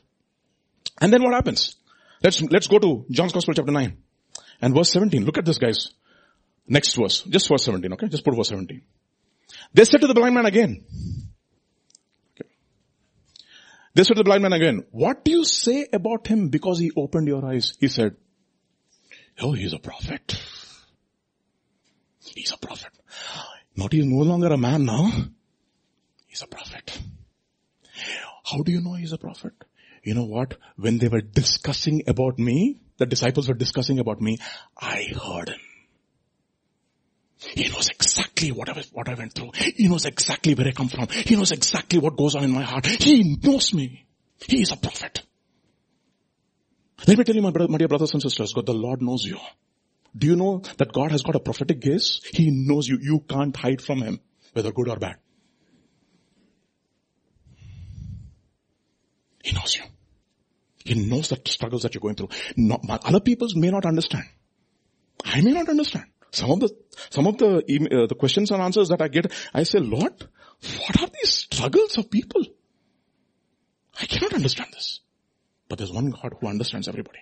And 0.99 1.11
then 1.11 1.23
what 1.23 1.33
happens? 1.33 1.75
Let's, 2.23 2.41
let's 2.43 2.67
go 2.67 2.77
to 2.77 3.05
John's 3.09 3.33
Gospel 3.33 3.55
chapter 3.55 3.71
9 3.71 3.97
and 4.61 4.75
verse 4.75 4.91
17. 4.91 5.25
Look 5.25 5.39
at 5.39 5.45
this 5.45 5.57
guys. 5.57 5.89
Next 6.67 6.93
verse. 6.93 7.23
Just 7.23 7.47
verse 7.49 7.63
17, 7.65 7.93
okay? 7.93 8.07
Just 8.07 8.23
put 8.23 8.35
verse 8.35 8.49
17. 8.49 8.83
They 9.73 9.85
said 9.85 10.01
to 10.01 10.07
the 10.07 10.13
blind 10.13 10.35
man 10.35 10.45
again. 10.45 10.83
Okay. 12.33 12.49
They 13.93 14.03
said 14.03 14.15
to 14.15 14.19
the 14.19 14.23
blind 14.23 14.43
man 14.43 14.53
again, 14.53 14.85
what 14.91 15.23
do 15.23 15.31
you 15.31 15.43
say 15.45 15.87
about 15.91 16.27
him 16.27 16.49
because 16.49 16.79
he 16.79 16.91
opened 16.95 17.27
your 17.27 17.45
eyes? 17.45 17.73
He 17.79 17.87
said, 17.87 18.15
oh, 19.39 19.53
he's 19.53 19.73
a 19.73 19.79
prophet. 19.79 20.39
He's 22.35 22.51
a 22.51 22.57
prophet. 22.57 22.91
Not 23.75 23.93
he's 23.93 24.05
no 24.05 24.23
longer 24.23 24.47
a 24.47 24.57
man 24.57 24.85
now. 24.85 25.11
He's 26.27 26.41
a 26.41 26.47
prophet. 26.47 26.99
How 28.43 28.61
do 28.63 28.71
you 28.71 28.81
know 28.81 28.93
he's 28.93 29.13
a 29.13 29.17
prophet? 29.17 29.53
you 30.03 30.13
know 30.15 30.25
what? 30.25 30.57
When 30.77 30.97
they 30.97 31.07
were 31.07 31.21
discussing 31.21 32.03
about 32.07 32.39
me, 32.39 32.79
the 32.97 33.05
disciples 33.05 33.47
were 33.47 33.53
discussing 33.53 33.99
about 33.99 34.21
me, 34.21 34.37
I 34.77 35.07
heard 35.13 35.49
him. 35.49 35.59
He 37.41 37.69
knows 37.69 37.89
exactly 37.89 38.51
what 38.51 38.69
I, 38.69 38.83
what 38.93 39.09
I 39.09 39.15
went 39.15 39.33
through. 39.33 39.51
He 39.53 39.87
knows 39.87 40.05
exactly 40.05 40.53
where 40.53 40.67
I 40.67 40.71
come 40.71 40.89
from. 40.89 41.07
He 41.09 41.35
knows 41.35 41.51
exactly 41.51 41.99
what 41.99 42.15
goes 42.15 42.35
on 42.35 42.43
in 42.43 42.51
my 42.51 42.61
heart. 42.61 42.85
He 42.85 43.37
knows 43.41 43.73
me. 43.73 44.05
He 44.47 44.61
is 44.61 44.71
a 44.71 44.77
prophet. 44.77 45.23
Let 47.07 47.17
me 47.17 47.23
tell 47.23 47.35
you, 47.35 47.41
my, 47.41 47.49
brother, 47.49 47.71
my 47.71 47.79
dear 47.79 47.87
brothers 47.87 48.13
and 48.13 48.21
sisters, 48.21 48.53
God, 48.53 48.67
the 48.67 48.73
Lord 48.73 49.01
knows 49.01 49.25
you. 49.25 49.39
Do 50.15 50.27
you 50.27 50.35
know 50.35 50.61
that 50.77 50.93
God 50.93 51.11
has 51.11 51.23
got 51.23 51.35
a 51.35 51.39
prophetic 51.39 51.79
gaze? 51.79 52.21
He 52.31 52.51
knows 52.51 52.87
you. 52.87 52.99
You 53.01 53.21
can't 53.27 53.55
hide 53.55 53.81
from 53.81 54.01
Him, 54.01 54.19
whether 54.53 54.71
good 54.71 54.89
or 54.89 54.97
bad. 54.97 55.15
He 59.43 59.53
knows 59.53 59.75
you. 59.75 59.83
He 60.85 60.93
knows 60.93 61.29
the 61.29 61.41
struggles 61.45 61.83
that 61.83 61.95
you're 61.95 62.01
going 62.01 62.15
through. 62.15 62.29
Not, 62.55 63.05
other 63.05 63.19
people 63.19 63.47
may 63.55 63.71
not 63.71 63.85
understand. 63.85 64.25
I 65.23 65.41
may 65.41 65.51
not 65.51 65.69
understand. 65.69 66.05
Some 66.31 66.51
of 66.51 66.59
the, 66.61 66.69
some 67.09 67.27
of 67.27 67.37
the, 67.37 67.57
uh, 67.57 68.07
the 68.07 68.15
questions 68.15 68.51
and 68.51 68.61
answers 68.61 68.89
that 68.89 69.01
I 69.01 69.07
get, 69.09 69.31
I 69.53 69.63
say, 69.63 69.79
Lord, 69.79 70.27
what 70.87 71.01
are 71.01 71.07
these 71.07 71.33
struggles 71.33 71.97
of 71.97 72.09
people? 72.09 72.43
I 73.99 74.05
cannot 74.05 74.33
understand 74.33 74.71
this. 74.73 75.01
But 75.67 75.77
there's 75.77 75.91
one 75.91 76.09
God 76.11 76.35
who 76.39 76.47
understands 76.47 76.87
everybody. 76.87 77.19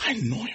I 0.00 0.14
know 0.14 0.42
you. 0.42 0.54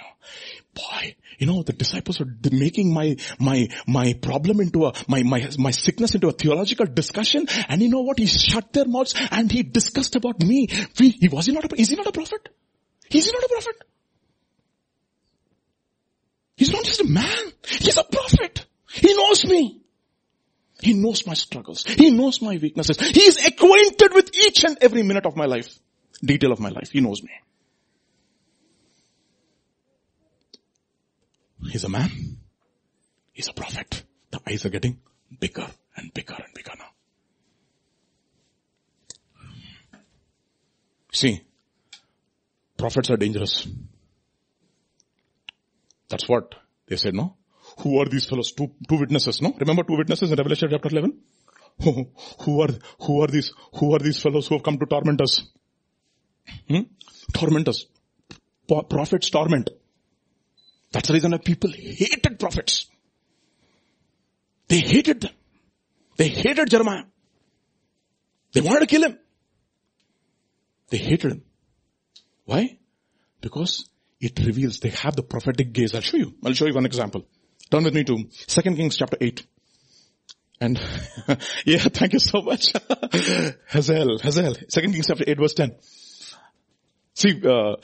Boy, 0.74 1.16
you 1.38 1.46
know, 1.46 1.62
the 1.62 1.72
disciples 1.72 2.20
are 2.20 2.26
making 2.50 2.92
my, 2.92 3.16
my, 3.38 3.68
my 3.86 4.12
problem 4.14 4.60
into 4.60 4.86
a, 4.86 4.92
my, 5.08 5.22
my, 5.22 5.48
my 5.58 5.70
sickness 5.70 6.14
into 6.14 6.28
a 6.28 6.32
theological 6.32 6.86
discussion. 6.86 7.46
And 7.68 7.82
you 7.82 7.88
know 7.88 8.00
what? 8.00 8.18
He 8.18 8.26
shut 8.26 8.72
their 8.72 8.84
mouths 8.84 9.14
and 9.30 9.50
he 9.50 9.62
discussed 9.62 10.16
about 10.16 10.40
me. 10.40 10.66
He, 10.96 11.28
was 11.30 11.46
he 11.46 11.52
not 11.52 11.64
a, 11.64 11.80
is 11.80 11.88
he 11.88 11.96
not 11.96 12.06
a 12.06 12.12
prophet? 12.12 12.48
Is 13.10 13.26
he 13.26 13.32
not 13.32 13.42
a 13.42 13.48
prophet? 13.48 13.76
He's 16.68 16.74
not 16.74 16.84
just 16.84 17.00
a 17.00 17.04
man. 17.04 17.52
He's 17.66 17.96
a 17.96 18.04
prophet. 18.04 18.66
He 18.92 19.14
knows 19.14 19.42
me. 19.46 19.80
He 20.82 20.92
knows 20.92 21.26
my 21.26 21.32
struggles. 21.32 21.82
He 21.82 22.10
knows 22.10 22.42
my 22.42 22.58
weaknesses. 22.58 23.00
He 23.00 23.22
is 23.22 23.42
acquainted 23.46 24.12
with 24.12 24.36
each 24.36 24.64
and 24.64 24.76
every 24.82 25.02
minute 25.02 25.24
of 25.24 25.34
my 25.34 25.46
life. 25.46 25.78
Detail 26.22 26.52
of 26.52 26.60
my 26.60 26.68
life. 26.68 26.90
He 26.90 27.00
knows 27.00 27.22
me. 27.22 27.30
He's 31.70 31.84
a 31.84 31.88
man. 31.88 32.10
He's 33.32 33.48
a 33.48 33.54
prophet. 33.54 34.04
The 34.30 34.40
eyes 34.46 34.66
are 34.66 34.68
getting 34.68 35.00
bigger 35.40 35.66
and 35.96 36.12
bigger 36.12 36.34
and 36.34 36.52
bigger 36.54 36.72
now. 36.78 36.90
See, 41.12 41.40
prophets 42.76 43.10
are 43.10 43.16
dangerous. 43.16 43.66
That's 46.08 46.28
what 46.28 46.54
they 46.86 46.96
said, 46.96 47.14
no? 47.14 47.36
Who 47.80 47.98
are 48.00 48.06
these 48.06 48.26
fellows? 48.26 48.52
Two, 48.52 48.72
two 48.88 48.96
witnesses, 48.96 49.42
no? 49.42 49.54
Remember 49.58 49.82
two 49.82 49.96
witnesses 49.96 50.30
in 50.30 50.36
Revelation 50.36 50.68
chapter 50.70 50.88
11? 50.88 51.18
Who, 52.44 52.60
are, 52.60 52.70
who 53.02 53.22
are 53.22 53.28
these, 53.28 53.52
who 53.74 53.94
are 53.94 54.00
these 54.00 54.20
fellows 54.20 54.48
who 54.48 54.56
have 54.56 54.64
come 54.64 54.78
to 54.78 54.86
torment 54.86 55.20
us? 55.20 55.46
Hmm? 56.68 56.80
Torment 57.32 57.68
us. 57.68 57.86
Prophets 58.66 59.30
torment. 59.30 59.70
That's 60.90 61.06
the 61.06 61.14
reason 61.14 61.30
why 61.30 61.38
people 61.38 61.70
hated 61.70 62.40
prophets. 62.40 62.86
They 64.66 64.80
hated 64.80 65.20
them. 65.20 65.32
They 66.16 66.28
hated 66.28 66.68
Jeremiah. 66.68 67.04
They 68.52 68.60
wanted 68.60 68.80
to 68.80 68.86
kill 68.86 69.04
him. 69.04 69.18
They 70.90 70.98
hated 70.98 71.32
him. 71.32 71.42
Why? 72.44 72.78
Because 73.40 73.88
it 74.20 74.38
reveals 74.44 74.80
they 74.80 74.90
have 74.90 75.16
the 75.16 75.22
prophetic 75.22 75.72
gaze. 75.72 75.94
I'll 75.94 76.00
show 76.00 76.16
you. 76.16 76.34
I'll 76.44 76.54
show 76.54 76.66
you 76.66 76.74
one 76.74 76.86
example. 76.86 77.24
Turn 77.70 77.84
with 77.84 77.94
me 77.94 78.04
to 78.04 78.24
2 78.46 78.62
Kings 78.74 78.96
chapter 78.96 79.16
8. 79.20 79.46
And 80.60 80.80
yeah, 81.64 81.78
thank 81.78 82.14
you 82.14 82.18
so 82.18 82.42
much. 82.42 82.72
Hazael, 83.68 84.18
Hazael, 84.18 84.54
2 84.54 84.80
Kings 84.80 85.06
chapter 85.06 85.24
8 85.26 85.38
verse 85.38 85.54
10. 85.54 85.76
See, 87.14 87.42
uh, 87.44 87.74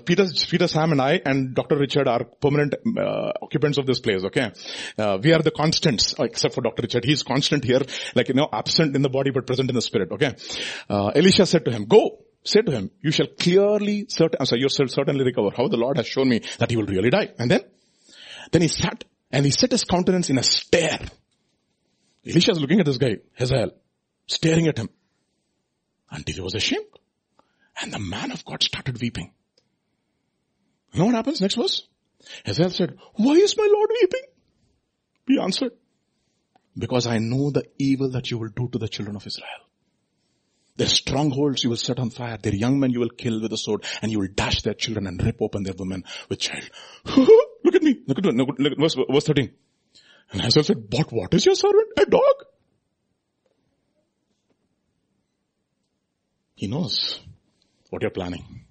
Peter, 0.00 0.24
Peter, 0.48 0.66
Sam 0.66 0.92
and 0.92 1.02
I 1.02 1.20
and 1.22 1.54
Dr. 1.54 1.76
Richard 1.76 2.08
are 2.08 2.24
permanent 2.24 2.74
uh, 2.96 3.32
occupants 3.42 3.76
of 3.76 3.84
this 3.84 4.00
place, 4.00 4.24
okay? 4.24 4.50
Uh, 4.96 5.18
we 5.22 5.34
are 5.34 5.42
the 5.42 5.50
constants, 5.50 6.14
except 6.18 6.54
for 6.54 6.62
Dr. 6.62 6.84
Richard. 6.84 7.04
He's 7.04 7.22
constant 7.22 7.64
here, 7.64 7.82
like, 8.14 8.28
you 8.28 8.34
know, 8.34 8.48
absent 8.50 8.96
in 8.96 9.02
the 9.02 9.10
body 9.10 9.30
but 9.30 9.46
present 9.46 9.68
in 9.68 9.74
the 9.74 9.82
spirit, 9.82 10.10
okay? 10.12 10.34
Uh, 10.88 11.08
Elisha 11.08 11.44
said 11.44 11.66
to 11.66 11.70
him, 11.70 11.84
go, 11.84 12.24
say 12.48 12.62
to 12.62 12.72
him, 12.72 12.90
you 13.00 13.10
shall 13.10 13.26
clearly, 13.26 14.06
certain, 14.08 14.44
sorry, 14.46 14.62
you 14.62 14.68
shall 14.68 14.88
certainly 14.88 15.24
recover. 15.24 15.50
How 15.56 15.68
the 15.68 15.76
Lord 15.76 15.96
has 15.98 16.06
shown 16.06 16.28
me 16.28 16.40
that 16.58 16.70
he 16.70 16.76
will 16.76 16.86
really 16.86 17.10
die. 17.10 17.32
And 17.38 17.50
then, 17.50 17.60
then 18.50 18.62
he 18.62 18.68
sat 18.68 19.04
and 19.30 19.44
he 19.44 19.50
set 19.50 19.70
his 19.70 19.84
countenance 19.84 20.30
in 20.30 20.38
a 20.38 20.42
stare. 20.42 21.06
Elisha 22.26 22.52
is 22.52 22.60
looking 22.60 22.80
at 22.80 22.86
this 22.86 22.98
guy, 22.98 23.18
Hazael, 23.38 23.70
staring 24.26 24.66
at 24.66 24.78
him 24.78 24.88
until 26.10 26.34
he 26.34 26.40
was 26.40 26.54
ashamed. 26.54 26.84
And 27.80 27.92
the 27.92 27.98
man 27.98 28.32
of 28.32 28.44
God 28.44 28.62
started 28.62 29.00
weeping. 29.00 29.32
You 30.92 31.00
know 31.00 31.06
what 31.06 31.14
happens? 31.14 31.40
Next 31.40 31.56
verse. 31.56 31.86
Hazael 32.44 32.70
said, 32.70 32.96
why 33.14 33.34
is 33.34 33.56
my 33.56 33.68
Lord 33.70 33.90
weeping? 34.00 34.24
He 35.28 35.38
answered, 35.38 35.72
because 36.76 37.06
I 37.06 37.18
know 37.18 37.50
the 37.50 37.64
evil 37.78 38.10
that 38.12 38.30
you 38.30 38.38
will 38.38 38.48
do 38.48 38.68
to 38.68 38.78
the 38.78 38.88
children 38.88 39.16
of 39.16 39.26
Israel. 39.26 39.67
Their 40.78 40.86
strongholds 40.86 41.64
you 41.64 41.70
will 41.70 41.76
set 41.76 41.98
on 41.98 42.10
fire. 42.10 42.38
Their 42.38 42.54
young 42.54 42.78
men 42.78 42.92
you 42.92 43.00
will 43.00 43.10
kill 43.10 43.42
with 43.42 43.52
a 43.52 43.56
sword 43.56 43.84
and 44.00 44.12
you 44.12 44.20
will 44.20 44.28
dash 44.32 44.62
their 44.62 44.74
children 44.74 45.08
and 45.08 45.20
rip 45.22 45.42
open 45.42 45.64
their 45.64 45.74
women 45.76 46.04
with 46.28 46.38
child. 46.38 46.70
look 47.04 47.74
at 47.74 47.82
me. 47.82 48.00
Look 48.06 48.18
at, 48.18 48.24
look 48.24 48.58
look 48.58 48.78
verse, 48.78 48.96
verse 49.10 49.24
13. 49.24 49.50
And 50.30 50.40
Hazael 50.40 50.62
said, 50.62 50.88
but 50.88 51.12
what 51.12 51.34
is 51.34 51.44
your 51.44 51.56
servant? 51.56 51.88
A 51.96 52.06
dog? 52.06 52.44
He 56.54 56.68
knows 56.68 57.18
what 57.90 58.02
you're 58.02 58.12
planning. 58.12 58.67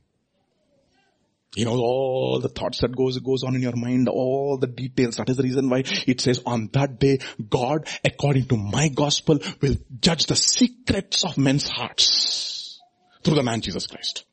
You 1.58 1.66
know, 1.66 1.72
all 1.72 2.40
the 2.40 2.50
thoughts 2.50 2.82
that 2.82 2.96
goes, 2.96 3.18
goes 3.18 3.44
on 3.44 3.56
in 3.56 3.64
your 3.64 3.76
mind, 3.76 4.08
all 4.10 4.60
the 4.60 4.68
details. 4.68 5.16
That 5.16 5.28
is 5.28 5.38
the 5.38 5.44
reason 5.44 5.72
why 5.72 5.84
it 6.06 6.22
says 6.22 6.40
on 6.46 6.70
that 6.74 7.00
day, 7.00 7.18
God, 7.50 7.88
according 8.06 8.46
to 8.50 8.58
my 8.58 8.90
gospel, 8.90 9.40
will 9.60 9.76
judge 10.00 10.28
the 10.28 10.36
secrets 10.36 11.24
of 11.24 11.36
men's 11.40 11.68
hearts 11.68 12.80
through 13.24 13.34
the 13.34 13.42
man 13.42 13.62
Jesus 13.62 13.88
Christ. 13.88 14.24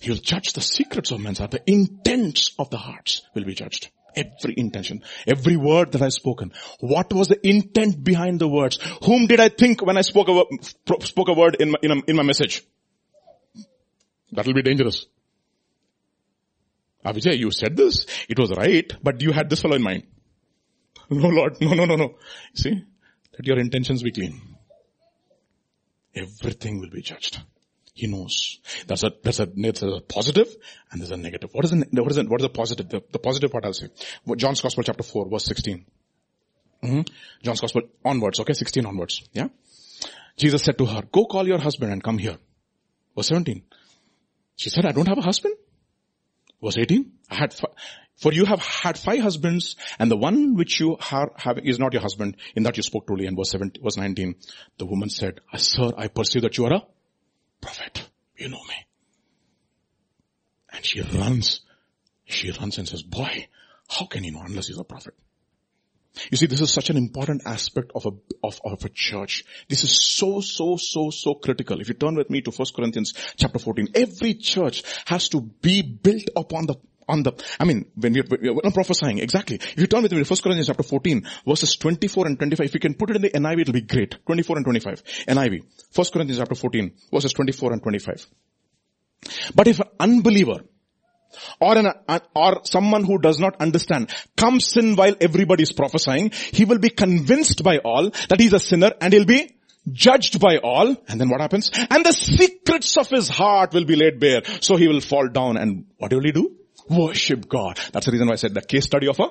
He 0.00 0.10
will 0.10 0.18
judge 0.18 0.52
the 0.52 0.60
secrets 0.60 1.12
of 1.12 1.20
men's 1.20 1.38
heart. 1.38 1.52
The 1.52 1.62
intents 1.70 2.52
of 2.58 2.70
the 2.70 2.78
hearts 2.78 3.22
will 3.32 3.44
be 3.44 3.54
judged. 3.54 3.88
Every 4.16 4.54
intention, 4.56 5.04
every 5.28 5.56
word 5.56 5.92
that 5.92 6.02
I 6.02 6.08
spoken. 6.08 6.52
What 6.80 7.12
was 7.12 7.28
the 7.28 7.38
intent 7.48 8.02
behind 8.02 8.40
the 8.40 8.48
words? 8.48 8.80
Whom 9.04 9.28
did 9.28 9.38
I 9.38 9.48
think 9.48 9.80
when 9.80 9.96
I 9.96 10.00
spoke 10.00 10.28
a, 10.28 10.42
spoke 11.06 11.28
a 11.28 11.34
word 11.34 11.58
in 11.60 11.70
my, 11.70 11.78
in, 11.84 11.92
a, 11.92 12.02
in 12.08 12.16
my 12.16 12.24
message? 12.24 12.64
That 14.32 14.44
will 14.44 14.54
be 14.54 14.62
dangerous. 14.62 15.06
Avijay, 17.04 17.38
you 17.38 17.50
said 17.50 17.76
this. 17.76 18.06
It 18.28 18.38
was 18.38 18.50
right, 18.50 18.92
but 19.02 19.22
you 19.22 19.32
had 19.32 19.48
this 19.48 19.62
fellow 19.62 19.76
in 19.76 19.82
mind. 19.82 20.04
No, 21.10 21.28
Lord. 21.28 21.60
No, 21.60 21.74
no, 21.74 21.86
no, 21.86 21.96
no. 21.96 22.14
See? 22.54 22.84
Let 23.32 23.46
your 23.46 23.58
intentions 23.58 24.02
be 24.02 24.12
clean. 24.12 24.40
Everything 26.14 26.80
will 26.80 26.90
be 26.90 27.02
judged. 27.02 27.40
He 27.94 28.06
knows. 28.06 28.60
That's 28.86 29.02
a, 29.02 29.12
that's 29.22 29.40
a, 29.40 29.46
that's 29.46 29.82
a 29.82 30.00
positive 30.00 30.54
and 30.90 31.00
there's 31.00 31.10
a 31.10 31.16
negative. 31.16 31.50
What 31.52 31.64
is 31.64 31.72
the, 31.72 31.86
what 31.92 32.10
is 32.10 32.16
the, 32.16 32.24
what 32.24 32.40
is 32.40 32.46
the 32.46 32.50
positive? 32.50 32.88
The, 32.88 33.02
the 33.10 33.18
positive 33.18 33.50
part 33.50 33.64
I'll 33.64 33.72
say. 33.72 33.88
John's 34.36 34.60
Gospel 34.60 34.84
chapter 34.84 35.02
4 35.02 35.28
verse 35.28 35.44
16. 35.44 35.84
Mm-hmm. 36.82 37.00
John's 37.42 37.60
Gospel 37.60 37.82
onwards, 38.04 38.40
okay? 38.40 38.52
16 38.52 38.86
onwards. 38.86 39.28
Yeah? 39.32 39.48
Jesus 40.36 40.62
said 40.62 40.78
to 40.78 40.86
her, 40.86 41.02
go 41.12 41.26
call 41.26 41.46
your 41.46 41.58
husband 41.58 41.92
and 41.92 42.02
come 42.02 42.18
here. 42.18 42.38
Verse 43.14 43.28
17. 43.28 43.62
She 44.56 44.70
said, 44.70 44.86
I 44.86 44.92
don't 44.92 45.08
have 45.08 45.18
a 45.18 45.22
husband. 45.22 45.54
Verse 46.62 46.76
18, 46.78 47.10
I 47.30 47.34
had, 47.34 47.54
for 48.16 48.32
you 48.32 48.44
have 48.44 48.60
had 48.60 48.98
five 48.98 49.20
husbands 49.20 49.76
and 49.98 50.10
the 50.10 50.16
one 50.16 50.54
which 50.54 50.78
you 50.78 50.96
have, 51.00 51.30
have 51.36 51.58
is 51.58 51.78
not 51.78 51.92
your 51.92 52.02
husband. 52.02 52.36
In 52.54 52.64
that 52.64 52.76
you 52.76 52.82
spoke 52.82 53.06
truly. 53.06 53.26
And 53.26 53.36
verse 53.36 53.50
17, 53.50 53.82
verse 53.82 53.96
19, 53.96 54.34
the 54.78 54.86
woman 54.86 55.08
said, 55.08 55.40
sir, 55.56 55.90
I 55.96 56.08
perceive 56.08 56.42
that 56.42 56.58
you 56.58 56.66
are 56.66 56.72
a 56.72 56.86
prophet. 57.60 58.08
You 58.36 58.48
know 58.48 58.62
me. 58.68 58.74
And 60.72 60.84
she 60.84 61.00
runs, 61.00 61.62
she 62.26 62.50
runs 62.52 62.78
and 62.78 62.86
says, 62.86 63.02
boy, 63.02 63.48
how 63.88 64.06
can 64.06 64.22
he 64.22 64.30
know 64.30 64.42
unless 64.44 64.68
he's 64.68 64.78
a 64.78 64.84
prophet? 64.84 65.14
You 66.30 66.36
see, 66.36 66.46
this 66.46 66.60
is 66.60 66.72
such 66.72 66.90
an 66.90 66.96
important 66.96 67.42
aspect 67.46 67.92
of 67.94 68.06
a, 68.06 68.10
of, 68.42 68.60
of 68.64 68.84
a 68.84 68.88
church. 68.88 69.44
This 69.68 69.84
is 69.84 69.92
so, 69.92 70.40
so, 70.40 70.76
so, 70.76 71.10
so 71.10 71.34
critical. 71.34 71.80
If 71.80 71.88
you 71.88 71.94
turn 71.94 72.16
with 72.16 72.30
me 72.30 72.40
to 72.42 72.50
1 72.50 72.68
Corinthians 72.74 73.14
chapter 73.36 73.58
14, 73.58 73.88
every 73.94 74.34
church 74.34 74.82
has 75.06 75.28
to 75.30 75.40
be 75.40 75.82
built 75.82 76.24
upon 76.36 76.66
the, 76.66 76.74
on 77.08 77.22
the, 77.22 77.32
I 77.58 77.64
mean, 77.64 77.86
when 77.94 78.12
we, 78.12 78.22
we're 78.22 78.60
not 78.62 78.74
prophesying, 78.74 79.18
exactly. 79.18 79.56
If 79.56 79.78
you 79.78 79.86
turn 79.86 80.02
with 80.02 80.12
me 80.12 80.22
to 80.22 80.28
1 80.28 80.40
Corinthians 80.42 80.66
chapter 80.66 80.82
14, 80.82 81.26
verses 81.46 81.76
24 81.76 82.26
and 82.26 82.38
25, 82.38 82.66
if 82.66 82.74
you 82.74 82.80
can 82.80 82.94
put 82.94 83.10
it 83.10 83.16
in 83.16 83.22
the 83.22 83.30
NIV, 83.30 83.60
it'll 83.60 83.74
be 83.74 83.82
great. 83.82 84.16
24 84.26 84.56
and 84.56 84.66
25. 84.66 85.02
NIV. 85.28 85.62
1 85.94 86.06
Corinthians 86.12 86.38
chapter 86.38 86.54
14, 86.56 86.92
verses 87.12 87.32
24 87.32 87.72
and 87.72 87.82
25. 87.82 88.26
But 89.54 89.68
if 89.68 89.80
an 89.80 89.88
unbeliever 89.98 90.64
or 91.60 91.76
an, 91.78 91.92
or 92.34 92.60
someone 92.64 93.04
who 93.04 93.18
does 93.18 93.38
not 93.38 93.60
understand 93.60 94.10
comes 94.36 94.76
in 94.76 94.96
while 94.96 95.14
everybody 95.20 95.62
is 95.62 95.72
prophesying, 95.72 96.30
he 96.30 96.64
will 96.64 96.78
be 96.78 96.90
convinced 96.90 97.62
by 97.62 97.78
all 97.78 98.10
that 98.28 98.40
he's 98.40 98.52
a 98.52 98.60
sinner 98.60 98.92
and 99.00 99.12
he'll 99.12 99.24
be 99.24 99.56
judged 99.90 100.40
by 100.40 100.58
all. 100.58 100.96
And 101.08 101.20
then 101.20 101.28
what 101.28 101.40
happens? 101.40 101.70
And 101.90 102.04
the 102.04 102.12
secrets 102.12 102.96
of 102.96 103.08
his 103.08 103.28
heart 103.28 103.72
will 103.72 103.84
be 103.84 103.96
laid 103.96 104.20
bare. 104.20 104.42
So 104.60 104.76
he 104.76 104.88
will 104.88 105.00
fall 105.00 105.28
down 105.28 105.56
and 105.56 105.86
what 105.98 106.12
will 106.12 106.22
he 106.22 106.32
do? 106.32 106.56
Worship 106.88 107.48
God. 107.48 107.78
That's 107.92 108.06
the 108.06 108.12
reason 108.12 108.26
why 108.26 108.34
I 108.34 108.36
said 108.36 108.54
the 108.54 108.62
case 108.62 108.84
study 108.84 109.08
of 109.08 109.20
a 109.20 109.28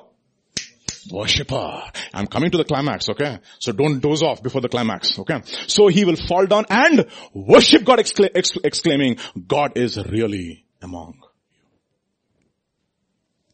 worshipper. 1.10 1.82
I'm 2.12 2.26
coming 2.26 2.50
to 2.50 2.58
the 2.58 2.64
climax, 2.64 3.08
okay? 3.10 3.38
So 3.58 3.72
don't 3.72 4.00
doze 4.00 4.22
off 4.22 4.42
before 4.42 4.60
the 4.60 4.68
climax, 4.68 5.18
okay? 5.18 5.42
So 5.66 5.88
he 5.88 6.04
will 6.04 6.16
fall 6.16 6.46
down 6.46 6.66
and 6.68 7.06
worship 7.32 7.84
God 7.84 7.98
excla- 7.98 8.30
exclaiming, 8.64 9.18
God 9.46 9.76
is 9.76 9.96
really 9.96 10.66
among. 10.82 11.19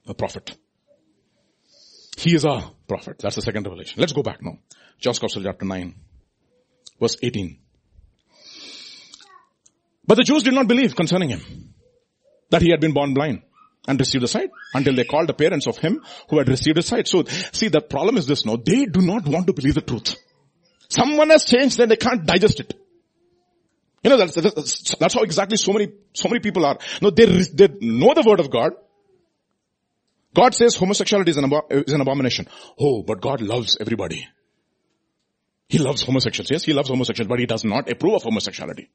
A 0.07 0.15
prophet. 0.15 0.57
He 2.17 2.35
is 2.35 2.45
a 2.45 2.71
prophet. 2.89 3.19
That's 3.19 3.37
the 3.37 3.43
second 3.43 3.65
revelation. 3.65 4.01
Let's 4.01 4.13
go 4.13 4.23
back 4.23 4.43
now. 4.43 4.59
John's 4.99 5.19
Gospel 5.19 5.43
chapter 5.43 5.65
9 5.65 5.95
verse 7.01 7.17
18. 7.23 7.59
But 10.07 10.17
the 10.17 10.23
Jews 10.23 10.43
did 10.43 10.55
not 10.55 10.69
believe 10.69 10.95
concerning 10.95 11.31
him 11.31 11.75
that 12.51 12.63
he 12.63 12.71
had 12.71 12.81
been 12.81 12.93
born 12.93 13.13
blind 13.13 13.43
and 13.89 13.99
received 13.99 14.23
the 14.25 14.29
sight 14.29 14.51
until 14.75 14.95
they 14.95 15.05
called 15.05 15.29
the 15.29 15.35
parents 15.35 15.67
of 15.67 15.79
him 15.79 16.03
who 16.31 16.39
had 16.39 16.49
received 16.49 16.77
the 16.77 16.83
sight. 16.83 17.09
So 17.09 17.25
see 17.25 17.69
the 17.69 17.81
problem 17.81 18.17
is 18.17 18.27
this 18.27 18.47
no, 18.47 18.57
they 18.57 18.87
do 18.87 19.01
not 19.01 19.27
want 19.27 19.47
to 19.49 19.53
believe 19.53 19.75
the 19.75 19.81
truth. 19.81 20.17
Someone 20.89 21.31
has 21.31 21.45
changed 21.45 21.79
then 21.79 21.89
they 21.89 21.97
can't 21.97 22.25
digest 22.25 22.61
it. 22.61 22.75
You 24.03 24.11
know, 24.11 24.19
that's, 24.19 24.35
that's, 24.35 24.95
that's 24.95 25.15
how 25.15 25.23
exactly 25.23 25.57
so 25.57 25.73
many, 25.73 25.89
so 26.13 26.29
many 26.29 26.41
people 26.41 26.65
are. 26.65 26.79
No, 27.03 27.11
they, 27.11 27.25
they 27.25 27.69
know 27.81 28.15
the 28.15 28.23
word 28.25 28.39
of 28.39 28.51
God. 28.51 28.73
God 30.37 30.55
says 30.55 30.77
homosexuality 30.77 31.31
is 31.31 31.39
an, 31.39 31.51
is 31.71 31.95
an 31.95 32.03
abomination. 32.03 32.47
Oh, 32.79 33.03
but 33.03 33.23
God 33.23 33.41
loves 33.41 33.79
everybody. 33.81 34.29
He 35.67 35.79
loves 35.79 36.03
homosexuals. 36.03 36.51
Yes, 36.51 36.63
he 36.63 36.75
loves 36.75 36.91
homosexuals, 36.91 37.27
but 37.27 37.39
he 37.39 37.47
does 37.47 37.65
not 37.65 37.91
approve 37.91 38.17
of 38.17 38.23
homosexuality. 38.23 38.91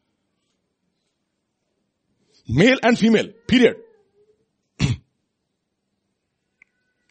Male 2.48 2.78
and 2.84 2.98
female, 2.98 3.30
period. 3.48 3.78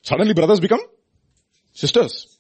Suddenly 0.03 0.35
brothers 0.35 0.61
become 0.61 0.81
sisters. 1.73 2.39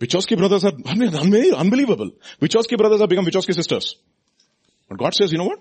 Wachowski 0.00 0.38
brothers 0.38 0.64
are 0.64 0.72
unbelievable. 0.72 2.12
Wachowski 2.40 2.78
brothers 2.78 3.00
have 3.00 3.10
become 3.10 3.26
Wachowski 3.26 3.54
sisters. 3.54 3.96
But 4.88 4.98
God 4.98 5.12
says, 5.12 5.32
you 5.32 5.38
know 5.38 5.44
what? 5.44 5.58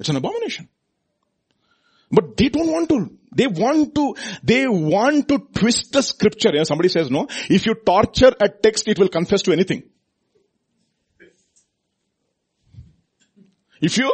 It's 0.00 0.08
an 0.08 0.16
abomination. 0.16 0.68
But 2.10 2.36
they 2.36 2.48
don't 2.48 2.72
want 2.72 2.88
to. 2.88 3.16
They 3.36 3.46
want 3.46 3.94
to, 3.94 4.14
they 4.42 4.66
want 4.66 5.28
to 5.28 5.38
twist 5.54 5.92
the 5.92 6.02
scripture. 6.02 6.50
Yeah, 6.54 6.62
somebody 6.62 6.88
says 6.88 7.10
no. 7.10 7.26
If 7.50 7.66
you 7.66 7.74
torture 7.74 8.32
a 8.40 8.48
text, 8.48 8.88
it 8.88 8.98
will 8.98 9.08
confess 9.08 9.42
to 9.42 9.52
anything. 9.52 9.82
If 13.80 13.98
you 13.98 14.10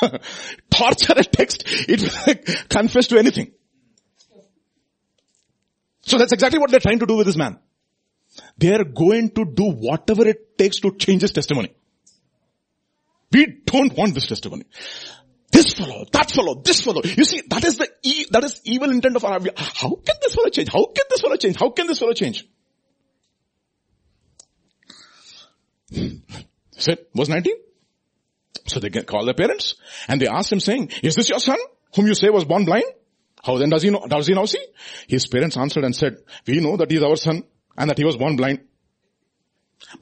torture 0.70 1.12
a 1.16 1.24
text, 1.24 1.64
it 1.66 2.00
will 2.00 2.54
confess 2.70 3.08
to 3.08 3.18
anything. 3.18 3.52
So 6.00 6.16
that's 6.16 6.32
exactly 6.32 6.58
what 6.58 6.70
they're 6.70 6.80
trying 6.80 7.00
to 7.00 7.06
do 7.06 7.16
with 7.16 7.26
this 7.26 7.36
man. 7.36 7.58
They 8.56 8.72
are 8.74 8.84
going 8.84 9.30
to 9.32 9.44
do 9.44 9.70
whatever 9.70 10.26
it 10.26 10.56
takes 10.56 10.80
to 10.80 10.92
change 10.96 11.22
his 11.22 11.32
testimony. 11.32 11.74
We 13.32 13.46
don't 13.66 13.94
want 13.94 14.14
this 14.14 14.26
testimony. 14.26 14.64
This 15.56 15.72
fellow, 15.72 16.04
that 16.12 16.30
fellow, 16.30 16.60
this 16.62 16.82
fellow. 16.82 17.00
You 17.02 17.24
see, 17.24 17.40
that 17.48 17.64
is 17.64 17.78
the 17.78 17.88
e- 18.02 18.26
that 18.30 18.44
is 18.44 18.60
evil 18.64 18.90
intent 18.90 19.16
of 19.16 19.24
our. 19.24 19.40
How 19.56 19.88
can 19.88 20.16
this 20.20 20.34
fellow 20.34 20.50
change? 20.50 20.68
How 20.70 20.84
can 20.84 21.04
this 21.08 21.22
fellow 21.22 21.36
change? 21.36 21.56
How 21.58 21.70
can 21.70 21.86
this 21.86 21.98
fellow 21.98 22.12
change? 22.12 22.46
Said 26.72 26.98
verse 27.14 27.28
19. 27.28 27.54
So 28.66 28.80
they 28.80 28.90
call 28.90 29.24
their 29.24 29.32
parents 29.32 29.76
and 30.08 30.20
they 30.20 30.28
ask 30.28 30.52
him 30.52 30.60
saying, 30.60 30.90
is 31.02 31.14
this 31.14 31.30
your 31.30 31.38
son 31.38 31.58
whom 31.94 32.06
you 32.06 32.14
say 32.14 32.28
was 32.28 32.44
born 32.44 32.66
blind? 32.66 32.84
How 33.42 33.56
then 33.56 33.70
does 33.70 33.82
he 33.82 33.88
know, 33.88 34.04
does 34.06 34.26
he 34.26 34.34
now 34.34 34.44
see? 34.44 34.62
His 35.08 35.26
parents 35.26 35.56
answered 35.56 35.84
and 35.84 35.96
said, 35.96 36.18
we 36.46 36.60
know 36.60 36.76
that 36.76 36.90
he 36.90 36.98
is 36.98 37.02
our 37.02 37.16
son 37.16 37.44
and 37.78 37.88
that 37.88 37.96
he 37.96 38.04
was 38.04 38.16
born 38.16 38.36
blind. 38.36 38.60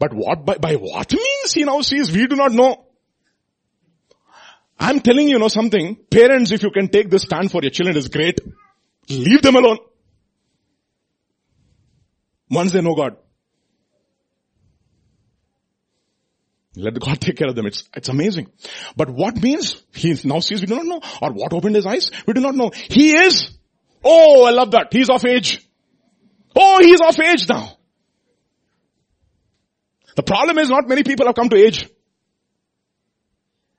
But 0.01 0.15
what, 0.15 0.45
by, 0.45 0.57
by 0.57 0.75
what 0.75 1.13
means 1.13 1.53
he 1.53 1.63
now 1.63 1.81
sees, 1.83 2.11
we 2.11 2.27
do 2.27 2.35
not 2.35 2.51
know. 2.51 2.87
I'm 4.79 5.01
telling 5.01 5.29
you 5.29 5.39
know 5.39 5.49
something. 5.49 5.97
Parents, 6.11 6.51
if 6.53 6.63
you 6.63 6.71
can 6.71 6.89
take 6.89 7.11
this 7.11 7.23
stand 7.23 7.51
for 7.51 7.63
your 7.63 7.71
children 7.71 7.97
is 7.97 8.09
great. 8.09 8.41
Leave 9.09 9.43
them 9.43 9.57
alone. 9.57 9.79
Once 12.51 12.73
they 12.73 12.81
know 12.81 12.95
God. 12.95 13.17
Let 16.77 16.99
God 16.99 17.21
take 17.21 17.37
care 17.37 17.49
of 17.49 17.55
them. 17.55 17.67
It's, 17.67 17.89
it's 17.95 18.09
amazing. 18.09 18.51
But 18.97 19.11
what 19.11 19.41
means 19.41 19.83
he 19.95 20.17
now 20.25 20.41
sees 20.41 20.61
we 20.61 20.67
do 20.67 20.77
not 20.77 20.87
know? 20.87 21.01
Or 21.23 21.33
what 21.33 21.53
opened 21.53 21.77
his 21.77 21.87
eyes? 21.87 22.11
We 22.27 22.33
do 22.33 22.41
not 22.41 22.55
know. 22.55 22.71
He 22.75 23.13
is. 23.13 23.51
Oh, 24.03 24.45
I 24.45 24.51
love 24.51 24.73
that. 24.73 24.89
He's 24.93 25.09
of 25.09 25.25
age. 25.25 25.67
Oh, 26.57 26.81
he's 26.81 27.01
of 27.01 27.19
age 27.21 27.49
now. 27.49 27.79
The 30.17 30.23
problem 30.23 30.59
is 30.59 30.69
not 30.69 30.89
many 30.89 31.03
people 31.03 31.27
have 31.27 31.35
come 31.35 31.49
to 31.49 31.57
age. 31.57 31.89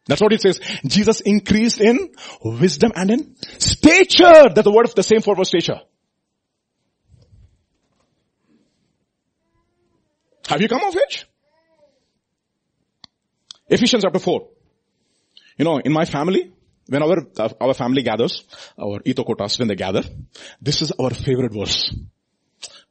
That's 0.08 0.22
what 0.22 0.34
it 0.34 0.42
says. 0.42 0.60
Jesus 0.86 1.22
increased 1.22 1.82
in 1.82 2.14
wisdom 2.44 2.92
and 2.96 3.12
in 3.12 3.36
stature. 3.58 4.50
That's 4.54 4.64
the 4.64 4.72
word 4.72 4.86
of 4.86 4.96
the 4.96 5.04
same 5.04 5.22
for 5.22 5.44
stature. 5.46 5.82
Have 10.48 10.62
you 10.62 10.68
come 10.68 10.84
of 10.84 10.96
age? 10.96 11.26
Ephesians 13.68 14.04
chapter 14.04 14.20
4. 14.20 14.48
You 15.58 15.66
know, 15.66 15.80
in 15.80 15.92
my 15.92 16.06
family, 16.06 16.52
when 16.88 17.02
our, 17.02 17.18
our 17.60 17.74
family 17.74 18.04
gathers, 18.04 18.44
our 18.78 19.00
itokotas, 19.00 19.58
when 19.58 19.68
they 19.68 19.76
gather, 19.76 20.04
this 20.62 20.84
is 20.84 20.92
our 21.00 21.10
favorite 21.10 21.54
verse. 21.54 21.96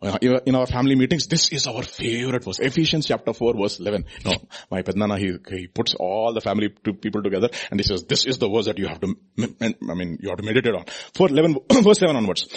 Uh, 0.04 0.18
in 0.20 0.54
our 0.54 0.66
family 0.66 0.94
meetings, 0.94 1.26
this 1.28 1.48
is 1.50 1.66
our 1.66 1.82
favorite 1.82 2.44
verse. 2.44 2.58
Ephesians 2.58 3.06
chapter 3.06 3.32
4 3.32 3.54
verse 3.54 3.80
11. 3.80 4.04
No, 4.26 4.32
my 4.70 4.82
Pednana, 4.82 5.18
he, 5.18 5.38
he 5.56 5.66
puts 5.66 5.94
all 5.94 6.34
the 6.34 6.42
family 6.42 6.68
people 6.68 7.22
together 7.22 7.48
and 7.70 7.80
he 7.80 7.84
says, 7.84 8.04
this 8.04 8.26
is 8.26 8.36
the 8.36 8.46
verse 8.46 8.66
that 8.66 8.78
you 8.78 8.86
have 8.86 9.00
to, 9.00 9.16
I 9.38 9.94
mean, 9.94 10.18
you 10.20 10.28
have 10.28 10.38
to 10.38 10.44
meditate 10.44 10.74
on. 10.74 10.84
For 11.14 11.30
11, 11.30 11.56
verse 11.82 12.00
7 12.00 12.16
onwards. 12.16 12.48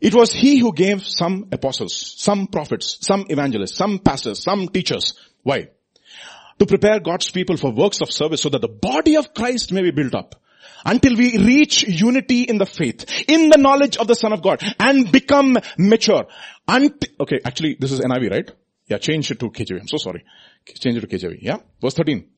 It 0.00 0.16
was 0.16 0.32
he 0.32 0.58
who 0.58 0.72
gave 0.72 1.06
some 1.06 1.46
apostles, 1.52 2.14
some 2.18 2.48
prophets, 2.48 2.98
some 3.02 3.26
evangelists, 3.28 3.76
some 3.76 4.00
pastors, 4.00 4.42
some 4.42 4.66
teachers. 4.66 5.14
Why? 5.44 5.68
To 6.58 6.66
prepare 6.66 6.98
God's 6.98 7.30
people 7.30 7.56
for 7.56 7.70
works 7.70 8.00
of 8.00 8.10
service 8.10 8.42
so 8.42 8.48
that 8.48 8.62
the 8.62 8.68
body 8.68 9.16
of 9.16 9.32
Christ 9.32 9.70
may 9.70 9.82
be 9.82 9.92
built 9.92 10.14
up 10.16 10.34
until 10.86 11.16
we 11.16 11.36
reach 11.36 11.82
unity 11.82 12.42
in 12.42 12.58
the 12.58 12.66
faith, 12.66 13.04
in 13.28 13.50
the 13.50 13.58
knowledge 13.58 13.96
of 13.98 14.06
the 14.06 14.14
Son 14.14 14.32
of 14.32 14.42
God 14.42 14.62
and 14.80 15.10
become 15.12 15.58
mature. 15.76 16.26
Unt- 16.66 17.08
okay, 17.20 17.40
actually 17.44 17.76
this 17.78 17.92
is 17.92 18.00
NIV, 18.00 18.30
right? 18.30 18.50
Yeah, 18.86 18.98
change 18.98 19.30
it 19.30 19.40
to 19.40 19.50
KJV. 19.50 19.80
I'm 19.80 19.88
so 19.88 19.96
sorry. 19.98 20.24
Change 20.64 20.96
it 20.96 21.00
to 21.00 21.06
KJV. 21.08 21.38
Yeah? 21.40 21.58
Verse 21.80 21.94
13. 21.94 22.28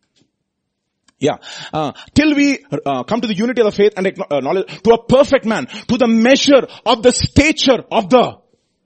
Yeah. 1.18 1.38
Uh, 1.72 1.92
till 2.14 2.34
we 2.34 2.64
uh, 2.86 3.02
come 3.04 3.20
to 3.20 3.26
the 3.26 3.34
unity 3.34 3.60
of 3.60 3.66
the 3.66 3.72
faith 3.72 3.92
and 3.96 4.06
uh, 4.30 4.40
knowledge, 4.40 4.82
to 4.82 4.92
a 4.92 5.04
perfect 5.04 5.44
man, 5.44 5.66
to 5.66 5.98
the 5.98 6.06
measure 6.06 6.66
of 6.86 7.02
the 7.02 7.12
stature 7.12 7.84
of 7.90 8.08
the 8.08 8.38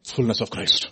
fullness 0.04 0.40
of 0.40 0.50
Christ. 0.50 0.88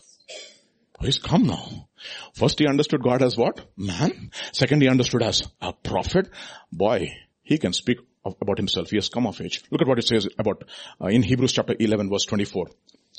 He's 1.00 1.18
come 1.18 1.46
now. 1.46 1.88
First 2.34 2.58
he 2.58 2.66
understood 2.66 3.02
God 3.02 3.22
as 3.22 3.36
what? 3.36 3.60
Man. 3.76 4.30
Second 4.52 4.82
he 4.82 4.88
understood 4.88 5.22
as 5.22 5.42
a 5.60 5.72
prophet. 5.72 6.28
Boy, 6.70 7.08
he 7.42 7.58
can 7.58 7.72
speak 7.72 7.98
about 8.24 8.58
himself. 8.58 8.90
He 8.90 8.96
has 8.96 9.08
come 9.08 9.26
of 9.26 9.40
age. 9.40 9.62
Look 9.70 9.82
at 9.82 9.88
what 9.88 9.98
it 9.98 10.06
says 10.06 10.28
about 10.38 10.64
uh, 11.00 11.06
in 11.06 11.22
Hebrews 11.22 11.52
chapter 11.52 11.74
11 11.78 12.10
verse 12.10 12.24
24. 12.24 12.68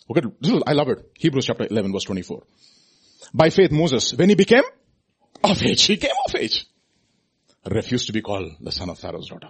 Okay, 0.10 0.22
is, 0.42 0.64
I 0.66 0.74
love 0.74 0.90
it. 0.90 1.12
Hebrews 1.18 1.46
chapter 1.46 1.68
11 1.70 1.92
verse 1.92 2.04
24. 2.04 2.44
By 3.34 3.50
faith 3.50 3.72
Moses, 3.72 4.14
when 4.14 4.30
he 4.30 4.36
became 4.36 4.64
of 5.44 5.64
age, 5.64 5.84
he 5.84 5.98
came 5.98 6.12
of 6.28 6.36
age, 6.36 6.66
refused 7.66 8.08
to 8.08 8.14
be 8.14 8.22
called 8.22 8.52
the 8.60 8.72
son 8.72 8.90
of 8.90 9.00
Pharaoh's 9.00 9.30
daughter. 9.30 9.50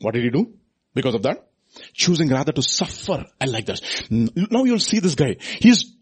What 0.00 0.14
did 0.14 0.24
he 0.24 0.30
do? 0.30 0.54
Because 0.94 1.14
of 1.14 1.22
that? 1.22 1.48
Choosing 1.92 2.28
rather 2.28 2.52
to 2.52 2.62
suffer. 2.62 3.24
I 3.40 3.46
like 3.46 3.66
that. 3.66 3.80
Now 4.10 4.64
you'll 4.64 4.78
see 4.78 5.00
this 5.00 5.14
guy. 5.14 5.36
He's 5.40 5.92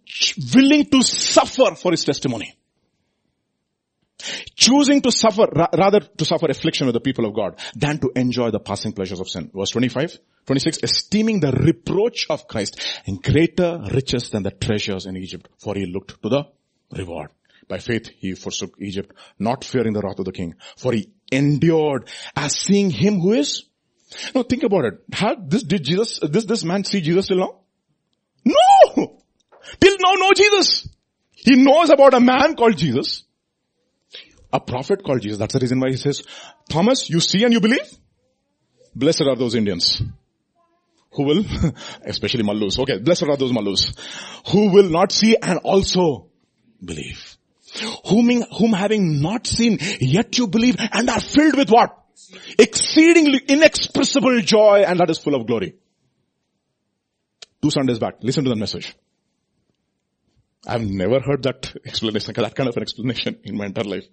willing 0.55 0.87
to 0.87 1.03
suffer 1.03 1.75
for 1.75 1.91
his 1.91 2.05
testimony. 2.05 2.55
Choosing 4.57 5.03
to 5.03 5.11
suffer, 5.11 5.49
rather 5.53 6.01
to 6.01 6.25
suffer 6.25 6.47
affliction 6.47 6.87
with 6.87 6.95
the 6.95 7.01
people 7.01 7.27
of 7.27 7.35
God 7.35 7.59
than 7.75 7.99
to 7.99 8.13
enjoy 8.15 8.51
the 8.51 8.61
passing 8.61 8.93
pleasures 8.93 9.21
of 9.21 9.29
sin. 9.29 9.51
Verse 9.53 9.71
25. 9.71 10.19
26, 10.47 10.79
esteeming 10.83 11.41
the 11.41 11.53
reproach 11.53 12.27
of 12.29 12.47
Christ 12.47 12.81
and 13.07 13.23
greater 13.23 13.81
riches 13.93 14.31
than 14.31 14.43
the 14.43 14.51
treasures 14.51 15.07
in 15.07 15.17
Egypt, 15.17 15.49
for 15.59 15.75
he 15.75 15.87
looked 15.87 16.23
to 16.23 16.29
the 16.29 16.45
reward. 16.93 17.31
By 17.67 17.79
faith 17.79 18.11
he 18.19 18.35
forsook 18.35 18.75
Egypt, 18.79 19.17
not 19.39 19.65
fearing 19.65 19.95
the 19.95 20.03
wrath 20.03 20.19
of 20.19 20.27
the 20.27 20.33
king, 20.33 20.55
for 20.77 20.93
he 20.93 21.11
endured 21.33 22.09
as 22.37 22.57
seeing 22.57 22.91
him 22.91 23.21
who 23.21 23.33
is. 23.33 23.65
Now 24.35 24.43
think 24.43 24.63
about 24.63 24.85
it. 24.85 24.95
Had 25.13 25.51
this, 25.51 25.63
did 25.63 25.83
Jesus, 25.83 26.21
this, 26.21 26.45
this 26.45 26.63
man 26.63 26.85
see 26.85 27.01
Jesus 27.01 27.29
till 27.29 27.39
now? 27.39 27.57
No! 28.45 29.19
Till 29.81 29.97
now 29.99 30.13
no 30.13 30.31
Jesus. 30.37 30.89
He 31.33 31.57
knows 31.57 31.91
about 31.91 32.15
a 32.15 32.21
man 32.21 32.55
called 32.55 32.77
Jesus. 32.77 33.24
A 34.55 34.61
prophet 34.61 35.03
called 35.03 35.21
Jesus. 35.21 35.37
That's 35.37 35.53
the 35.53 35.59
reason 35.59 35.81
why 35.81 35.91
he 35.91 35.97
says, 35.97 36.23
Thomas, 36.71 37.11
you 37.11 37.19
see 37.19 37.43
and 37.43 37.53
you 37.53 37.61
believe? 37.61 37.91
Blessed 38.95 39.23
are 39.23 39.35
those 39.35 39.57
Indians 39.57 40.01
who 41.11 41.25
will, 41.25 41.45
especially 42.05 42.45
Mallus. 42.45 42.79
Okay, 42.79 42.99
blessed 42.99 43.25
are 43.25 43.37
those 43.37 43.51
Mallus 43.51 43.93
who 44.53 44.71
will 44.71 44.89
not 44.89 45.11
see 45.11 45.37
and 45.37 45.59
also 45.65 46.29
believe. 46.85 47.37
Whom, 48.07 48.43
whom 48.57 48.73
having 48.73 49.21
not 49.21 49.49
seen, 49.49 49.79
yet 49.99 50.39
you 50.39 50.47
believe 50.47 50.77
and 50.79 51.11
are 51.11 51.21
filled 51.21 51.57
with 51.57 51.71
what? 51.71 51.99
Exceedingly 52.57 53.41
inexpressible 53.49 54.41
joy 54.43 54.85
and 54.87 55.01
that 55.01 55.11
is 55.11 55.19
full 55.19 55.35
of 55.35 55.49
glory. 55.49 55.75
Two 57.61 57.71
Sundays 57.71 57.99
back, 57.99 58.19
listen 58.21 58.45
to 58.45 58.51
the 58.51 58.57
message. 58.57 58.95
I've 60.65 60.89
never 60.89 61.19
heard 61.19 61.43
that 61.43 61.75
explanation, 61.85 62.35
that 62.37 62.55
kind 62.55 62.69
of 62.69 62.77
an 62.77 62.83
explanation 62.83 63.41
in 63.43 63.57
my 63.57 63.67
entire 63.67 63.85
life. 63.85 64.05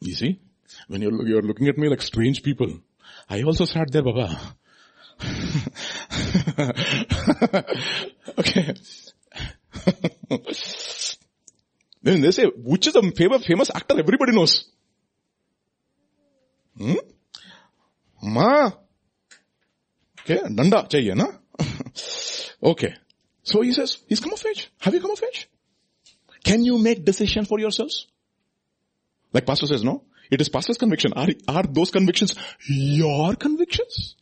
You 0.00 0.14
see, 0.14 0.40
when 0.88 1.02
you're, 1.02 1.26
you're 1.26 1.42
looking 1.42 1.68
at 1.68 1.76
me 1.76 1.88
like 1.88 2.00
strange 2.02 2.42
people, 2.42 2.80
I 3.28 3.42
also 3.42 3.66
sat 3.66 3.92
there, 3.92 4.02
Baba. 4.02 4.40
okay. 8.38 8.74
then 12.02 12.22
they 12.22 12.30
say, 12.30 12.46
which 12.56 12.86
is 12.86 12.96
a 12.96 13.02
famous, 13.12 13.70
actor 13.74 13.98
everybody 13.98 14.32
knows? 14.32 14.70
Hmm? 16.76 16.94
Ma. 18.22 18.70
Okay, 20.20 20.40
danda 20.48 20.88
chahiye 20.88 21.14
na? 21.14 21.26
okay. 22.70 22.94
So 23.42 23.60
he 23.60 23.72
says, 23.72 23.98
he's 24.08 24.20
come 24.20 24.32
of 24.32 24.46
age. 24.46 24.72
Have 24.80 24.94
you 24.94 25.00
come 25.00 25.10
of 25.10 25.22
age? 25.22 25.50
Can 26.44 26.64
you 26.64 26.78
make 26.78 27.04
decisions 27.04 27.48
for 27.48 27.58
yourselves? 27.58 28.06
Like 29.32 29.46
pastor 29.46 29.66
says, 29.66 29.84
no? 29.84 30.04
It 30.30 30.40
is 30.40 30.48
pastor's 30.48 30.78
conviction. 30.78 31.12
Are, 31.14 31.28
are 31.48 31.64
those 31.64 31.90
convictions 31.90 32.34
your 32.66 33.34
convictions? 33.34 34.16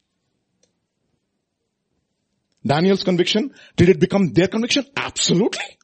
Daniel's 2.66 3.05
conviction, 3.05 3.55
did 3.76 3.89
it 3.89 4.01
become 4.01 4.32
their 4.32 4.48
conviction? 4.48 4.85
Absolutely. 4.97 5.78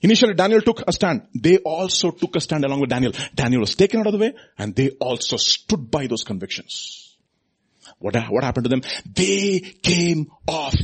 Initially 0.00 0.34
Daniel 0.34 0.60
took 0.60 0.82
a 0.86 0.92
stand. 0.92 1.26
They 1.34 1.58
also 1.58 2.10
took 2.10 2.36
a 2.36 2.40
stand 2.40 2.64
along 2.64 2.80
with 2.80 2.90
Daniel. 2.90 3.12
Daniel 3.34 3.60
was 3.60 3.74
taken 3.74 4.00
out 4.00 4.06
of 4.06 4.12
the 4.12 4.18
way 4.18 4.34
and 4.56 4.74
they 4.74 4.90
also 4.90 5.36
stood 5.36 5.90
by 5.90 6.06
those 6.06 6.24
convictions. 6.24 7.16
What, 7.98 8.14
what 8.28 8.44
happened 8.44 8.64
to 8.64 8.70
them? 8.70 8.82
They 9.10 9.60
came 9.60 10.30
of 10.46 10.74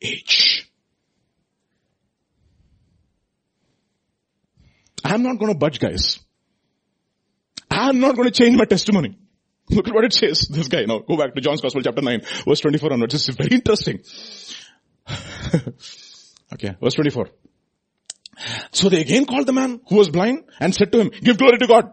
age. 0.00 0.68
I'm 5.04 5.22
not 5.22 5.38
going 5.38 5.52
to 5.52 5.58
budge 5.58 5.78
guys. 5.78 6.18
I'm 7.70 8.00
not 8.00 8.16
going 8.16 8.28
to 8.28 8.34
change 8.34 8.56
my 8.56 8.64
testimony. 8.64 9.18
Look 9.70 9.88
at 9.88 9.94
what 9.94 10.04
it 10.04 10.12
says. 10.12 10.48
This 10.48 10.68
guy, 10.68 10.84
now 10.84 11.00
go 11.00 11.16
back 11.16 11.34
to 11.34 11.40
John's 11.40 11.60
Gospel 11.60 11.82
chapter 11.82 12.02
9, 12.02 12.22
verse 12.46 12.60
24 12.60 12.92
onwards. 12.92 13.12
This 13.12 13.28
is 13.28 13.34
very 13.34 13.54
interesting. 13.54 14.00
okay, 16.52 16.76
verse 16.80 16.94
24. 16.94 17.28
So 18.70 18.88
they 18.88 19.00
again 19.00 19.24
called 19.24 19.46
the 19.46 19.52
man 19.52 19.80
who 19.88 19.96
was 19.96 20.10
blind 20.10 20.44
and 20.60 20.74
said 20.74 20.92
to 20.92 21.00
him, 21.00 21.08
give 21.08 21.38
glory 21.38 21.58
to 21.58 21.66
God. 21.66 21.92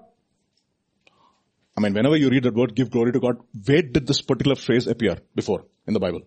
I 1.76 1.82
mean, 1.82 1.94
whenever 1.94 2.16
you 2.16 2.30
read 2.30 2.44
that 2.44 2.54
word 2.54 2.76
give 2.76 2.92
glory 2.92 3.12
to 3.14 3.20
God, 3.20 3.38
where 3.66 3.82
did 3.82 4.06
this 4.06 4.22
particular 4.22 4.56
phrase 4.56 4.86
appear 4.86 5.18
before 5.34 5.66
in 5.88 5.94
the 5.94 6.00
Bible? 6.00 6.22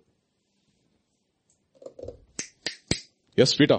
Yes, 3.36 3.54
Peter. 3.54 3.78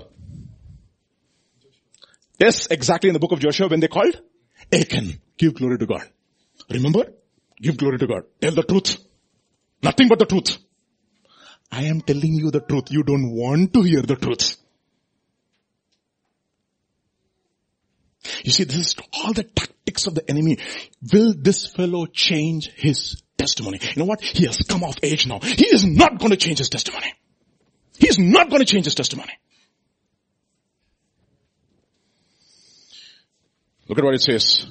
Yes, 2.39 2.67
exactly 2.67 3.09
in 3.09 3.13
the 3.13 3.19
book 3.19 3.31
of 3.31 3.39
Joshua 3.39 3.67
when 3.67 3.79
they 3.79 3.87
called 3.87 4.21
Achan. 4.71 5.19
Give 5.37 5.53
glory 5.53 5.77
to 5.77 5.85
God. 5.85 6.03
Remember? 6.69 7.05
Give 7.61 7.77
glory 7.77 7.97
to 7.99 8.07
God. 8.07 8.23
Tell 8.41 8.53
the 8.53 8.63
truth. 8.63 8.97
Nothing 9.81 10.07
but 10.07 10.19
the 10.19 10.25
truth. 10.25 10.57
I 11.71 11.83
am 11.83 12.01
telling 12.01 12.33
you 12.33 12.51
the 12.51 12.61
truth. 12.61 12.91
You 12.91 13.03
don't 13.03 13.31
want 13.31 13.73
to 13.73 13.81
hear 13.81 14.01
the 14.01 14.15
truth. 14.15 14.57
You 18.43 18.51
see, 18.51 18.63
this 18.63 18.77
is 18.77 18.95
all 19.13 19.33
the 19.33 19.43
tactics 19.43 20.07
of 20.07 20.15
the 20.15 20.29
enemy. 20.29 20.57
Will 21.13 21.33
this 21.37 21.67
fellow 21.67 22.05
change 22.07 22.69
his 22.75 23.21
testimony? 23.37 23.79
You 23.81 24.01
know 24.01 24.05
what? 24.05 24.21
He 24.21 24.45
has 24.45 24.57
come 24.57 24.83
of 24.83 24.95
age 25.03 25.27
now. 25.27 25.39
He 25.39 25.67
is 25.67 25.85
not 25.85 26.19
going 26.19 26.31
to 26.31 26.37
change 26.37 26.59
his 26.59 26.69
testimony. 26.69 27.13
He 27.97 28.07
is 28.07 28.19
not 28.19 28.49
going 28.49 28.59
to 28.59 28.65
change 28.65 28.85
his 28.85 28.95
testimony. 28.95 29.33
Look 33.87 33.97
at 33.97 34.03
what 34.03 34.15
it 34.15 34.21
says. 34.21 34.67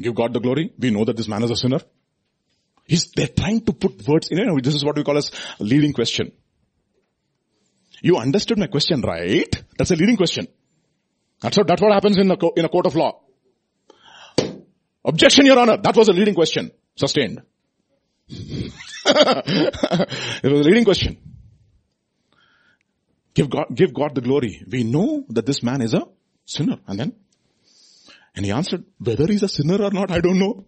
Give 0.00 0.14
God 0.14 0.32
the 0.32 0.40
glory. 0.40 0.72
We 0.78 0.90
know 0.90 1.04
that 1.04 1.16
this 1.16 1.28
man 1.28 1.42
is 1.42 1.50
a 1.50 1.56
sinner. 1.56 1.80
He's, 2.86 3.10
they're 3.12 3.28
trying 3.28 3.64
to 3.66 3.72
put 3.72 4.06
words 4.08 4.28
in 4.30 4.38
it. 4.38 4.64
This 4.64 4.74
is 4.74 4.84
what 4.84 4.96
we 4.96 5.04
call 5.04 5.16
as 5.16 5.30
a 5.60 5.64
leading 5.64 5.92
question. 5.92 6.32
You 8.02 8.16
understood 8.16 8.58
my 8.58 8.66
question, 8.66 9.02
right? 9.02 9.62
That's 9.76 9.90
a 9.90 9.96
leading 9.96 10.16
question. 10.16 10.48
That's 11.40 11.56
what, 11.56 11.66
that's 11.66 11.82
what 11.82 11.92
happens 11.92 12.16
in 12.18 12.30
a, 12.30 12.36
in 12.56 12.64
a 12.64 12.68
court 12.68 12.86
of 12.86 12.96
law. 12.96 13.20
Objection, 15.04 15.46
your 15.46 15.58
honor. 15.58 15.76
That 15.76 15.96
was 15.96 16.08
a 16.08 16.12
leading 16.12 16.34
question. 16.34 16.70
Sustained. 16.96 17.42
it 18.28 18.72
was 20.42 20.66
a 20.66 20.68
leading 20.68 20.84
question. 20.84 21.18
Give 23.34 23.48
God, 23.48 23.66
give 23.74 23.94
God 23.94 24.14
the 24.14 24.20
glory. 24.20 24.62
We 24.66 24.84
know 24.84 25.24
that 25.28 25.46
this 25.46 25.62
man 25.62 25.80
is 25.82 25.94
a 25.94 26.02
sinner. 26.44 26.78
And 26.86 26.98
then 26.98 27.12
and 28.35 28.45
he 28.45 28.51
answered, 28.51 28.83
whether 28.99 29.27
he's 29.27 29.43
a 29.43 29.47
sinner 29.47 29.81
or 29.81 29.91
not, 29.91 30.11
I 30.11 30.19
don't 30.19 30.39
know. 30.39 30.65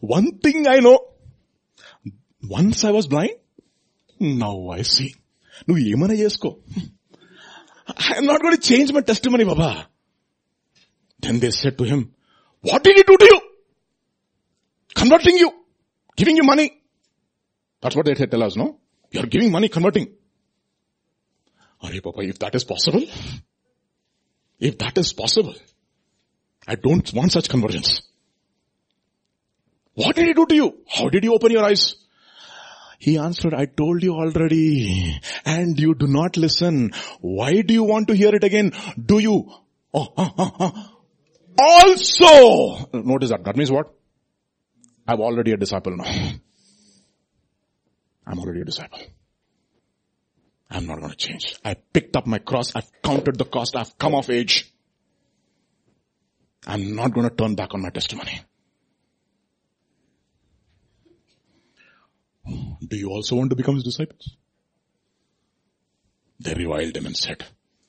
One 0.00 0.38
thing 0.38 0.66
I 0.68 0.78
know. 0.78 0.98
Once 2.42 2.84
I 2.84 2.92
was 2.92 3.06
blind. 3.06 3.36
Now 4.20 4.70
I 4.70 4.82
see. 4.82 5.14
No, 5.68 5.74
ఏమైనా 5.92 6.16
చేసుకో 6.22 6.50
I 8.08 8.14
am 8.18 8.26
not 8.30 8.40
going 8.42 8.54
to 8.56 8.62
change 8.70 8.92
my 8.96 9.00
testimony, 9.10 9.44
Baba. 9.44 9.68
Then 11.24 11.40
they 11.42 11.50
said 11.50 11.76
to 11.78 11.84
him, 11.84 12.00
what 12.60 12.82
did 12.84 12.96
he 12.98 13.02
do 13.02 13.16
to 13.22 13.26
you? 13.32 13.40
Converting 14.94 15.36
you. 15.38 15.50
Giving 16.20 16.36
you 16.36 16.42
money. 16.42 16.66
That's 17.80 17.96
what 17.96 18.06
they 18.06 18.14
tell 18.14 18.42
us, 18.42 18.56
no? 18.56 18.78
You're 19.10 19.30
giving 19.34 19.50
money, 19.50 19.68
converting. 19.68 20.06
Are 21.80 21.90
Papa, 22.02 22.20
if 22.22 22.38
that 22.40 22.54
is 22.54 22.64
possible, 22.64 23.04
if 24.58 24.76
that 24.78 24.98
is 24.98 25.12
possible, 25.12 25.54
I 26.67 26.75
don't 26.75 27.13
want 27.13 27.31
such 27.31 27.49
conversions. 27.49 28.01
What 29.95 30.15
did 30.15 30.27
he 30.27 30.33
do 30.33 30.45
to 30.45 30.55
you? 30.55 30.77
How 30.87 31.09
did 31.09 31.23
you 31.23 31.33
open 31.33 31.51
your 31.51 31.63
eyes? 31.63 31.95
He 32.99 33.17
answered, 33.17 33.53
I 33.53 33.65
told 33.65 34.01
you 34.01 34.13
already 34.13 35.19
and 35.45 35.77
you 35.79 35.93
do 35.93 36.07
not 36.07 36.37
listen. 36.37 36.93
Why 37.19 37.61
do 37.61 37.73
you 37.73 37.83
want 37.83 38.07
to 38.07 38.15
hear 38.15 38.33
it 38.33 38.43
again? 38.43 38.71
Do 38.97 39.19
you? 39.19 39.51
Oh. 39.93 40.89
Also, 41.59 42.89
notice 42.93 43.29
that. 43.29 43.43
That 43.43 43.55
means 43.55 43.71
what? 43.71 43.93
I'm 45.07 45.19
already 45.19 45.51
a 45.51 45.57
disciple 45.57 45.95
now. 45.95 46.31
I'm 48.25 48.39
already 48.39 48.61
a 48.61 48.65
disciple. 48.65 48.99
I'm 50.71 50.87
not 50.87 50.99
going 50.99 51.11
to 51.11 51.15
change. 51.15 51.57
I 51.63 51.75
picked 51.75 52.15
up 52.15 52.25
my 52.25 52.39
cross. 52.39 52.75
I've 52.75 52.89
counted 53.03 53.37
the 53.37 53.45
cost. 53.45 53.75
I've 53.75 53.97
come 53.99 54.15
of 54.15 54.29
age. 54.31 54.72
I'm 56.65 56.95
not 56.95 57.13
going 57.13 57.29
to 57.29 57.35
turn 57.35 57.55
back 57.55 57.73
on 57.73 57.81
my 57.81 57.89
testimony. 57.89 58.41
Do 62.45 62.97
you 62.97 63.09
also 63.09 63.35
want 63.35 63.49
to 63.51 63.55
become 63.55 63.75
his 63.75 63.83
disciples? 63.83 64.35
They 66.39 66.53
reviled 66.53 66.97
him 66.97 67.05
and 67.05 67.15
said, 67.15 67.43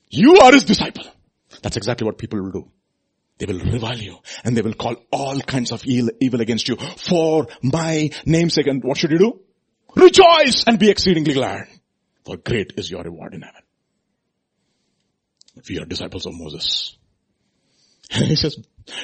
you 0.09 0.39
are 0.41 0.53
his 0.53 0.65
disciple. 0.65 1.05
That's 1.63 1.77
exactly 1.77 2.05
what 2.05 2.19
people 2.19 2.41
will 2.41 2.53
do. 2.53 2.71
They 3.39 3.47
will 3.47 3.59
revile 3.59 3.99
you 3.99 4.19
and 4.45 4.57
they 4.57 4.63
will 4.63 4.75
call 4.75 4.95
all 5.11 5.41
kinds 5.41 5.73
of 5.73 5.85
evil 5.85 6.41
against 6.41 6.69
you 6.69 6.77
for 6.77 7.49
my 7.63 8.11
namesake. 8.25 8.69
And 8.69 8.83
what 8.85 8.97
should 8.97 9.11
you 9.11 9.19
do? 9.19 9.41
Rejoice 9.97 10.65
and 10.67 10.79
be 10.79 10.91
exceedingly 10.91 11.35
glad 11.35 11.67
for 12.25 12.37
great 12.37 12.75
is 12.77 12.91
your 12.91 13.03
reward 13.03 13.35
in 13.35 13.43
heaven. 13.43 13.63
We 15.69 15.79
are 15.81 15.85
disciples 15.85 16.27
of 16.27 16.35
Moses. 16.37 16.97
And 18.11 18.27
he 18.27 18.37
says, 18.37 18.57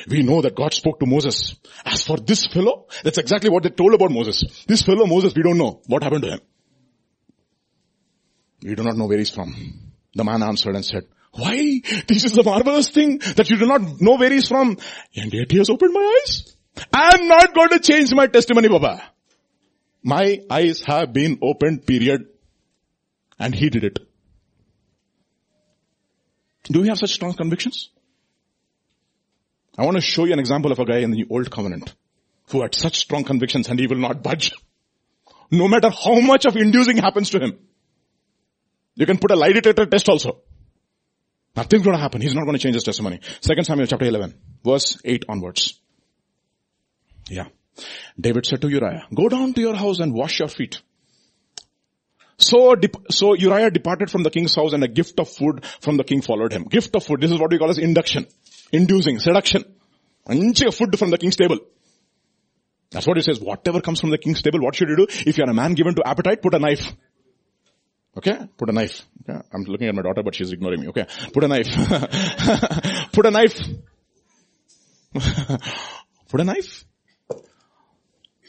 We 0.08 0.22
know 0.22 0.42
that 0.42 0.54
God 0.54 0.74
spoke 0.74 1.00
to 1.00 1.06
Moses. 1.06 1.56
As 1.84 2.04
for 2.04 2.16
this 2.18 2.46
fellow, 2.46 2.86
that's 3.02 3.18
exactly 3.18 3.50
what 3.50 3.62
they 3.62 3.70
told 3.70 3.94
about 3.94 4.10
Moses. 4.10 4.64
This 4.66 4.82
fellow 4.82 5.06
Moses, 5.06 5.34
we 5.34 5.42
don't 5.42 5.58
know 5.58 5.80
what 5.86 6.02
happened 6.02 6.22
to 6.24 6.30
him. 6.30 6.40
We 8.62 8.74
do 8.74 8.82
not 8.82 8.96
know 8.96 9.06
where 9.06 9.18
he's 9.18 9.30
from. 9.30 9.54
The 10.14 10.24
man 10.24 10.42
answered 10.42 10.74
and 10.74 10.84
said, 10.84 11.04
why? 11.32 11.80
This 12.08 12.24
is 12.24 12.36
a 12.36 12.42
marvelous 12.42 12.88
thing 12.88 13.18
that 13.36 13.48
you 13.48 13.56
do 13.56 13.66
not 13.66 14.00
know 14.00 14.16
where 14.16 14.30
he's 14.30 14.48
from. 14.48 14.76
And 15.14 15.32
yet 15.32 15.50
he 15.50 15.58
has 15.58 15.70
opened 15.70 15.92
my 15.92 16.20
eyes. 16.22 16.56
I'm 16.92 17.28
not 17.28 17.54
going 17.54 17.70
to 17.70 17.78
change 17.78 18.12
my 18.12 18.26
testimony, 18.26 18.68
Baba. 18.68 19.02
My 20.02 20.40
eyes 20.50 20.82
have 20.82 21.12
been 21.12 21.38
opened, 21.42 21.86
period. 21.86 22.26
And 23.38 23.54
he 23.54 23.70
did 23.70 23.84
it. 23.84 23.98
Do 26.64 26.82
we 26.82 26.88
have 26.88 26.98
such 26.98 27.12
strong 27.12 27.34
convictions? 27.34 27.90
I 29.80 29.84
want 29.84 29.96
to 29.96 30.02
show 30.02 30.26
you 30.26 30.34
an 30.34 30.38
example 30.38 30.72
of 30.72 30.78
a 30.78 30.84
guy 30.84 30.98
in 30.98 31.10
the 31.10 31.24
old 31.30 31.50
covenant 31.50 31.94
who 32.50 32.60
had 32.60 32.74
such 32.74 32.98
strong 32.98 33.24
convictions 33.24 33.66
and 33.66 33.80
he 33.80 33.86
will 33.86 33.96
not 33.96 34.22
budge. 34.22 34.52
No 35.50 35.68
matter 35.68 35.88
how 35.88 36.20
much 36.20 36.44
of 36.44 36.54
inducing 36.54 36.98
happens 36.98 37.30
to 37.30 37.40
him. 37.40 37.58
You 38.94 39.06
can 39.06 39.16
put 39.16 39.30
a 39.30 39.36
lie 39.36 39.52
detector 39.52 39.86
test 39.86 40.10
also. 40.10 40.42
Nothing's 41.56 41.82
going 41.82 41.96
to 41.96 42.02
happen. 42.02 42.20
He's 42.20 42.34
not 42.34 42.44
going 42.44 42.58
to 42.58 42.62
change 42.62 42.74
his 42.74 42.84
testimony. 42.84 43.20
Second 43.40 43.64
Samuel 43.64 43.86
chapter 43.86 44.04
11, 44.04 44.34
verse 44.62 44.98
8 45.02 45.24
onwards. 45.30 45.80
Yeah. 47.30 47.46
David 48.20 48.44
said 48.44 48.60
to 48.60 48.68
Uriah, 48.68 49.06
go 49.14 49.30
down 49.30 49.54
to 49.54 49.62
your 49.62 49.76
house 49.76 50.00
and 50.00 50.12
wash 50.12 50.40
your 50.40 50.48
feet. 50.48 50.82
So, 52.36 52.74
so 53.10 53.32
Uriah 53.32 53.70
departed 53.70 54.10
from 54.10 54.24
the 54.24 54.30
king's 54.30 54.54
house 54.54 54.74
and 54.74 54.84
a 54.84 54.88
gift 54.88 55.18
of 55.20 55.30
food 55.30 55.64
from 55.80 55.96
the 55.96 56.04
king 56.04 56.20
followed 56.20 56.52
him. 56.52 56.64
Gift 56.64 56.94
of 56.96 57.04
food. 57.04 57.22
This 57.22 57.30
is 57.30 57.40
what 57.40 57.50
we 57.50 57.56
call 57.56 57.70
as 57.70 57.78
induction. 57.78 58.26
Inducing, 58.72 59.18
seduction. 59.18 59.64
Anchi 60.28 60.72
food 60.72 60.98
from 60.98 61.10
the 61.10 61.18
king's 61.18 61.36
table. 61.36 61.58
That's 62.90 63.06
what 63.06 63.16
he 63.16 63.22
says. 63.22 63.40
Whatever 63.40 63.80
comes 63.80 64.00
from 64.00 64.10
the 64.10 64.18
king's 64.18 64.42
table, 64.42 64.60
what 64.60 64.74
should 64.74 64.88
you 64.88 64.96
do? 64.96 65.06
If 65.08 65.38
you're 65.38 65.48
a 65.48 65.54
man 65.54 65.74
given 65.74 65.94
to 65.94 66.02
appetite, 66.06 66.42
put 66.42 66.54
a 66.54 66.58
knife. 66.58 66.92
Okay? 68.16 68.48
Put 68.56 68.68
a 68.68 68.72
knife. 68.72 69.02
Okay? 69.22 69.40
I'm 69.52 69.62
looking 69.62 69.88
at 69.88 69.94
my 69.94 70.02
daughter, 70.02 70.22
but 70.22 70.34
she's 70.34 70.52
ignoring 70.52 70.80
me. 70.80 70.88
Okay? 70.88 71.06
Put 71.32 71.44
a 71.44 71.48
knife. 71.48 71.68
put 73.12 73.26
a 73.26 73.30
knife. 73.30 73.60
put 76.28 76.40
a 76.40 76.44
knife. 76.44 76.84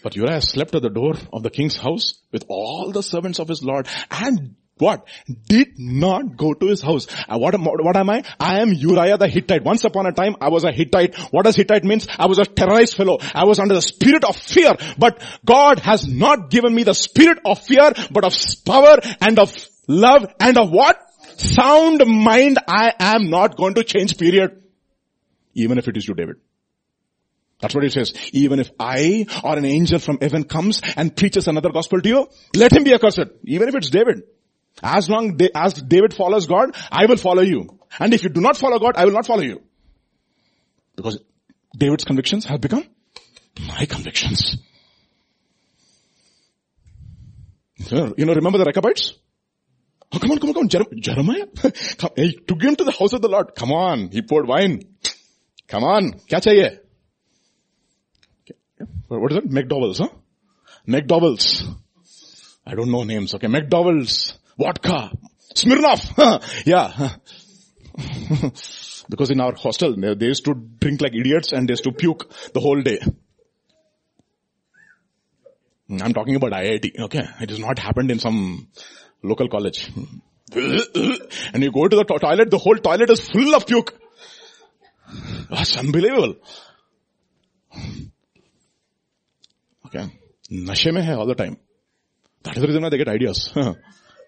But 0.03 0.15
Uriah 0.15 0.41
slept 0.41 0.73
at 0.73 0.81
the 0.81 0.89
door 0.89 1.13
of 1.31 1.43
the 1.43 1.51
king's 1.51 1.77
house 1.77 2.15
with 2.31 2.45
all 2.49 2.91
the 2.91 3.03
servants 3.03 3.37
of 3.39 3.47
his 3.47 3.63
lord 3.63 3.87
and 4.09 4.55
what? 4.81 5.07
Did 5.47 5.77
not 5.77 6.35
go 6.35 6.53
to 6.53 6.67
his 6.67 6.81
house. 6.81 7.07
Uh, 7.29 7.37
what, 7.37 7.53
am, 7.53 7.63
what 7.65 7.95
am 7.95 8.09
I? 8.09 8.23
I 8.39 8.61
am 8.61 8.73
Uriah 8.73 9.17
the 9.17 9.27
Hittite. 9.27 9.63
Once 9.63 9.83
upon 9.83 10.05
a 10.07 10.11
time, 10.11 10.35
I 10.41 10.49
was 10.49 10.63
a 10.63 10.71
Hittite. 10.71 11.15
What 11.31 11.45
does 11.45 11.55
Hittite 11.55 11.83
means? 11.83 12.07
I 12.17 12.27
was 12.27 12.39
a 12.39 12.45
terrorized 12.45 12.95
fellow. 12.95 13.19
I 13.33 13.45
was 13.45 13.59
under 13.59 13.75
the 13.75 13.81
spirit 13.81 14.23
of 14.23 14.35
fear. 14.35 14.75
But 14.97 15.21
God 15.45 15.79
has 15.79 16.07
not 16.07 16.49
given 16.49 16.73
me 16.73 16.83
the 16.83 16.93
spirit 16.93 17.39
of 17.45 17.59
fear, 17.59 17.93
but 18.11 18.25
of 18.25 18.35
power 18.65 18.97
and 19.21 19.39
of 19.39 19.55
love 19.87 20.33
and 20.39 20.57
of 20.57 20.71
what? 20.71 20.99
Sound 21.37 22.03
mind. 22.05 22.59
I 22.67 22.93
am 22.99 23.29
not 23.29 23.55
going 23.55 23.75
to 23.75 23.83
change 23.83 24.17
period. 24.17 24.63
Even 25.53 25.77
if 25.77 25.87
it 25.87 25.97
is 25.97 26.07
you, 26.07 26.13
David. 26.13 26.37
That's 27.59 27.75
what 27.75 27.83
it 27.83 27.93
says. 27.93 28.13
Even 28.33 28.59
if 28.59 28.71
I 28.79 29.27
or 29.43 29.57
an 29.57 29.65
angel 29.65 29.99
from 29.99 30.17
heaven 30.19 30.43
comes 30.43 30.81
and 30.97 31.15
preaches 31.15 31.47
another 31.47 31.69
gospel 31.69 32.01
to 32.01 32.09
you, 32.09 32.27
let 32.55 32.71
him 32.71 32.83
be 32.83 32.93
accursed. 32.93 33.29
Even 33.45 33.69
if 33.69 33.75
it's 33.75 33.89
David. 33.89 34.23
As 34.81 35.09
long 35.09 35.39
as 35.55 35.73
David 35.73 36.13
follows 36.13 36.47
God, 36.47 36.75
I 36.91 37.05
will 37.05 37.17
follow 37.17 37.41
you. 37.41 37.79
And 37.99 38.13
if 38.13 38.23
you 38.23 38.29
do 38.29 38.41
not 38.41 38.57
follow 38.57 38.79
God, 38.79 38.95
I 38.95 39.05
will 39.05 39.13
not 39.13 39.25
follow 39.25 39.43
you. 39.43 39.61
Because 40.95 41.19
David's 41.75 42.03
convictions 42.03 42.45
have 42.45 42.61
become 42.61 42.85
my 43.67 43.85
convictions. 43.85 44.57
You 47.89 48.25
know, 48.25 48.33
remember 48.33 48.57
the 48.57 48.65
Rechabites? 48.65 49.13
Oh, 50.13 50.19
come 50.19 50.31
on, 50.31 50.39
come 50.39 50.49
on, 50.49 50.69
come 50.69 50.83
on. 50.91 50.99
Jeremiah? 50.99 51.47
come, 51.97 52.11
he 52.15 52.33
took 52.33 52.61
him 52.61 52.75
to 52.75 52.83
the 52.83 52.91
house 52.91 53.13
of 53.13 53.21
the 53.21 53.29
Lord. 53.29 53.55
Come 53.55 53.71
on. 53.71 54.09
He 54.11 54.21
poured 54.21 54.47
wine. 54.47 54.81
Come 55.67 55.83
on. 55.83 56.11
Kya 56.29 56.41
chahiye? 56.41 56.79
What 59.07 59.31
is 59.31 59.37
it? 59.37 59.49
McDowell's, 59.49 59.99
huh? 59.99 60.09
McDowell's. 60.87 61.65
I 62.65 62.75
don't 62.75 62.91
know 62.91 63.03
names. 63.03 63.33
Okay, 63.35 63.47
McDowell's 63.47 64.37
vodka, 64.57 65.11
Smirnoff. 65.55 66.63
yeah. 66.65 67.15
because 69.09 69.31
in 69.31 69.41
our 69.41 69.53
hostel, 69.55 69.95
they 69.95 70.25
used 70.25 70.45
to 70.45 70.53
drink 70.53 71.01
like 71.01 71.13
idiots 71.13 71.51
and 71.51 71.67
they 71.67 71.73
used 71.73 71.83
to 71.83 71.91
puke 71.91 72.31
the 72.53 72.59
whole 72.59 72.81
day. 72.81 72.99
Hmm, 75.87 75.97
I'm 76.01 76.13
talking 76.13 76.35
about 76.35 76.51
IIT, 76.51 76.99
okay? 76.99 77.27
It 77.41 77.49
has 77.49 77.59
not 77.59 77.79
happened 77.79 78.11
in 78.11 78.19
some 78.19 78.67
local 79.23 79.49
college. 79.49 79.91
and 80.53 81.63
you 81.63 81.71
go 81.71 81.87
to 81.87 81.95
the 81.95 82.03
to- 82.03 82.19
toilet, 82.19 82.49
the 82.49 82.57
whole 82.57 82.77
toilet 82.77 83.09
is 83.09 83.19
full 83.21 83.55
of 83.55 83.65
puke. 83.65 83.93
That's 85.49 85.77
unbelievable. 85.77 86.35
Okay. 89.85 90.09
Nashe 90.49 91.03
hai 91.03 91.13
all 91.13 91.25
the 91.25 91.35
time. 91.35 91.57
That 92.43 92.55
is 92.55 92.61
the 92.61 92.67
reason 92.67 92.83
why 92.83 92.89
they 92.89 92.97
get 92.97 93.09
ideas. 93.09 93.51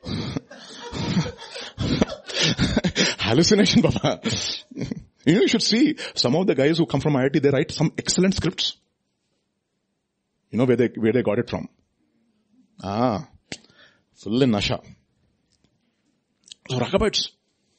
Hallucination, 3.20 3.82
Baba. 3.82 4.20
you 5.26 5.36
know, 5.36 5.42
you 5.42 5.48
should 5.48 5.64
see 5.64 5.96
some 6.16 6.36
of 6.36 6.48
the 6.48 6.56
guys 6.56 6.78
who 6.78 6.86
come 6.86 7.00
from 7.00 7.14
IIT, 7.14 7.42
they 7.42 7.50
write 7.50 7.72
some 7.72 7.94
excellent 7.98 8.36
scripts. 8.36 8.76
You 10.52 10.58
know 10.58 10.66
where 10.66 10.76
they, 10.76 10.90
where 10.96 11.14
they 11.14 11.24
got 11.24 11.40
it 11.40 11.50
from? 11.50 11.70
Ah, 12.84 13.30
full 14.16 14.42
in 14.42 14.52
Nasha. 14.52 14.82
So 16.70 16.80
Rechabites, 16.80 17.30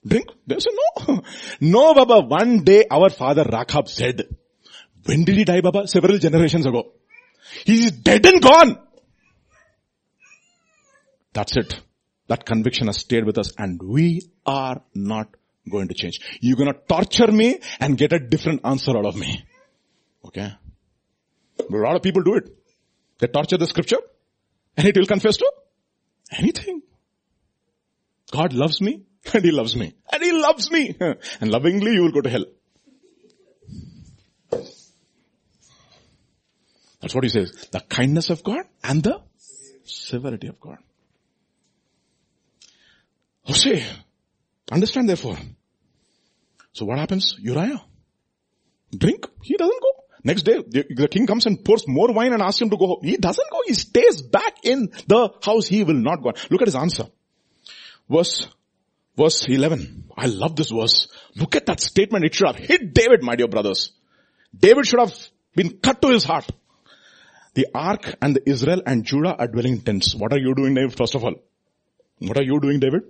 drink? 0.07 0.27
They 0.47 0.59
say 0.59 0.71
no. 0.73 1.23
No, 1.61 1.95
Baba. 1.95 2.21
One 2.27 2.65
day 2.65 2.85
our 2.91 3.11
father 3.11 3.45
Rechab 3.45 3.89
said, 3.89 4.25
when 5.07 5.25
did 5.25 5.37
he 5.37 5.45
die, 5.45 5.61
Baba? 5.61 5.87
Several 5.87 6.19
generations 6.19 6.67
ago. 6.67 6.93
He 7.65 7.85
is 7.85 7.93
dead 7.93 8.27
and 8.27 8.43
gone. 8.43 8.79
That's 11.33 11.57
it. 11.57 11.81
That 12.27 12.47
conviction 12.47 12.87
has 12.87 12.99
stayed 12.99 13.25
with 13.25 13.39
us 13.39 13.53
and 13.59 13.81
we 13.83 14.23
are 14.47 14.83
not 14.95 15.29
going 15.71 15.89
to 15.89 15.95
change. 15.95 16.21
You're 16.41 16.57
gonna 16.57 16.75
torture 16.89 17.31
me 17.31 17.61
and 17.81 17.99
get 17.99 18.13
a 18.13 18.19
different 18.19 18.63
answer 18.65 18.97
out 18.97 19.07
of 19.07 19.17
me. 19.17 19.45
Okay? 20.27 20.53
But 21.57 21.71
a 21.71 21.83
lot 21.83 21.97
of 21.97 22.03
people 22.03 22.23
do 22.23 22.35
it. 22.37 22.51
They 23.19 23.27
torture 23.27 23.57
the 23.57 23.67
scripture 23.67 23.99
and 24.77 24.87
it 24.87 24.97
will 24.97 25.07
confess 25.07 25.37
to 25.39 25.51
anything. 26.39 26.83
God 28.31 28.53
loves 28.53 28.81
me 28.81 29.03
and 29.33 29.45
He 29.45 29.51
loves 29.51 29.77
me 29.77 29.95
and 30.13 30.23
He 30.23 30.33
loves 30.33 30.71
me 30.71 30.97
and 31.01 31.51
lovingly 31.51 31.93
you 31.93 32.03
will 32.03 32.13
go 32.13 32.23
to 32.23 32.31
hell. 32.31 32.45
That's 37.01 37.15
what 37.15 37.25
He 37.25 37.31
says. 37.31 37.69
The 37.71 37.81
kindness 37.81 38.31
of 38.31 38.43
God 38.43 38.65
and 38.83 39.03
the 39.03 39.21
severity 39.85 40.49
of 40.49 40.59
God. 40.59 40.79
Hosea, 43.45 43.85
understand 44.73 45.09
therefore. 45.09 45.37
So 46.73 46.87
what 46.87 46.99
happens? 46.99 47.37
Uriah, 47.39 47.83
drink. 48.97 49.27
He 49.43 49.57
doesn't 49.57 49.81
go. 49.81 50.05
Next 50.25 50.43
day, 50.45 50.55
the, 50.67 51.09
king 51.09 51.27
comes 51.27 51.45
and 51.45 51.63
pours 51.63 51.85
more 51.87 52.11
wine 52.11 52.33
and 52.33 52.43
asks 52.43 52.63
him 52.63 52.71
to 52.71 52.79
go. 52.79 52.87
home. 52.87 53.01
He 53.03 53.19
doesn't 53.19 53.51
go. 53.51 53.59
He 53.67 53.75
stays 53.75 54.23
back 54.23 54.65
in 54.65 54.89
the 55.07 55.29
house. 55.43 55.67
He 55.67 55.85
will 55.85 56.01
not 56.01 56.23
go. 56.23 56.33
Look 56.51 56.63
at 56.63 56.69
his 56.69 56.75
answer. 56.75 57.05
Verse, 58.09 58.49
verse 59.19 59.47
11. 59.47 60.05
I 60.17 60.27
love 60.27 60.57
this 60.57 60.71
verse. 60.71 61.09
Look 61.37 61.57
at 61.57 61.67
that 61.67 61.81
statement. 61.81 62.25
It 62.25 62.35
should 62.35 62.47
have 62.47 62.57
hit 62.57 62.95
David, 62.95 63.23
my 63.23 63.37
dear 63.37 63.49
brothers. 63.49 63.93
David 64.59 64.87
should 64.87 65.01
have 65.01 65.15
been 65.55 65.77
cut 65.77 66.01
to 66.01 66.09
his 66.09 66.25
heart. 66.25 66.49
The 67.53 67.67
ark 67.75 68.15
and 68.23 68.35
the 68.35 68.49
Israel 68.49 68.81
and 68.87 69.05
Judah 69.05 69.37
are 69.39 69.47
dwelling 69.47 69.75
in 69.75 69.81
tents. 69.83 70.15
What 70.15 70.33
are 70.33 70.39
you 70.39 70.55
doing, 70.55 70.73
David, 70.75 70.97
first 70.97 71.15
of 71.15 71.23
all? 71.23 71.35
What 72.19 72.39
are 72.39 72.43
you 72.43 72.59
doing, 72.61 72.81
David? 72.81 73.03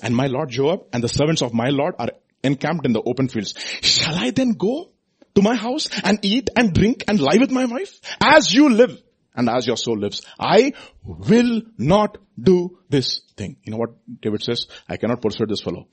And 0.00 0.16
my 0.16 0.26
Lord 0.26 0.50
Joab 0.50 0.86
and 0.92 1.02
the 1.02 1.08
servants 1.08 1.42
of 1.42 1.52
my 1.52 1.68
Lord 1.68 1.94
are 1.98 2.10
encamped 2.42 2.86
in 2.86 2.92
the 2.92 3.02
open 3.02 3.28
fields. 3.28 3.54
Shall 3.82 4.14
I 4.16 4.30
then 4.30 4.52
go 4.52 4.90
to 5.34 5.42
my 5.42 5.54
house 5.54 5.88
and 6.02 6.18
eat 6.22 6.50
and 6.56 6.72
drink 6.72 7.04
and 7.08 7.20
lie 7.20 7.38
with 7.38 7.50
my 7.50 7.64
wife? 7.66 8.00
As 8.20 8.52
you 8.52 8.68
live 8.70 9.00
and 9.34 9.48
as 9.48 9.66
your 9.66 9.76
soul 9.76 9.98
lives, 9.98 10.22
I 10.38 10.72
will 11.04 11.62
not 11.78 12.18
do 12.40 12.78
this 12.88 13.20
thing. 13.36 13.56
You 13.62 13.72
know 13.72 13.78
what 13.78 13.90
David 14.20 14.42
says? 14.42 14.66
I 14.88 14.96
cannot 14.96 15.22
persuade 15.22 15.48
this 15.48 15.60
fellow. 15.60 15.86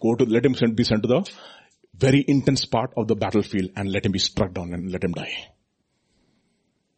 Go 0.00 0.14
to, 0.14 0.24
let 0.24 0.44
him 0.44 0.74
be 0.74 0.84
sent 0.84 1.02
to 1.02 1.08
the 1.08 1.30
very 1.94 2.24
intense 2.26 2.64
part 2.64 2.92
of 2.96 3.08
the 3.08 3.16
battlefield 3.16 3.70
and 3.76 3.90
let 3.90 4.06
him 4.06 4.12
be 4.12 4.18
struck 4.18 4.54
down 4.54 4.72
and 4.72 4.90
let 4.90 5.04
him 5.04 5.12
die. 5.12 5.32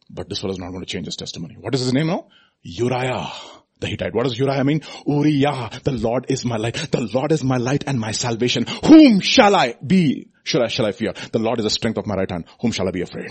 But 0.09 0.29
this 0.29 0.39
fellow 0.39 0.53
is 0.53 0.59
not 0.59 0.69
going 0.69 0.81
to 0.81 0.85
change 0.85 1.07
his 1.07 1.15
testimony. 1.15 1.57
What 1.59 1.73
is 1.73 1.81
his 1.81 1.93
name 1.93 2.07
now? 2.07 2.27
Uriah 2.61 3.31
the 3.83 3.89
Hittite. 3.89 4.15
What 4.15 4.23
does 4.23 4.39
Uriah 4.39 4.63
mean? 4.63 4.81
Uriah, 5.05 5.69
the 5.83 5.91
Lord 5.91 6.25
is 6.29 6.45
my 6.45 6.57
light. 6.57 6.75
The 6.91 7.01
Lord 7.13 7.31
is 7.31 7.43
my 7.43 7.57
light 7.57 7.83
and 7.85 7.99
my 7.99 8.11
salvation. 8.11 8.65
Whom 8.85 9.19
shall 9.19 9.55
I 9.55 9.75
be? 9.85 10.29
Shall 10.43 10.63
I, 10.63 10.67
shall 10.67 10.85
I 10.85 10.91
fear? 10.91 11.13
The 11.31 11.39
Lord 11.39 11.59
is 11.59 11.65
the 11.65 11.69
strength 11.69 11.97
of 11.97 12.07
my 12.07 12.15
right 12.15 12.29
hand. 12.29 12.45
Whom 12.61 12.71
shall 12.71 12.87
I 12.87 12.91
be 12.91 13.01
afraid? 13.01 13.29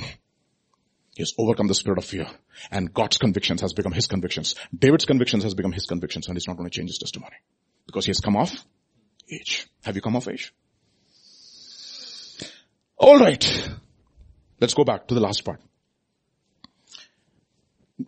He 1.15 1.23
has 1.23 1.35
overcome 1.37 1.69
the 1.69 1.75
spirit 1.75 1.99
of 1.99 2.05
fear 2.05 2.27
and 2.71 2.93
God's 2.93 3.19
convictions 3.19 3.61
has 3.61 3.73
become 3.73 3.93
his 3.93 4.07
convictions. 4.07 4.55
David's 4.77 5.05
convictions 5.05 5.43
has 5.43 5.55
become 5.55 5.73
his 5.73 5.87
convictions 5.87 6.27
and 6.29 6.37
he's 6.37 6.49
not 6.49 6.57
going 6.57 6.69
to 6.69 6.75
change 6.75 6.91
his 6.91 6.99
testimony 6.99 7.37
because 7.87 8.07
he 8.07 8.11
has 8.11 8.21
come 8.21 8.37
off 8.37 8.65
age. 9.31 9.67
Have 9.85 9.97
you 9.97 10.03
come 10.03 10.17
off 10.17 10.29
age? 10.29 10.55
Alright. 12.99 13.69
Let's 14.61 14.75
go 14.75 14.85
back 14.85 15.09
to 15.09 15.15
the 15.15 15.21
last 15.21 15.45
part. 15.45 15.61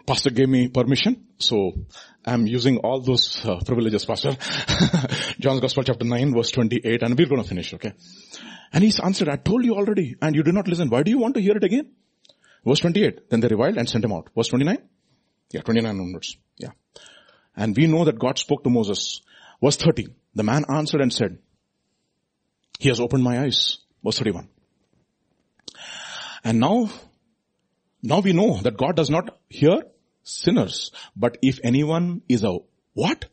Pastor 0.06 0.30
gave 0.30 0.48
me 0.48 0.68
permission, 0.68 1.26
so 1.38 1.72
I'm 2.24 2.46
using 2.46 2.78
all 2.78 3.00
those 3.00 3.44
uh, 3.44 3.60
privileges, 3.64 4.04
Pastor. 4.04 4.36
John's 5.38 5.60
Gospel 5.60 5.84
chapter 5.84 6.04
9 6.04 6.34
verse 6.34 6.50
28 6.50 7.02
and 7.02 7.18
we're 7.18 7.28
going 7.28 7.42
to 7.42 7.48
finish, 7.48 7.74
okay? 7.74 7.92
And 8.72 8.82
he's 8.82 8.98
answered, 8.98 9.28
I 9.28 9.36
told 9.36 9.64
you 9.64 9.74
already 9.74 10.16
and 10.20 10.34
you 10.34 10.42
did 10.42 10.54
not 10.54 10.66
listen. 10.66 10.88
Why 10.88 11.02
do 11.02 11.10
you 11.10 11.18
want 11.18 11.34
to 11.34 11.40
hear 11.40 11.56
it 11.56 11.64
again? 11.64 11.92
Verse 12.64 12.80
28, 12.80 13.28
then 13.28 13.40
they 13.40 13.48
reviled 13.48 13.76
and 13.76 13.88
sent 13.88 14.04
him 14.04 14.12
out. 14.12 14.30
Verse 14.34 14.48
29? 14.48 14.78
Yeah, 15.50 15.60
29 15.60 16.00
onwards. 16.00 16.36
Yeah. 16.56 16.70
And 17.54 17.76
we 17.76 17.86
know 17.86 18.04
that 18.06 18.18
God 18.18 18.38
spoke 18.38 18.64
to 18.64 18.70
Moses. 18.70 19.20
Verse 19.62 19.76
30, 19.76 20.08
the 20.34 20.42
man 20.42 20.64
answered 20.68 21.02
and 21.02 21.12
said, 21.12 21.38
he 22.78 22.88
has 22.88 23.00
opened 23.00 23.22
my 23.22 23.40
eyes. 23.40 23.78
Verse 24.02 24.18
31. 24.18 24.48
And 26.42 26.60
now 26.60 26.90
now 28.04 28.20
we 28.20 28.34
know 28.34 28.60
that 28.62 28.76
God 28.76 28.96
does 28.96 29.08
not 29.08 29.38
hear 29.48 29.82
sinners, 30.22 30.90
but 31.16 31.38
if 31.40 31.58
anyone 31.64 32.20
is 32.28 32.44
a 32.44 32.58
what? 32.92 33.24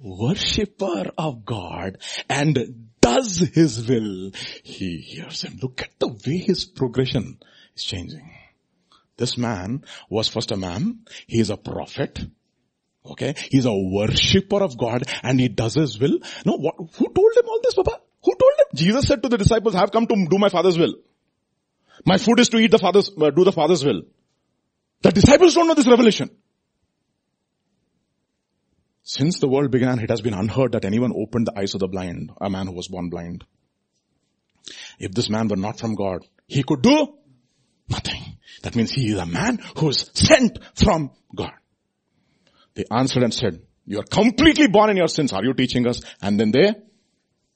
Worshipper 0.00 1.10
of 1.16 1.44
God 1.44 1.98
and 2.28 2.90
does 3.00 3.38
his 3.38 3.88
will, 3.88 4.32
he 4.62 4.98
hears 4.98 5.42
him. 5.42 5.58
Look 5.62 5.82
at 5.82 5.98
the 5.98 6.08
way 6.08 6.38
his 6.38 6.64
progression 6.64 7.38
is 7.76 7.84
changing. 7.84 8.30
This 9.16 9.38
man 9.38 9.84
was 10.10 10.28
first 10.28 10.50
a 10.50 10.56
man. 10.56 11.00
He 11.26 11.40
is 11.40 11.50
a 11.50 11.56
prophet. 11.56 12.20
Okay. 13.06 13.34
He's 13.50 13.66
a 13.66 13.74
worshipper 13.74 14.62
of 14.62 14.76
God 14.76 15.04
and 15.22 15.40
he 15.40 15.48
does 15.48 15.74
his 15.74 15.98
will. 15.98 16.18
No, 16.44 16.56
what, 16.56 16.74
who 16.76 17.12
told 17.12 17.36
him 17.36 17.48
all 17.48 17.60
this, 17.62 17.74
Papa? 17.74 18.00
Who 18.24 18.32
told 18.32 18.52
him? 18.58 18.66
Jesus 18.74 19.06
said 19.06 19.22
to 19.22 19.28
the 19.28 19.38
disciples, 19.38 19.74
I 19.74 19.80
have 19.80 19.92
come 19.92 20.06
to 20.06 20.26
do 20.28 20.38
my 20.38 20.48
father's 20.48 20.78
will. 20.78 20.94
My 22.04 22.18
food 22.18 22.40
is 22.40 22.48
to 22.50 22.58
eat 22.58 22.70
the 22.70 22.78
father's, 22.78 23.10
uh, 23.20 23.30
do 23.30 23.44
the 23.44 23.52
father's 23.52 23.84
will. 23.84 24.02
The 25.02 25.12
disciples 25.12 25.54
don't 25.54 25.68
know 25.68 25.74
this 25.74 25.88
revelation. 25.88 26.30
Since 29.02 29.38
the 29.38 29.48
world 29.48 29.70
began, 29.70 30.00
it 30.00 30.10
has 30.10 30.20
been 30.20 30.34
unheard 30.34 30.72
that 30.72 30.84
anyone 30.84 31.12
opened 31.16 31.46
the 31.46 31.58
eyes 31.58 31.74
of 31.74 31.80
the 31.80 31.88
blind, 31.88 32.30
a 32.40 32.50
man 32.50 32.66
who 32.66 32.74
was 32.74 32.88
born 32.88 33.08
blind. 33.08 33.44
If 34.98 35.12
this 35.12 35.30
man 35.30 35.48
were 35.48 35.56
not 35.56 35.78
from 35.78 35.94
God, 35.94 36.26
he 36.46 36.62
could 36.62 36.82
do 36.82 37.14
nothing. 37.88 38.38
That 38.62 38.76
means 38.76 38.90
he 38.90 39.12
is 39.12 39.18
a 39.18 39.26
man 39.26 39.60
who 39.78 39.88
is 39.88 40.10
sent 40.12 40.58
from 40.74 41.12
God. 41.34 41.52
They 42.74 42.84
answered 42.90 43.22
and 43.22 43.32
said, 43.32 43.62
you 43.88 44.00
are 44.00 44.04
completely 44.04 44.68
born 44.68 44.90
in 44.90 44.98
your 44.98 45.08
sins. 45.08 45.32
Are 45.32 45.42
you 45.42 45.54
teaching 45.54 45.88
us? 45.88 46.02
And 46.20 46.38
then 46.38 46.50
they 46.50 46.74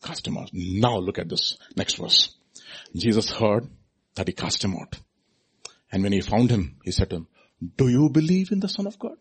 cast 0.02 0.26
him 0.26 0.38
out. 0.38 0.48
Now 0.54 0.96
look 0.96 1.18
at 1.18 1.28
this 1.28 1.58
next 1.76 1.96
verse. 1.96 2.34
Jesus 2.96 3.30
heard 3.30 3.68
that 4.14 4.28
he 4.28 4.34
cast 4.34 4.64
him 4.64 4.74
out. 4.74 4.98
And 5.90 6.02
when 6.02 6.12
he 6.12 6.20
found 6.20 6.50
him, 6.50 6.76
he 6.84 6.90
said 6.90 7.10
to 7.10 7.16
him, 7.16 7.26
do 7.76 7.88
you 7.88 8.08
believe 8.10 8.50
in 8.50 8.60
the 8.60 8.68
son 8.68 8.86
of 8.86 8.98
God? 8.98 9.16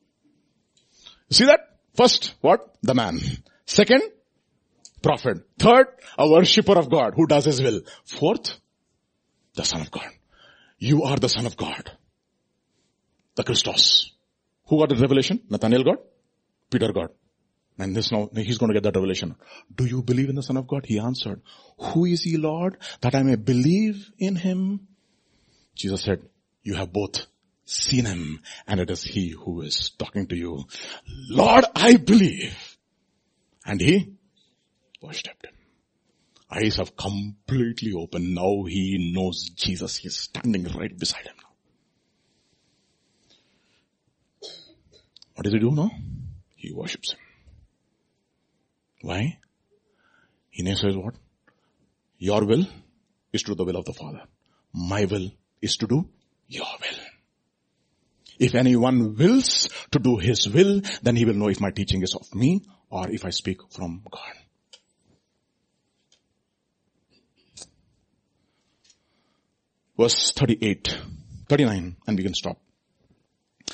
See 1.29 1.45
that? 1.45 1.59
First, 1.95 2.35
what? 2.41 2.75
The 2.81 2.93
man. 2.93 3.19
Second, 3.65 4.01
prophet. 5.01 5.45
Third, 5.59 5.87
a 6.17 6.29
worshipper 6.29 6.77
of 6.77 6.89
God 6.89 7.13
who 7.15 7.27
does 7.27 7.45
his 7.45 7.61
will. 7.61 7.81
Fourth, 8.05 8.57
the 9.55 9.63
son 9.63 9.81
of 9.81 9.91
God. 9.91 10.09
You 10.77 11.03
are 11.03 11.17
the 11.17 11.29
son 11.29 11.45
of 11.45 11.55
God. 11.55 11.91
The 13.35 13.43
Christos. 13.43 14.13
Who 14.67 14.79
got 14.79 14.89
the 14.89 14.95
revelation? 14.95 15.41
Nathaniel 15.49 15.83
got? 15.83 15.99
Peter 16.69 16.91
got. 16.91 17.11
And 17.81 17.95
this 17.95 18.11
now, 18.11 18.29
he's 18.35 18.59
going 18.59 18.71
to 18.71 18.79
get 18.79 18.83
that 18.83 18.95
revelation. 18.95 19.35
Do 19.75 19.85
you 19.85 20.03
believe 20.03 20.29
in 20.29 20.35
the 20.35 20.43
son 20.43 20.55
of 20.55 20.67
God? 20.67 20.85
He 20.85 20.99
answered, 20.99 21.41
who 21.79 22.05
is 22.05 22.21
he 22.21 22.37
Lord 22.37 22.77
that 23.01 23.15
I 23.15 23.23
may 23.23 23.37
believe 23.37 24.11
in 24.19 24.35
him? 24.35 24.87
Jesus 25.73 26.03
said, 26.03 26.21
you 26.61 26.75
have 26.75 26.93
both 26.93 27.25
seen 27.65 28.05
him 28.05 28.41
and 28.67 28.79
it 28.79 28.91
is 28.91 29.03
he 29.03 29.29
who 29.29 29.61
is 29.61 29.89
talking 29.97 30.27
to 30.27 30.35
you. 30.35 30.65
Lord, 31.31 31.65
I 31.75 31.95
believe. 31.97 32.77
And 33.65 33.81
he 33.81 34.13
worshipped 35.01 35.43
him. 35.43 35.55
Eyes 36.51 36.75
have 36.75 36.95
completely 36.95 37.93
opened. 37.93 38.35
Now 38.35 38.63
he 38.67 39.11
knows 39.11 39.49
Jesus. 39.55 39.97
He 39.97 40.07
is 40.07 40.17
standing 40.17 40.65
right 40.65 40.95
beside 40.95 41.25
him 41.25 41.35
now. 41.35 41.49
What 45.33 45.45
does 45.45 45.53
he 45.53 45.59
do 45.59 45.71
now? 45.71 45.89
He 46.55 46.71
worships 46.71 47.13
him. 47.13 47.19
Why? 49.01 49.39
He 50.49 50.65
says 50.75 50.95
what? 50.95 51.15
Your 52.17 52.45
will 52.45 52.65
is 53.33 53.43
to 53.43 53.51
do 53.51 53.55
the 53.55 53.63
will 53.63 53.77
of 53.77 53.85
the 53.85 53.93
Father. 53.93 54.23
My 54.73 55.05
will 55.05 55.31
is 55.61 55.77
to 55.77 55.87
do 55.87 56.07
your 56.47 56.65
will. 56.81 56.99
If 58.39 58.55
anyone 58.55 59.15
wills 59.15 59.69
to 59.91 59.99
do 59.99 60.17
his 60.17 60.49
will, 60.49 60.81
then 61.01 61.15
he 61.15 61.25
will 61.25 61.35
know 61.35 61.47
if 61.47 61.61
my 61.61 61.71
teaching 61.71 62.01
is 62.01 62.15
of 62.15 62.33
me 62.33 62.61
or 62.89 63.09
if 63.09 63.23
I 63.25 63.29
speak 63.29 63.59
from 63.71 64.01
God. 64.09 64.33
Verse 69.97 70.31
38, 70.31 70.97
39, 71.47 71.95
and 72.07 72.17
we 72.17 72.23
can 72.23 72.33
stop. 72.33 72.57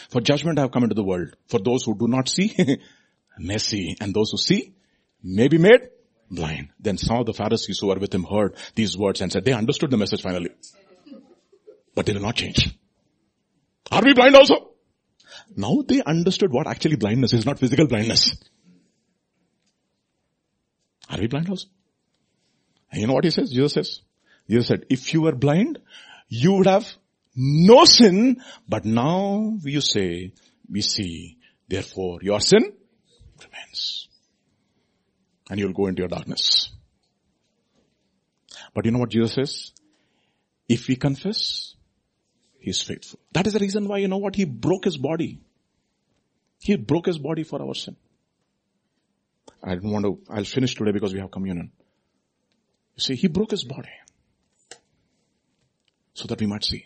For 0.10 0.20
judgment 0.20 0.60
I 0.60 0.64
have 0.64 0.72
come 0.72 0.84
into 0.84 0.96
the 0.96 1.04
world. 1.04 1.36
For 1.48 1.60
those 1.60 1.86
who 1.86 1.98
do 1.98 2.08
not 2.08 2.28
see, 2.28 2.54
may 3.40 3.58
see. 3.58 3.96
And 4.02 4.14
those 4.14 4.32
who 4.32 4.38
see, 4.38 4.74
may 5.24 5.48
be 5.48 5.58
made 5.58 5.90
blind. 6.30 6.70
Then 6.80 6.98
some 6.98 7.18
of 7.18 7.26
the 7.26 7.34
Pharisees 7.34 7.80
who 7.80 7.88
were 7.88 8.00
with 8.00 8.14
him 8.14 8.24
heard 8.24 8.56
these 8.76 8.98
words 8.98 9.22
and 9.22 9.32
said, 9.32 9.46
they 9.46 9.54
understood 9.54 9.92
the 9.92 9.98
message 9.98 10.22
finally. 10.22 10.50
But 11.96 12.06
they 12.06 12.14
will 12.14 12.22
not 12.22 12.36
change. 12.36 12.76
Are 13.92 14.02
we 14.04 14.14
blind 14.14 14.36
also? 14.36 14.72
Now 15.56 15.84
they 15.88 16.02
understood 16.04 16.52
what 16.52 16.68
actually 16.68 16.98
blindness 16.98 17.34
is, 17.34 17.46
not 17.46 17.60
physical 17.60 17.88
blindness. 17.88 18.36
Are 21.10 21.20
we 21.20 21.28
blind 21.28 21.50
also? 21.50 21.68
And 22.92 23.02
you 23.02 23.08
know 23.08 23.14
what 23.14 23.24
he 23.24 23.32
says? 23.32 23.50
Jesus 23.50 23.74
says, 23.74 24.02
Jesus 24.50 24.68
said, 24.68 24.86
if 24.90 25.14
you 25.14 25.22
were 25.22 25.36
blind, 25.36 25.80
you 26.30 26.54
would 26.54 26.68
have 26.68 26.88
no 27.36 27.86
sin, 27.86 28.42
but 28.68 28.86
now 28.86 29.58
you 29.64 29.82
say, 29.82 30.34
we 30.70 30.82
see, 30.82 31.38
therefore 31.68 32.20
your 32.22 32.40
sin 32.40 32.74
remains. 33.40 34.07
And 35.50 35.60
you'll 35.60 35.74
go 35.74 35.88
into 35.88 36.02
your 36.02 36.10
darkness. 36.10 36.72
But 38.74 38.86
you 38.86 38.92
know 38.92 39.00
what 39.00 39.10
Jesus 39.10 39.34
says? 39.34 39.72
If 40.68 40.88
we 40.88 40.96
confess, 40.96 41.76
He's 42.68 42.82
faithful. 42.82 43.18
That 43.32 43.48
is 43.48 43.54
the 43.54 43.60
reason 43.60 43.88
why, 43.88 44.00
you 44.00 44.10
know 44.10 44.18
what? 44.18 44.36
He 44.36 44.44
broke 44.44 44.84
his 44.84 44.98
body. 44.98 45.40
He 46.60 46.76
broke 46.76 47.06
his 47.06 47.18
body 47.18 47.44
for 47.44 47.62
our 47.62 47.74
sin. 47.74 47.96
I 49.64 49.76
don't 49.76 49.90
want 49.90 50.04
to, 50.04 50.20
I'll 50.30 50.44
finish 50.44 50.76
today 50.76 50.92
because 50.92 51.14
we 51.14 51.22
have 51.22 51.32
communion. 51.32 51.72
You 52.96 53.02
see, 53.02 53.16
he 53.16 53.30
broke 53.30 53.52
his 53.52 53.64
body. 53.64 53.88
So 56.14 56.28
that 56.28 56.42
we 56.42 56.48
might 56.48 56.66
see. 56.66 56.86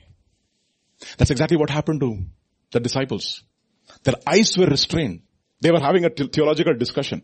That's 1.17 1.31
exactly 1.31 1.57
what 1.57 1.71
happened 1.71 2.01
to 2.01 2.25
the 2.71 2.79
disciples. 2.79 3.41
Their 4.03 4.15
eyes 4.27 4.55
were 4.55 4.67
restrained. 4.67 5.23
They 5.61 5.71
were 5.71 5.79
having 5.79 6.05
a 6.05 6.11
theological 6.11 6.75
discussion. 6.75 7.23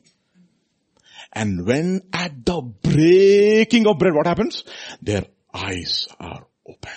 And 1.33 1.65
when 1.65 2.01
at 2.13 2.45
the 2.45 2.61
breaking 2.61 3.87
of 3.87 3.99
bread, 3.99 4.13
what 4.13 4.27
happens? 4.27 4.63
Their 5.01 5.25
eyes 5.53 6.07
are 6.19 6.47
open 6.67 6.91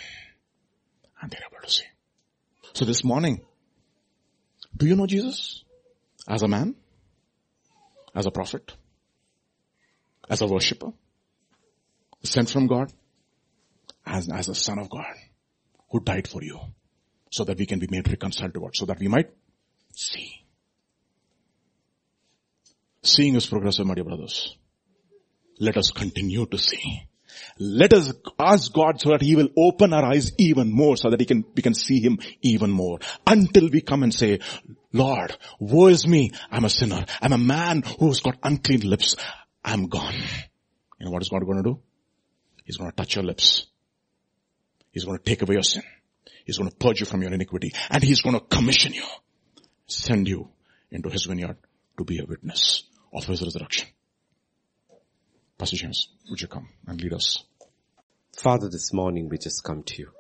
and 1.20 1.30
they're 1.30 1.40
able 1.50 1.62
to 1.62 1.70
see. 1.70 1.84
So 2.72 2.84
this 2.84 3.04
morning, 3.04 3.42
do 4.76 4.86
you 4.86 4.96
know 4.96 5.06
Jesus? 5.06 5.64
As 6.28 6.42
a 6.42 6.48
man? 6.48 6.74
As 8.14 8.26
a 8.26 8.30
prophet? 8.30 8.72
As 10.28 10.40
a 10.42 10.46
worshipper? 10.46 10.92
Sent 12.22 12.50
from 12.50 12.66
God? 12.66 12.92
As, 14.06 14.28
as 14.28 14.48
a 14.48 14.54
son 14.54 14.78
of 14.78 14.88
God 14.88 15.14
who 15.90 16.00
died 16.00 16.28
for 16.28 16.42
you 16.42 16.58
so 17.30 17.44
that 17.44 17.58
we 17.58 17.66
can 17.66 17.78
be 17.78 17.86
made 17.88 18.08
reconciled 18.08 18.54
to 18.54 18.60
God, 18.60 18.74
so 18.74 18.86
that 18.86 18.98
we 18.98 19.08
might 19.08 19.30
see. 19.94 20.32
Seeing 23.02 23.34
is 23.34 23.46
progressive, 23.46 23.86
my 23.86 23.94
dear 23.94 24.04
brothers. 24.04 24.56
Let 25.58 25.76
us 25.76 25.90
continue 25.90 26.46
to 26.46 26.58
see. 26.58 27.02
Let 27.58 27.92
us 27.94 28.12
ask 28.38 28.72
God 28.72 29.00
so 29.00 29.10
that 29.10 29.22
He 29.22 29.36
will 29.36 29.48
open 29.56 29.92
our 29.92 30.04
eyes 30.04 30.32
even 30.38 30.70
more 30.70 30.96
so 30.96 31.10
that 31.10 31.20
He 31.20 31.26
can, 31.26 31.44
we 31.54 31.62
can 31.62 31.74
see 31.74 32.00
Him 32.00 32.18
even 32.42 32.70
more. 32.70 32.98
Until 33.26 33.68
we 33.68 33.80
come 33.80 34.02
and 34.02 34.12
say, 34.12 34.40
Lord, 34.92 35.36
woe 35.58 35.86
is 35.86 36.06
me. 36.06 36.32
I'm 36.50 36.64
a 36.64 36.70
sinner. 36.70 37.04
I'm 37.22 37.32
a 37.32 37.38
man 37.38 37.82
who's 37.98 38.20
got 38.20 38.36
unclean 38.42 38.88
lips. 38.88 39.16
I'm 39.64 39.86
gone. 39.88 40.14
You 40.98 41.06
know 41.06 41.10
what 41.10 41.22
is 41.22 41.28
God 41.28 41.44
going 41.44 41.62
to 41.62 41.70
do? 41.70 41.80
He's 42.64 42.76
going 42.76 42.90
to 42.90 42.96
touch 42.96 43.16
your 43.16 43.24
lips. 43.24 43.66
He's 44.90 45.04
going 45.04 45.18
to 45.18 45.24
take 45.24 45.42
away 45.42 45.54
your 45.54 45.62
sin. 45.62 45.82
He's 46.44 46.58
going 46.58 46.70
to 46.70 46.76
purge 46.76 47.00
you 47.00 47.06
from 47.06 47.22
your 47.22 47.32
iniquity 47.32 47.72
and 47.90 48.02
he's 48.02 48.22
going 48.22 48.34
to 48.34 48.40
commission 48.40 48.92
you, 48.92 49.04
send 49.86 50.28
you 50.28 50.48
into 50.90 51.08
his 51.08 51.24
vineyard 51.24 51.56
to 51.96 52.04
be 52.04 52.18
a 52.18 52.24
witness 52.24 52.89
of 53.12 53.24
his 53.24 53.42
resurrection. 53.42 53.88
Pastor 55.58 55.76
James, 55.76 56.08
would 56.28 56.40
you 56.40 56.48
come 56.48 56.68
and 56.86 57.00
lead 57.00 57.12
us? 57.12 57.44
Father, 58.36 58.68
this 58.68 58.92
morning 58.92 59.28
we 59.28 59.36
just 59.36 59.62
come 59.64 59.82
to 59.82 60.02
you. 60.02 60.10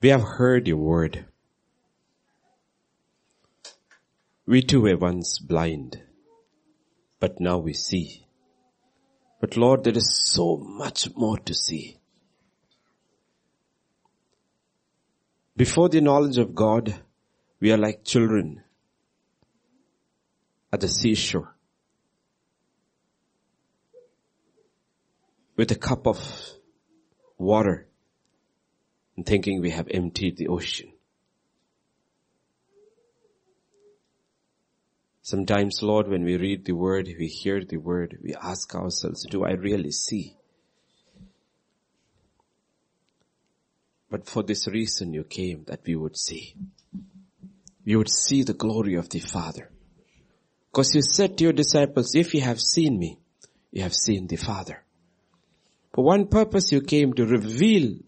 We 0.00 0.08
have 0.08 0.22
heard 0.22 0.66
your 0.66 0.78
word. 0.78 1.26
We 4.46 4.62
too 4.62 4.80
were 4.80 4.96
once 4.96 5.38
blind, 5.38 6.02
but 7.20 7.38
now 7.38 7.58
we 7.58 7.74
see. 7.74 8.26
But 9.40 9.56
Lord, 9.56 9.84
there 9.84 9.96
is 9.96 10.16
so 10.16 10.56
much 10.56 11.08
more 11.14 11.38
to 11.38 11.54
see. 11.54 11.98
Before 15.56 15.88
the 15.88 16.00
knowledge 16.00 16.38
of 16.38 16.54
God, 16.54 16.94
we 17.60 17.70
are 17.70 17.78
like 17.78 18.04
children 18.04 18.61
at 20.72 20.80
the 20.80 20.88
seashore 20.88 21.54
with 25.56 25.70
a 25.70 25.76
cup 25.76 26.06
of 26.06 26.18
water 27.38 27.86
and 29.16 29.26
thinking 29.26 29.60
we 29.60 29.70
have 29.70 29.88
emptied 29.90 30.36
the 30.36 30.48
ocean. 30.48 30.92
Sometimes, 35.20 35.82
Lord, 35.82 36.08
when 36.08 36.24
we 36.24 36.36
read 36.36 36.64
the 36.64 36.72
word, 36.72 37.06
we 37.18 37.26
hear 37.26 37.64
the 37.64 37.76
word, 37.76 38.18
we 38.22 38.34
ask 38.34 38.74
ourselves, 38.74 39.24
do 39.30 39.44
I 39.44 39.52
really 39.52 39.92
see? 39.92 40.36
But 44.10 44.26
for 44.26 44.42
this 44.42 44.66
reason 44.66 45.14
you 45.14 45.24
came 45.24 45.64
that 45.68 45.80
we 45.86 45.96
would 45.96 46.16
see. 46.16 46.56
We 47.84 47.96
would 47.96 48.10
see 48.10 48.42
the 48.42 48.52
glory 48.52 48.94
of 48.94 49.08
the 49.08 49.20
Father. 49.20 49.71
Because 50.72 50.94
you 50.94 51.02
said 51.02 51.36
to 51.36 51.44
your 51.44 51.52
disciples, 51.52 52.14
if 52.14 52.32
you 52.34 52.40
have 52.40 52.60
seen 52.60 52.98
me, 52.98 53.18
you 53.70 53.82
have 53.82 53.94
seen 53.94 54.26
the 54.26 54.36
Father. 54.36 54.82
For 55.94 56.02
one 56.02 56.28
purpose 56.28 56.72
you 56.72 56.80
came 56.80 57.12
to 57.14 57.26
reveal 57.26 57.98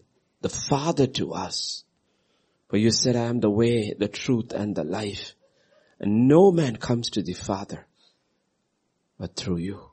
the 0.41 0.49
Father 0.49 1.05
to 1.07 1.33
us. 1.33 1.83
For 2.69 2.77
you 2.77 2.89
said, 2.89 3.15
I 3.15 3.25
am 3.25 3.39
the 3.39 3.49
way, 3.49 3.93
the 3.97 4.07
truth, 4.07 4.51
and 4.51 4.75
the 4.75 4.83
life. 4.83 5.35
And 5.99 6.27
no 6.27 6.51
man 6.51 6.77
comes 6.77 7.11
to 7.11 7.21
the 7.21 7.33
Father 7.33 7.85
but 9.17 9.35
through 9.35 9.57
you. 9.57 9.91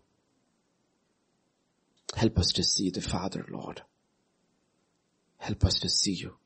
Help 2.14 2.38
us 2.38 2.52
to 2.52 2.64
see 2.64 2.90
the 2.90 3.00
Father, 3.00 3.44
Lord. 3.48 3.82
Help 5.38 5.64
us 5.64 5.80
to 5.80 5.88
see 5.88 6.12
you. 6.12 6.36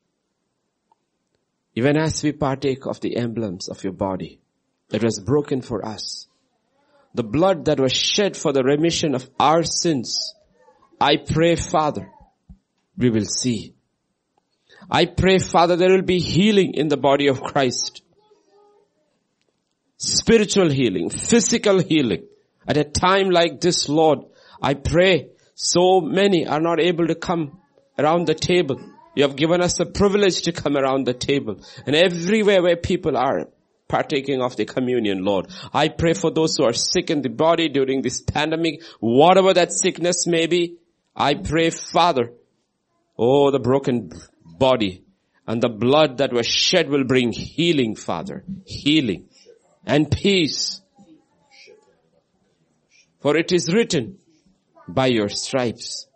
Even 1.75 1.97
as 1.97 2.23
we 2.23 2.31
partake 2.31 2.85
of 2.85 2.99
the 3.01 3.17
emblems 3.17 3.67
of 3.67 3.83
your 3.83 3.93
body 3.93 4.39
that 4.89 5.03
was 5.03 5.19
broken 5.19 5.61
for 5.61 5.85
us, 5.85 6.27
the 7.13 7.23
blood 7.23 7.65
that 7.65 7.79
was 7.79 7.93
shed 7.93 8.37
for 8.37 8.53
the 8.53 8.63
remission 8.63 9.15
of 9.15 9.29
our 9.39 9.63
sins, 9.63 10.33
I 10.99 11.17
pray, 11.17 11.55
Father, 11.55 12.09
we 12.97 13.09
will 13.09 13.25
see. 13.25 13.73
I 14.89 15.05
pray, 15.05 15.39
Father, 15.39 15.75
there 15.75 15.91
will 15.91 16.03
be 16.03 16.19
healing 16.19 16.73
in 16.73 16.87
the 16.87 16.97
body 16.97 17.27
of 17.27 17.41
Christ. 17.41 18.01
Spiritual 19.97 20.69
healing, 20.69 21.09
physical 21.09 21.79
healing. 21.79 22.27
At 22.67 22.77
a 22.77 22.83
time 22.83 23.29
like 23.29 23.59
this, 23.61 23.89
Lord, 23.89 24.19
I 24.61 24.73
pray 24.73 25.29
so 25.55 26.01
many 26.01 26.45
are 26.45 26.61
not 26.61 26.79
able 26.79 27.07
to 27.07 27.15
come 27.15 27.59
around 27.97 28.27
the 28.27 28.35
table. 28.35 28.79
You 29.15 29.23
have 29.23 29.35
given 29.35 29.61
us 29.61 29.77
the 29.77 29.87
privilege 29.87 30.43
to 30.43 30.51
come 30.51 30.77
around 30.77 31.05
the 31.05 31.13
table. 31.15 31.61
And 31.85 31.95
everywhere 31.95 32.61
where 32.61 32.75
people 32.77 33.17
are 33.17 33.47
partaking 33.87 34.41
of 34.41 34.55
the 34.55 34.65
communion, 34.65 35.23
Lord, 35.23 35.47
I 35.73 35.89
pray 35.89 36.13
for 36.13 36.31
those 36.31 36.55
who 36.57 36.65
are 36.65 36.73
sick 36.73 37.09
in 37.09 37.21
the 37.21 37.29
body 37.29 37.69
during 37.69 38.01
this 38.01 38.21
pandemic, 38.21 38.83
whatever 38.99 39.53
that 39.53 39.71
sickness 39.71 40.27
may 40.27 40.47
be, 40.47 40.77
I 41.15 41.35
pray, 41.35 41.69
Father, 41.69 42.31
oh, 43.17 43.51
the 43.51 43.59
broken 43.59 44.11
body 44.45 45.03
and 45.47 45.61
the 45.61 45.69
blood 45.69 46.17
that 46.17 46.33
was 46.33 46.47
shed 46.47 46.89
will 46.89 47.05
bring 47.05 47.31
healing, 47.31 47.95
Father, 47.95 48.43
healing 48.65 49.29
and 49.85 50.11
peace. 50.11 50.81
For 53.21 53.35
it 53.35 53.51
is 53.51 53.73
written, 53.73 54.19
by 54.87 55.07
your 55.07 55.29
stripes 55.29 56.07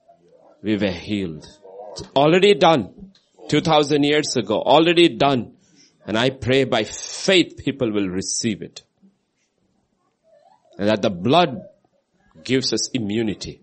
we 0.62 0.78
were 0.78 0.92
healed. 0.92 1.46
It's 1.92 2.04
already 2.16 2.54
done. 2.56 3.12
2000 3.50 4.04
years 4.04 4.36
ago. 4.38 4.62
Already 4.62 5.10
done. 5.10 5.56
And 6.06 6.18
I 6.18 6.30
pray 6.30 6.64
by 6.64 6.84
faith 6.84 7.58
people 7.58 7.92
will 7.92 8.10
receive 8.10 8.62
it. 8.62 8.84
And 10.78 10.90
that 10.90 11.02
the 11.02 11.10
blood 11.10 11.62
gives 12.44 12.74
us 12.74 12.90
immunity. 12.90 13.62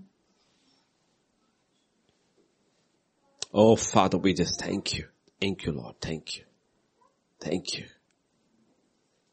Oh 3.53 3.77
Father, 3.77 4.19
we 4.19 4.35
just 4.35 4.61
thank 4.61 4.97
you. 4.97 5.07
Thank 5.41 5.65
you 5.65 5.73
Lord. 5.73 5.97
Thank 6.01 6.37
you. 6.37 6.45
Thank 7.41 7.79
you. 7.79 7.87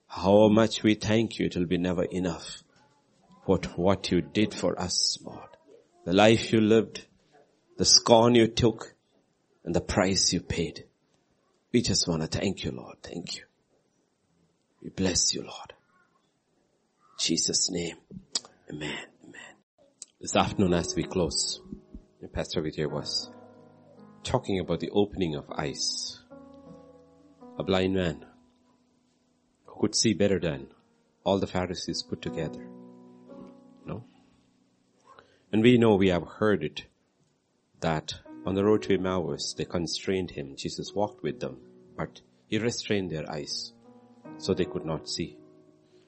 How 0.07 0.47
much 0.47 0.81
we 0.81 0.95
thank 0.95 1.39
you, 1.39 1.47
it 1.47 1.55
will 1.55 1.65
be 1.65 1.77
never 1.77 2.03
enough. 2.05 2.63
What, 3.45 3.77
what 3.77 4.11
you 4.11 4.21
did 4.21 4.53
for 4.53 4.79
us, 4.79 5.17
Lord. 5.21 5.49
The 6.05 6.13
life 6.13 6.53
you 6.53 6.61
lived, 6.61 7.05
the 7.77 7.85
scorn 7.85 8.33
you 8.33 8.47
took, 8.47 8.95
and 9.65 9.75
the 9.75 9.81
price 9.81 10.31
you 10.31 10.39
paid. 10.39 10.85
We 11.75 11.81
just 11.81 12.07
want 12.07 12.21
to 12.21 12.29
thank 12.29 12.63
you, 12.63 12.71
Lord. 12.71 12.95
Thank 13.03 13.35
you. 13.35 13.43
We 14.81 14.91
bless 14.91 15.33
you, 15.33 15.41
Lord. 15.41 15.73
In 15.73 17.19
Jesus 17.19 17.69
name. 17.69 17.97
Amen. 18.71 19.05
Amen. 19.21 19.55
This 20.21 20.37
afternoon 20.37 20.73
as 20.73 20.95
we 20.95 21.03
close, 21.03 21.59
the 22.21 22.29
Pastor 22.29 22.61
Vijay 22.61 22.89
was 22.89 23.29
talking 24.23 24.61
about 24.61 24.79
the 24.79 24.89
opening 24.91 25.35
of 25.35 25.51
eyes. 25.51 26.21
A 27.59 27.63
blind 27.65 27.93
man 27.93 28.25
who 29.65 29.81
could 29.81 29.95
see 29.95 30.13
better 30.13 30.39
than 30.39 30.67
all 31.25 31.39
the 31.39 31.47
Pharisees 31.47 32.03
put 32.03 32.21
together. 32.21 32.65
No? 33.85 34.05
And 35.51 35.61
we 35.61 35.77
know 35.77 35.95
we 35.95 36.07
have 36.07 36.25
heard 36.25 36.63
it 36.63 36.85
that 37.81 38.13
on 38.45 38.55
the 38.55 38.63
road 38.63 38.83
to 38.83 38.93
Emmaus 38.93 39.53
they 39.53 39.65
constrained 39.65 40.31
him. 40.31 40.55
Jesus 40.55 40.93
walked 40.93 41.23
with 41.23 41.39
them, 41.39 41.57
but 41.97 42.21
he 42.47 42.57
restrained 42.59 43.11
their 43.11 43.29
eyes 43.29 43.73
so 44.37 44.53
they 44.53 44.65
could 44.65 44.85
not 44.85 45.09
see. 45.09 45.37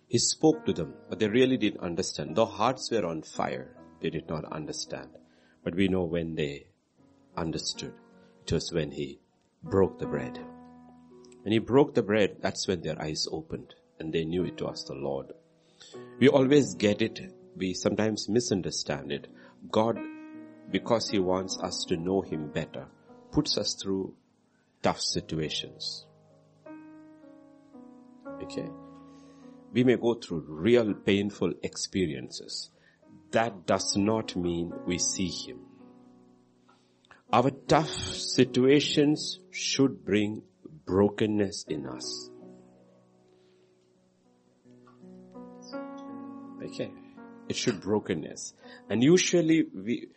He 0.07 0.19
spoke 0.19 0.65
to 0.65 0.73
them, 0.73 0.93
but 1.09 1.19
they 1.19 1.27
really 1.27 1.57
didn't 1.57 1.81
understand. 1.81 2.35
Though 2.35 2.45
hearts 2.45 2.89
were 2.91 3.05
on 3.05 3.23
fire, 3.23 3.75
they 4.01 4.09
did 4.09 4.29
not 4.29 4.45
understand. 4.45 5.09
But 5.63 5.75
we 5.75 5.87
know 5.87 6.03
when 6.03 6.35
they 6.35 6.67
understood, 7.35 7.93
it 8.45 8.53
was 8.53 8.71
when 8.71 8.91
he 8.91 9.19
broke 9.63 9.99
the 9.99 10.07
bread. 10.07 10.39
When 11.41 11.51
he 11.51 11.59
broke 11.59 11.93
the 11.93 12.03
bread, 12.03 12.37
that's 12.41 12.67
when 12.67 12.81
their 12.81 13.01
eyes 13.01 13.27
opened 13.31 13.75
and 13.99 14.13
they 14.13 14.25
knew 14.25 14.45
it 14.45 14.61
was 14.61 14.85
the 14.85 14.93
Lord. 14.93 15.33
We 16.19 16.29
always 16.29 16.75
get 16.75 17.01
it. 17.01 17.33
We 17.55 17.73
sometimes 17.73 18.29
misunderstand 18.29 19.11
it. 19.11 19.27
God, 19.69 19.97
because 20.69 21.09
he 21.09 21.19
wants 21.19 21.57
us 21.61 21.85
to 21.85 21.97
know 21.97 22.21
him 22.21 22.49
better, 22.49 22.87
puts 23.31 23.57
us 23.57 23.75
through 23.75 24.13
tough 24.81 24.99
situations. 24.99 26.05
Okay. 28.43 28.69
We 29.73 29.83
may 29.83 29.95
go 29.97 30.15
through 30.15 30.45
real 30.47 30.93
painful 30.93 31.53
experiences. 31.63 32.69
That 33.31 33.65
does 33.65 33.95
not 33.97 34.35
mean 34.35 34.73
we 34.85 34.97
see 34.97 35.27
him. 35.29 35.59
Our 37.31 37.51
tough 37.51 37.89
situations 37.89 39.39
should 39.51 40.05
bring 40.05 40.43
brokenness 40.85 41.65
in 41.67 41.85
us. 41.85 42.29
Okay. 46.63 46.91
It 47.49 47.55
should 47.55 47.81
brokenness. 47.81 48.53
And 48.89 49.03
usually 49.03 49.63
we, 49.63 50.07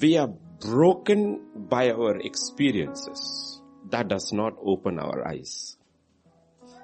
we 0.00 0.16
are 0.16 0.28
broken 0.60 1.40
by 1.68 1.90
our 1.90 2.16
experiences. 2.18 3.60
That 3.90 4.08
does 4.08 4.32
not 4.32 4.54
open 4.62 4.98
our 4.98 5.26
eyes. 5.26 5.76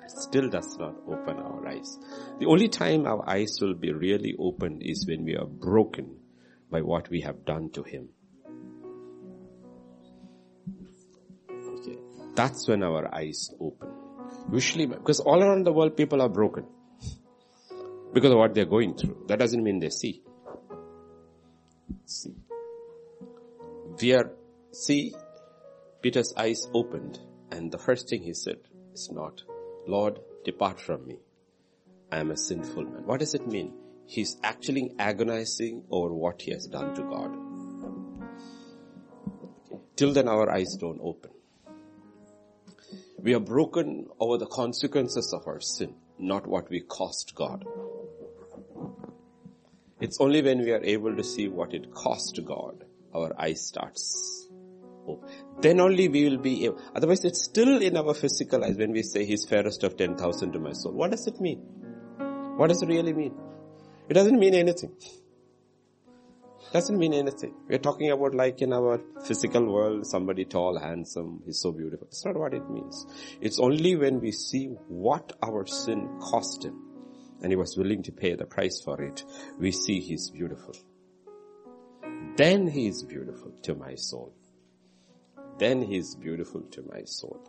Still 0.06 0.50
does 0.50 0.76
not 0.78 0.94
open 1.06 1.38
our 1.38 1.66
eyes. 1.66 1.98
The 2.38 2.46
only 2.46 2.68
time 2.68 3.06
our 3.06 3.28
eyes 3.28 3.58
will 3.60 3.74
be 3.74 3.92
really 3.92 4.34
opened 4.38 4.82
is 4.82 5.06
when 5.06 5.24
we 5.24 5.36
are 5.36 5.46
broken 5.46 6.16
by 6.70 6.82
what 6.82 7.08
we 7.10 7.22
have 7.22 7.44
done 7.44 7.70
to 7.70 7.82
Him. 7.82 8.08
Okay. 11.50 11.98
That's 12.34 12.68
when 12.68 12.82
our 12.82 13.12
eyes 13.14 13.50
open. 13.58 13.88
Usually, 14.52 14.86
because 14.86 15.20
all 15.20 15.42
around 15.42 15.64
the 15.64 15.72
world 15.72 15.96
people 15.96 16.20
are 16.20 16.28
broken. 16.28 16.66
Because 18.12 18.30
of 18.30 18.38
what 18.38 18.54
they're 18.54 18.66
going 18.66 18.94
through. 18.94 19.24
That 19.28 19.38
doesn't 19.38 19.62
mean 19.62 19.78
they 19.78 19.90
see. 19.90 20.22
See. 22.04 22.34
We 24.00 24.14
are, 24.14 24.30
see, 24.72 25.14
Peter's 26.00 26.32
eyes 26.36 26.66
opened 26.72 27.18
and 27.50 27.70
the 27.70 27.78
first 27.78 28.08
thing 28.08 28.22
he 28.22 28.34
said 28.34 28.58
is 28.92 29.10
not, 29.12 29.42
Lord, 29.86 30.20
depart 30.44 30.80
from 30.80 31.06
me. 31.06 31.18
I 32.10 32.18
am 32.18 32.30
a 32.30 32.36
sinful 32.36 32.84
man. 32.84 33.04
What 33.04 33.20
does 33.20 33.34
it 33.34 33.46
mean? 33.46 33.72
He's 34.06 34.36
actually 34.42 34.92
agonizing 34.98 35.84
over 35.90 36.12
what 36.12 36.42
he 36.42 36.50
has 36.52 36.66
done 36.66 36.94
to 36.94 37.02
God. 37.02 37.36
Till 39.96 40.12
then 40.12 40.28
our 40.28 40.50
eyes 40.50 40.76
don't 40.76 41.00
open. 41.02 41.30
We 43.18 43.34
are 43.34 43.40
broken 43.40 44.08
over 44.18 44.38
the 44.38 44.46
consequences 44.46 45.32
of 45.32 45.46
our 45.46 45.60
sin, 45.60 45.94
not 46.18 46.46
what 46.46 46.68
we 46.68 46.80
cost 46.80 47.34
God. 47.34 47.64
It's 50.00 50.20
only 50.20 50.42
when 50.42 50.60
we 50.60 50.72
are 50.72 50.82
able 50.82 51.14
to 51.14 51.22
see 51.22 51.46
what 51.46 51.72
it 51.72 51.94
cost 51.94 52.40
God, 52.44 52.84
our 53.14 53.32
eyes 53.38 53.66
starts. 53.66 54.48
Then 55.60 55.80
only 55.80 56.08
we 56.08 56.28
will 56.28 56.38
be 56.38 56.64
able, 56.64 56.80
otherwise 56.94 57.24
it's 57.24 57.44
still 57.44 57.82
in 57.82 57.96
our 57.96 58.14
physical 58.14 58.64
eyes 58.64 58.76
when 58.76 58.92
we 58.92 59.02
say 59.02 59.24
he's 59.24 59.44
fairest 59.44 59.82
of 59.82 59.96
10,000 59.96 60.52
to 60.52 60.58
my 60.60 60.72
soul. 60.72 60.92
What 60.92 61.10
does 61.10 61.26
it 61.26 61.40
mean? 61.40 61.58
What 62.56 62.68
does 62.68 62.82
it 62.82 62.88
really 62.88 63.12
mean? 63.12 63.34
It 64.08 64.14
doesn't 64.14 64.38
mean 64.38 64.54
anything. 64.54 64.92
Doesn't 66.72 66.96
mean 66.96 67.12
anything. 67.12 67.54
We're 67.68 67.78
talking 67.78 68.10
about 68.10 68.34
like 68.34 68.62
in 68.62 68.72
our 68.72 69.00
physical 69.26 69.70
world, 69.70 70.06
somebody 70.06 70.44
tall, 70.46 70.78
handsome, 70.78 71.42
he's 71.44 71.60
so 71.60 71.72
beautiful. 71.72 72.06
It's 72.06 72.24
not 72.24 72.36
what 72.36 72.54
it 72.54 72.68
means. 72.70 73.04
It's 73.40 73.58
only 73.58 73.96
when 73.96 74.20
we 74.20 74.32
see 74.32 74.66
what 74.88 75.32
our 75.42 75.66
sin 75.66 76.18
cost 76.20 76.64
him 76.64 76.80
and 77.42 77.50
he 77.50 77.56
was 77.56 77.76
willing 77.76 78.02
to 78.04 78.12
pay 78.12 78.34
the 78.34 78.46
price 78.46 78.80
for 78.82 79.02
it, 79.02 79.24
we 79.58 79.72
see 79.72 80.00
he's 80.00 80.30
beautiful. 80.30 80.74
Then 82.36 82.66
he 82.66 82.86
is 82.86 83.02
beautiful 83.02 83.52
to 83.62 83.74
my 83.74 83.94
soul. 83.94 84.34
Then 85.58 85.82
he 85.82 85.96
is 85.96 86.14
beautiful 86.14 86.62
to 86.62 86.82
my 86.90 87.04
soul. 87.04 87.40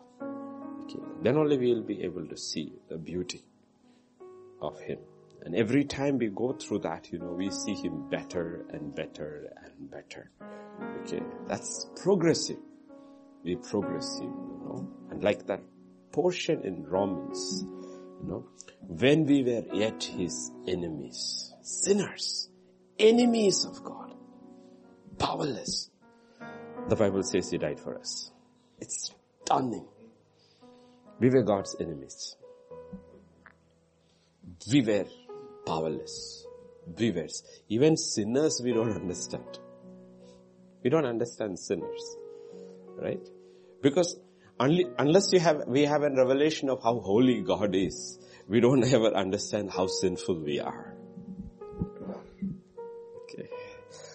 Okay. 0.83 0.99
Then 1.21 1.37
only 1.37 1.57
we 1.57 1.73
will 1.73 1.83
be 1.83 2.03
able 2.03 2.27
to 2.27 2.37
see 2.37 2.73
the 2.89 2.97
beauty 2.97 3.43
of 4.61 4.79
him. 4.79 4.99
And 5.45 5.55
every 5.55 5.83
time 5.83 6.17
we 6.17 6.27
go 6.27 6.53
through 6.53 6.79
that, 6.79 7.11
you 7.11 7.19
know, 7.19 7.33
we 7.33 7.51
see 7.51 7.73
him 7.73 8.09
better 8.09 8.65
and 8.69 8.95
better 8.95 9.49
and 9.63 9.91
better. 9.91 10.31
Okay, 11.01 11.21
that's 11.47 11.89
progressive. 12.01 12.59
We 13.43 13.57
progressive, 13.57 14.23
you 14.23 14.61
know, 14.63 14.87
and 15.11 15.21
like 15.21 15.45
that 15.47 15.61
portion 16.13 16.61
in 16.61 16.85
Romans, 16.85 17.65
you 18.21 18.27
know, 18.27 18.47
when 18.87 19.25
we 19.25 19.43
were 19.43 19.63
yet 19.73 20.01
his 20.03 20.51
enemies, 20.65 21.53
sinners, 21.61 22.49
enemies 22.97 23.65
of 23.65 23.83
God, 23.83 24.12
powerless, 25.17 25.89
the 26.89 26.95
Bible 26.95 27.23
says 27.23 27.49
he 27.49 27.57
died 27.57 27.79
for 27.79 27.97
us. 27.97 28.31
It's 28.79 29.11
stunning. 29.45 29.87
We 31.19 31.29
were 31.29 31.43
God's 31.43 31.75
enemies. 31.79 32.35
We 34.71 34.81
were 34.81 35.05
powerless. 35.65 36.45
We 36.97 37.11
were. 37.11 37.27
Even 37.69 37.97
sinners 37.97 38.61
we 38.63 38.73
don't 38.73 38.91
understand. 38.91 39.59
We 40.83 40.89
don't 40.89 41.05
understand 41.05 41.59
sinners. 41.59 42.17
Right? 42.97 43.25
Because 43.81 44.19
only, 44.59 44.85
unless 44.97 45.31
you 45.31 45.39
have, 45.39 45.63
we 45.67 45.83
have 45.83 46.03
a 46.03 46.09
revelation 46.09 46.69
of 46.69 46.83
how 46.83 46.99
holy 46.99 47.41
God 47.41 47.75
is, 47.75 48.19
we 48.47 48.59
don't 48.59 48.83
ever 48.93 49.13
understand 49.15 49.71
how 49.71 49.87
sinful 49.87 50.43
we 50.43 50.59
are. 50.59 50.92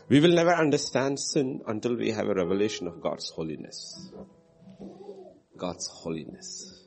We 0.08 0.20
will 0.20 0.34
never 0.34 0.54
understand 0.54 1.20
sin 1.20 1.60
until 1.66 1.94
we 1.94 2.10
have 2.12 2.28
a 2.28 2.34
revelation 2.34 2.86
of 2.86 3.02
God's 3.02 3.28
holiness. 3.28 4.10
God's 5.56 5.86
holiness. 5.86 6.86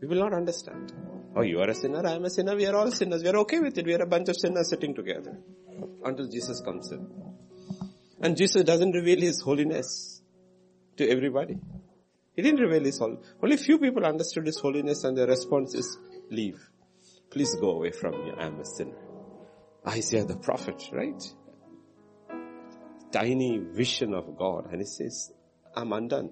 We 0.00 0.06
will 0.06 0.20
not 0.20 0.32
understand. 0.32 0.92
Oh, 1.34 1.42
you 1.42 1.58
are 1.60 1.68
a 1.68 1.74
sinner, 1.74 2.06
I 2.06 2.12
am 2.12 2.24
a 2.24 2.30
sinner, 2.30 2.54
we 2.54 2.66
are 2.66 2.76
all 2.76 2.90
sinners, 2.92 3.22
we 3.22 3.28
are 3.30 3.36
okay 3.38 3.58
with 3.58 3.76
it, 3.78 3.84
we 3.84 3.94
are 3.94 4.02
a 4.02 4.06
bunch 4.06 4.28
of 4.28 4.36
sinners 4.36 4.68
sitting 4.68 4.94
together. 4.94 5.36
Until 6.04 6.28
Jesus 6.28 6.60
comes 6.60 6.92
in. 6.92 7.10
And 8.20 8.36
Jesus 8.36 8.62
doesn't 8.62 8.92
reveal 8.92 9.20
His 9.20 9.40
holiness 9.40 10.22
to 10.98 11.08
everybody. 11.08 11.58
He 12.34 12.42
didn't 12.42 12.60
reveal 12.60 12.84
His 12.84 12.98
holiness. 12.98 13.26
Only 13.42 13.56
few 13.56 13.78
people 13.78 14.04
understood 14.04 14.46
His 14.46 14.58
holiness 14.58 15.02
and 15.02 15.16
their 15.16 15.26
response 15.26 15.74
is, 15.74 15.98
leave. 16.30 16.60
Please 17.30 17.56
go 17.56 17.70
away 17.70 17.90
from 17.90 18.12
me, 18.12 18.32
I 18.38 18.46
am 18.46 18.60
a 18.60 18.64
sinner. 18.64 18.98
Isaiah 19.88 20.24
the 20.24 20.36
prophet, 20.36 20.90
right? 20.92 21.22
Tiny 23.16 23.58
vision 23.58 24.12
of 24.12 24.36
God 24.36 24.70
and 24.70 24.80
he 24.80 24.86
says, 24.86 25.32
I'm 25.74 25.92
undone. 25.94 26.30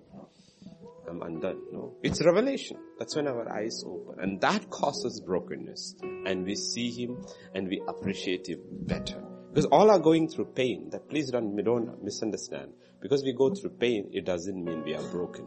I'm 1.08 1.22
undone. 1.22 1.62
No. 1.72 1.96
It's 2.02 2.22
revelation. 2.22 2.76
That's 2.98 3.16
when 3.16 3.26
our 3.26 3.50
eyes 3.50 3.82
open. 3.86 4.20
And 4.20 4.40
that 4.42 4.68
causes 4.68 5.22
brokenness. 5.24 5.96
And 6.02 6.44
we 6.44 6.56
see 6.56 6.90
Him 6.90 7.24
and 7.54 7.68
we 7.68 7.82
appreciate 7.88 8.48
Him 8.48 8.60
better. 8.82 9.22
Because 9.48 9.66
all 9.66 9.90
are 9.90 9.98
going 9.98 10.28
through 10.28 10.46
pain. 10.46 10.90
That 10.90 11.08
please 11.08 11.30
don't, 11.30 11.56
don't 11.56 12.02
misunderstand. 12.02 12.72
Because 13.00 13.22
we 13.22 13.32
go 13.32 13.54
through 13.54 13.70
pain, 13.70 14.10
it 14.12 14.26
doesn't 14.26 14.62
mean 14.62 14.82
we 14.84 14.94
are 14.94 15.10
broken. 15.10 15.46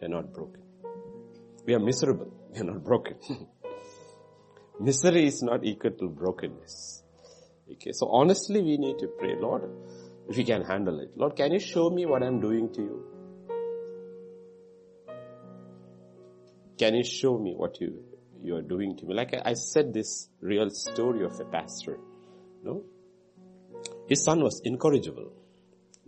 We 0.00 0.06
are 0.06 0.10
not 0.10 0.32
broken. 0.32 0.62
We 1.64 1.74
are 1.74 1.80
miserable. 1.80 2.32
We 2.52 2.60
are 2.60 2.64
not 2.64 2.84
broken. 2.84 3.16
Misery 4.80 5.26
is 5.26 5.42
not 5.42 5.64
equal 5.64 5.92
to 5.92 6.08
brokenness. 6.08 7.02
Okay, 7.70 7.92
so 7.92 8.08
honestly 8.08 8.60
we 8.60 8.76
need 8.76 8.98
to 8.98 9.06
pray, 9.18 9.36
Lord, 9.38 9.62
if 10.32 10.38
you 10.38 10.44
can 10.46 10.62
handle 10.62 10.98
it. 11.00 11.10
Lord, 11.14 11.36
can 11.36 11.52
you 11.52 11.60
show 11.60 11.90
me 11.90 12.06
what 12.06 12.22
I'm 12.22 12.40
doing 12.40 12.72
to 12.72 12.80
you? 12.80 13.04
Can 16.78 16.94
you 16.94 17.04
show 17.04 17.38
me 17.38 17.54
what 17.54 17.78
you, 17.82 18.02
you 18.42 18.56
are 18.56 18.62
doing 18.62 18.96
to 18.96 19.06
me? 19.06 19.14
Like 19.14 19.34
I, 19.44 19.52
said 19.52 19.92
this 19.92 20.30
real 20.40 20.70
story 20.70 21.24
of 21.24 21.38
a 21.38 21.44
pastor. 21.44 21.98
No? 22.64 22.82
His 24.08 24.24
son 24.24 24.42
was 24.42 24.62
incorrigible. 24.64 25.32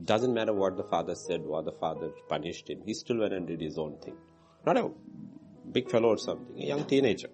Doesn't 0.02 0.32
matter 0.32 0.54
what 0.54 0.78
the 0.78 0.84
father 0.84 1.14
said, 1.14 1.42
what 1.42 1.66
the 1.66 1.72
father 1.72 2.10
punished 2.26 2.70
him. 2.70 2.80
He 2.86 2.94
still 2.94 3.18
went 3.18 3.34
and 3.34 3.46
did 3.46 3.60
his 3.60 3.76
own 3.76 3.98
thing. 3.98 4.16
Not 4.64 4.78
a 4.78 4.90
big 5.70 5.90
fellow 5.90 6.08
or 6.08 6.18
something, 6.18 6.62
a 6.62 6.66
young 6.66 6.84
teenager. 6.86 7.28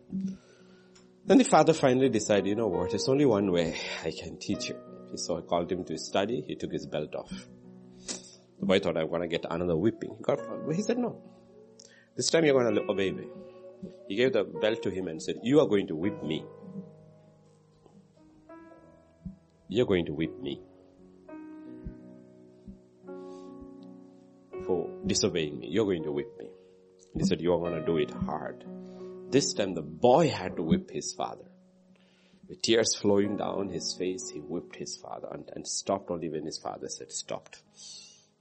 Then 1.25 1.39
the 1.39 1.45
father 1.45 1.73
finally 1.73 2.09
decided, 2.09 2.49
you 2.49 2.57
know 2.57 2.67
what, 2.67 2.91
there's 2.91 3.09
only 3.09 3.27
one 3.27 3.53
way 3.53 3.77
I 4.05 4.11
can 4.11 4.39
teach 4.39 4.71
you. 4.71 4.90
So 5.17 5.39
I 5.39 5.41
called 5.41 5.71
him 5.71 5.85
to 5.85 5.93
his 5.93 6.07
study, 6.07 6.45
he 6.47 6.55
took 6.55 6.73
his 6.73 6.87
belt 6.87 7.15
off. 7.15 7.33
The 8.61 8.67
boy 8.67 8.79
thought 8.79 8.97
I'm 8.97 9.11
gonna 9.11 9.29
get 9.29 9.47
another 9.51 9.77
whipping. 9.77 10.15
He, 10.17 10.23
got, 10.23 10.41
he 10.75 10.83
said 10.83 10.99
no. 10.99 11.21
This 12.17 12.29
time 12.31 12.45
you're 12.45 12.61
going 12.61 12.75
to 12.75 12.91
obey 12.91 13.11
me. 13.13 13.29
He 14.09 14.17
gave 14.17 14.35
the 14.35 14.45
belt 14.45 14.83
to 14.83 14.91
him 14.91 15.09
and 15.09 15.23
said, 15.23 15.37
you 15.43 15.61
are 15.61 15.67
going 15.67 15.87
to 15.87 15.97
whip 15.97 16.23
me. 16.23 16.45
You're 19.69 19.87
going 19.87 20.05
to 20.07 20.13
whip 20.13 20.39
me. 20.41 20.61
For 24.67 24.91
disobeying 25.07 25.61
me. 25.61 25.69
You're 25.71 25.87
going 25.87 26.03
to 26.03 26.13
whip 26.13 26.37
me. 26.39 26.51
He 27.17 27.25
said, 27.25 27.41
you 27.41 27.55
are 27.55 27.59
going 27.59 27.81
to 27.81 27.87
do 27.87 27.97
it 27.97 28.11
hard. 28.11 28.65
This 29.31 29.55
time 29.55 29.75
the 29.75 29.83
boy 29.83 30.29
had 30.29 30.57
to 30.57 30.63
whip 30.63 30.91
his 30.91 31.15
father. 31.15 31.50
With 32.51 32.63
tears 32.63 32.97
flowing 32.97 33.37
down 33.37 33.69
his 33.69 33.95
face, 33.95 34.29
he 34.29 34.41
whipped 34.41 34.75
his 34.75 34.97
father 34.97 35.29
and, 35.31 35.49
and 35.55 35.65
stopped 35.65 36.11
only 36.11 36.29
when 36.29 36.45
his 36.45 36.59
father 36.59 36.89
said 36.89 37.13
stopped. 37.13 37.63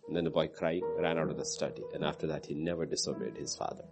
And 0.07 0.17
then 0.17 0.23
the 0.23 0.31
boy 0.31 0.47
crying 0.47 0.83
ran 0.97 1.19
out 1.19 1.29
of 1.29 1.37
the 1.37 1.45
study. 1.45 1.83
And 1.93 2.03
after 2.03 2.25
that, 2.25 2.47
he 2.47 2.55
never 2.55 2.87
disobeyed 2.87 3.37
his 3.37 3.55
father. 3.55 3.83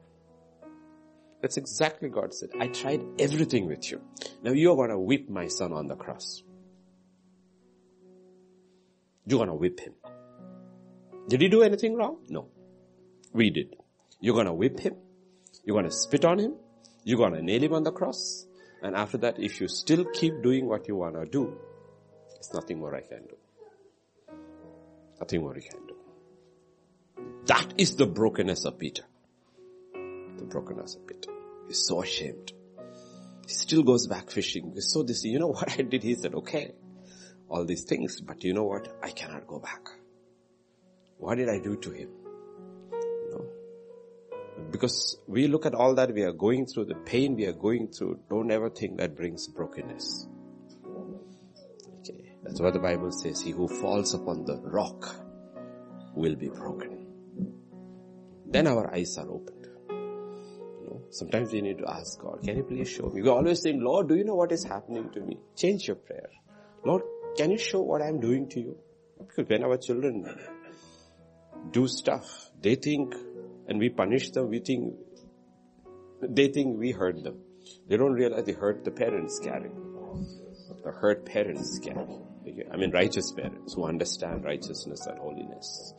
That's 1.40 1.58
exactly 1.58 2.10
God 2.10 2.34
said. 2.34 2.50
I 2.60 2.66
tried 2.66 3.04
everything 3.20 3.68
with 3.68 3.92
you. 3.92 4.02
Now 4.42 4.54
you're 4.54 4.76
going 4.76 4.90
to 4.90 4.98
whip 4.98 5.30
my 5.30 5.50
son 5.50 5.72
on 5.72 5.88
the 5.88 5.96
cross. 5.96 6.42
You're 9.28 9.38
going 9.38 9.50
to 9.50 9.54
whip 9.54 9.80
him. 9.80 9.94
Did 11.28 11.42
he 11.42 11.48
do 11.48 11.62
anything 11.62 11.94
wrong? 11.94 12.26
No. 12.28 12.48
We 13.34 13.52
did. 13.52 13.76
You're 14.20 14.34
going 14.34 14.48
to 14.48 14.54
whip 14.54 14.80
him. 14.80 14.96
You're 15.64 15.76
going 15.76 15.86
to 15.86 15.92
spit 15.92 16.26
on 16.26 16.40
him. 16.40 16.56
You're 17.04 17.20
going 17.20 17.34
to 17.34 17.44
nail 17.44 17.62
him 17.62 17.74
on 17.74 17.84
the 17.84 17.92
cross. 17.92 18.47
And 18.82 18.96
after 18.96 19.18
that, 19.20 19.40
if 19.40 19.60
you 19.60 19.68
still 19.68 20.06
keep 20.06 20.42
doing 20.44 20.68
what 20.68 20.88
you 20.88 20.96
want 20.96 21.16
to 21.16 21.26
do, 21.26 21.58
there's 22.34 22.54
nothing 22.54 22.80
more 22.80 22.96
I 22.96 23.02
can 23.02 23.24
do. 23.24 23.36
Nothing 25.20 25.42
more 25.42 25.56
I 25.56 25.62
can 25.62 25.88
do. 25.88 25.96
That 27.46 27.74
is 27.78 27.96
the 27.96 28.06
brokenness 28.06 28.66
of 28.66 28.78
Peter. 28.78 29.04
The 29.94 30.46
brokenness 30.46 30.96
of 30.96 31.08
Peter. 31.08 31.32
He's 31.68 31.86
so 31.88 32.04
ashamed. 32.04 32.54
He 33.48 33.54
still 33.54 33.84
goes 33.84 34.08
back 34.08 34.30
fishing. 34.30 34.72
He's 34.74 34.92
so 34.92 35.04
this, 35.04 35.24
you 35.24 35.40
know 35.40 35.48
what 35.48 35.72
I 35.72 35.82
did? 35.82 36.04
He 36.04 36.16
said, 36.16 36.36
okay, 36.36 36.74
all 37.50 37.66
these 37.66 37.84
things, 37.84 38.22
but 38.22 38.44
you 38.44 38.54
know 38.54 38.66
what? 38.66 38.96
I 39.02 39.10
cannot 39.10 39.48
go 39.48 39.60
back. 39.60 39.90
What 41.18 41.36
did 41.36 41.50
I 41.50 41.60
do 41.60 41.76
to 41.78 41.92
him? 41.92 42.10
Because 44.72 45.18
we 45.28 45.48
look 45.48 45.66
at 45.66 45.74
all 45.74 45.96
that 45.96 46.14
we 46.14 46.24
are 46.24 46.34
going 46.34 46.66
through, 46.66 46.86
the 46.86 46.96
pain 46.96 47.36
we 47.36 47.46
are 47.46 47.54
going 47.54 47.88
through, 47.88 48.20
don't 48.30 48.52
ever 48.52 48.70
think 48.70 48.98
that 48.98 49.16
brings 49.16 49.48
brokenness. 49.48 50.28
Okay. 52.00 52.36
That's 52.44 52.60
what 52.60 52.74
the 52.74 52.80
Bible 52.80 53.12
says. 53.12 53.42
He 53.42 53.52
who 53.52 53.68
falls 53.68 54.14
upon 54.14 54.46
the 54.46 54.60
rock 54.62 55.16
will 56.14 56.36
be 56.36 56.50
broken. 56.50 57.08
Then 58.46 58.68
our 58.68 58.94
eyes 58.94 59.18
are 59.18 59.30
opened. 59.30 59.68
You 59.90 60.86
know, 60.86 61.02
sometimes 61.12 61.52
we 61.52 61.62
need 61.62 61.78
to 61.80 61.90
ask 61.90 62.20
God, 62.20 62.42
can 62.44 62.58
you 62.58 62.64
please 62.64 62.90
show 62.90 63.10
me? 63.10 63.22
We 63.22 63.30
always 63.30 63.62
think, 63.62 63.82
Lord, 63.82 64.10
do 64.10 64.16
you 64.16 64.24
know 64.24 64.36
what 64.36 64.52
is 64.52 64.64
happening 64.64 65.10
to 65.14 65.22
me? 65.22 65.38
Change 65.56 65.88
your 65.88 65.98
prayer. 65.98 66.30
Lord, 66.86 67.04
can 67.38 67.52
you 67.52 67.58
show 67.58 67.82
what 67.82 68.02
I'm 68.02 68.20
doing 68.20 68.50
to 68.50 68.60
you? 68.60 68.78
Because 69.18 69.50
when 69.50 69.64
our 69.64 69.78
children 69.78 70.26
do 71.72 71.88
stuff, 71.88 72.50
they 72.62 72.76
think, 72.76 73.16
and 73.68 73.80
we 73.80 73.90
punish 73.90 74.32
them, 74.32 74.50
we 74.50 74.60
think, 74.60 74.96
they 76.22 76.48
think 76.48 76.78
we 76.80 76.92
hurt 76.92 77.24
them. 77.24 77.40
They 77.88 77.98
don't 77.98 78.14
realize 78.14 78.46
they 78.46 78.54
hurt 78.54 78.86
the 78.86 78.92
parents 78.92 79.40
carry. 79.40 79.70
The 80.84 80.92
hurt 80.92 81.26
parents 81.26 81.80
carry. 81.80 82.06
I 82.72 82.78
mean 82.78 82.92
righteous 82.92 83.32
parents 83.32 83.74
who 83.74 83.86
understand 83.86 84.46
righteousness 84.46 85.06
and 85.06 85.20
holiness. 85.20 85.94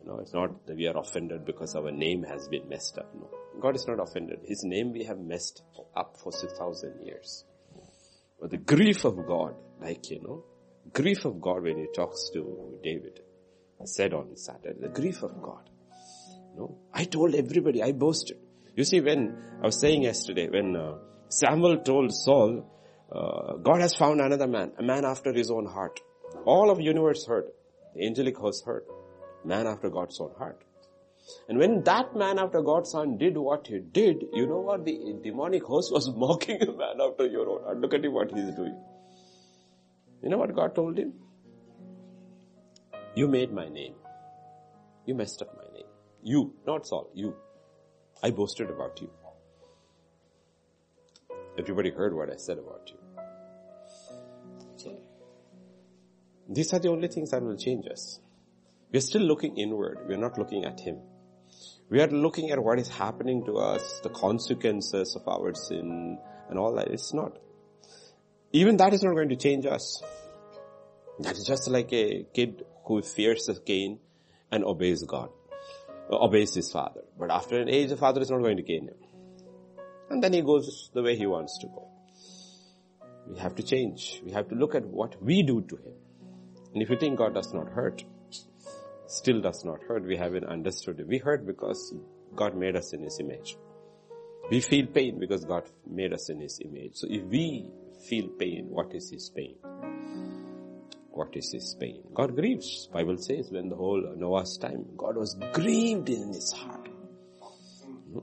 You 0.00 0.08
know, 0.08 0.18
it's 0.18 0.32
not 0.32 0.66
that 0.66 0.76
we 0.76 0.86
are 0.86 0.96
offended 0.96 1.44
because 1.44 1.74
our 1.74 1.90
name 1.90 2.22
has 2.22 2.48
been 2.48 2.68
messed 2.68 2.98
up. 2.98 3.12
No. 3.14 3.28
God 3.60 3.76
is 3.76 3.86
not 3.86 4.00
offended. 4.00 4.40
His 4.44 4.64
name 4.64 4.92
we 4.92 5.04
have 5.04 5.18
messed 5.18 5.62
up 5.96 6.16
for 6.16 6.32
6,000 6.32 7.04
years. 7.04 7.44
But 8.40 8.50
the 8.50 8.56
grief 8.56 9.04
of 9.04 9.26
God, 9.26 9.54
like, 9.80 10.10
you 10.10 10.22
know, 10.22 10.44
grief 10.92 11.24
of 11.24 11.40
God 11.40 11.64
when 11.64 11.76
he 11.76 11.86
talks 11.94 12.30
to 12.30 12.78
David, 12.82 13.20
said 13.84 14.14
on 14.14 14.36
Saturday, 14.36 14.78
the 14.80 14.88
grief 14.88 15.22
of 15.22 15.42
God. 15.42 15.69
No, 16.56 16.78
I 16.92 17.04
told 17.04 17.34
everybody, 17.34 17.82
I 17.82 17.92
boasted. 17.92 18.38
You 18.76 18.84
see, 18.84 19.00
when 19.00 19.36
I 19.62 19.66
was 19.66 19.80
saying 19.80 20.02
yesterday, 20.02 20.48
when 20.48 20.76
uh, 20.76 20.94
Samuel 21.28 21.78
told 21.78 22.12
Saul, 22.14 22.66
uh, 23.12 23.56
God 23.56 23.80
has 23.80 23.94
found 23.94 24.20
another 24.20 24.46
man, 24.46 24.72
a 24.78 24.82
man 24.82 25.04
after 25.04 25.32
his 25.32 25.50
own 25.50 25.66
heart. 25.66 26.00
All 26.44 26.70
of 26.70 26.80
universe 26.80 27.26
heard. 27.26 27.46
The 27.94 28.06
angelic 28.06 28.36
host 28.36 28.64
heard. 28.64 28.84
Man 29.44 29.66
after 29.66 29.90
God's 29.90 30.20
own 30.20 30.32
heart. 30.38 30.62
And 31.48 31.58
when 31.58 31.82
that 31.84 32.16
man 32.16 32.38
after 32.38 32.62
God's 32.62 32.90
son 32.90 33.18
did 33.18 33.36
what 33.36 33.66
he 33.66 33.78
did, 33.78 34.24
you 34.32 34.46
know 34.46 34.60
what? 34.60 34.84
The 34.84 35.18
demonic 35.22 35.64
host 35.64 35.92
was 35.92 36.10
mocking 36.16 36.62
a 36.62 36.72
man 36.72 37.00
after 37.00 37.26
your 37.26 37.48
own 37.48 37.62
heart. 37.64 37.78
Look 37.78 37.94
at 37.94 38.04
him 38.04 38.12
what 38.12 38.30
he's 38.30 38.54
doing. 38.54 38.76
You 40.22 40.28
know 40.28 40.38
what 40.38 40.54
God 40.54 40.74
told 40.74 40.98
him? 40.98 41.14
You 43.14 43.26
made 43.28 43.52
my 43.52 43.68
name. 43.68 43.94
You 45.06 45.14
messed 45.14 45.42
up. 45.42 45.59
You, 46.22 46.54
not 46.66 46.86
Saul, 46.86 47.10
you. 47.14 47.34
I 48.22 48.30
boasted 48.30 48.70
about 48.70 49.00
you. 49.00 49.10
Everybody 51.58 51.90
heard 51.90 52.14
what 52.14 52.30
I 52.30 52.36
said 52.36 52.58
about 52.58 52.90
you. 52.90 52.96
These 56.52 56.72
are 56.72 56.80
the 56.80 56.88
only 56.88 57.06
things 57.06 57.30
that 57.30 57.42
will 57.42 57.56
change 57.56 57.86
us. 57.86 58.18
We 58.92 58.98
are 58.98 59.02
still 59.02 59.22
looking 59.22 59.56
inward. 59.56 59.98
We 60.08 60.14
are 60.14 60.18
not 60.18 60.36
looking 60.36 60.64
at 60.64 60.80
Him. 60.80 60.98
We 61.88 62.00
are 62.00 62.08
looking 62.08 62.50
at 62.50 62.62
what 62.62 62.80
is 62.80 62.88
happening 62.88 63.44
to 63.46 63.58
us, 63.58 64.00
the 64.02 64.08
consequences 64.10 65.14
of 65.14 65.28
our 65.28 65.54
sin 65.54 66.18
and 66.48 66.58
all 66.58 66.74
that. 66.74 66.88
It's 66.88 67.14
not. 67.14 67.38
Even 68.52 68.76
that 68.78 68.92
is 68.92 69.04
not 69.04 69.14
going 69.14 69.28
to 69.28 69.36
change 69.36 69.64
us. 69.64 70.02
That 71.20 71.36
is 71.36 71.44
just 71.44 71.68
like 71.70 71.92
a 71.92 72.26
kid 72.34 72.64
who 72.84 73.00
fears 73.02 73.46
the 73.46 73.54
cane 73.54 74.00
and 74.50 74.64
obeys 74.64 75.04
God, 75.04 75.30
obeys 76.16 76.54
his 76.54 76.70
father. 76.70 77.02
But 77.18 77.30
after 77.30 77.60
an 77.60 77.68
age, 77.68 77.90
the 77.90 77.96
father 77.96 78.20
is 78.20 78.30
not 78.30 78.38
going 78.38 78.56
to 78.56 78.62
cane 78.62 78.88
him. 78.88 78.96
And 80.10 80.22
then 80.22 80.32
he 80.32 80.42
goes 80.42 80.90
the 80.92 81.02
way 81.02 81.16
he 81.16 81.26
wants 81.26 81.58
to 81.58 81.68
go. 81.68 81.88
We 83.28 83.38
have 83.38 83.54
to 83.56 83.62
change. 83.62 84.20
We 84.24 84.32
have 84.32 84.48
to 84.48 84.54
look 84.54 84.74
at 84.74 84.84
what 84.84 85.22
we 85.22 85.42
do 85.42 85.60
to 85.62 85.76
him. 85.76 85.94
And 86.74 86.82
if 86.82 86.90
you 86.90 86.96
think 86.96 87.18
God 87.18 87.34
does 87.34 87.52
not 87.54 87.68
hurt, 87.68 88.02
still 89.06 89.40
does 89.40 89.64
not 89.64 89.82
hurt, 89.82 90.04
we 90.04 90.16
haven't 90.16 90.44
understood 90.44 91.00
it. 91.00 91.06
We 91.06 91.18
hurt 91.18 91.46
because 91.46 91.94
God 92.34 92.56
made 92.56 92.76
us 92.76 92.92
in 92.92 93.02
his 93.02 93.18
image. 93.20 93.56
We 94.50 94.60
feel 94.60 94.86
pain 94.86 95.18
because 95.20 95.44
God 95.44 95.64
made 95.86 96.12
us 96.12 96.28
in 96.28 96.40
his 96.40 96.60
image. 96.64 96.96
So 96.96 97.06
if 97.08 97.22
we 97.24 97.68
feel 98.08 98.28
pain, 98.28 98.66
what 98.68 98.92
is 98.94 99.10
his 99.10 99.30
pain? 99.30 99.56
What 101.12 101.36
is 101.36 101.52
his 101.52 101.76
pain? 101.78 102.02
God 102.14 102.36
grieves. 102.36 102.88
Bible 102.92 103.16
says 103.18 103.50
when 103.50 103.68
the 103.68 103.76
whole 103.76 104.14
Noah's 104.16 104.56
time, 104.58 104.86
God 104.96 105.16
was 105.16 105.36
grieved 105.52 106.08
in 106.08 106.28
his 106.28 106.52
heart. 106.52 106.88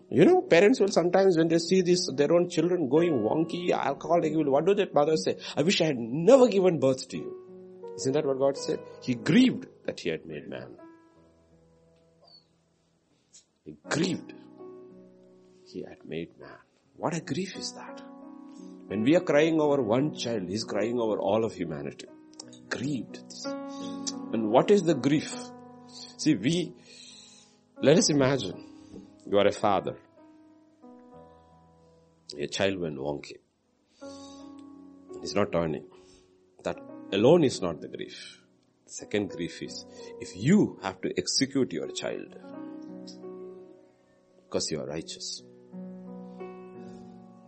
You 0.10 0.26
know, 0.26 0.42
parents 0.42 0.80
will 0.80 0.90
sometimes 0.90 1.38
when 1.38 1.48
they 1.48 1.60
see 1.60 1.82
this, 1.82 2.10
their 2.14 2.34
own 2.34 2.50
children 2.50 2.90
going 2.90 3.22
wonky, 3.22 3.72
alcoholic, 3.72 4.34
what 4.36 4.66
do 4.66 4.74
their 4.74 4.88
mothers 4.94 5.24
say? 5.24 5.38
I 5.56 5.62
wish 5.64 5.82
I 5.82 5.86
had 5.86 5.98
never 5.98 6.48
given 6.48 6.80
birth 6.80 7.08
to 7.10 7.18
you. 7.18 7.94
Isn't 7.96 8.14
that 8.14 8.26
what 8.26 8.38
God 8.38 8.58
said? 8.58 8.80
He 9.02 9.16
grieved 9.16 9.68
that 9.86 10.00
he 10.00 10.10
had 10.10 10.26
made 10.26 10.48
man. 10.50 10.76
He 13.64 13.78
grieved. 13.90 14.34
He 15.66 15.84
had 15.84 16.06
made 16.06 16.38
man. 16.40 16.58
What 16.96 17.16
a 17.16 17.22
grief 17.22 17.56
is 17.56 17.74
that? 17.74 18.02
When 18.88 19.04
we 19.04 19.16
are 19.16 19.22
crying 19.22 19.60
over 19.60 19.82
one 19.82 20.16
child, 20.16 20.48
he's 20.48 20.64
crying 20.64 21.00
over 21.00 21.18
all 21.18 21.44
of 21.44 21.54
humanity. 21.54 22.08
Grieved. 22.69 23.19
And 24.34 24.49
what 24.49 24.72
is 24.72 24.84
the 24.84 24.95
grief? 24.95 25.34
See, 26.18 26.35
we, 26.35 26.73
let 27.81 27.98
us 27.98 28.10
imagine 28.10 28.64
you 29.26 29.38
are 29.38 29.48
a 29.48 29.52
father. 29.52 29.95
A 32.38 32.48
child 32.48 32.80
went 32.80 32.98
wonky. 32.98 33.38
He's 35.22 35.35
not 35.35 35.52
turning. 35.52 35.85
That 36.64 36.80
alone 37.14 37.44
is 37.44 37.61
not 37.61 37.81
the 37.81 37.88
grief. 37.88 38.41
The 38.85 38.91
second 38.91 39.30
grief 39.30 39.61
is 39.61 39.85
if 40.19 40.35
you 40.35 40.80
have 40.81 41.02
to 41.02 41.14
execute 41.18 41.72
your 41.73 41.89
child 41.91 42.35
because 44.45 44.72
you 44.72 44.80
are 44.81 44.88
righteous. 44.88 45.44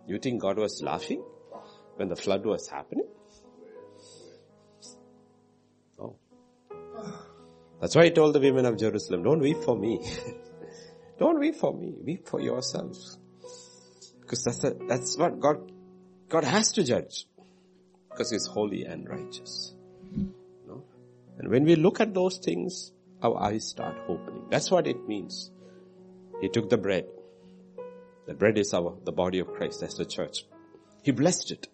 You 0.08 0.18
think 0.18 0.42
God 0.42 0.58
was 0.58 0.82
laughing 0.84 1.24
when 1.96 2.10
the 2.10 2.16
flood 2.16 2.46
was 2.46 2.68
happening? 2.68 3.08
That's 7.80 7.96
why 7.96 8.06
he 8.06 8.12
told 8.12 8.36
the 8.36 8.40
women 8.40 8.66
of 8.66 8.78
Jerusalem, 8.78 9.24
don't 9.24 9.40
weep 9.40 9.64
for 9.64 9.76
me. 9.78 10.00
don't 11.20 11.40
weep 11.40 11.56
for 11.56 11.74
me. 11.74 11.96
Weep 12.04 12.28
for 12.28 12.42
yourselves. 12.42 13.18
Because 14.22 14.44
that's, 14.44 14.66
that's 14.88 15.18
what 15.18 15.40
God, 15.40 15.72
God 16.28 16.44
has 16.44 16.72
to 16.74 16.84
judge. 16.84 17.26
Because 18.10 18.32
He's 18.32 18.46
holy 18.46 18.86
and 18.86 19.08
righteous. 19.08 19.74
No? 20.68 20.84
And 21.38 21.50
when 21.50 21.64
we 21.64 21.76
look 21.76 22.02
at 22.02 22.14
those 22.14 22.38
things, 22.38 22.92
our 23.24 23.42
eyes 23.42 23.68
start 23.68 23.96
opening. 24.08 24.46
That's 24.50 24.70
what 24.70 24.88
it 24.88 25.08
means. 25.08 25.52
He 26.42 26.50
took 26.50 26.70
the 26.70 26.78
bread 26.78 27.06
the 28.30 28.36
bread 28.36 28.60
is 28.60 28.76
our, 28.76 28.96
the 29.06 29.12
body 29.12 29.40
of 29.40 29.52
Christ. 29.56 29.82
That's 29.82 29.96
the 29.96 30.06
church. 30.06 30.46
He 31.02 31.10
blessed 31.12 31.50
it. 31.50 31.68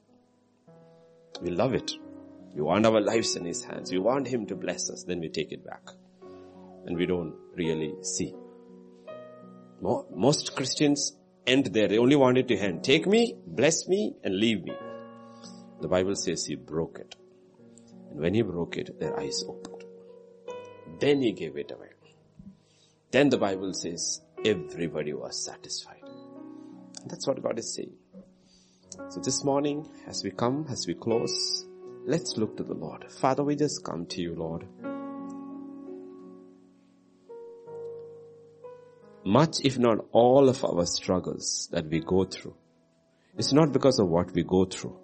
We 1.41 1.49
love 1.49 1.73
it. 1.73 1.91
We 2.56 2.61
want 2.61 2.86
our 2.86 3.02
lives 3.02 3.36
in 3.36 3.45
His 3.45 3.64
hands. 3.64 3.91
We 3.91 3.99
want 3.99 4.27
Him 4.27 4.45
to 4.48 4.56
bless 4.56 4.90
us. 4.90 5.03
Then 5.03 5.19
we 5.19 5.27
take 5.27 5.52
it 5.52 5.65
back. 5.65 5.82
And 6.86 6.95
we 6.98 7.06
don't 7.06 7.36
really 7.53 7.94
see. 8.02 8.34
Most 9.82 10.56
Christians 10.56 11.18
end 11.45 11.68
there. 11.68 11.90
They 11.90 11.98
only 11.98 12.15
want 12.15 12.38
it 12.38 12.48
to 12.48 12.56
end. 12.56 12.84
Take 12.84 13.07
me, 13.07 13.36
bless 13.45 13.88
me, 13.88 14.15
and 14.23 14.38
leave 14.38 14.64
me. 14.64 14.73
The 15.82 15.90
Bible 15.90 16.15
says 16.15 16.45
He 16.45 16.56
broke 16.56 16.99
it. 16.99 17.15
And 18.10 18.22
when 18.22 18.34
He 18.34 18.41
broke 18.41 18.77
it, 18.77 18.99
their 18.99 19.19
eyes 19.19 19.44
opened. 19.45 19.84
Then 20.99 21.22
He 21.22 21.34
gave 21.34 21.57
it 21.57 21.72
away. 21.72 21.90
Then 23.11 23.30
the 23.30 23.38
Bible 23.38 23.73
says 23.73 24.22
everybody 24.44 25.14
was 25.14 25.44
satisfied. 25.44 26.03
That's 27.06 27.27
what 27.27 27.44
God 27.44 27.60
is 27.60 27.73
saying. 27.73 27.94
So 29.10 29.19
this 29.19 29.44
morning, 29.44 29.90
as 30.07 30.23
we 30.23 30.32
come, 30.32 30.65
as 30.69 30.88
we 30.88 30.94
close, 30.94 31.65
let's 32.06 32.38
look 32.38 32.56
to 32.57 32.64
the 32.64 32.73
Lord. 32.73 33.11
Father, 33.11 33.44
we 33.44 33.56
just 33.56 33.84
come 33.84 34.06
to 34.07 34.22
you, 34.22 34.36
Lord. 34.36 34.68
Much, 39.26 39.57
if 39.64 39.80
not 39.80 40.06
all 40.11 40.49
of 40.49 40.64
our 40.64 40.86
struggles 40.86 41.68
that 41.72 41.88
we 41.88 41.99
go 41.99 42.26
through, 42.26 42.56
it's 43.38 43.52
not 43.52 43.73
because 43.73 43.99
of 43.99 44.07
what 44.07 44.32
we 44.34 44.44
go 44.44 44.65
through. 44.65 44.98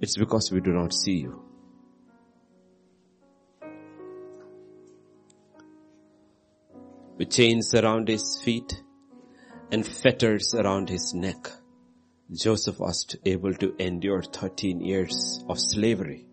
It's 0.00 0.16
because 0.16 0.52
we 0.52 0.60
do 0.60 0.70
not 0.72 0.92
see 0.92 1.16
you. 1.16 1.42
With 7.16 7.30
chains 7.30 7.74
around 7.74 8.08
his 8.08 8.40
feet, 8.44 8.72
and 9.70 9.86
fetters 9.86 10.54
around 10.54 10.88
his 10.88 11.12
neck. 11.14 11.50
Joseph 12.32 12.78
was 12.78 13.16
able 13.24 13.54
to 13.54 13.74
endure 13.78 14.22
13 14.22 14.80
years 14.80 15.42
of 15.48 15.58
slavery 15.58 16.26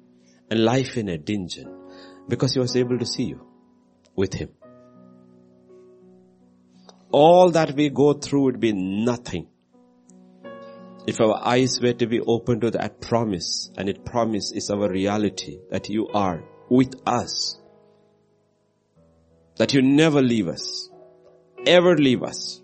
and 0.49 0.63
life 0.63 0.97
in 0.97 1.09
a 1.09 1.17
dungeon 1.17 1.73
because 2.27 2.53
he 2.53 2.59
was 2.59 2.75
able 2.75 2.99
to 2.99 3.05
see 3.05 3.23
you 3.23 3.45
with 4.15 4.33
him. 4.33 4.49
all 7.17 7.51
that 7.51 7.73
we 7.75 7.89
go 7.89 8.11
through 8.13 8.41
would 8.43 8.59
be 8.59 8.73
nothing 8.73 9.47
if 11.07 11.21
our 11.21 11.35
eyes 11.51 11.79
were 11.81 11.93
to 11.93 12.07
be 12.07 12.19
open 12.19 12.59
to 12.59 12.71
that 12.71 12.99
promise 12.99 13.69
and 13.77 13.87
it 13.87 14.03
promise 14.03 14.51
is 14.51 14.69
our 14.69 14.89
reality 14.89 15.59
that 15.69 15.87
you 15.87 16.07
are 16.09 16.43
with 16.69 16.95
us 17.05 17.57
that 19.55 19.73
you 19.73 19.81
never 19.81 20.21
leave 20.21 20.49
us 20.49 20.89
ever 21.65 21.95
leave 21.95 22.21
us 22.31 22.61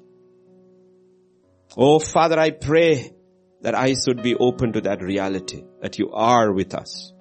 oh 1.78 1.98
father 2.00 2.38
i 2.38 2.50
pray 2.50 3.14
that 3.62 3.76
eyes 3.76 4.06
would 4.08 4.24
be 4.24 4.36
open 4.36 4.74
to 4.74 4.82
that 4.82 5.02
reality 5.02 5.64
that 5.82 6.00
you 6.00 6.12
are 6.12 6.52
with 6.52 6.74
us 6.74 7.14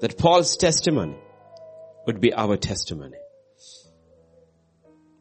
that 0.00 0.16
Paul's 0.16 0.56
testimony 0.56 1.16
would 2.06 2.20
be 2.20 2.32
our 2.32 2.56
testimony. 2.56 3.16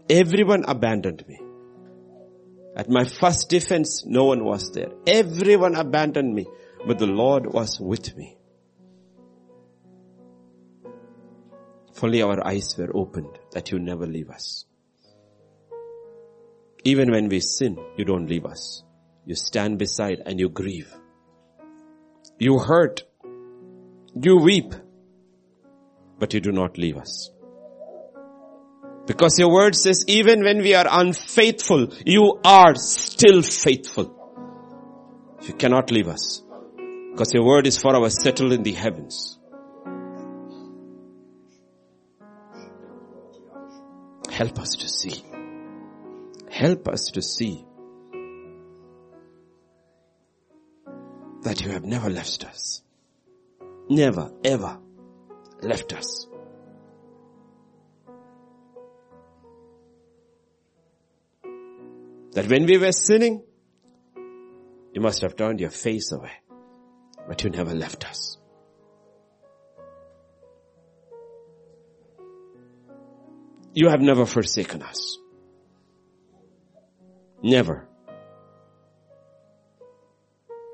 Everyone 0.10 0.64
abandoned 0.68 1.28
me. 1.28 1.40
At 2.76 2.90
my 2.90 3.06
first 3.06 3.50
defense, 3.50 4.06
no 4.06 4.26
one 4.26 4.46
was 4.46 4.72
there. 4.72 4.92
Everyone 5.06 5.76
abandoned 5.76 6.34
me, 6.34 6.46
but 6.86 7.00
the 7.00 7.08
Lord 7.08 7.52
was 7.52 7.80
with 7.80 8.16
me. 8.16 8.38
If 11.92 12.04
only 12.04 12.22
our 12.22 12.46
eyes 12.46 12.78
were 12.78 12.96
opened 12.96 13.40
that 13.58 13.72
you 13.72 13.80
never 13.80 14.06
leave 14.06 14.30
us. 14.30 14.66
Even 16.84 17.10
when 17.10 17.28
we 17.28 17.40
sin, 17.40 17.76
you 17.98 18.06
don't 18.06 18.30
leave 18.30 18.46
us. 18.46 18.84
You 19.26 19.34
stand 19.34 19.80
beside 19.80 20.22
and 20.28 20.40
you 20.40 20.48
grieve. 20.48 20.96
You 22.38 22.60
hurt 22.60 23.02
you 24.26 24.38
weep, 24.38 24.76
but 26.20 26.36
you 26.36 26.40
do 26.40 26.52
not 26.52 26.78
leave 26.78 26.98
us. 26.98 27.32
Because 29.08 29.40
your 29.40 29.52
word 29.52 29.76
says 29.76 30.06
even 30.08 30.44
when 30.44 30.60
we 30.60 30.76
are 30.76 30.86
unfaithful, 30.90 31.88
you 32.06 32.40
are 32.44 32.76
still 32.76 33.42
faithful. 33.42 34.14
You 35.42 35.54
cannot 35.54 35.90
leave 35.92 36.10
us. 36.10 36.44
Because 37.12 37.34
your 37.34 37.44
word 37.44 37.66
is 37.66 37.82
for 37.82 37.96
our 37.96 38.12
settled 38.12 38.54
in 38.54 38.62
the 38.62 38.74
heavens. 38.74 39.37
Help 44.40 44.60
us 44.60 44.76
to 44.82 44.88
see. 44.88 45.24
Help 46.50 46.88
us 46.88 47.12
to 47.14 47.22
see 47.22 47.66
that 51.44 51.62
you 51.62 51.72
have 51.72 51.86
never 51.86 52.10
left 52.10 52.46
us 52.46 52.84
never 53.90 54.32
ever 54.44 54.80
left 55.62 55.94
us. 55.94 56.28
That 62.32 62.48
when 62.48 62.66
we 62.66 62.78
were 62.78 62.92
sinning, 62.92 63.44
you 64.94 65.02
must 65.02 65.22
have 65.22 65.36
turned 65.36 65.60
your 65.60 65.72
face 65.72 66.12
away, 66.12 66.32
but 67.28 67.44
you 67.44 67.50
never 67.50 67.74
left 67.74 68.08
us. 68.08 68.38
You 73.78 73.90
have 73.90 74.02
never 74.02 74.26
forsaken 74.26 74.82
us. 74.82 75.20
Never. 77.44 77.88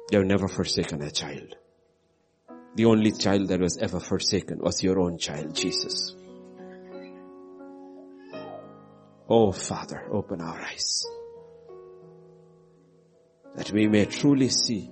You 0.09 0.19
have 0.19 0.25
never 0.25 0.47
forsaken 0.47 1.01
a 1.01 1.11
child. 1.11 1.57
The 2.75 2.85
only 2.85 3.11
child 3.11 3.49
that 3.49 3.59
was 3.59 3.77
ever 3.77 3.99
forsaken 3.99 4.59
was 4.59 4.81
your 4.81 5.01
own 5.01 5.17
child, 5.17 5.53
Jesus. 5.53 6.15
Oh 9.27 9.51
Father, 9.51 10.07
open 10.09 10.39
our 10.39 10.61
eyes 10.61 11.05
that 13.57 13.69
we 13.73 13.89
may 13.89 14.05
truly 14.05 14.47
see 14.47 14.89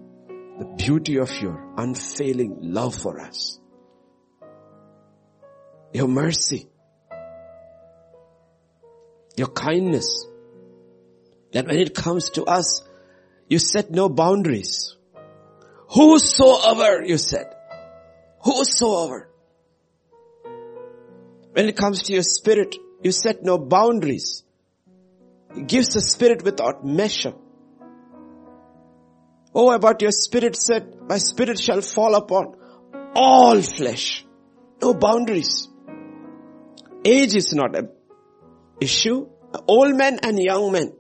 the 0.59 0.65
beauty 0.65 1.17
of 1.17 1.31
your 1.41 1.73
unfailing 1.77 2.57
love 2.59 2.93
for 2.93 3.21
us. 3.21 3.57
Your 5.93 6.09
mercy. 6.09 6.70
Your 9.37 9.47
kindness. 9.47 10.25
That 11.51 11.67
when 11.67 11.77
it 11.77 11.95
comes 11.95 12.29
to 12.31 12.45
us, 12.45 12.83
you 13.47 13.59
set 13.59 13.91
no 13.91 14.07
boundaries. 14.09 14.95
Whosoever, 15.89 17.03
you 17.03 17.17
said, 17.17 17.53
Whosoever. 18.43 19.29
When 21.53 21.67
it 21.67 21.75
comes 21.75 22.03
to 22.03 22.13
your 22.13 22.23
spirit, 22.23 22.75
you 23.03 23.11
set 23.11 23.43
no 23.43 23.57
boundaries. 23.57 24.43
He 25.53 25.63
gives 25.63 25.95
a 25.95 26.01
spirit 26.01 26.43
without 26.43 26.85
measure. 26.85 27.33
Oh, 29.53 29.69
about 29.71 30.01
your 30.01 30.11
spirit 30.11 30.55
said, 30.55 30.95
my 31.09 31.17
spirit 31.17 31.59
shall 31.59 31.81
fall 31.81 32.15
upon 32.15 32.55
all 33.13 33.61
flesh. 33.61 34.25
No 34.81 34.93
boundaries. 34.93 35.67
Age 37.03 37.35
is 37.35 37.53
not 37.53 37.75
an 37.75 37.89
issue. 38.81 39.27
Old 39.67 39.95
men 39.95 40.19
and 40.23 40.39
young 40.39 40.71
men. 40.71 40.93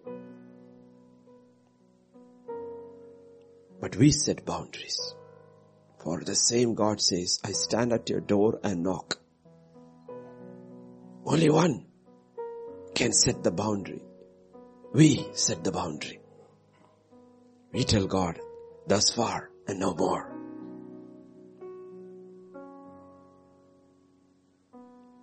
But 3.81 3.95
we 3.95 4.11
set 4.11 4.45
boundaries. 4.45 5.15
For 6.03 6.23
the 6.23 6.35
same 6.35 6.75
God 6.75 7.01
says, 7.01 7.39
I 7.43 7.51
stand 7.51 7.93
at 7.93 8.09
your 8.09 8.21
door 8.21 8.59
and 8.63 8.83
knock. 8.83 9.19
Only 11.25 11.49
one 11.49 11.85
can 12.95 13.13
set 13.13 13.43
the 13.43 13.51
boundary. 13.51 14.01
We 14.93 15.27
set 15.33 15.63
the 15.63 15.71
boundary. 15.71 16.19
We 17.71 17.83
tell 17.83 18.07
God, 18.07 18.39
thus 18.87 19.11
far 19.11 19.49
and 19.67 19.79
no 19.79 19.95
more. 19.95 20.27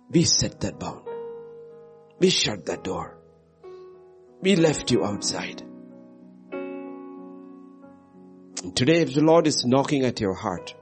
We 0.09 0.23
set 0.23 0.61
that 0.61 0.79
bound. 0.79 1.08
We 2.19 2.29
shut 2.29 2.65
that 2.65 2.83
door. 2.83 3.17
We 4.41 4.55
left 4.55 4.91
you 4.91 5.05
outside. 5.05 5.63
Today 8.75 9.01
if 9.01 9.13
the 9.13 9.21
Lord 9.21 9.47
is 9.47 9.65
knocking 9.65 10.03
at 10.03 10.19
your 10.19 10.33
heart, 10.33 10.75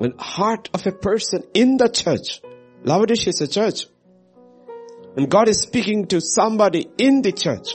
the 0.00 0.12
heart 0.18 0.68
of 0.74 0.86
a 0.86 0.92
person 0.92 1.44
in 1.54 1.76
the 1.76 1.88
church, 1.88 2.40
Laodicea 2.84 3.28
is 3.28 3.40
a 3.40 3.48
church, 3.48 3.86
and 5.16 5.30
God 5.30 5.48
is 5.48 5.60
speaking 5.60 6.06
to 6.08 6.20
somebody 6.20 6.88
in 6.98 7.22
the 7.22 7.32
church. 7.32 7.74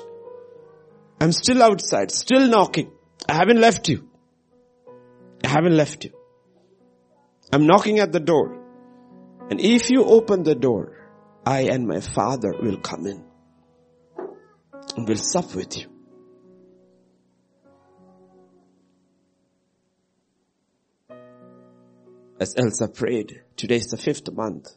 I'm 1.19 1.31
still 1.31 1.63
outside, 1.63 2.11
still 2.11 2.47
knocking. 2.47 2.91
I 3.29 3.33
haven't 3.33 3.61
left 3.61 3.87
you. 3.87 4.09
I 5.43 5.47
haven't 5.47 5.75
left 5.75 6.03
you. 6.03 6.11
I'm 7.51 7.65
knocking 7.65 7.99
at 7.99 8.11
the 8.11 8.19
door. 8.19 8.59
And 9.49 9.59
if 9.61 9.89
you 9.89 10.03
open 10.03 10.43
the 10.43 10.55
door, 10.55 11.02
I 11.45 11.61
and 11.63 11.87
my 11.87 11.99
father 11.99 12.53
will 12.57 12.77
come 12.77 13.05
in 13.05 13.23
and 14.95 15.07
will 15.07 15.17
sup 15.17 15.53
with 15.55 15.77
you. 15.77 15.87
As 22.39 22.55
Elsa 22.57 22.87
prayed, 22.87 23.41
today 23.57 23.75
is 23.75 23.87
the 23.87 23.97
fifth 23.97 24.31
month. 24.31 24.69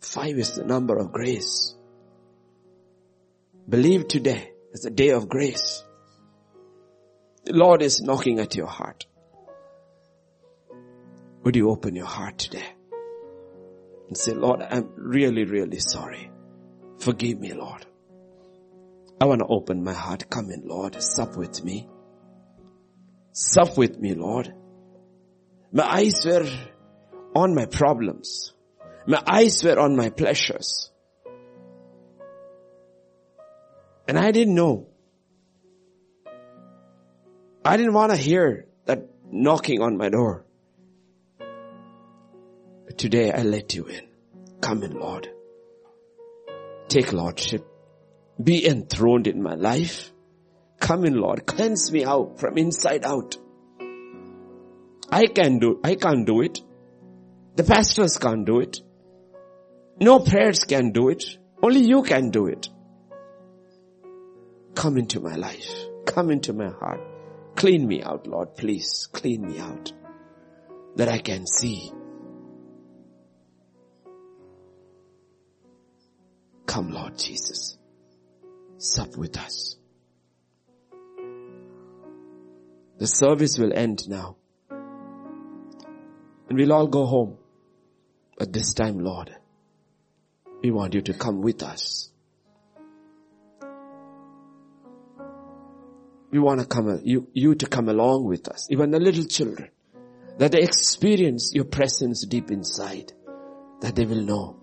Five 0.00 0.38
is 0.38 0.54
the 0.54 0.64
number 0.64 0.96
of 0.98 1.12
grace. 1.12 1.74
Believe 3.68 4.08
today 4.08 4.52
is 4.72 4.80
the 4.80 4.90
day 4.90 5.10
of 5.10 5.28
grace. 5.28 5.84
The 7.44 7.54
Lord 7.54 7.82
is 7.82 8.00
knocking 8.00 8.38
at 8.38 8.54
your 8.54 8.66
heart. 8.66 9.06
Would 11.42 11.56
you 11.56 11.70
open 11.70 11.94
your 11.96 12.06
heart 12.06 12.38
today 12.38 12.66
and 14.10 14.18
say, 14.18 14.34
Lord, 14.34 14.60
I'm 14.60 14.90
really, 14.96 15.44
really 15.44 15.78
sorry. 15.78 16.32
Forgive 16.98 17.38
me, 17.38 17.52
Lord. 17.52 17.86
I 19.20 19.26
want 19.26 19.38
to 19.38 19.46
open 19.46 19.84
my 19.84 19.92
heart. 19.92 20.28
Come 20.28 20.50
in, 20.50 20.66
Lord. 20.66 21.00
Sup 21.00 21.36
with 21.36 21.62
me. 21.62 21.88
Sup 23.32 23.78
with 23.78 24.00
me, 24.00 24.14
Lord. 24.14 24.52
My 25.72 25.84
eyes 25.88 26.26
were 26.26 26.50
on 27.36 27.54
my 27.54 27.66
problems. 27.66 28.52
My 29.06 29.22
eyes 29.24 29.62
were 29.62 29.78
on 29.78 29.94
my 29.94 30.10
pleasures. 30.10 30.90
And 34.08 34.18
I 34.18 34.32
didn't 34.32 34.56
know. 34.56 34.88
I 37.64 37.76
didn't 37.76 37.92
want 37.92 38.10
to 38.10 38.18
hear 38.18 38.66
that 38.86 39.08
knocking 39.30 39.80
on 39.80 39.96
my 39.96 40.08
door. 40.08 40.44
Today 42.96 43.32
I 43.32 43.42
let 43.42 43.74
you 43.74 43.84
in. 43.84 44.06
Come 44.60 44.82
in, 44.82 44.98
Lord. 44.98 45.28
Take 46.88 47.12
lordship. 47.12 47.66
Be 48.42 48.66
enthroned 48.66 49.26
in 49.26 49.42
my 49.42 49.54
life. 49.54 50.12
Come 50.80 51.04
in, 51.04 51.14
Lord. 51.14 51.46
Cleanse 51.46 51.92
me 51.92 52.04
out 52.04 52.40
from 52.40 52.58
inside 52.58 53.04
out. 53.04 53.36
I 55.10 55.26
can 55.26 55.58
do, 55.58 55.80
I 55.84 55.94
can't 55.94 56.26
do 56.26 56.40
it. 56.40 56.60
The 57.56 57.64
pastors 57.64 58.16
can't 58.16 58.46
do 58.46 58.60
it. 58.60 58.80
No 60.00 60.20
prayers 60.20 60.64
can 60.64 60.92
do 60.92 61.08
it. 61.10 61.24
Only 61.62 61.80
you 61.80 62.02
can 62.02 62.30
do 62.30 62.46
it. 62.46 62.68
Come 64.74 64.96
into 64.96 65.20
my 65.20 65.34
life. 65.34 65.70
Come 66.06 66.30
into 66.30 66.52
my 66.52 66.70
heart. 66.70 67.00
Clean 67.56 67.86
me 67.86 68.02
out, 68.02 68.26
Lord, 68.26 68.56
please. 68.56 69.08
Clean 69.12 69.46
me 69.46 69.58
out. 69.58 69.92
That 70.96 71.08
I 71.08 71.18
can 71.18 71.46
see. 71.46 71.92
Come, 76.70 76.92
Lord 76.92 77.18
Jesus. 77.18 77.76
Sup 78.78 79.16
with 79.16 79.36
us. 79.36 79.74
The 82.96 83.08
service 83.08 83.58
will 83.58 83.72
end 83.74 84.08
now. 84.08 84.36
And 84.70 86.56
we'll 86.56 86.72
all 86.72 86.86
go 86.86 87.06
home. 87.06 87.38
But 88.38 88.52
this 88.52 88.72
time, 88.72 89.00
Lord, 89.00 89.34
we 90.62 90.70
want 90.70 90.94
you 90.94 91.00
to 91.00 91.12
come 91.12 91.42
with 91.42 91.64
us. 91.64 92.12
We 96.30 96.38
want 96.38 96.60
to 96.60 96.66
come, 96.66 97.00
you, 97.02 97.26
you 97.32 97.56
to 97.56 97.66
come 97.66 97.88
along 97.88 98.26
with 98.26 98.46
us, 98.46 98.68
even 98.70 98.92
the 98.92 99.00
little 99.00 99.24
children, 99.24 99.70
that 100.38 100.52
they 100.52 100.62
experience 100.62 101.50
your 101.52 101.64
presence 101.64 102.24
deep 102.24 102.52
inside, 102.52 103.12
that 103.80 103.96
they 103.96 104.04
will 104.04 104.22
know 104.22 104.60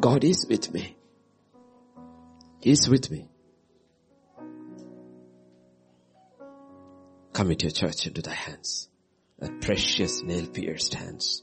God 0.00 0.24
is 0.24 0.46
with 0.50 0.74
me. 0.74 0.96
He 2.62 2.70
is 2.70 2.88
with 2.88 3.10
me. 3.10 3.28
Commit 7.32 7.62
your 7.62 7.72
church 7.72 8.06
into 8.06 8.22
thy 8.22 8.34
hands, 8.34 8.88
that 9.40 9.60
precious 9.60 10.22
nail 10.22 10.46
pierced 10.46 10.94
hands. 10.94 11.42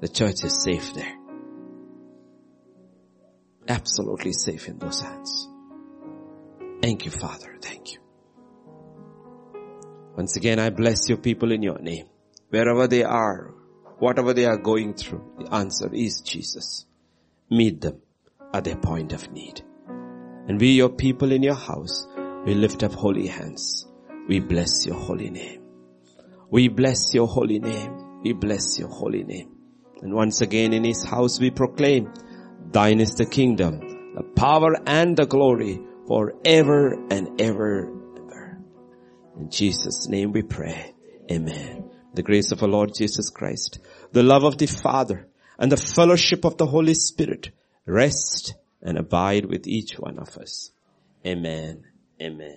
The 0.00 0.08
church 0.08 0.42
is 0.42 0.62
safe 0.62 0.94
there. 0.94 1.16
Absolutely 3.68 4.32
safe 4.32 4.68
in 4.68 4.78
those 4.78 5.00
hands. 5.00 5.48
Thank 6.82 7.04
you, 7.04 7.12
Father. 7.12 7.56
Thank 7.62 7.92
you. 7.92 8.00
Once 10.16 10.36
again, 10.36 10.58
I 10.58 10.70
bless 10.70 11.08
your 11.08 11.18
people 11.18 11.52
in 11.52 11.62
your 11.62 11.78
name. 11.78 12.06
Wherever 12.50 12.88
they 12.88 13.04
are, 13.04 13.54
whatever 13.98 14.34
they 14.34 14.46
are 14.46 14.58
going 14.58 14.94
through, 14.94 15.24
the 15.38 15.54
answer 15.54 15.88
is 15.92 16.20
Jesus. 16.20 16.84
Meet 17.48 17.80
them 17.80 18.02
at 18.52 18.64
their 18.64 18.76
point 18.76 19.12
of 19.12 19.30
need. 19.30 19.62
And 20.46 20.60
we, 20.60 20.72
your 20.72 20.90
people 20.90 21.32
in 21.32 21.42
your 21.42 21.54
house, 21.54 22.06
we 22.44 22.54
lift 22.54 22.82
up 22.82 22.92
holy 22.92 23.26
hands. 23.26 23.86
We 24.28 24.40
bless 24.40 24.86
your 24.86 24.96
holy 24.96 25.30
name. 25.30 25.62
We 26.50 26.68
bless 26.68 27.14
your 27.14 27.26
holy 27.26 27.58
name. 27.58 28.20
We 28.22 28.32
bless 28.32 28.78
your 28.78 28.88
holy 28.88 29.24
name. 29.24 29.50
And 30.02 30.12
once 30.14 30.40
again 30.40 30.72
in 30.72 30.84
his 30.84 31.04
house 31.04 31.40
we 31.40 31.50
proclaim, 31.50 32.12
thine 32.70 33.00
is 33.00 33.14
the 33.14 33.26
kingdom, 33.26 33.80
the 34.14 34.22
power 34.36 34.76
and 34.86 35.16
the 35.16 35.26
glory 35.26 35.80
forever 36.06 36.94
and 37.10 37.40
ever 37.40 37.94
in 39.38 39.50
Jesus' 39.50 40.08
name 40.08 40.32
we 40.32 40.42
pray. 40.42 40.94
Amen. 41.30 41.90
The 42.14 42.22
grace 42.22 42.52
of 42.52 42.62
our 42.62 42.68
Lord 42.68 42.92
Jesus 42.96 43.30
Christ, 43.30 43.80
the 44.12 44.22
love 44.22 44.44
of 44.44 44.58
the 44.58 44.66
Father, 44.66 45.28
and 45.58 45.72
the 45.72 45.76
fellowship 45.76 46.44
of 46.44 46.56
the 46.56 46.66
Holy 46.66 46.94
Spirit 46.94 47.50
rest 47.86 48.54
and 48.84 48.98
abide 48.98 49.46
with 49.46 49.66
each 49.66 49.98
one 49.98 50.18
of 50.18 50.36
us. 50.38 50.72
Amen. 51.26 51.84
Amen. 52.22 52.52